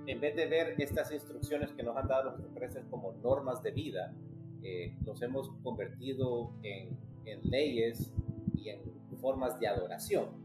en 0.07 0.21
vez 0.21 0.37
de 0.37 0.47
ver 0.47 0.75
estas 0.79 1.13
instrucciones 1.13 1.73
que 1.73 1.83
nos 1.83 1.97
han 1.97 2.09
dado 2.09 2.25
los 2.25 2.35
extraterrestres 2.35 2.87
como 2.91 3.13
normas 3.15 3.63
de 3.63 3.71
vida, 3.73 4.15
eh, 4.63 4.97
nos 5.05 5.21
hemos 5.23 5.51
convertido 5.63 6.53
en, 6.63 6.99
en, 7.25 7.41
leyes 7.51 8.13
y 8.55 8.71
en 8.71 8.81
formas 9.21 9.59
de 9.61 9.69
adoración. 9.69 10.45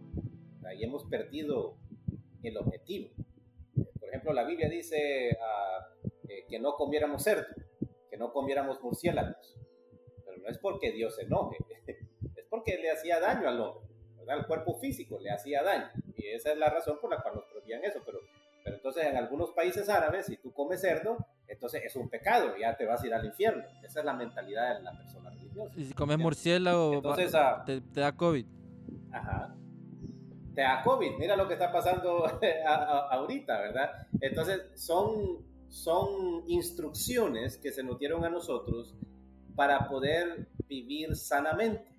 Y 0.77 0.83
hemos 0.83 1.03
perdido 1.05 1.75
el 2.43 2.57
objetivo. 2.57 3.09
Por 3.99 4.09
ejemplo, 4.09 4.31
la 4.31 4.45
Biblia 4.45 4.69
dice 4.69 5.37
ah, 5.41 5.87
eh, 6.29 6.45
que 6.47 6.59
no 6.59 6.75
comiéramos 6.75 7.23
cerdo, 7.23 7.47
que 8.09 8.17
no 8.17 8.31
comiéramos 8.31 8.81
murciélagos 8.81 9.60
no 10.41 10.49
es 10.49 10.57
porque 10.57 10.91
Dios 10.91 11.15
se 11.15 11.23
enoje, 11.23 11.57
es 11.87 12.45
porque 12.49 12.77
le 12.77 12.91
hacía 12.91 13.19
daño 13.19 13.47
al 13.47 13.61
hombre, 13.61 13.89
¿verdad? 14.17 14.39
Al 14.39 14.47
cuerpo 14.47 14.79
físico 14.79 15.19
le 15.19 15.31
hacía 15.31 15.63
daño. 15.63 15.89
Y 16.15 16.27
esa 16.27 16.51
es 16.51 16.57
la 16.57 16.69
razón 16.69 16.97
por 16.99 17.09
la 17.09 17.21
cual 17.21 17.35
nos 17.35 17.45
prohibían 17.45 17.83
eso. 17.83 18.01
Pero, 18.05 18.19
pero 18.63 18.75
entonces 18.75 19.05
en 19.05 19.17
algunos 19.17 19.51
países 19.51 19.89
árabes, 19.89 20.25
si 20.25 20.37
tú 20.37 20.53
comes 20.53 20.81
cerdo, 20.81 21.17
entonces 21.47 21.83
es 21.83 21.95
un 21.95 22.09
pecado, 22.09 22.55
ya 22.57 22.77
te 22.77 22.85
vas 22.85 23.03
a 23.03 23.07
ir 23.07 23.13
al 23.13 23.25
infierno. 23.25 23.63
Esa 23.83 23.99
es 23.99 24.05
la 24.05 24.13
mentalidad 24.13 24.77
de 24.77 24.83
la 24.83 24.97
persona 24.97 25.29
religiosa. 25.29 25.73
Y 25.75 25.85
si 25.85 25.93
comes 25.93 26.17
murciélago, 26.17 26.93
entonces, 26.93 27.35
ah, 27.35 27.63
te, 27.65 27.81
da 27.93 28.15
COVID. 28.15 28.45
Ajá. 29.11 29.55
Te 30.55 30.61
da 30.61 30.81
COVID. 30.83 31.17
Mira 31.17 31.35
lo 31.35 31.47
que 31.47 31.53
está 31.53 31.71
pasando 31.71 32.25
ahorita, 33.11 33.59
¿verdad? 33.59 34.07
Entonces 34.21 34.61
son, 34.75 35.45
son 35.69 36.43
instrucciones 36.47 37.57
que 37.57 37.71
se 37.71 37.83
nos 37.83 37.99
dieron 37.99 38.23
a 38.23 38.29
nosotros 38.29 38.95
para 39.55 39.87
poder 39.87 40.47
vivir 40.67 41.15
sanamente 41.15 41.91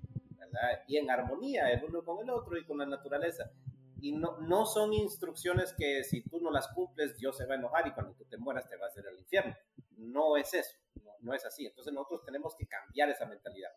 y 0.86 0.96
en 0.96 1.10
armonía 1.10 1.70
el 1.70 1.84
uno 1.84 2.04
con 2.04 2.22
el 2.22 2.30
otro 2.30 2.58
y 2.58 2.64
con 2.64 2.78
la 2.78 2.86
naturaleza. 2.86 3.50
Y 4.00 4.12
no, 4.12 4.38
no 4.40 4.66
son 4.66 4.92
instrucciones 4.92 5.72
que 5.72 6.02
si 6.02 6.22
tú 6.22 6.40
no 6.40 6.50
las 6.50 6.68
cumples, 6.68 7.16
Dios 7.16 7.36
se 7.36 7.46
va 7.46 7.54
a 7.54 7.58
enojar 7.58 7.86
y 7.86 7.92
cuando 7.92 8.14
tú 8.14 8.24
te 8.24 8.36
mueras 8.36 8.68
te 8.68 8.76
vas 8.76 8.96
a 8.96 9.00
ir 9.00 9.06
al 9.06 9.18
infierno. 9.18 9.56
No 9.96 10.36
es 10.36 10.52
eso, 10.54 10.76
no, 11.04 11.12
no 11.20 11.34
es 11.34 11.44
así. 11.44 11.66
Entonces 11.66 11.92
nosotros 11.92 12.24
tenemos 12.24 12.56
que 12.56 12.66
cambiar 12.66 13.10
esa 13.10 13.26
mentalidad. 13.26 13.70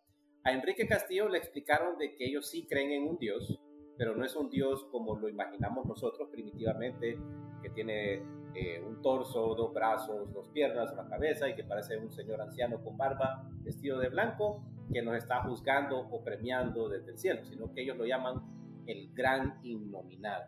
A 0.43 0.51
Enrique 0.51 0.87
Castillo 0.87 1.29
le 1.29 1.37
explicaron 1.37 1.97
de 1.97 2.15
que 2.15 2.25
ellos 2.25 2.49
sí 2.49 2.67
creen 2.67 2.91
en 2.91 3.07
un 3.07 3.17
Dios, 3.17 3.59
pero 3.97 4.15
no 4.15 4.25
es 4.25 4.35
un 4.35 4.49
Dios 4.49 4.85
como 4.91 5.15
lo 5.15 5.29
imaginamos 5.29 5.85
nosotros 5.85 6.29
primitivamente, 6.29 7.17
que 7.61 7.69
tiene 7.69 8.21
eh, 8.53 8.81
un 8.85 9.01
torso, 9.01 9.55
dos 9.55 9.73
brazos, 9.73 10.31
dos 10.33 10.49
piernas, 10.49 10.91
una 10.93 11.07
cabeza 11.07 11.49
y 11.49 11.55
que 11.55 11.63
parece 11.63 11.97
un 11.97 12.11
señor 12.11 12.41
anciano 12.41 12.83
con 12.83 12.97
barba, 12.97 13.49
vestido 13.63 13.99
de 13.99 14.09
blanco, 14.09 14.63
que 14.93 15.01
nos 15.01 15.17
está 15.17 15.43
juzgando 15.43 15.99
o 15.99 16.23
premiando 16.23 16.89
desde 16.89 17.11
el 17.11 17.17
cielo, 17.17 17.43
sino 17.45 17.73
que 17.73 17.81
ellos 17.81 17.97
lo 17.97 18.05
llaman 18.05 18.83
el 18.85 19.13
gran 19.13 19.59
innominado, 19.63 20.45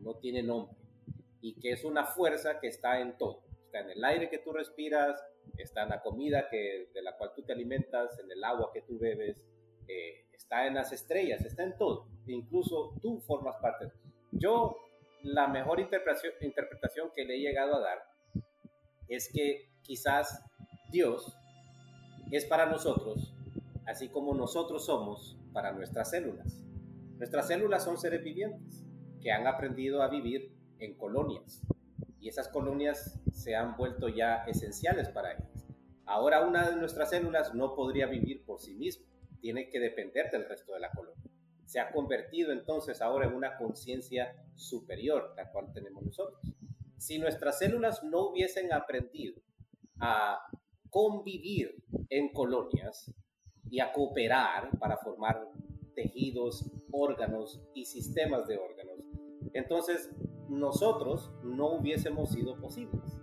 no 0.00 0.14
tiene 0.14 0.42
nombre, 0.42 0.76
y 1.40 1.54
que 1.60 1.72
es 1.72 1.84
una 1.84 2.04
fuerza 2.04 2.60
que 2.60 2.68
está 2.68 3.00
en 3.00 3.18
todo, 3.18 3.42
está 3.64 3.80
en 3.80 3.90
el 3.90 4.04
aire 4.04 4.30
que 4.30 4.38
tú 4.38 4.52
respiras, 4.52 5.20
está 5.58 5.82
en 5.82 5.88
la 5.90 6.02
comida 6.02 6.48
que, 6.48 6.90
de 6.94 7.02
la 7.02 7.16
cual 7.16 7.32
tú 7.34 7.42
te 7.42 7.52
alimentas, 7.52 8.18
en 8.20 8.30
el 8.30 8.44
agua 8.44 8.70
que 8.72 8.82
tú 8.82 8.98
bebes, 8.98 9.44
eh, 9.88 10.24
está 10.40 10.66
en 10.66 10.74
las 10.74 10.90
estrellas, 10.90 11.44
está 11.44 11.64
en 11.64 11.76
todo, 11.76 12.06
incluso 12.26 12.94
tú 13.02 13.20
formas 13.20 13.56
parte. 13.56 13.92
Yo 14.32 14.78
la 15.22 15.48
mejor 15.48 15.80
interpretación, 15.80 16.32
interpretación 16.40 17.10
que 17.14 17.26
le 17.26 17.36
he 17.36 17.40
llegado 17.40 17.76
a 17.76 17.80
dar 17.80 17.98
es 19.06 19.30
que 19.30 19.70
quizás 19.82 20.42
Dios 20.90 21.36
es 22.30 22.46
para 22.46 22.66
nosotros, 22.66 23.34
así 23.86 24.08
como 24.08 24.32
nosotros 24.34 24.86
somos 24.86 25.36
para 25.52 25.72
nuestras 25.72 26.08
células. 26.08 26.64
Nuestras 27.18 27.48
células 27.48 27.84
son 27.84 27.98
seres 27.98 28.24
vivientes 28.24 28.82
que 29.20 29.32
han 29.32 29.46
aprendido 29.46 30.02
a 30.02 30.08
vivir 30.08 30.56
en 30.78 30.96
colonias. 30.96 31.60
Y 32.18 32.28
esas 32.28 32.48
colonias 32.48 33.20
se 33.32 33.56
han 33.56 33.76
vuelto 33.76 34.08
ya 34.08 34.44
esenciales 34.44 35.10
para 35.10 35.32
ellas. 35.32 35.66
Ahora 36.06 36.40
una 36.40 36.70
de 36.70 36.76
nuestras 36.76 37.10
células 37.10 37.54
no 37.54 37.74
podría 37.74 38.06
vivir 38.06 38.42
por 38.46 38.58
sí 38.58 38.74
misma, 38.74 39.09
tiene 39.40 39.68
que 39.68 39.80
depender 39.80 40.30
del 40.30 40.48
resto 40.48 40.74
de 40.74 40.80
la 40.80 40.90
colonia. 40.90 41.30
Se 41.64 41.80
ha 41.80 41.90
convertido 41.92 42.52
entonces 42.52 43.00
ahora 43.00 43.26
en 43.26 43.34
una 43.34 43.56
conciencia 43.56 44.34
superior, 44.54 45.34
la 45.36 45.50
cual 45.50 45.72
tenemos 45.72 46.04
nosotros. 46.04 46.40
Si 46.98 47.18
nuestras 47.18 47.58
células 47.58 48.02
no 48.02 48.28
hubiesen 48.28 48.72
aprendido 48.72 49.40
a 50.00 50.40
convivir 50.90 51.82
en 52.08 52.32
colonias 52.32 53.12
y 53.70 53.80
a 53.80 53.92
cooperar 53.92 54.76
para 54.78 54.96
formar 54.96 55.48
tejidos, 55.94 56.70
órganos 56.90 57.62
y 57.74 57.84
sistemas 57.84 58.48
de 58.48 58.58
órganos, 58.58 58.98
entonces 59.52 60.10
nosotros 60.48 61.30
no 61.44 61.74
hubiésemos 61.74 62.32
sido 62.32 62.60
posibles. 62.60 63.19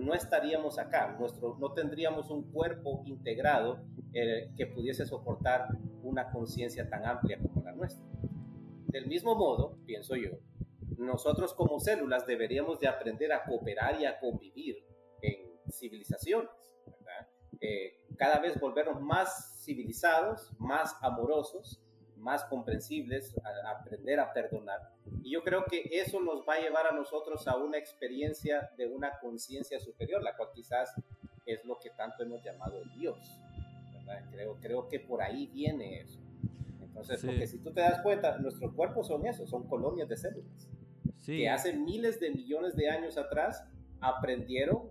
No 0.00 0.14
estaríamos 0.14 0.78
acá, 0.78 1.14
nuestro, 1.18 1.56
no 1.58 1.72
tendríamos 1.72 2.30
un 2.30 2.50
cuerpo 2.50 3.02
integrado 3.04 3.84
eh, 4.14 4.50
que 4.56 4.66
pudiese 4.66 5.04
soportar 5.04 5.68
una 6.02 6.30
conciencia 6.30 6.88
tan 6.88 7.04
amplia 7.04 7.38
como 7.38 7.62
la 7.62 7.72
nuestra. 7.72 8.04
Del 8.86 9.06
mismo 9.06 9.34
modo, 9.34 9.76
pienso 9.84 10.16
yo, 10.16 10.30
nosotros 10.96 11.54
como 11.54 11.78
células 11.80 12.26
deberíamos 12.26 12.80
de 12.80 12.88
aprender 12.88 13.32
a 13.32 13.44
cooperar 13.44 14.00
y 14.00 14.06
a 14.06 14.18
convivir 14.18 14.84
en 15.22 15.36
civilizaciones. 15.70 16.50
Eh, 17.60 18.00
cada 18.16 18.38
vez 18.38 18.58
volvernos 18.58 19.02
más 19.02 19.62
civilizados, 19.64 20.50
más 20.58 20.96
amorosos, 21.02 21.82
más 22.20 22.44
comprensibles, 22.44 23.34
a, 23.44 23.70
aprender 23.70 24.20
a 24.20 24.32
perdonar. 24.32 24.78
Y 25.22 25.32
yo 25.32 25.42
creo 25.42 25.64
que 25.64 25.82
eso 25.90 26.20
nos 26.20 26.46
va 26.46 26.54
a 26.54 26.60
llevar 26.60 26.86
a 26.86 26.92
nosotros 26.92 27.46
a 27.48 27.56
una 27.56 27.78
experiencia 27.78 28.70
de 28.76 28.86
una 28.86 29.18
conciencia 29.18 29.80
superior, 29.80 30.22
la 30.22 30.36
cual 30.36 30.50
quizás 30.54 30.94
es 31.46 31.64
lo 31.64 31.78
que 31.78 31.90
tanto 31.90 32.22
hemos 32.22 32.42
llamado 32.42 32.82
Dios. 32.96 33.18
Creo, 34.32 34.56
creo 34.60 34.88
que 34.88 35.00
por 35.00 35.22
ahí 35.22 35.46
viene 35.46 36.00
eso. 36.00 36.20
Entonces, 36.80 37.24
porque 37.24 37.46
si 37.46 37.58
tú 37.58 37.72
te 37.72 37.80
das 37.80 38.02
cuenta, 38.02 38.38
nuestros 38.38 38.74
cuerpos 38.74 39.06
son 39.06 39.24
eso, 39.24 39.46
son 39.46 39.68
colonias 39.68 40.08
de 40.08 40.16
células. 40.16 40.68
Que 41.24 41.48
hace 41.48 41.72
miles 41.72 42.18
de 42.18 42.30
millones 42.30 42.74
de 42.74 42.90
años 42.90 43.16
atrás 43.16 43.64
aprendieron 44.00 44.90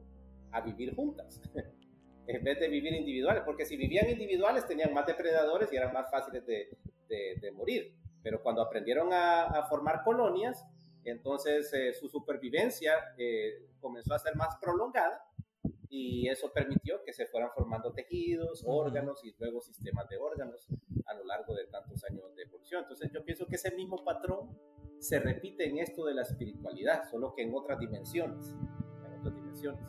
a 0.51 0.61
vivir 0.61 0.95
juntas. 0.95 1.41
en 2.27 2.43
vez 2.43 2.59
de 2.59 2.69
vivir 2.69 2.93
individuales, 2.93 3.41
porque 3.43 3.65
si 3.65 3.75
vivían 3.75 4.07
individuales 4.07 4.65
tenían 4.67 4.93
más 4.93 5.07
depredadores 5.07 5.73
y 5.73 5.75
eran 5.75 5.91
más 5.91 6.11
fáciles 6.11 6.45
de, 6.45 6.69
de, 7.09 7.51
morir. 7.51 7.93
Pero 8.23 8.41
cuando 8.41 8.61
aprendieron 8.61 9.09
a, 9.11 9.65
formar 9.67 10.03
colonias, 10.03 10.65
entonces 11.03 11.73
eh, 11.73 11.93
su 11.93 12.07
supervivencia 12.07 12.93
eh, 13.17 13.67
comenzó 13.79 14.13
a 14.13 14.19
ser 14.19 14.35
más 14.35 14.57
prolongada 14.61 15.25
y 15.89 16.27
eso 16.27 16.51
permitió 16.53 17.03
que 17.03 17.13
se 17.13 17.25
fueran 17.25 17.49
formando 17.55 17.91
tejidos, 17.91 18.63
órganos 18.65 19.23
y 19.23 19.33
luego 19.39 19.59
sistemas 19.59 20.07
de 20.07 20.17
órganos 20.17 20.67
a 21.07 21.13
lo 21.15 21.25
largo 21.25 21.55
de 21.55 21.65
tantos 21.65 22.03
años 22.03 22.35
de 22.35 22.43
evolución. 22.43 22.83
Entonces 22.83 23.11
yo 23.11 23.23
pienso 23.25 23.47
que 23.47 23.55
ese 23.55 23.71
mismo 23.75 24.03
patrón 24.03 24.55
se 24.99 25.19
repite 25.19 25.67
en 25.67 25.79
esto 25.79 26.05
de 26.05 26.13
la 26.13 26.21
espiritualidad, 26.21 27.09
solo 27.09 27.33
que 27.33 27.41
en 27.41 27.55
otras 27.55 27.79
dimensiones, 27.79 28.53
en 29.05 29.19
otras 29.19 29.33
dimensiones. 29.33 29.81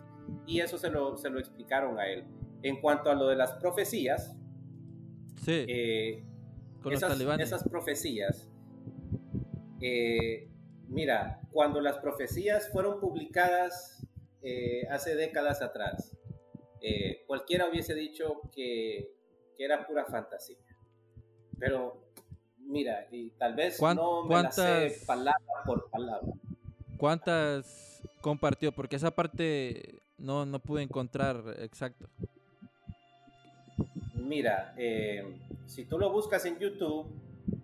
Y 0.46 0.60
eso 0.60 0.78
se 0.78 0.88
lo, 0.88 1.16
se 1.18 1.28
lo 1.28 1.38
explicaron 1.38 1.98
a 1.98 2.08
él. 2.08 2.24
En 2.62 2.80
cuanto 2.80 3.10
a 3.10 3.14
lo 3.14 3.26
de 3.26 3.36
las 3.36 3.52
profecías, 3.54 4.36
sí. 5.36 5.64
Eh, 5.68 6.24
esas, 7.40 7.68
profecías, 7.68 8.48
eh, 9.80 10.48
mira, 10.88 11.40
cuando 11.52 11.80
las 11.80 11.98
profecías 11.98 12.68
fueron 12.70 13.00
publicadas 13.00 14.06
eh, 14.42 14.86
hace 14.90 15.14
décadas 15.14 15.62
atrás, 15.62 16.16
eh, 16.80 17.24
cualquiera 17.26 17.68
hubiese 17.68 17.94
dicho 17.94 18.40
que, 18.54 19.14
era 19.58 19.86
pura 19.86 20.06
fantasía. 20.06 20.56
Pero 21.58 22.02
mira, 22.56 23.06
y 23.10 23.28
tal 23.32 23.54
vez 23.54 23.78
no 23.78 24.24
me 24.24 24.42
la 24.42 24.50
sé 24.50 24.96
palabra 25.06 25.36
por 25.66 25.90
palabra. 25.90 26.32
¿Cuántas 26.96 28.00
compartió? 28.22 28.72
Porque 28.72 28.96
esa 28.96 29.10
parte 29.10 30.00
no, 30.16 30.46
no 30.46 30.60
pude 30.60 30.82
encontrar 30.82 31.42
exacto. 31.58 32.08
Mira, 34.14 34.74
eh, 34.78 35.24
si 35.70 35.84
tú 35.84 36.00
lo 36.00 36.10
buscas 36.10 36.44
en 36.46 36.58
YouTube, 36.58 37.06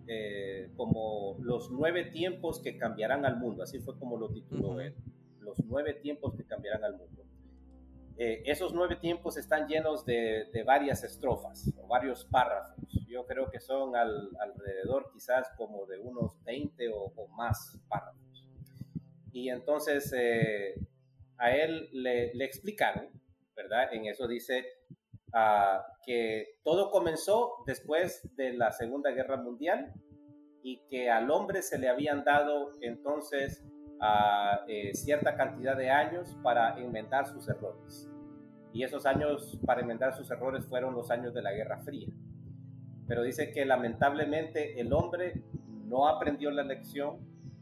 eh, 0.07 0.71
como 0.77 1.35
los 1.41 1.69
nueve 1.71 2.05
tiempos 2.05 2.61
que 2.61 2.77
cambiarán 2.77 3.25
al 3.25 3.35
mundo, 3.37 3.63
así 3.63 3.79
fue 3.79 3.99
como 3.99 4.17
lo 4.17 4.29
tituló 4.29 4.79
él, 4.79 4.95
los 5.41 5.59
nueve 5.65 5.93
tiempos 5.93 6.33
que 6.33 6.45
cambiarán 6.45 6.85
al 6.85 6.95
mundo. 6.95 7.25
Eh, 8.17 8.43
esos 8.45 8.73
nueve 8.73 8.95
tiempos 8.95 9.35
están 9.35 9.67
llenos 9.67 10.05
de, 10.05 10.49
varias 10.65 11.03
estrofas 11.03 11.69
o 11.77 11.85
varios 11.85 12.23
párrafos. 12.23 12.77
Yo 13.09 13.25
creo 13.25 13.51
que 13.51 13.59
son 13.59 13.93
alrededor 13.93 15.11
quizás 15.11 15.49
como 15.57 15.85
de 15.85 15.99
unos 15.99 16.41
20 16.45 16.89
o, 16.93 17.27
más 17.35 17.77
párrafos. 17.89 18.47
Y 19.33 19.49
entonces 19.49 20.13
a 21.37 21.51
él 21.51 21.89
le, 21.91 22.33
le 22.33 22.45
explicaron, 22.45 23.09
¿verdad? 23.53 23.93
En 23.93 24.05
eso 24.05 24.27
dice, 24.27 24.65
que 26.07 26.55
todo 26.63 26.89
comenzó 26.89 27.65
después 27.65 28.27
de 28.37 28.53
la 28.53 28.71
Segunda 28.71 29.11
Guerra 29.11 29.35
Mundial 29.35 29.93
y 30.63 30.79
que 30.89 31.11
al 31.11 31.29
hombre 31.29 31.61
se 31.61 31.77
le 31.77 31.89
habían 31.89 32.23
dado 32.23 32.71
entonces 32.79 33.61
eh, 34.69 34.91
cierta 34.93 35.35
cantidad 35.35 35.75
de 35.75 35.89
años 35.89 36.37
para 36.41 36.79
inventar 36.79 37.27
sus 37.27 37.49
errores. 37.49 38.09
Y 38.71 38.83
esos 38.83 39.05
años 39.05 39.59
para 39.65 39.81
inventar 39.81 40.13
sus 40.13 40.31
errores 40.31 40.65
fueron 40.65 40.95
los 40.95 41.11
años 41.11 41.33
de 41.33 41.41
la 41.41 41.51
Guerra 41.51 41.79
Fría. 41.79 42.07
Pero 43.05 43.21
dice 43.23 43.51
que 43.51 43.65
lamentablemente 43.65 44.79
el 44.79 44.93
hombre 44.93 45.43
no 45.87 46.07
aprendió 46.07 46.51
la 46.51 46.63
lección 46.63 47.17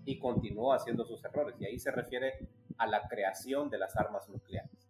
y 0.05 0.19
continuó 0.19 0.71
haciendo 0.71 1.03
sus 1.03 1.25
errores. 1.25 1.55
Y 1.59 1.65
ahí 1.65 1.79
se 1.79 1.89
refiere 1.89 2.47
a 2.77 2.85
la 2.85 3.07
creación 3.07 3.71
de 3.71 3.79
las 3.79 3.97
armas 3.97 4.29
nucleares. 4.29 4.87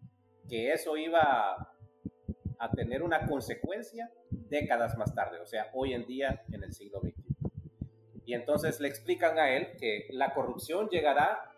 Que 0.49 0.73
eso 0.73 0.97
iba 0.97 1.74
a 2.59 2.71
tener 2.71 3.03
una 3.03 3.27
consecuencia 3.27 4.11
décadas 4.29 4.97
más 4.97 5.13
tarde, 5.13 5.39
o 5.39 5.45
sea, 5.45 5.69
hoy 5.73 5.93
en 5.93 6.05
día 6.05 6.43
en 6.51 6.63
el 6.63 6.73
siglo 6.73 6.99
XXI. 6.99 7.23
Y 8.25 8.33
entonces 8.33 8.79
le 8.79 8.87
explican 8.87 9.37
a 9.37 9.51
él 9.51 9.75
que 9.79 10.07
la 10.11 10.33
corrupción 10.33 10.89
llegará 10.89 11.51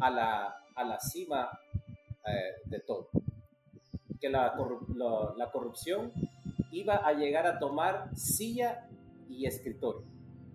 a 0.00 0.10
la, 0.10 0.56
a 0.74 0.84
la 0.84 0.98
cima 1.00 1.50
eh, 2.26 2.60
de 2.66 2.80
todo, 2.80 3.10
que 4.20 4.28
la, 4.28 4.54
la, 5.36 5.50
corrupción 5.50 6.12
iba 6.70 6.96
a 6.96 7.12
llegar 7.14 7.46
a 7.46 7.58
tomar 7.58 8.10
silla 8.14 8.86
y 9.28 9.46
escritorio. 9.46 10.06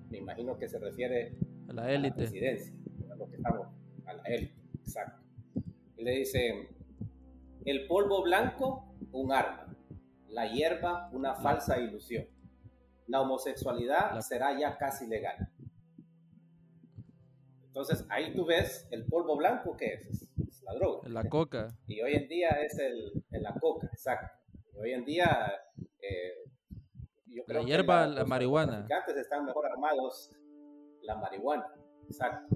Me 0.09 0.19
imagino 0.19 0.57
que 0.57 0.67
se 0.67 0.77
refiere 0.77 1.35
a 1.67 1.73
la 1.73 1.91
élite. 1.91 2.07
A 2.07 2.09
la 2.09 2.15
presidencia, 2.15 2.75
a 3.11 3.15
lo 3.15 3.27
que 3.27 3.35
estamos, 3.37 3.67
a 4.05 4.13
la 4.13 4.23
élite, 4.23 4.55
exacto. 4.79 5.23
Y 5.97 6.03
le 6.03 6.11
dice, 6.11 6.69
el 7.65 7.87
polvo 7.87 8.21
blanco, 8.21 8.95
un 9.11 9.31
arma 9.31 9.64
la 10.29 10.47
hierba 10.51 11.09
una 11.11 11.35
falsa 11.35 11.79
ilusión. 11.79 12.27
La 13.07 13.21
homosexualidad 13.21 14.19
será 14.21 14.57
ya 14.57 14.77
casi 14.77 15.07
legal. 15.07 15.49
Entonces 17.67 18.05
ahí 18.09 18.33
tú 18.33 18.45
ves 18.45 18.87
el 18.91 19.05
polvo 19.05 19.35
blanco 19.35 19.75
que 19.75 19.93
es, 19.93 20.29
es 20.47 20.63
la 20.63 20.73
droga. 20.75 21.09
La 21.09 21.27
coca. 21.27 21.77
Y 21.87 22.01
hoy 22.01 22.13
en 22.13 22.27
día 22.27 22.49
es 22.61 22.79
el, 22.79 23.11
la 23.31 23.53
coca, 23.53 23.87
exacto. 23.87 24.31
hoy 24.79 24.93
en 24.93 25.05
día 25.05 25.53
eh, 26.01 26.45
la 27.47 27.61
hierba, 27.61 28.07
la, 28.07 28.25
marihuana. 28.25 28.79
Los 28.81 28.91
antes 28.91 29.17
están 29.17 29.45
mejor 29.45 29.65
armados 29.65 30.31
la 31.01 31.15
marihuana, 31.17 31.67
exacto. 32.07 32.55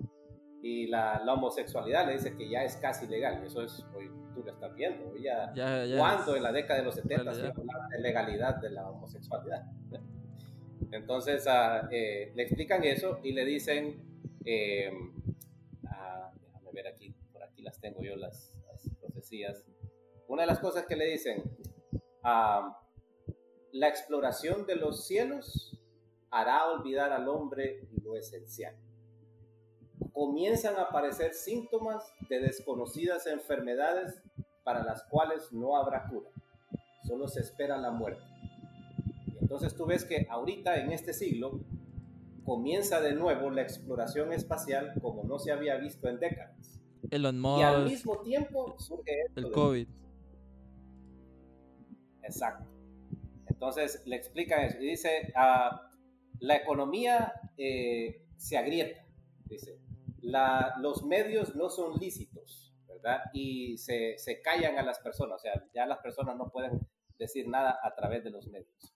Y 0.61 0.87
la, 0.87 1.21
la, 1.23 1.33
homosexualidad 1.33 2.07
le 2.07 2.13
dice 2.13 2.35
que 2.35 2.49
ya 2.49 2.63
es 2.63 2.75
casi 2.77 3.07
legal. 3.07 3.43
Eso 3.45 3.61
es 3.61 3.85
hoy 3.95 4.09
tú 4.39 4.45
lo 4.45 4.51
estás 4.53 4.73
viendo. 4.75 5.15
Ya, 5.17 5.53
¿Cuándo 5.97 6.35
en 6.35 6.43
la 6.43 6.51
década 6.51 6.79
de 6.79 6.85
los 6.85 6.95
70 6.95 7.33
se 7.33 7.47
hablar 7.47 7.89
de 7.89 7.99
legalidad 7.99 8.55
de 8.55 8.69
la 8.69 8.89
homosexualidad? 8.89 9.63
Entonces 10.91 11.45
ah, 11.47 11.87
eh, 11.91 12.31
le 12.35 12.43
explican 12.43 12.83
eso 12.83 13.19
y 13.21 13.33
le 13.33 13.45
dicen, 13.45 14.01
eh, 14.45 14.91
ah, 15.87 16.31
déjame 16.41 16.71
ver 16.73 16.87
aquí, 16.87 17.13
por 17.31 17.43
aquí 17.43 17.61
las 17.61 17.79
tengo 17.79 18.01
yo 18.01 18.15
las, 18.15 18.53
profecías. 18.99 19.65
Una 20.27 20.43
de 20.43 20.47
las 20.47 20.59
cosas 20.59 20.85
que 20.85 20.95
le 20.95 21.05
dicen, 21.05 21.43
ah, 22.23 22.79
la 23.73 23.87
exploración 23.87 24.65
de 24.65 24.77
los 24.77 25.05
cielos 25.05 25.79
hará 26.31 26.69
olvidar 26.71 27.11
al 27.11 27.27
hombre 27.27 27.87
lo 28.01 28.15
esencial 28.15 28.75
comienzan 30.13 30.75
a 30.77 30.83
aparecer 30.83 31.33
síntomas 31.33 32.13
de 32.29 32.39
desconocidas 32.39 33.27
enfermedades 33.27 34.21
para 34.63 34.83
las 34.83 35.03
cuales 35.03 35.51
no 35.51 35.75
habrá 35.75 36.07
cura. 36.07 36.29
Solo 37.07 37.27
se 37.27 37.41
espera 37.41 37.77
la 37.77 37.91
muerte. 37.91 38.23
Y 39.27 39.37
entonces 39.39 39.75
tú 39.75 39.85
ves 39.85 40.05
que 40.05 40.27
ahorita 40.29 40.77
en 40.77 40.91
este 40.91 41.13
siglo 41.13 41.61
comienza 42.45 43.01
de 43.01 43.13
nuevo 43.13 43.49
la 43.49 43.61
exploración 43.61 44.33
espacial 44.33 44.93
como 45.01 45.23
no 45.23 45.39
se 45.39 45.51
había 45.51 45.75
visto 45.77 46.07
en 46.07 46.19
décadas. 46.19 46.79
Elon 47.11 47.39
Musk. 47.39 47.59
Y 47.59 47.63
al 47.63 47.85
mismo 47.85 48.19
tiempo 48.19 48.75
surge 48.77 49.21
esto 49.27 49.39
el 49.39 49.51
COVID. 49.51 49.87
Exacto. 52.23 52.65
Entonces 53.47 54.01
le 54.05 54.15
explican 54.15 54.63
eso 54.63 54.77
y 54.79 54.87
dice, 54.87 55.31
ah, 55.35 55.91
la 56.39 56.55
economía 56.55 57.33
eh, 57.57 58.25
se 58.37 58.57
agrieta, 58.57 59.05
dice, 59.45 59.79
los 60.21 61.03
medios 61.05 61.55
no 61.55 61.69
son 61.69 61.93
lícitos, 61.99 62.73
¿verdad? 62.87 63.21
Y 63.33 63.77
se, 63.77 64.17
se, 64.17 64.41
callan 64.41 64.77
a 64.77 64.83
las 64.83 64.99
personas, 64.99 65.37
o 65.37 65.39
sea, 65.39 65.63
ya 65.73 65.85
las 65.85 65.99
personas 65.99 66.35
no 66.37 66.49
pueden 66.49 66.79
decir 67.17 67.47
nada 67.47 67.79
a 67.83 67.93
través 67.95 68.23
de 68.23 68.31
los 68.31 68.47
medios. 68.47 68.95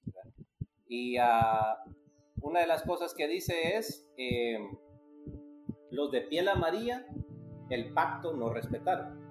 Y 0.88 1.18
uh, 1.20 1.92
una 2.42 2.60
de 2.62 2.68
las 2.68 2.84
cosas 2.84 3.14
que 3.14 3.28
dice 3.28 3.78
es, 3.78 4.10
eh, 4.18 4.60
los 5.92 6.12
de 6.12 6.22
piel 6.22 6.48
amarilla, 6.48 7.06
el 7.70 7.94
pacto 7.94 8.34
no 8.34 8.50
respetaron. 8.50 9.22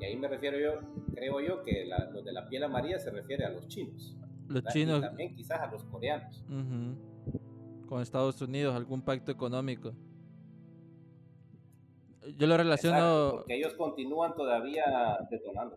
Y 0.00 0.04
ahí 0.04 0.16
me 0.16 0.28
refiero 0.28 0.58
yo, 0.58 0.80
creo 1.14 1.40
yo, 1.40 1.62
que 1.62 1.88
los 2.12 2.24
de 2.24 2.32
la 2.32 2.48
piel 2.48 2.64
amarilla 2.64 2.98
se 2.98 3.10
refiere 3.10 3.44
a 3.44 3.50
los 3.50 3.68
chinos. 3.68 4.16
Los 4.48 4.64
chinos. 4.64 4.98
Y 4.98 5.02
también 5.02 5.34
quizás 5.34 5.60
a 5.60 5.70
los 5.70 5.84
coreanos. 5.84 6.44
Con 7.86 8.00
Estados 8.00 8.40
Unidos, 8.40 8.74
algún 8.74 9.02
pacto 9.02 9.30
económico. 9.30 9.92
Yo 12.36 12.46
lo 12.46 12.56
relaciono. 12.56 13.30
porque 13.32 13.56
ellos 13.56 13.74
continúan 13.74 14.34
todavía 14.34 15.18
detonando. 15.30 15.76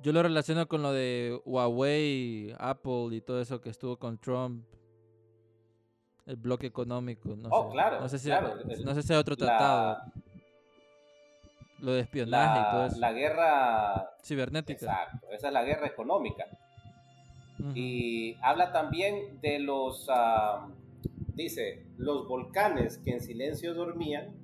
Yo 0.00 0.12
lo 0.12 0.22
relaciono 0.22 0.68
con 0.68 0.82
lo 0.82 0.92
de 0.92 1.40
Huawei, 1.46 2.54
Apple 2.58 3.08
y 3.12 3.20
todo 3.22 3.40
eso 3.40 3.60
que 3.60 3.70
estuvo 3.70 3.96
con 3.96 4.18
Trump. 4.18 4.66
El 6.26 6.36
bloque 6.36 6.66
económico. 6.66 7.34
No 7.36 7.48
oh, 7.50 7.66
sé. 7.66 7.72
claro. 7.72 8.00
No 8.00 8.08
sé 8.08 8.18
si, 8.18 8.28
claro. 8.28 8.54
No 8.84 8.94
sé 8.94 9.02
si 9.02 9.12
hay 9.12 9.18
otro 9.18 9.36
tratado. 9.36 9.98
Lo 11.80 11.92
de 11.92 12.00
espionaje 12.00 12.60
la, 12.60 12.68
y 12.68 12.70
todo 12.70 12.86
eso. 12.86 12.98
La 12.98 13.12
guerra. 13.12 14.10
Cibernética. 14.22 14.86
Exacto. 14.86 15.26
Esa 15.30 15.48
es 15.48 15.52
la 15.52 15.64
guerra 15.64 15.86
económica. 15.86 16.46
Y 17.74 18.36
habla 18.42 18.72
también 18.72 19.40
de 19.40 19.58
los. 19.58 20.06
Ah, 20.10 20.68
dice: 21.34 21.86
los 21.96 22.28
volcanes 22.28 22.98
que 22.98 23.12
en 23.12 23.20
silencio 23.20 23.72
dormían 23.74 24.43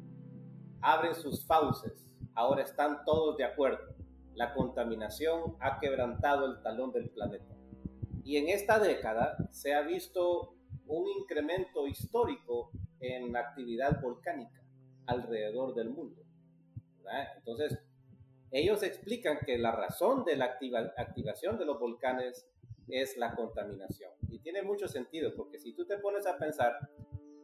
abren 0.80 1.14
sus 1.14 1.46
fauces. 1.46 2.06
Ahora 2.34 2.62
están 2.62 3.04
todos 3.04 3.36
de 3.36 3.44
acuerdo. 3.44 3.94
La 4.34 4.54
contaminación 4.54 5.56
ha 5.60 5.78
quebrantado 5.80 6.46
el 6.46 6.62
talón 6.62 6.92
del 6.92 7.10
planeta. 7.10 7.54
Y 8.24 8.36
en 8.36 8.48
esta 8.48 8.78
década 8.78 9.36
se 9.50 9.74
ha 9.74 9.82
visto 9.82 10.54
un 10.86 11.08
incremento 11.08 11.86
histórico 11.86 12.70
en 13.00 13.32
la 13.32 13.40
actividad 13.40 14.00
volcánica 14.00 14.62
alrededor 15.06 15.74
del 15.74 15.90
mundo. 15.90 16.22
Entonces, 17.36 17.78
ellos 18.52 18.82
explican 18.82 19.38
que 19.44 19.58
la 19.58 19.72
razón 19.72 20.24
de 20.24 20.36
la 20.36 20.56
activación 20.96 21.58
de 21.58 21.64
los 21.64 21.78
volcanes 21.78 22.48
es 22.88 23.16
la 23.16 23.34
contaminación. 23.34 24.12
Y 24.28 24.40
tiene 24.40 24.62
mucho 24.62 24.88
sentido, 24.88 25.32
porque 25.36 25.58
si 25.58 25.74
tú 25.74 25.86
te 25.86 25.98
pones 25.98 26.26
a 26.26 26.38
pensar, 26.38 26.72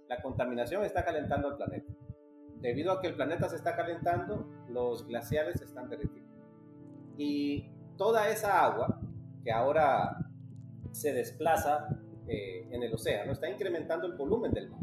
la 0.09 0.23
contaminación 0.23 0.85
está 0.85 1.05
calentando 1.05 1.49
el 1.49 1.57
planeta. 1.57 1.93
Debido 2.67 2.91
a 2.91 3.01
que 3.01 3.07
el 3.07 3.15
planeta 3.15 3.49
se 3.49 3.55
está 3.55 3.77
calentando, 3.77 4.45
los 4.69 5.07
glaciares 5.07 5.61
se 5.61 5.67
están 5.67 5.89
derritiendo. 5.89 6.33
Y 7.17 7.71
toda 7.97 8.29
esa 8.29 8.61
agua 8.61 9.01
que 9.45 9.53
ahora 9.53 10.17
se 10.91 11.13
desplaza 11.13 11.87
eh, 12.27 12.67
en 12.73 12.83
el 12.83 12.93
océano 12.93 13.31
está 13.31 13.49
incrementando 13.49 14.09
el 14.09 14.15
volumen 14.15 14.51
del 14.51 14.69
mar. 14.69 14.81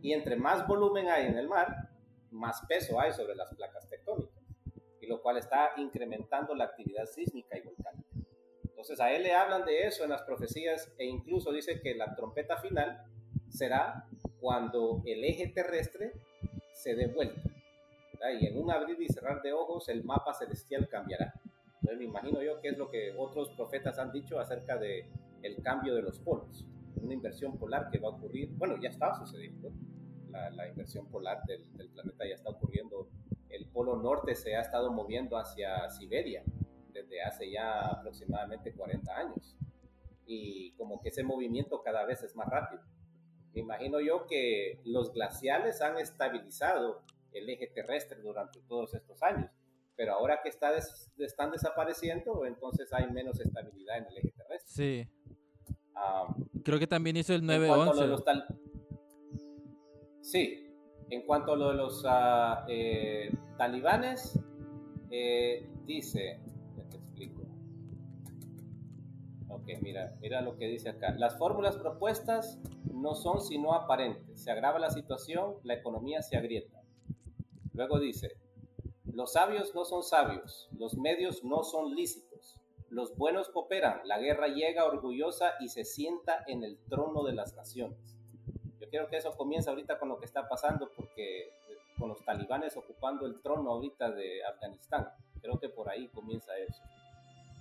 Y 0.00 0.14
entre 0.14 0.36
más 0.36 0.66
volumen 0.66 1.08
hay 1.08 1.26
en 1.26 1.36
el 1.36 1.48
mar, 1.48 1.90
más 2.30 2.62
peso 2.66 2.98
hay 2.98 3.12
sobre 3.12 3.34
las 3.34 3.54
placas 3.54 3.86
tectónicas, 3.86 4.42
y 5.02 5.06
lo 5.06 5.20
cual 5.20 5.36
está 5.36 5.72
incrementando 5.76 6.54
la 6.54 6.64
actividad 6.64 7.04
sísmica 7.04 7.58
y 7.58 7.60
volcánica. 7.60 8.08
Entonces 8.64 8.98
a 9.00 9.12
él 9.12 9.24
le 9.24 9.34
hablan 9.34 9.66
de 9.66 9.86
eso 9.86 10.04
en 10.04 10.08
las 10.08 10.22
profecías 10.22 10.90
e 10.96 11.04
incluso 11.04 11.52
dice 11.52 11.82
que 11.82 11.94
la 11.94 12.14
trompeta 12.14 12.56
final 12.56 13.04
será 13.50 14.08
cuando 14.40 15.02
el 15.04 15.22
eje 15.24 15.48
terrestre 15.48 16.14
se 16.80 16.94
dé 16.94 17.06
vuelta. 17.06 17.50
Y 18.38 18.46
en 18.46 18.58
un 18.58 18.70
abrir 18.70 19.00
y 19.00 19.08
cerrar 19.08 19.40
de 19.42 19.52
ojos 19.52 19.88
el 19.88 20.04
mapa 20.04 20.34
celestial 20.34 20.88
cambiará. 20.88 21.32
Entonces 21.80 21.98
me 21.98 22.04
imagino 22.04 22.42
yo 22.42 22.60
que 22.60 22.68
es 22.68 22.78
lo 22.78 22.90
que 22.90 23.14
otros 23.16 23.50
profetas 23.50 23.98
han 23.98 24.12
dicho 24.12 24.38
acerca 24.38 24.76
de 24.76 25.08
el 25.42 25.62
cambio 25.62 25.94
de 25.94 26.02
los 26.02 26.18
polos. 26.18 26.66
Una 26.96 27.14
inversión 27.14 27.56
polar 27.58 27.90
que 27.90 27.98
va 27.98 28.08
a 28.08 28.12
ocurrir, 28.12 28.50
bueno, 28.56 28.76
ya 28.80 28.90
está 28.90 29.14
sucediendo, 29.14 29.72
la, 30.28 30.68
inversión 30.68 31.06
polar 31.06 31.42
del, 31.46 31.64
planeta 31.88 32.26
ya 32.26 32.34
está 32.34 32.50
ocurriendo. 32.50 33.08
El 33.48 33.66
polo 33.66 33.96
norte 33.96 34.34
se 34.34 34.54
ha 34.54 34.60
estado 34.60 34.92
moviendo 34.92 35.36
hacia 35.36 35.88
Siberia 35.88 36.44
desde 36.92 37.22
hace 37.22 37.50
ya 37.50 37.86
aproximadamente 37.86 38.72
40 38.72 39.16
años. 39.16 39.56
Y 40.26 40.72
como 40.72 41.00
que 41.00 41.08
ese 41.08 41.22
movimiento 41.22 41.82
cada 41.82 42.04
vez 42.04 42.22
es 42.22 42.36
más 42.36 42.48
rápido. 42.48 42.82
Me 43.54 43.60
imagino 43.60 44.00
yo 44.00 44.26
que 44.26 44.80
los 44.84 45.12
glaciales 45.12 45.80
han 45.82 45.98
estabilizado 45.98 47.02
el 47.32 47.48
eje 47.48 47.66
terrestre 47.68 48.20
durante 48.20 48.60
todos 48.62 48.94
estos 48.94 49.22
años, 49.22 49.50
pero 49.96 50.14
ahora 50.14 50.40
que 50.42 50.48
está 50.48 50.72
están 51.18 51.50
desapareciendo, 51.50 52.46
entonces 52.46 52.92
hay 52.92 53.10
menos 53.10 53.40
estabilidad 53.40 53.98
en 53.98 54.06
el 54.06 54.18
eje 54.18 54.32
terrestre. 54.36 54.72
Sí. 54.72 55.08
Ah, 55.94 56.34
Creo 56.64 56.78
que 56.78 56.86
también 56.86 57.16
hizo 57.16 57.34
el 57.34 57.44
911. 57.44 58.14
Sí, 60.20 60.70
en 61.10 61.22
cuanto 61.22 61.52
a 61.52 61.56
lo 61.56 61.68
de 61.70 61.74
los 61.74 62.04
ah, 62.06 62.64
eh, 62.68 63.32
talibanes, 63.58 64.38
eh, 65.10 65.68
dice, 65.84 66.40
ya 66.76 66.88
te 66.88 66.96
explico. 66.98 67.42
Ok, 69.48 69.68
mira, 69.82 70.16
mira 70.20 70.40
lo 70.40 70.56
que 70.56 70.66
dice 70.68 70.88
acá. 70.88 71.14
Las 71.18 71.36
fórmulas 71.36 71.76
propuestas 71.76 72.60
no 72.92 73.14
son 73.14 73.40
sino 73.40 73.74
aparentes. 73.74 74.42
Se 74.42 74.50
agrava 74.50 74.78
la 74.78 74.90
situación, 74.90 75.56
la 75.62 75.74
economía 75.74 76.22
se 76.22 76.36
agrieta. 76.36 76.82
Luego 77.72 77.98
dice, 77.98 78.36
los 79.12 79.32
sabios 79.32 79.74
no 79.74 79.84
son 79.84 80.02
sabios, 80.02 80.68
los 80.78 80.96
medios 80.96 81.44
no 81.44 81.62
son 81.62 81.94
lícitos. 81.94 82.56
Los 82.88 83.16
buenos 83.16 83.48
cooperan, 83.50 84.00
la 84.04 84.18
guerra 84.18 84.48
llega 84.48 84.84
orgullosa 84.84 85.54
y 85.60 85.68
se 85.68 85.84
sienta 85.84 86.44
en 86.46 86.64
el 86.64 86.78
trono 86.88 87.22
de 87.22 87.34
las 87.34 87.54
naciones 87.54 88.20
quiero 88.90 89.08
que 89.08 89.16
eso 89.16 89.30
comience 89.36 89.70
ahorita 89.70 89.98
con 89.98 90.08
lo 90.08 90.18
que 90.18 90.26
está 90.26 90.48
pasando, 90.48 90.90
porque 90.94 91.48
eh, 91.48 91.52
con 91.98 92.08
los 92.08 92.22
talibanes 92.24 92.76
ocupando 92.76 93.24
el 93.26 93.40
trono 93.40 93.70
ahorita 93.70 94.10
de 94.10 94.44
Afganistán. 94.44 95.08
Creo 95.40 95.58
que 95.58 95.68
por 95.68 95.88
ahí 95.88 96.08
comienza 96.08 96.56
eso. 96.58 96.82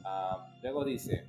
Ah, 0.03 0.57
luego 0.61 0.83
dice, 0.83 1.25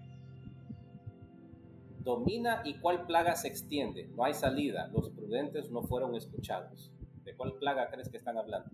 domina 2.03 2.63
y 2.65 2.79
cuál 2.81 3.07
plaga 3.07 3.37
se 3.37 3.49
extiende. 3.49 4.09
No 4.09 4.25
hay 4.25 4.35
salida. 4.35 4.89
Los 4.89 5.11
prudentes 5.11 5.71
no 5.71 5.83
fueron 5.83 6.15
escuchados. 6.15 6.93
¿De 7.25 7.37
cuál 7.37 7.55
plaga 7.59 7.91
crees 7.91 8.09
que 8.09 8.17
están 8.17 8.39
hablando? 8.39 8.71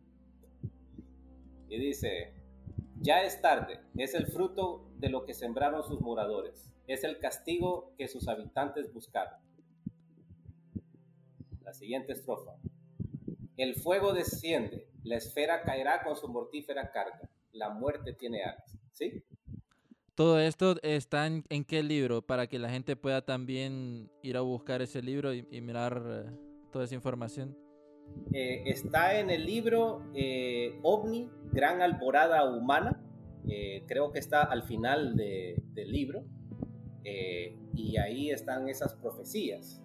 Y 1.69 1.79
dice, 1.79 2.35
ya 3.01 3.23
es 3.23 3.41
tarde. 3.41 3.81
Es 3.97 4.15
el 4.15 4.27
fruto 4.27 4.89
de 4.99 5.11
lo 5.11 5.25
que 5.25 5.35
sembraron 5.35 5.83
sus 5.85 6.01
moradores. 6.01 6.73
Es 6.87 7.05
el 7.05 7.19
castigo 7.19 7.93
que 7.99 8.09
sus 8.09 8.29
habitantes 8.29 8.93
buscaron. 8.93 9.41
La 11.63 11.73
siguiente 11.73 12.13
estrofa. 12.13 12.53
El 13.57 13.75
fuego 13.75 14.13
desciende, 14.13 14.87
la 15.03 15.17
esfera 15.17 15.63
caerá 15.63 16.05
con 16.05 16.15
su 16.15 16.29
mortífera 16.29 16.93
carga, 16.93 17.31
la 17.53 17.71
muerte 17.71 18.13
tiene 18.13 18.45
alas. 18.45 18.79
¿Sí? 18.93 19.25
Todo 20.17 20.41
esto 20.41 20.77
está 20.83 21.27
en, 21.27 21.65
qué 21.65 21.83
libro 21.83 22.23
para 22.23 22.47
que 22.47 22.59
la 22.59 22.71
gente 22.71 22.97
pueda 22.97 23.25
también 23.25 24.11
ir 24.23 24.37
a 24.37 24.41
buscar 24.41 24.83
ese 24.83 25.03
libro 25.03 25.33
y, 25.35 25.45
mirar 25.61 26.03
eh, 26.05 26.31
toda 26.73 26.87
esa 26.87 26.95
información. 26.95 27.57
Eh, 28.33 28.63
está 28.67 29.21
en 29.21 29.31
el 29.31 29.45
libro 29.45 30.03
eh, 30.15 30.79
OVNI, 30.83 31.31
Gran 31.53 31.83
Alborada 31.83 32.45
Humana. 32.51 33.03
creo 33.87 34.11
que 34.11 34.19
está 34.19 34.43
al 34.43 34.65
final 34.65 35.17
del 35.17 35.93
libro. 35.93 36.25
y 37.05 37.97
ahí 37.99 38.31
están 38.31 38.69
esas 38.69 38.95
profecías. 38.95 39.83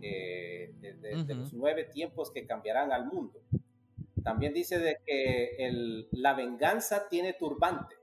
Eh, 0.00 0.72
de, 0.80 1.34
los 1.34 1.52
nueve 1.52 1.84
tiempos 1.84 2.30
que 2.30 2.46
cambiarán 2.46 2.92
al 2.92 3.06
mundo. 3.06 3.42
También 4.22 4.52
dice 4.52 4.78
de 4.78 4.98
que 5.04 5.56
el, 5.58 6.08
la 6.12 6.34
venganza 6.34 7.08
tiene 7.08 7.32
turbante. 7.32 7.96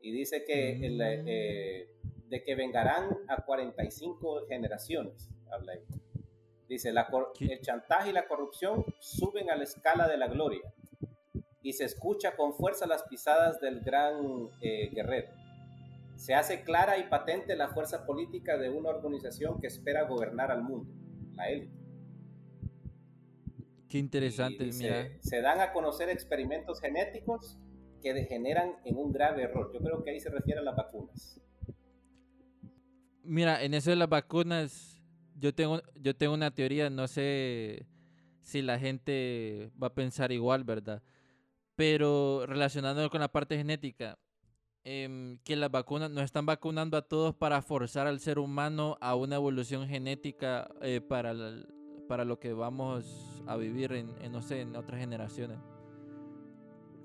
Y 0.00 0.12
dice 0.12 0.44
que 0.44 0.74
mm. 0.74 1.00
eh, 1.26 1.88
de 2.28 2.42
que 2.42 2.54
vengarán 2.54 3.18
a 3.28 3.44
45 3.44 4.46
generaciones. 4.48 5.28
Habla 5.50 5.72
ahí. 5.72 5.80
Dice, 6.68 6.92
la, 6.92 7.08
el 7.40 7.60
chantaje 7.60 8.10
y 8.10 8.12
la 8.12 8.28
corrupción 8.28 8.84
suben 9.00 9.50
a 9.50 9.56
la 9.56 9.64
escala 9.64 10.06
de 10.06 10.16
la 10.16 10.28
gloria 10.28 10.62
y 11.62 11.72
se 11.72 11.84
escucha 11.84 12.36
con 12.36 12.54
fuerza 12.54 12.86
las 12.86 13.02
pisadas 13.02 13.60
del 13.60 13.80
gran 13.80 14.48
eh, 14.62 14.88
guerrero 14.92 15.40
se 16.20 16.34
hace 16.34 16.60
clara 16.60 16.98
y 16.98 17.04
patente 17.04 17.56
la 17.56 17.68
fuerza 17.68 18.04
política 18.04 18.58
de 18.58 18.68
una 18.68 18.90
organización 18.90 19.58
que 19.58 19.68
espera 19.68 20.02
gobernar 20.02 20.50
al 20.50 20.62
mundo, 20.62 20.92
la 21.34 21.48
élite. 21.48 21.72
Qué 23.88 23.96
interesante, 23.96 24.66
mira. 24.66 25.08
Se 25.20 25.40
dan 25.40 25.60
a 25.60 25.72
conocer 25.72 26.10
experimentos 26.10 26.78
genéticos 26.78 27.58
que 28.00 28.14
degeneran 28.14 28.76
en 28.84 28.96
un 28.96 29.12
grave 29.12 29.42
error. 29.42 29.70
Yo 29.72 29.80
creo 29.80 30.02
que 30.02 30.10
ahí 30.10 30.20
se 30.20 30.30
refiere 30.30 30.60
a 30.60 30.62
las 30.62 30.76
vacunas. 30.76 31.40
Mira, 33.22 33.62
en 33.62 33.74
eso 33.74 33.90
de 33.90 33.96
las 33.96 34.08
vacunas, 34.08 35.00
yo 35.36 35.54
tengo, 35.54 35.80
yo 35.94 36.16
tengo 36.16 36.34
una 36.34 36.50
teoría, 36.50 36.90
no 36.90 37.06
sé 37.06 37.86
si 38.40 38.62
la 38.62 38.78
gente 38.78 39.70
va 39.80 39.88
a 39.88 39.94
pensar 39.94 40.32
igual, 40.32 40.64
¿verdad? 40.64 41.02
Pero 41.76 42.44
relacionándolo 42.46 43.10
con 43.10 43.20
la 43.20 43.28
parte 43.28 43.56
genética, 43.56 44.18
em, 44.84 45.38
que 45.44 45.56
las 45.56 45.70
vacunas 45.70 46.10
nos 46.10 46.24
están 46.24 46.46
vacunando 46.46 46.96
a 46.96 47.02
todos 47.02 47.34
para 47.34 47.62
forzar 47.62 48.06
al 48.06 48.20
ser 48.20 48.38
humano 48.38 48.96
a 49.00 49.14
una 49.14 49.36
evolución 49.36 49.86
genética 49.86 50.68
eh, 50.82 51.00
para, 51.00 51.34
para 52.08 52.24
lo 52.24 52.40
que 52.40 52.52
vamos 52.52 53.42
a 53.46 53.56
vivir 53.56 53.92
en, 53.92 54.32
no 54.32 54.42
sé, 54.42 54.62
en 54.62 54.74
otras 54.74 55.00
generaciones. 55.00 55.58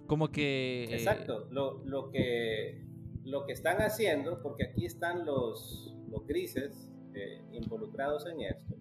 Como 0.08 0.32
que... 0.32 0.86
Eh, 0.86 0.96
Exacto, 0.96 1.48
lo, 1.52 1.84
lo, 1.86 2.12
que, 2.12 2.84
lo 3.24 3.46
que 3.46 3.54
están 3.54 3.78
haciendo, 3.82 4.42
porque 4.42 4.66
aquí 4.66 4.86
están 4.86 5.26
los, 5.26 5.96
los 6.10 6.26
grises 6.28 6.92
eh, 7.14 7.42
involucrados 7.52 8.28
en 8.28 8.42
esto, 8.42 8.76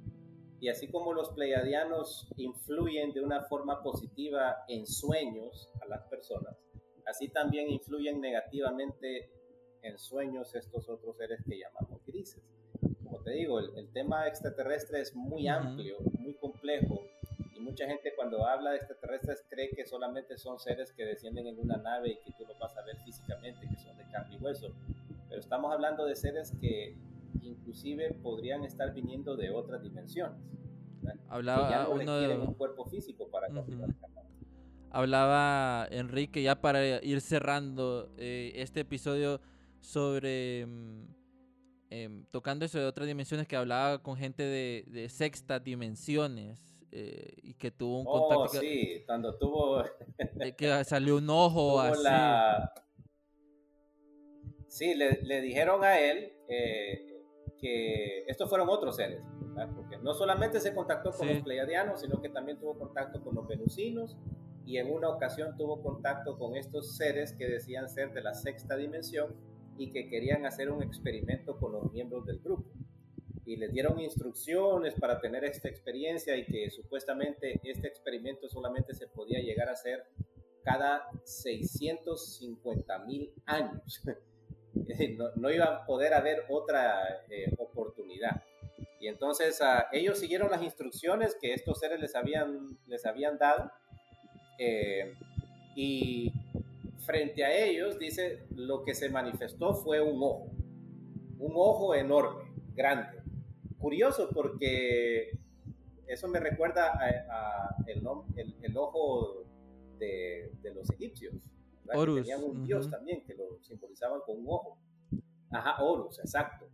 y 0.61 0.69
así 0.69 0.89
como 0.89 1.13
los 1.13 1.31
pleiadianos 1.31 2.29
influyen 2.37 3.13
de 3.13 3.21
una 3.21 3.43
forma 3.43 3.83
positiva 3.83 4.65
en 4.69 4.87
sueños 4.87 5.71
a 5.83 5.87
las 5.87 6.03
personas, 6.09 6.57
así 7.07 7.29
también 7.29 7.71
influyen 7.71 8.21
negativamente 8.21 9.31
en 9.83 9.99
sueños 9.99 10.55
estos 10.55 10.89
otros 10.89 11.17
seres 11.17 11.41
que 11.47 11.59
llamamos 11.59 12.05
grises. 12.07 12.43
Como 13.03 13.21
te 13.23 13.33
digo, 13.33 13.61
el, 13.61 13.93
tema 13.93 14.27
extraterrestre 14.27 15.01
es 15.01 15.15
muy 15.15 15.47
amplio, 15.47 15.99
muy 16.19 16.35
complejo, 16.35 17.03
mucha 17.65 17.86
gente 17.86 18.12
cuando 18.15 18.47
habla 18.47 18.70
de 18.70 18.77
extraterrestres 18.77 19.45
cree 19.49 19.70
que 19.70 19.86
solamente 19.86 20.36
son 20.36 20.59
seres 20.59 20.93
que 20.93 21.05
descienden 21.05 21.47
en 21.47 21.59
una 21.59 21.78
nave 21.78 22.11
y 22.11 22.16
que 22.16 22.32
tú 22.36 22.45
lo 22.47 22.57
vas 22.59 22.77
a 22.77 22.82
ver 22.82 22.97
físicamente, 23.05 23.66
que 23.66 23.77
son 23.77 23.97
de 23.97 24.05
carne 24.11 24.36
y 24.36 24.39
hueso. 24.39 24.73
Pero 25.28 25.41
estamos 25.41 25.73
hablando 25.73 26.05
de 26.05 26.15
seres 26.15 26.53
que 26.61 26.97
inclusive 27.43 28.12
podrían 28.23 28.65
estar 28.65 28.93
viniendo 28.93 29.35
de 29.36 29.51
otras 29.51 29.82
dimensiones. 29.82 30.39
Hablaba 31.28 31.89
uno 31.89 32.16
de 32.19 32.39
un 32.39 32.55
cuerpo 32.55 32.85
físico 32.86 33.28
para 33.28 33.49
Hablaba 34.91 35.89
Enrique 35.91 36.43
ya 36.43 36.61
para 36.61 37.03
ir 37.03 37.20
cerrando 37.20 38.11
eh, 38.16 38.53
este 38.55 38.81
episodio 38.81 39.41
sobre 39.81 40.61
em, 41.91 42.24
tocando 42.31 42.65
eso 42.65 42.78
de 42.78 42.86
otras 42.86 43.09
dimensiones 43.09 43.49
que 43.49 43.57
hablaba 43.57 44.03
con 44.03 44.16
gente 44.16 44.45
de, 44.45 44.85
de 44.86 45.09
sexta 45.09 45.59
dimensiones 45.59 46.74
eh, 46.97 47.35
y 47.43 47.55
que 47.55 47.73
tuvo 47.73 48.03
un 48.03 48.07
oh, 48.09 48.29
contacto. 48.29 48.61
sí, 48.61 49.03
cuando 49.05 49.37
tuvo. 49.37 49.83
que 50.57 50.85
salió 50.85 51.16
un 51.16 51.29
ojo 51.29 51.81
así. 51.81 52.01
Sí, 54.69 54.95
le, 54.95 55.21
le, 55.23 55.41
dijeron 55.41 55.83
a 55.83 55.99
él 55.99 56.33
eh, 56.49 57.21
que 57.59 58.25
estos 58.29 58.49
fueron 58.49 58.69
otros 58.69 58.95
seres, 58.95 59.25
porque 59.75 59.99
no 59.99 60.15
solamente 60.15 60.61
se 60.61 60.73
contactó 60.73 61.11
con 61.11 61.27
los 61.27 61.43
pleiadianos, 61.43 62.01
sino 62.01 62.23
que 62.23 62.29
también 62.29 62.61
tuvo 62.61 62.79
contacto 62.79 63.25
con 63.25 63.35
los 63.35 63.49
venusinos 63.49 64.16
y 64.65 64.79
en 64.79 64.93
una 64.93 65.09
ocasión 65.09 65.57
tuvo 65.57 65.83
contacto 65.83 66.39
con 66.39 66.57
estos 66.57 66.97
seres 66.97 67.33
que 67.33 67.49
decían 67.49 67.89
ser 67.89 68.12
de 68.12 68.23
la 68.23 68.35
sexta 68.35 68.77
dimensión 68.77 69.35
y 69.79 69.91
que 69.91 70.09
querían 70.09 70.47
hacer 70.47 70.71
un 70.71 70.81
experimento 70.83 71.59
con 71.59 71.73
los 71.73 71.93
miembros 71.93 72.25
del 72.25 72.39
grupo. 72.39 72.71
Y 73.47 73.57
les 73.57 73.73
dieron 73.73 74.01
instrucciones 74.01 74.95
para 74.95 75.21
tener 75.21 75.45
esta 75.45 75.69
experiencia 75.69 76.37
y 76.37 76.47
que 76.47 76.71
supuestamente 76.71 77.61
este 77.62 77.89
experimento 77.89 78.49
solamente 78.49 78.95
se 78.95 79.07
podía 79.07 79.41
llegar 79.41 79.69
a 79.69 79.73
hacer 79.73 80.07
cada 80.62 81.09
650 81.25 82.99
mil 83.01 83.33
años. 83.45 84.03
no, 85.37 85.51
iba 85.51 85.65
a 85.65 85.87
poder 85.87 86.15
haber 86.15 86.45
otra 86.49 87.25
eh, 87.29 87.53
oportunidad. 87.59 88.43
Y 88.99 89.09
entonces 89.09 89.61
ah, 89.61 89.89
ellos 89.93 90.19
siguieron 90.19 90.51
las 90.51 90.62
instrucciones 90.62 91.37
que 91.39 91.53
estos 91.53 91.79
seres 91.79 92.01
les 92.01 92.16
habían, 92.16 92.79
les 92.87 93.05
habían 93.05 93.37
dado. 93.37 93.71
Eh, 94.59 95.15
y 95.77 96.33
frente 97.05 97.45
a 97.45 97.55
ellos, 97.55 97.99
dice, 97.99 98.47
lo 98.55 98.83
que 98.83 98.95
se 98.95 99.11
manifestó 99.11 99.75
fue 99.75 100.01
un 100.01 100.23
ojo. 100.23 100.51
Un 101.39 101.53
ojo 101.57 101.95
enorme, 101.95 102.45
grande. 102.75 103.24
Curioso 103.85 104.31
porque 104.32 105.39
eso 106.06 106.28
me 106.28 106.40
recuerda 106.40 106.93
a, 106.93 107.77
el, 107.86 108.02
el, 108.62 108.77
ojo 108.78 109.44
de, 109.98 110.52
de 110.62 110.74
los 110.74 110.89
egipcios 110.90 111.35
tenían 111.93 112.43
un 112.43 112.65
dios 112.65 112.90
también 112.90 113.24
que 113.24 113.35
lo 113.35 113.62
simbolizaban 113.62 114.20
con 114.20 114.39
un 114.39 114.47
ojo. 114.48 114.78
Ajá, 115.51 115.82
Horus, 115.82 116.19
exacto. 116.19 116.66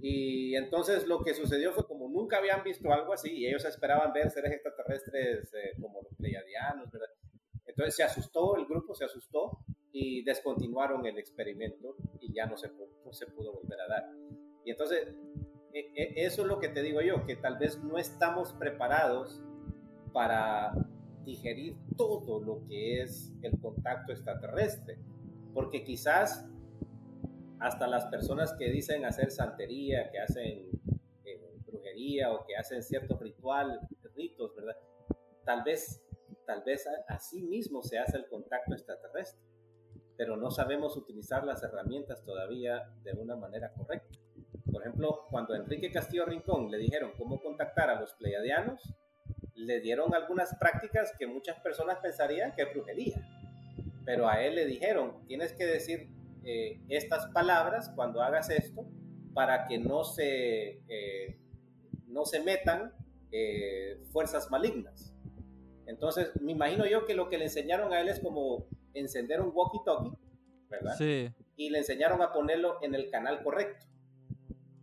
Y 0.00 0.54
entonces 0.54 1.06
lo 1.06 1.22
que 1.22 1.34
sucedió 1.34 1.72
fue 1.72 1.86
como 1.86 2.08
nunca 2.08 2.38
habían 2.38 2.62
visto 2.62 2.92
algo 2.92 3.12
así 3.12 3.30
y 3.30 3.46
ellos 3.46 3.64
esperaban 3.64 4.12
ver 4.12 4.30
seres 4.30 4.52
extraterrestres 4.52 5.52
eh, 5.54 5.72
como 5.80 6.02
los 6.02 6.14
pleiadianos, 6.14 6.90
¿verdad? 6.90 7.08
Entonces 7.66 7.96
se 7.96 8.02
asustó, 8.04 8.56
el 8.56 8.66
grupo 8.66 8.94
se 8.94 9.04
asustó 9.04 9.58
y 9.92 10.22
descontinuaron 10.24 11.04
el 11.06 11.18
experimento 11.18 11.96
y 12.20 12.32
ya 12.32 12.46
no 12.46 12.56
se, 12.56 12.70
no 13.04 13.12
se 13.12 13.26
pudo 13.26 13.52
volver 13.52 13.80
a 13.80 13.88
dar. 13.88 14.10
Y 14.64 14.70
entonces 14.70 15.08
eso 15.72 16.42
es 16.42 16.48
lo 16.48 16.58
que 16.58 16.68
te 16.68 16.82
digo 16.82 17.00
yo, 17.00 17.24
que 17.24 17.36
tal 17.36 17.58
vez 17.58 17.82
no 17.82 17.98
estamos 17.98 18.52
preparados 18.54 19.42
para 20.12 20.72
digerir 21.24 21.76
todo 21.96 22.40
lo 22.40 22.66
que 22.66 23.02
es 23.02 23.32
el 23.42 23.58
contacto 23.60 24.12
extraterrestre, 24.12 24.98
porque 25.52 25.84
quizás 25.84 26.46
hasta 27.60 27.86
las 27.86 28.06
personas 28.06 28.54
que 28.54 28.70
dicen 28.70 29.04
hacer 29.04 29.30
santería, 29.30 30.10
que 30.10 30.20
hacen 30.20 30.70
eh, 31.24 31.58
brujería 31.66 32.32
o 32.32 32.46
que 32.46 32.56
hacen 32.56 32.82
ciertos 32.82 33.20
ritual, 33.20 33.80
ritos, 34.14 34.54
¿verdad? 34.54 34.76
Tal 35.44 35.62
vez, 35.64 36.02
tal 36.46 36.62
vez 36.64 36.88
así 37.08 37.42
mismo 37.42 37.82
se 37.82 37.98
hace 37.98 38.16
el 38.16 38.26
contacto 38.28 38.74
extraterrestre, 38.74 39.42
pero 40.16 40.36
no 40.36 40.50
sabemos 40.50 40.96
utilizar 40.96 41.44
las 41.44 41.62
herramientas 41.62 42.24
todavía 42.24 42.90
de 43.02 43.12
una 43.12 43.36
manera 43.36 43.72
correcta. 43.72 44.18
Por 44.70 44.82
ejemplo, 44.82 45.26
cuando 45.30 45.54
Enrique 45.54 45.90
Castillo 45.90 46.26
Rincón 46.26 46.70
le 46.70 46.78
dijeron 46.78 47.12
cómo 47.16 47.40
contactar 47.40 47.90
a 47.90 48.00
los 48.00 48.12
pleiadianos, 48.14 48.94
le 49.54 49.80
dieron 49.80 50.14
algunas 50.14 50.54
prácticas 50.56 51.12
que 51.18 51.26
muchas 51.26 51.58
personas 51.60 51.98
pensarían 51.98 52.52
que 52.54 52.62
es 52.62 52.72
brujería. 52.72 53.26
Pero 54.04 54.28
a 54.28 54.42
él 54.42 54.54
le 54.54 54.66
dijeron, 54.66 55.26
tienes 55.26 55.52
que 55.52 55.66
decir 55.66 56.08
eh, 56.44 56.80
estas 56.88 57.26
palabras 57.32 57.90
cuando 57.94 58.22
hagas 58.22 58.50
esto 58.50 58.86
para 59.34 59.66
que 59.66 59.78
no 59.78 60.04
se, 60.04 60.80
eh, 60.88 61.38
no 62.06 62.24
se 62.24 62.40
metan 62.40 62.92
eh, 63.32 64.00
fuerzas 64.12 64.50
malignas. 64.50 65.12
Entonces, 65.86 66.30
me 66.40 66.52
imagino 66.52 66.86
yo 66.86 67.06
que 67.06 67.14
lo 67.14 67.28
que 67.28 67.38
le 67.38 67.44
enseñaron 67.44 67.92
a 67.92 68.00
él 68.00 68.08
es 68.08 68.20
como 68.20 68.66
encender 68.94 69.40
un 69.40 69.52
walkie-talkie, 69.52 70.16
¿verdad? 70.68 70.94
Sí. 70.96 71.30
Y 71.56 71.70
le 71.70 71.78
enseñaron 71.78 72.22
a 72.22 72.32
ponerlo 72.32 72.78
en 72.82 72.94
el 72.94 73.10
canal 73.10 73.42
correcto. 73.42 73.86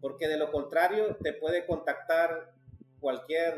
Porque 0.06 0.28
de 0.28 0.38
lo 0.38 0.52
contrario, 0.52 1.18
te 1.20 1.34
puede 1.34 1.66
contactar 1.66 2.54
cualquier 3.00 3.56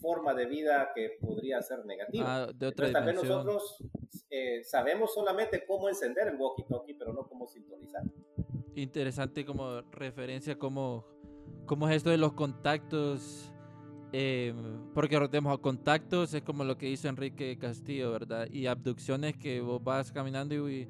forma 0.00 0.32
de 0.32 0.46
vida 0.46 0.92
que 0.94 1.18
podría 1.20 1.60
ser 1.60 1.84
negativa. 1.84 2.44
Ah, 2.44 2.52
de 2.54 2.68
otra 2.68 2.86
Entonces, 2.86 3.14
nosotros 3.16 3.84
eh, 4.30 4.62
sabemos 4.62 5.12
solamente 5.12 5.66
cómo 5.66 5.88
encender 5.88 6.28
el 6.28 6.38
walkie-talkie, 6.38 6.96
pero 6.96 7.12
no 7.12 7.26
cómo 7.26 7.48
sintonizar. 7.48 8.04
Interesante 8.76 9.44
como 9.44 9.80
referencia, 9.90 10.56
cómo, 10.56 11.04
cómo 11.66 11.88
es 11.88 11.96
esto 11.96 12.10
de 12.10 12.18
los 12.18 12.34
contactos. 12.34 13.52
Eh, 14.12 14.54
porque 14.94 15.18
recordemos 15.18 15.52
a 15.52 15.60
contactos 15.60 16.32
es 16.32 16.42
como 16.42 16.62
lo 16.62 16.78
que 16.78 16.88
hizo 16.88 17.08
Enrique 17.08 17.58
Castillo, 17.58 18.12
¿verdad? 18.12 18.46
Y 18.52 18.68
abducciones 18.68 19.36
que 19.36 19.60
vos 19.60 19.82
vas 19.82 20.12
caminando 20.12 20.70
y 20.70 20.88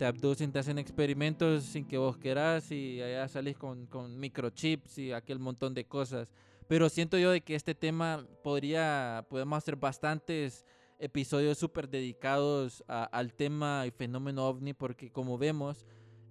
te 0.00 0.06
abducen, 0.06 0.50
te 0.50 0.58
hacen 0.58 0.78
experimentos 0.78 1.62
sin 1.64 1.84
que 1.84 1.98
vos 1.98 2.16
querás 2.16 2.72
y 2.72 3.02
allá 3.02 3.28
salís 3.28 3.58
con, 3.58 3.84
con 3.84 4.18
microchips 4.18 4.96
y 4.96 5.12
aquel 5.12 5.38
montón 5.38 5.74
de 5.74 5.84
cosas. 5.84 6.32
Pero 6.68 6.88
siento 6.88 7.18
yo 7.18 7.30
de 7.30 7.42
que 7.42 7.54
este 7.54 7.74
tema 7.74 8.26
podría, 8.42 9.26
podemos 9.28 9.58
hacer 9.58 9.76
bastantes 9.76 10.64
episodios 10.98 11.58
súper 11.58 11.86
dedicados 11.86 12.82
al 12.88 13.34
tema 13.34 13.84
y 13.86 13.90
fenómeno 13.90 14.48
ovni, 14.48 14.72
porque 14.72 15.10
como 15.10 15.36
vemos, 15.36 15.84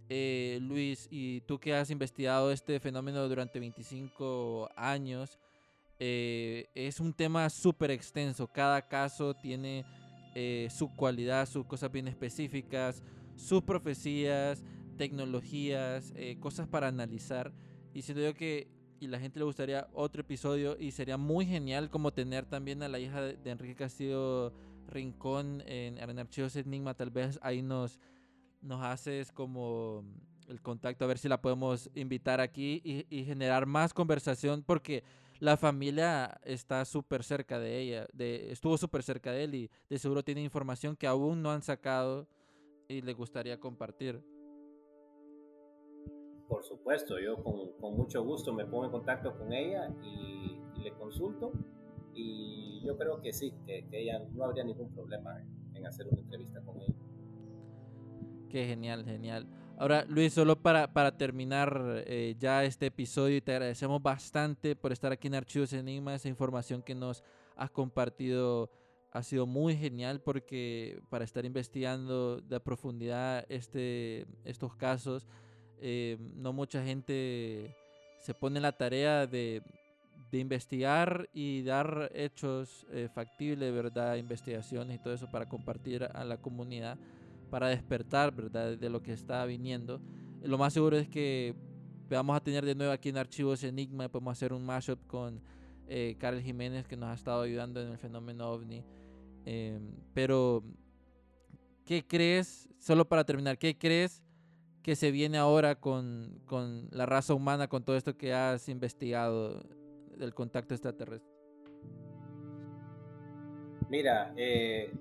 eh, 0.10 0.58
Luis, 0.64 1.08
y 1.12 1.42
tú 1.42 1.60
que 1.60 1.76
has 1.76 1.92
investigado 1.92 2.52
este 2.52 2.80
fenómeno 2.80 3.30
durante 3.30 3.60
25 3.60 4.72
años, 4.76 5.38
eh, 6.00 6.66
es 6.74 7.00
un 7.00 7.14
tema 7.14 7.48
súper 7.52 7.92
extenso. 7.92 8.48
Cada 8.48 8.88
caso 8.88 9.36
tiene 9.36 9.86
eh, 10.34 10.70
su 10.76 10.96
cualidad, 10.96 11.48
sus 11.48 11.68
cosas 11.68 11.92
bien 11.92 12.08
específicas, 12.08 13.04
sus 13.40 13.64
profecías, 13.64 14.64
tecnologías, 14.98 16.14
cosas 16.40 16.68
para 16.68 16.88
analizar. 16.88 17.54
Y 17.94 18.02
siento 18.02 18.22
yo 18.22 18.34
que 18.36 18.68
y 19.00 19.08
la 19.08 19.20
gente 19.20 19.40
le 19.40 19.46
gustaría 19.46 19.88
otro 19.94 20.22
episodio 20.22 20.78
y 20.78 20.92
sería 20.92 21.18
muy 21.18 21.46
genial 21.46 21.90
como 21.90 22.12
tener 22.12 22.46
también 22.46 22.84
a 22.84 22.90
la 22.90 23.00
hija 23.00 23.22
de, 23.22 23.50
Enrique 23.50 23.76
Castillo 23.76 24.54
Rincón 24.88 25.64
en, 25.66 25.98
en 25.98 26.20
Archivos 26.20 26.56
Enigma, 26.56 26.94
tal 26.94 27.10
vez 27.10 27.40
ahí 27.42 27.62
nos, 27.62 28.00
nos 28.62 28.84
haces 28.84 29.32
como 29.32 30.04
el 30.48 30.62
contacto, 30.62 31.06
a 31.06 31.08
ver 31.08 31.18
si 31.18 31.30
la 31.30 31.42
podemos 31.42 31.90
invitar 31.94 32.42
aquí 32.42 32.82
y, 32.84 33.24
generar 33.24 33.66
más 33.66 33.94
conversación, 33.94 34.64
porque 34.64 35.04
la 35.40 35.56
familia 35.58 36.40
está 36.44 36.84
súper 36.86 37.24
cerca 37.24 37.60
de 37.60 37.80
ella, 37.80 38.08
de, 38.14 38.52
estuvo 38.52 38.78
súper 38.78 39.04
cerca 39.04 39.32
de 39.32 39.44
él 39.44 39.56
y 39.56 39.72
de 39.90 40.00
seguro 40.00 40.24
tiene 40.24 40.42
información 40.42 40.96
que 40.96 41.08
aún 41.08 41.42
no 41.42 41.52
han 41.52 41.62
sacado 41.62 42.28
y 42.90 43.02
le 43.02 43.14
gustaría 43.14 43.60
compartir. 43.60 44.20
Por 46.48 46.64
supuesto, 46.64 47.20
yo 47.20 47.42
con, 47.44 47.74
con 47.80 47.96
mucho 47.96 48.24
gusto 48.24 48.52
me 48.52 48.66
pongo 48.66 48.86
en 48.86 48.92
contacto 48.92 49.38
con 49.38 49.54
ella 49.54 49.94
y, 50.04 50.58
le 50.82 50.94
consulto 50.94 51.52
y 52.14 52.82
yo 52.86 52.98
creo 52.98 53.22
que 53.22 53.32
sí, 53.32 53.54
que, 53.66 53.86
ella 53.92 54.20
no 54.32 54.46
habría 54.46 54.64
ningún 54.64 54.90
problema 54.92 55.40
en, 55.74 55.86
hacer 55.86 56.08
una 56.08 56.20
entrevista 56.20 56.62
con 56.62 56.82
ella. 56.82 56.96
Qué 58.50 58.66
genial, 58.66 59.06
genial. 59.06 59.48
Ahora, 59.78 60.04
Luis, 60.06 60.34
solo 60.34 60.60
para, 60.60 60.92
para 60.92 61.16
terminar 61.16 62.04
eh, 62.08 62.36
ya 62.40 62.64
este 62.64 62.88
episodio, 62.88 63.38
y 63.38 63.42
te 63.42 63.52
agradecemos 63.52 64.02
bastante 64.02 64.76
por 64.76 64.92
estar 64.92 65.12
aquí 65.12 65.28
en 65.28 65.36
Archivos 65.36 65.72
Enigma. 65.74 66.16
Esa 66.16 66.28
información 66.28 66.82
que 66.82 66.96
nos 66.96 67.24
has 67.56 67.70
compartido 67.70 68.70
ha 69.12 69.24
sido 69.24 69.46
muy 69.46 69.76
genial 69.76 70.22
porque 70.22 71.02
para 71.10 71.26
estar 71.26 71.46
investigando 71.46 72.42
de 72.42 72.60
profundidad 72.60 73.46
este, 73.50 74.26
estos 74.46 74.76
casos, 74.76 75.28
eh, 75.82 76.18
no 76.36 76.54
mucha 76.54 76.84
gente 76.84 77.76
se 78.20 78.34
pone 78.34 78.58
en 78.58 78.64
la 78.64 78.74
tarea 78.74 79.26
de, 79.26 79.64
de 80.32 80.40
investigar 80.40 81.30
y 81.34 81.64
dar 81.64 82.12
hechos 82.14 82.86
eh, 82.92 83.10
factibles, 83.14 83.74
¿verdad? 83.74 84.18
Investigaciones 84.18 84.98
y 84.98 85.04
todo 85.04 85.14
eso 85.14 85.30
para 85.32 85.48
compartir 85.48 86.04
a 86.04 86.24
la 86.24 86.38
comunidad 86.38 86.98
para 87.50 87.68
despertar, 87.68 88.34
¿verdad? 88.34 88.78
De 88.78 88.90
lo 88.90 89.02
que 89.02 89.14
está 89.14 89.44
viniendo. 89.46 90.00
Lo 90.44 90.58
más 90.58 90.74
seguro 90.74 90.98
es 90.98 91.08
que 91.08 91.56
vamos 92.10 92.36
a 92.36 92.40
tener 92.40 92.66
de 92.66 92.76
nuevo 92.76 92.94
aquí 92.94 93.10
en 93.10 93.18
Archivos 93.18 93.64
Enigma, 93.64 94.08
podemos 94.08 94.32
hacer 94.32 94.54
un 94.54 94.66
mashup 94.66 95.06
con 95.08 95.42
eh, 95.88 96.16
Jiménez 96.44 96.88
que 96.88 96.96
nos 96.96 97.10
ha 97.10 97.14
estado 97.14 97.42
ayudando 97.42 97.82
en 97.82 97.90
el 97.90 97.98
fenómeno 97.98 98.50
ovni. 98.50 98.84
Em, 99.46 99.92
pero, 100.14 100.64
¿qué 101.86 102.06
crees, 102.06 102.70
solo 102.80 103.08
para 103.08 103.24
terminar, 103.24 103.58
qué 103.58 103.78
crees 103.78 104.24
que 104.84 104.96
se 104.96 105.12
viene 105.12 105.38
ahora 105.38 105.76
con, 105.76 106.42
con 106.46 106.88
la 106.92 107.06
raza 107.06 107.34
humana, 107.34 107.68
con 107.68 107.84
todo 107.84 107.96
esto 107.96 108.18
que 108.18 108.34
has 108.34 108.70
investigado 108.70 109.64
del 110.18 110.34
contacto 110.34 110.74
extraterrestre? 110.74 111.40
Mira, 113.90 114.34
eh, 114.38 114.92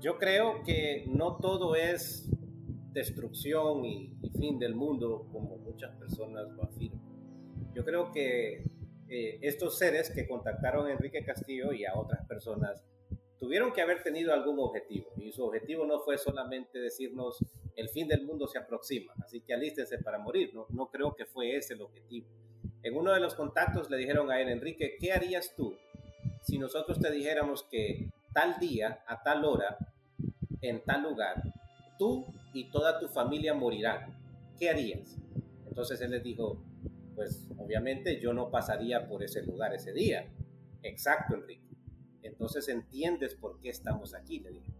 yo 0.00 0.18
creo 0.18 0.62
que 0.62 1.04
no 1.08 1.36
todo 1.36 1.76
es 1.76 2.30
destrucción 2.92 3.84
y, 3.84 4.14
fin 4.38 4.58
del 4.58 4.74
mundo 4.74 5.28
como 5.32 5.58
muchas 5.58 5.94
personas 5.96 6.48
lo 6.50 6.64
afirman. 6.64 7.00
Yo 7.74 7.84
creo 7.84 8.10
que 8.12 8.64
eh, 9.08 9.38
estos 9.42 9.78
seres 9.78 10.10
que 10.10 10.26
contactaron 10.26 10.86
a 10.86 10.92
Enrique 10.92 11.24
Castillo 11.24 11.72
y 11.72 11.84
a 11.84 11.94
otras 11.94 12.26
personas 12.26 12.84
tuvieron 13.38 13.72
que 13.72 13.82
haber 13.82 14.02
tenido 14.02 14.32
algún 14.32 14.58
objetivo 14.58 15.10
y 15.16 15.32
su 15.32 15.44
objetivo 15.44 15.86
no 15.86 16.00
fue 16.00 16.18
solamente 16.18 16.78
decirnos 16.78 17.38
el 17.76 17.88
fin 17.88 18.06
del 18.08 18.24
mundo 18.24 18.46
se 18.46 18.58
aproxima, 18.58 19.12
así 19.24 19.40
que 19.40 19.52
alístense 19.52 19.98
para 19.98 20.18
morir, 20.18 20.54
no, 20.54 20.66
no 20.70 20.86
creo 20.90 21.14
que 21.14 21.26
fue 21.26 21.56
ese 21.56 21.74
el 21.74 21.82
objetivo. 21.82 22.28
En 22.82 22.96
uno 22.96 23.12
de 23.12 23.20
los 23.20 23.34
contactos 23.34 23.90
le 23.90 23.96
dijeron 23.96 24.30
a 24.30 24.40
él, 24.40 24.48
Enrique, 24.48 24.96
¿qué 25.00 25.12
harías 25.12 25.54
tú 25.56 25.76
si 26.42 26.58
nosotros 26.58 27.00
te 27.00 27.10
dijéramos 27.10 27.64
que 27.64 28.10
tal 28.32 28.58
día, 28.58 29.02
a 29.06 29.22
tal 29.22 29.44
hora, 29.44 29.78
en 30.60 30.82
tal 30.84 31.02
lugar, 31.02 31.42
tú 31.98 32.26
y 32.52 32.70
toda 32.70 32.98
tu 32.98 33.08
familia 33.08 33.54
morirán. 33.54 34.14
¿Qué 34.58 34.70
harías? 34.70 35.16
Entonces 35.66 36.00
él 36.00 36.10
les 36.10 36.22
dijo, 36.22 36.62
pues 37.14 37.48
obviamente 37.56 38.20
yo 38.20 38.32
no 38.32 38.50
pasaría 38.50 39.08
por 39.08 39.22
ese 39.22 39.42
lugar 39.42 39.74
ese 39.74 39.92
día. 39.92 40.26
Exacto, 40.82 41.34
Enrique. 41.34 41.63
Entonces 42.24 42.68
entiendes 42.68 43.34
por 43.34 43.60
qué 43.60 43.68
estamos 43.68 44.14
aquí, 44.14 44.40
le 44.40 44.50
dije. 44.50 44.72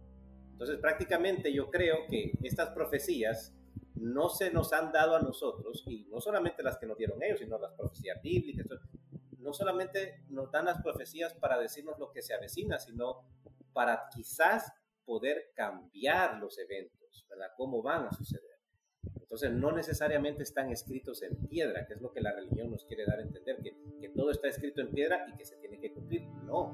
Entonces 0.51 0.77
prácticamente 0.77 1.53
yo 1.53 1.69
creo 1.69 2.07
que 2.09 2.33
estas 2.43 2.69
profecías 2.69 3.53
no 3.95 4.29
se 4.29 4.51
nos 4.51 4.73
han 4.73 4.91
dado 4.91 5.15
a 5.15 5.21
nosotros, 5.21 5.83
y 5.87 6.05
no 6.09 6.19
solamente 6.19 6.63
las 6.63 6.77
que 6.77 6.85
nos 6.85 6.97
dieron 6.97 7.21
ellos, 7.23 7.39
sino 7.39 7.57
las 7.57 7.73
profecías 7.73 8.21
bíblicas, 8.21 8.67
no 9.39 9.53
solamente 9.53 10.23
nos 10.29 10.51
dan 10.51 10.65
las 10.65 10.81
profecías 10.81 11.33
para 11.35 11.57
decirnos 11.59 11.97
lo 11.99 12.11
que 12.11 12.21
se 12.21 12.33
avecina, 12.33 12.79
sino 12.79 13.25
para 13.73 14.09
quizás 14.13 14.73
poder 15.05 15.51
cambiar 15.55 16.39
los 16.39 16.57
eventos, 16.57 17.25
¿verdad? 17.29 17.51
Cómo 17.55 17.81
van 17.81 18.07
a 18.07 18.11
suceder. 18.11 18.55
Entonces, 19.19 19.51
no 19.51 19.71
necesariamente 19.71 20.43
están 20.43 20.71
escritos 20.71 21.21
en 21.21 21.35
piedra, 21.47 21.85
que 21.85 21.93
es 21.93 22.01
lo 22.01 22.11
que 22.11 22.21
la 22.21 22.31
religión 22.31 22.71
nos 22.71 22.85
quiere 22.85 23.05
dar 23.05 23.19
a 23.19 23.23
entender, 23.23 23.61
que, 23.61 23.75
que 23.99 24.09
todo 24.09 24.31
está 24.31 24.47
escrito 24.47 24.81
en 24.81 24.91
piedra 24.91 25.25
y 25.27 25.37
que 25.37 25.45
se 25.45 25.57
tiene 25.57 25.79
que 25.79 25.93
cumplir. 25.93 26.23
No, 26.43 26.73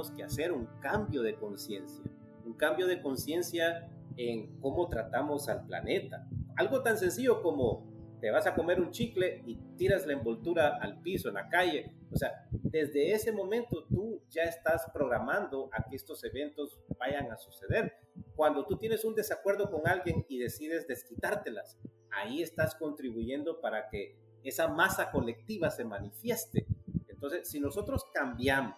tenemos 0.00 0.10
que 0.16 0.22
hacer 0.22 0.52
un 0.52 0.66
cambio 0.80 1.22
de 1.22 1.34
conciencia, 1.34 2.04
un 2.46 2.54
cambio 2.54 2.86
de 2.86 3.02
conciencia 3.02 3.90
en 4.16 4.58
cómo 4.60 4.88
tratamos 4.88 5.48
al 5.48 5.66
planeta. 5.66 6.26
Algo 6.56 6.82
tan 6.82 6.96
sencillo 6.96 7.42
como 7.42 7.86
te 8.20 8.30
vas 8.30 8.46
a 8.46 8.54
comer 8.54 8.80
un 8.80 8.90
chicle 8.90 9.42
y 9.46 9.56
tiras 9.76 10.06
la 10.06 10.12
envoltura 10.12 10.78
al 10.80 11.00
piso, 11.00 11.28
en 11.28 11.34
la 11.34 11.48
calle. 11.48 11.92
O 12.10 12.16
sea, 12.16 12.46
desde 12.50 13.12
ese 13.12 13.32
momento 13.32 13.84
tú 13.84 14.22
ya 14.30 14.44
estás 14.44 14.86
programando 14.92 15.70
a 15.72 15.84
que 15.88 15.96
estos 15.96 16.22
eventos 16.24 16.78
vayan 16.98 17.30
a 17.30 17.36
suceder. 17.36 17.94
Cuando 18.36 18.66
tú 18.66 18.76
tienes 18.76 19.04
un 19.04 19.14
desacuerdo 19.14 19.70
con 19.70 19.86
alguien 19.86 20.24
y 20.28 20.38
decides 20.38 20.86
desquitártelas, 20.86 21.78
ahí 22.10 22.42
estás 22.42 22.74
contribuyendo 22.74 23.60
para 23.60 23.88
que 23.88 24.16
esa 24.44 24.68
masa 24.68 25.10
colectiva 25.10 25.70
se 25.70 25.84
manifieste. 25.84 26.66
Entonces, 27.08 27.48
si 27.48 27.60
nosotros 27.60 28.06
cambiamos 28.12 28.76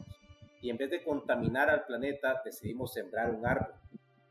y 0.63 0.71
en 0.71 0.79
vez 0.79 0.91
de 0.91 1.03
contaminar 1.03 1.69
al 1.69 1.85
planeta, 1.85 2.41
decidimos 2.45 2.95
sembrar 2.95 3.31
un 3.31 3.45
árbol, 3.45 3.75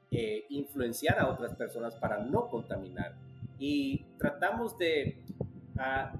eh, 0.10 0.46
influenciar 0.50 1.20
a 1.20 1.30
otras 1.30 1.54
personas 1.56 1.96
para 1.96 2.18
no 2.20 2.50
contaminar, 2.50 3.16
y 3.60 4.06
tratamos 4.18 4.78
de 4.80 5.24
ah, 5.78 6.14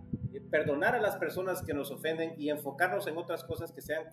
perdonar 0.52 0.96
a 0.96 1.02
las 1.02 1.16
personas 1.16 1.64
que 1.64 1.74
nos 1.74 1.90
ofenden 1.90 2.36
y 2.38 2.50
enfocarnos 2.50 3.08
en 3.08 3.18
otras 3.18 3.44
cosas 3.44 3.72
que 3.72 3.82
sean 3.82 4.06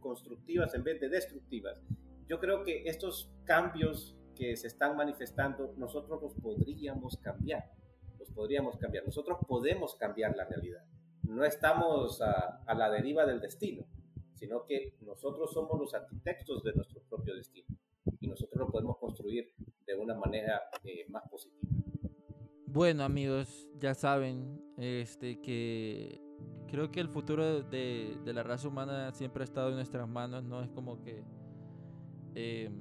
constructivas 0.00 0.74
en 0.74 0.82
vez 0.82 1.00
de 1.00 1.08
destructivas. 1.08 1.80
Yo 2.26 2.40
creo 2.40 2.64
que 2.64 2.84
estos 2.86 3.30
cambios 3.44 4.16
que 4.34 4.56
se 4.56 4.66
están 4.66 4.96
manifestando, 4.96 5.74
nosotros 5.76 6.20
los 6.22 6.34
podríamos 6.34 7.16
cambiar, 7.18 7.70
los 8.18 8.30
podríamos 8.30 8.76
cambiar, 8.78 9.04
nosotros 9.04 9.38
podemos 9.46 9.94
cambiar 9.94 10.34
la 10.36 10.44
realidad. 10.44 10.82
No 11.22 11.44
estamos 11.44 12.20
a, 12.20 12.62
la 12.74 12.90
deriva 12.90 13.24
del 13.24 13.40
destino, 13.40 13.84
sino 14.44 14.66
que 14.66 14.94
nosotros 15.00 15.50
somos 15.54 15.80
los 15.80 15.94
arquitectos 15.94 16.62
de 16.62 16.74
nuestro 16.74 17.00
propio 17.08 17.34
destino 17.34 17.66
y 18.20 18.28
nosotros 18.28 18.60
lo 18.60 18.70
podemos 18.70 18.98
construir 18.98 19.50
de 19.86 19.94
una 19.94 20.14
manera 20.14 20.60
eh, 20.84 21.06
más 21.08 21.22
positiva. 21.30 21.62
Bueno 22.66 23.04
amigos, 23.04 23.66
ya 23.78 23.94
saben 23.94 24.60
este, 24.76 25.40
que 25.40 26.20
creo 26.68 26.90
que 26.90 27.00
el 27.00 27.08
futuro 27.08 27.62
de, 27.62 28.18
la 28.26 28.42
raza 28.42 28.68
humana 28.68 29.12
siempre 29.12 29.44
ha 29.44 29.44
estado 29.44 29.70
en 29.70 29.76
nuestras 29.76 30.06
manos, 30.06 30.44
¿no? 30.44 30.62
Es 30.62 30.68
como 30.70 31.00
que 31.02 31.24
em, 32.34 32.74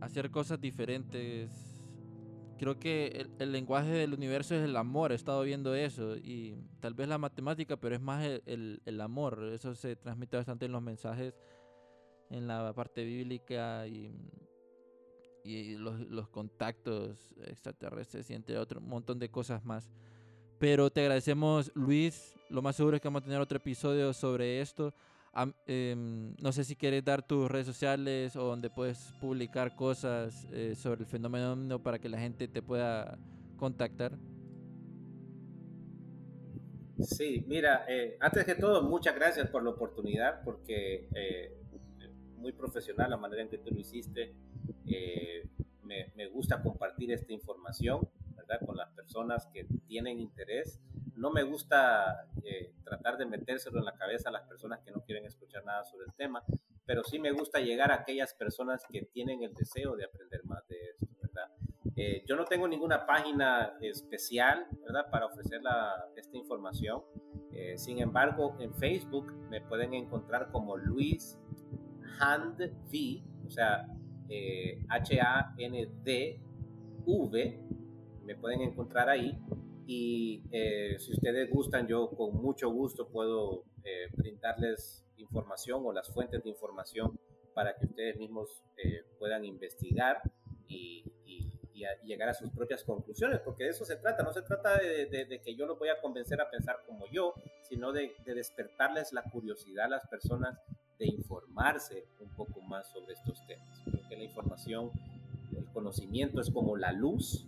hacer 0.00 0.32
cosas 0.32 0.60
diferentes. 0.60 1.69
Creo 2.60 2.78
que 2.78 3.26
el, 3.38 3.52
lenguaje 3.52 3.88
del 3.88 4.12
universo 4.12 4.54
es 4.54 4.62
el 4.62 4.76
amor, 4.76 5.12
he 5.12 5.14
estado 5.14 5.42
viendo 5.42 5.74
eso, 5.74 6.16
y 6.16 6.54
tal 6.80 6.92
vez 6.94 7.08
la 7.08 7.16
matemática, 7.16 7.76
pero 7.76 7.94
es 7.94 8.00
más 8.00 8.22
el, 8.24 8.82
el 8.84 9.00
amor, 9.00 9.42
eso 9.52 9.74
se 9.74 9.96
transmite 9.96 10.36
bastante 10.36 10.66
en 10.66 10.72
los 10.72 10.82
mensajes, 10.82 11.34
en 12.28 12.46
la 12.46 12.72
parte 12.74 13.02
bíblica 13.02 13.86
y 13.86 14.12
y 15.44 15.76
los, 15.76 16.00
los 16.00 16.28
contactos 16.28 17.32
extraterrestres 17.46 18.30
y 18.30 18.34
entre 18.34 18.58
otro 18.58 18.80
montón 18.80 19.18
de 19.18 19.30
cosas 19.30 19.64
más. 19.64 19.90
Pero 20.58 20.90
te 20.90 21.00
agradecemos, 21.00 21.72
Luis. 21.74 22.36
Lo 22.50 22.62
más 22.62 22.76
seguro 22.76 22.96
es 22.96 23.02
que 23.02 23.08
vamos 23.08 23.22
a 23.22 23.24
tener 23.24 23.40
otro 23.40 23.56
episodio 23.56 24.12
sobre 24.12 24.60
esto. 24.60 24.92
Em, 25.66 26.34
no 26.42 26.50
sé 26.50 26.64
si 26.64 26.74
quieres 26.74 27.04
dar 27.04 27.22
tus 27.22 27.48
redes 27.48 27.66
sociales 27.66 28.34
o 28.34 28.42
donde 28.44 28.68
puedes 28.68 29.12
publicar 29.20 29.76
cosas 29.76 30.48
eh, 30.50 30.74
sobre 30.74 31.02
el 31.02 31.06
fenómeno 31.06 31.80
para 31.80 32.00
que 32.00 32.08
la 32.08 32.18
gente 32.18 32.48
te 32.48 32.62
pueda 32.62 33.16
contactar. 33.56 34.18
Sí, 36.98 37.44
mira, 37.46 37.84
eh, 37.88 38.16
antes 38.20 38.44
que 38.44 38.56
todo, 38.56 38.82
muchas 38.82 39.14
gracias 39.14 39.48
por 39.48 39.62
la 39.62 39.70
oportunidad, 39.70 40.42
porque 40.42 41.08
eh, 41.14 41.56
muy 42.36 42.52
profesional 42.52 43.10
la 43.10 43.16
manera 43.16 43.42
en 43.42 43.48
que 43.48 43.58
tú 43.58 43.70
lo 43.70 43.78
hiciste. 43.78 44.34
Me, 45.84 46.26
gusta 46.28 46.62
compartir 46.62 47.10
esta 47.10 47.32
información, 47.32 48.08
¿verdad? 48.50 48.66
Con 48.66 48.76
las 48.76 48.90
personas 48.90 49.48
que 49.52 49.66
tienen 49.86 50.18
interés. 50.20 50.80
no 51.16 51.30
me 51.30 51.42
gusta 51.42 52.26
eh, 52.42 52.72
tratar 52.82 53.18
de 53.18 53.26
metérselo 53.26 53.78
en 53.78 53.84
la 53.84 53.92
cabeza 53.92 54.30
a 54.30 54.32
las 54.32 54.44
personas 54.48 54.80
que 54.80 54.90
no 54.90 55.02
quieren 55.02 55.26
escuchar 55.26 55.62
nada 55.66 55.84
sobre 55.84 56.06
el 56.06 56.14
tema, 56.14 56.42
pero 56.86 57.04
sí 57.04 57.18
me 57.18 57.30
gusta 57.30 57.60
llegar 57.60 57.92
a 57.92 57.96
aquellas 57.96 58.32
personas 58.34 58.86
que 58.90 59.02
tienen 59.02 59.42
el 59.42 59.52
deseo 59.52 59.96
de 59.96 60.06
aprender 60.06 60.42
más 60.44 60.66
de 60.66 60.76
esto, 60.88 61.06
¿verdad? 61.20 61.50
Eh, 61.94 62.24
yo 62.26 62.36
no 62.36 62.46
tengo 62.46 62.66
ninguna 62.66 63.04
página 63.04 63.76
especial, 63.82 64.66
¿verdad? 64.82 65.10
Para 65.10 65.26
ofrecer 65.26 65.60
esta 66.16 66.36
información. 66.38 67.02
Eh, 67.52 67.76
sin 67.76 68.00
embargo, 68.00 68.56
en 68.58 68.72
Facebook 68.74 69.30
me 69.50 69.60
pueden 69.60 69.92
encontrar 69.92 70.50
como 70.50 70.78
Luis 70.78 71.38
Handv, 72.18 72.72
o 73.46 73.50
sea, 73.50 73.86
H-A-N-D-V, 74.88 76.40
me 78.30 78.36
pueden 78.36 78.60
encontrar 78.60 79.08
ahí 79.08 79.36
y 79.88 80.44
eh, 80.52 80.96
si 81.00 81.10
ustedes 81.10 81.50
gustan, 81.50 81.88
yo 81.88 82.10
con 82.10 82.36
mucho 82.40 82.70
gusto 82.70 83.08
puedo 83.08 83.64
eh, 83.82 84.06
brindarles 84.12 85.04
información 85.16 85.82
o 85.84 85.92
las 85.92 86.08
fuentes 86.14 86.44
de 86.44 86.48
información 86.48 87.18
para 87.54 87.74
que 87.74 87.86
ustedes 87.86 88.16
mismos 88.18 88.62
eh, 88.76 89.02
puedan 89.18 89.44
investigar 89.44 90.22
y, 90.68 91.04
llegar 92.04 92.28
a 92.28 92.34
sus 92.34 92.50
propias 92.50 92.84
conclusiones, 92.84 93.40
porque 93.40 93.64
de 93.64 93.70
eso 93.70 93.86
se 93.86 93.96
trata, 93.96 94.22
no 94.22 94.34
se 94.34 94.42
trata 94.42 94.76
de, 94.78 95.40
que 95.42 95.54
yo 95.54 95.64
los 95.64 95.78
voy 95.78 95.88
a 95.88 95.98
convencer 95.98 96.38
a 96.38 96.50
pensar 96.50 96.76
como 96.86 97.06
yo, 97.06 97.32
sino 97.62 97.90
de, 97.92 98.12
despertarles 98.26 99.14
la 99.14 99.22
curiosidad 99.22 99.86
a 99.86 99.88
las 99.88 100.06
personas 100.06 100.58
de 100.98 101.06
informarse 101.06 102.06
un 102.20 102.28
poco 102.36 102.60
más 102.60 102.90
sobre 102.92 103.14
estos 103.14 103.46
temas. 103.46 103.80
Creo 103.86 104.02
que 104.10 104.16
la 104.16 104.24
información, 104.24 104.90
el 105.56 105.64
conocimiento 105.72 106.42
es 106.42 106.50
como 106.50 106.76
la 106.76 106.92
luz, 106.92 107.46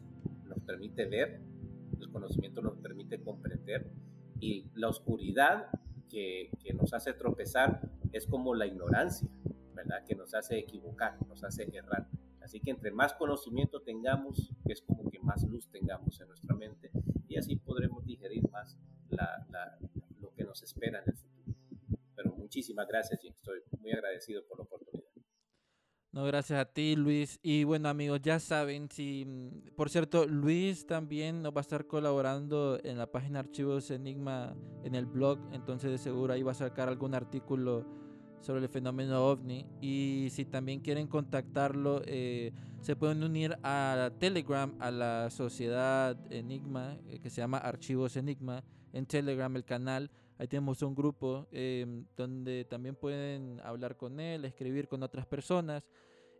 nos 0.62 0.66
permite 0.66 1.06
ver, 1.06 1.40
el 2.00 2.10
conocimiento 2.10 2.62
nos 2.62 2.76
permite 2.78 3.20
comprender 3.20 3.90
y 4.38 4.70
la 4.74 4.88
oscuridad 4.88 5.68
que, 6.08 6.50
que, 6.62 6.72
nos 6.72 6.92
hace 6.94 7.12
tropezar 7.14 7.80
es 8.12 8.26
como 8.26 8.54
la 8.54 8.66
ignorancia, 8.66 9.28
¿verdad? 9.74 10.04
Que 10.06 10.14
nos 10.14 10.34
hace 10.34 10.58
equivocar, 10.58 11.16
nos 11.26 11.42
hace 11.42 11.68
errar. 11.72 12.08
Así 12.40 12.60
que 12.60 12.70
entre 12.70 12.90
más 12.90 13.14
conocimiento 13.14 13.82
tengamos, 13.82 14.52
es 14.66 14.82
como 14.82 15.10
que 15.10 15.18
más 15.20 15.42
luz 15.44 15.68
tengamos 15.70 16.20
en 16.20 16.28
nuestra 16.28 16.54
mente 16.54 16.90
y 17.28 17.36
así 17.36 17.56
podremos 17.56 18.04
digerir 18.04 18.48
más 18.50 18.78
la, 19.08 19.46
la, 19.50 19.78
lo 20.20 20.32
que 20.34 20.44
nos 20.44 20.62
espera 20.62 21.02
en 21.02 21.10
el 21.10 21.16
futuro. 21.16 21.56
Pero 22.14 22.34
muchísimas 22.36 22.86
gracias 22.86 23.22
y 23.24 23.28
estoy 23.28 23.60
muy 23.80 23.92
agradecido 23.92 24.44
por 24.46 24.60
oportunidad. 24.60 24.71
No, 26.12 26.24
gracias 26.24 26.60
a 26.60 26.66
ti, 26.66 26.94
Luis. 26.94 27.40
Y 27.42 27.64
bueno, 27.64 27.88
amigos, 27.88 28.20
ya 28.22 28.38
saben, 28.38 28.90
si, 28.90 29.24
mm, 29.24 29.74
por 29.74 29.88
cierto, 29.88 30.26
Luis 30.26 30.86
también 30.86 31.40
nos 31.40 31.54
va 31.54 31.60
a 31.60 31.62
estar 31.62 31.86
colaborando 31.86 32.78
en 32.84 32.98
la 32.98 33.06
página 33.06 33.38
Archivos 33.38 33.90
Enigma 33.90 34.54
en 34.84 34.94
el 34.94 35.06
blog, 35.06 35.38
entonces 35.52 35.90
de 35.90 35.96
seguro 35.96 36.34
ahí 36.34 36.42
va 36.42 36.52
a 36.52 36.54
sacar 36.54 36.90
algún 36.90 37.14
artículo 37.14 37.86
sobre 38.42 38.60
el 38.60 38.68
fenómeno 38.68 39.24
ovni. 39.24 39.64
Y 39.80 40.28
si 40.32 40.44
también 40.44 40.80
quieren 40.80 41.06
contactarlo, 41.06 42.02
eh, 42.04 42.52
se 42.82 42.94
pueden 42.94 43.22
unir 43.22 43.56
a 43.62 44.10
Telegram, 44.18 44.74
a 44.80 44.90
la 44.90 45.30
sociedad 45.30 46.14
Enigma, 46.30 46.98
eh, 47.08 47.20
que 47.20 47.30
se 47.30 47.40
llama 47.40 47.56
Archivos 47.56 48.18
Enigma, 48.18 48.62
en 48.92 49.06
Telegram, 49.06 49.56
el 49.56 49.64
canal. 49.64 50.10
Ahí 50.38 50.48
tenemos 50.48 50.82
un 50.82 50.94
grupo 50.94 51.46
em, 51.52 52.04
donde 52.16 52.64
también 52.64 52.94
pueden 52.94 53.60
hablar 53.64 53.96
con 53.96 54.18
él, 54.18 54.44
escribir 54.44 54.88
con 54.88 55.02
otras 55.02 55.26
personas. 55.26 55.82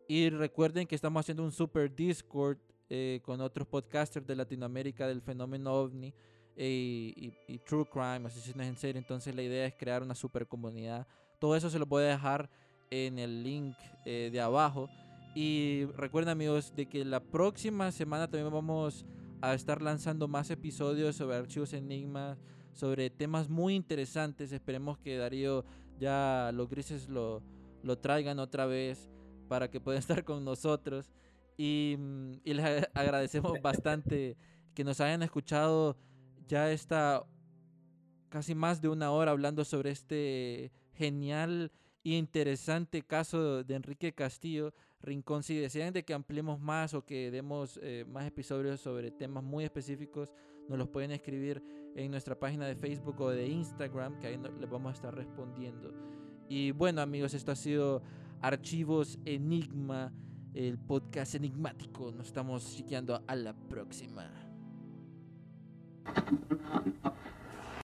Y 0.09 0.31
recuerden 0.31 0.87
que 0.87 0.95
estamos 0.95 1.21
haciendo 1.21 1.45
un 1.45 1.53
super 1.53 1.95
Discord 1.95 2.59
eh, 2.91 3.21
con 3.25 3.41
otros 3.41 3.67
podcasters 3.67 4.27
de 4.27 4.37
Latinoamérica 4.37 5.07
del 5.07 5.23
fenómeno 5.23 5.73
ovni 5.73 6.13
eh, 6.57 7.33
y, 7.49 7.59
True 7.59 7.87
Crime, 7.87 8.27
asesinos 8.27 8.67
en 8.67 8.77
serie. 8.77 8.99
Entonces 8.99 9.35
la 9.35 9.43
idea 9.43 9.67
es 9.67 9.75
crear 9.75 10.03
una 10.03 10.15
super 10.15 10.47
comunidad. 10.47 11.07
Todo 11.39 11.57
eso 11.57 11.71
se 11.71 11.79
lo 11.79 11.87
voy 11.87 12.05
a 12.05 12.09
dejar 12.09 12.51
en 12.91 13.19
el 13.19 13.43
link 13.43 13.77
eh, 14.05 14.31
de 14.33 14.41
abajo. 14.41 14.89
Y 15.35 15.87
recuerden 15.97 16.33
amigos 16.33 16.75
de 16.77 16.87
que 16.87 17.05
la 17.05 17.21
próxima 17.21 17.91
semana 17.91 18.29
también 18.29 18.53
vamos 18.53 19.07
a 19.41 19.55
estar 19.55 19.81
lanzando 19.81 20.29
más 20.29 20.51
episodios 20.51 21.17
sobre 21.17 21.37
archivos 21.37 21.73
enigmas 21.73 22.39
sobre 22.73 23.11
temas 23.11 23.49
muy 23.49 23.75
interesantes. 23.75 24.53
Esperemos 24.53 24.99
que 24.99 25.17
Darío 25.17 25.65
ya 25.99 26.51
los 26.55 26.69
grises 26.69 27.09
lo, 27.09 27.43
lo 27.83 27.99
traigan 27.99 28.39
otra 28.39 28.67
vez 28.67 29.11
para 29.49 29.71
que 29.71 29.81
puedan 29.81 29.99
estar 30.01 30.25
con 30.25 30.45
nosotros. 30.45 31.13
Y, 31.57 31.97
mm, 31.99 32.33
y 32.45 32.55
les 32.55 32.89
agradecemos 32.95 33.61
bastante 33.63 34.37
que 34.75 34.85
nos 34.85 35.01
hayan 35.01 35.23
escuchado 35.23 35.97
ya 36.49 36.71
esta 36.71 37.25
casi 38.29 38.55
más 38.55 38.81
de 38.81 38.89
una 38.89 39.11
hora 39.11 39.31
hablando 39.31 39.65
sobre 39.65 39.91
este 39.91 40.73
genial 40.95 41.71
e 42.03 42.17
interesante 42.17 43.03
caso 43.03 43.63
de 43.63 43.75
Enrique 43.75 44.13
Castillo 44.13 44.73
Rincón. 45.01 45.43
Si 45.43 45.55
desean 45.55 45.93
de 45.93 46.03
que 46.03 46.15
ampliemos 46.15 46.59
más 46.59 46.95
o 46.95 47.05
que 47.05 47.31
demos 47.31 47.79
eh, 47.83 48.05
más 48.09 48.27
episodios 48.27 48.81
sobre 48.81 49.11
temas 49.11 49.45
muy 49.45 49.65
específicos, 49.65 50.33
nos 50.69 50.79
los 50.79 50.89
pueden 50.89 51.11
escribir 51.11 51.63
en 51.95 52.11
nuestra 52.11 52.39
página 52.39 52.67
de 52.67 52.75
Facebook 52.75 53.21
o 53.21 53.31
de 53.31 53.47
Instagram, 53.49 54.19
que 54.19 54.29
ahí 54.29 54.41
les 54.59 54.71
vamos 54.71 54.91
a 54.91 54.95
estar 54.95 55.15
respondiendo. 55.15 55.93
Y 56.49 56.71
bueno 56.73 57.01
amigos, 57.01 57.35
esto 57.35 57.53
ha 57.53 57.57
sido 57.57 58.03
Archivos 58.41 59.19
Enigma, 59.25 60.13
el 60.55 60.79
podcast 60.79 61.35
enigmático. 61.35 62.13
Nos 62.13 62.27
estamos 62.27 62.77
chequeando 62.77 63.23
a 63.27 63.37
la 63.37 63.55
próxima. 63.55 64.31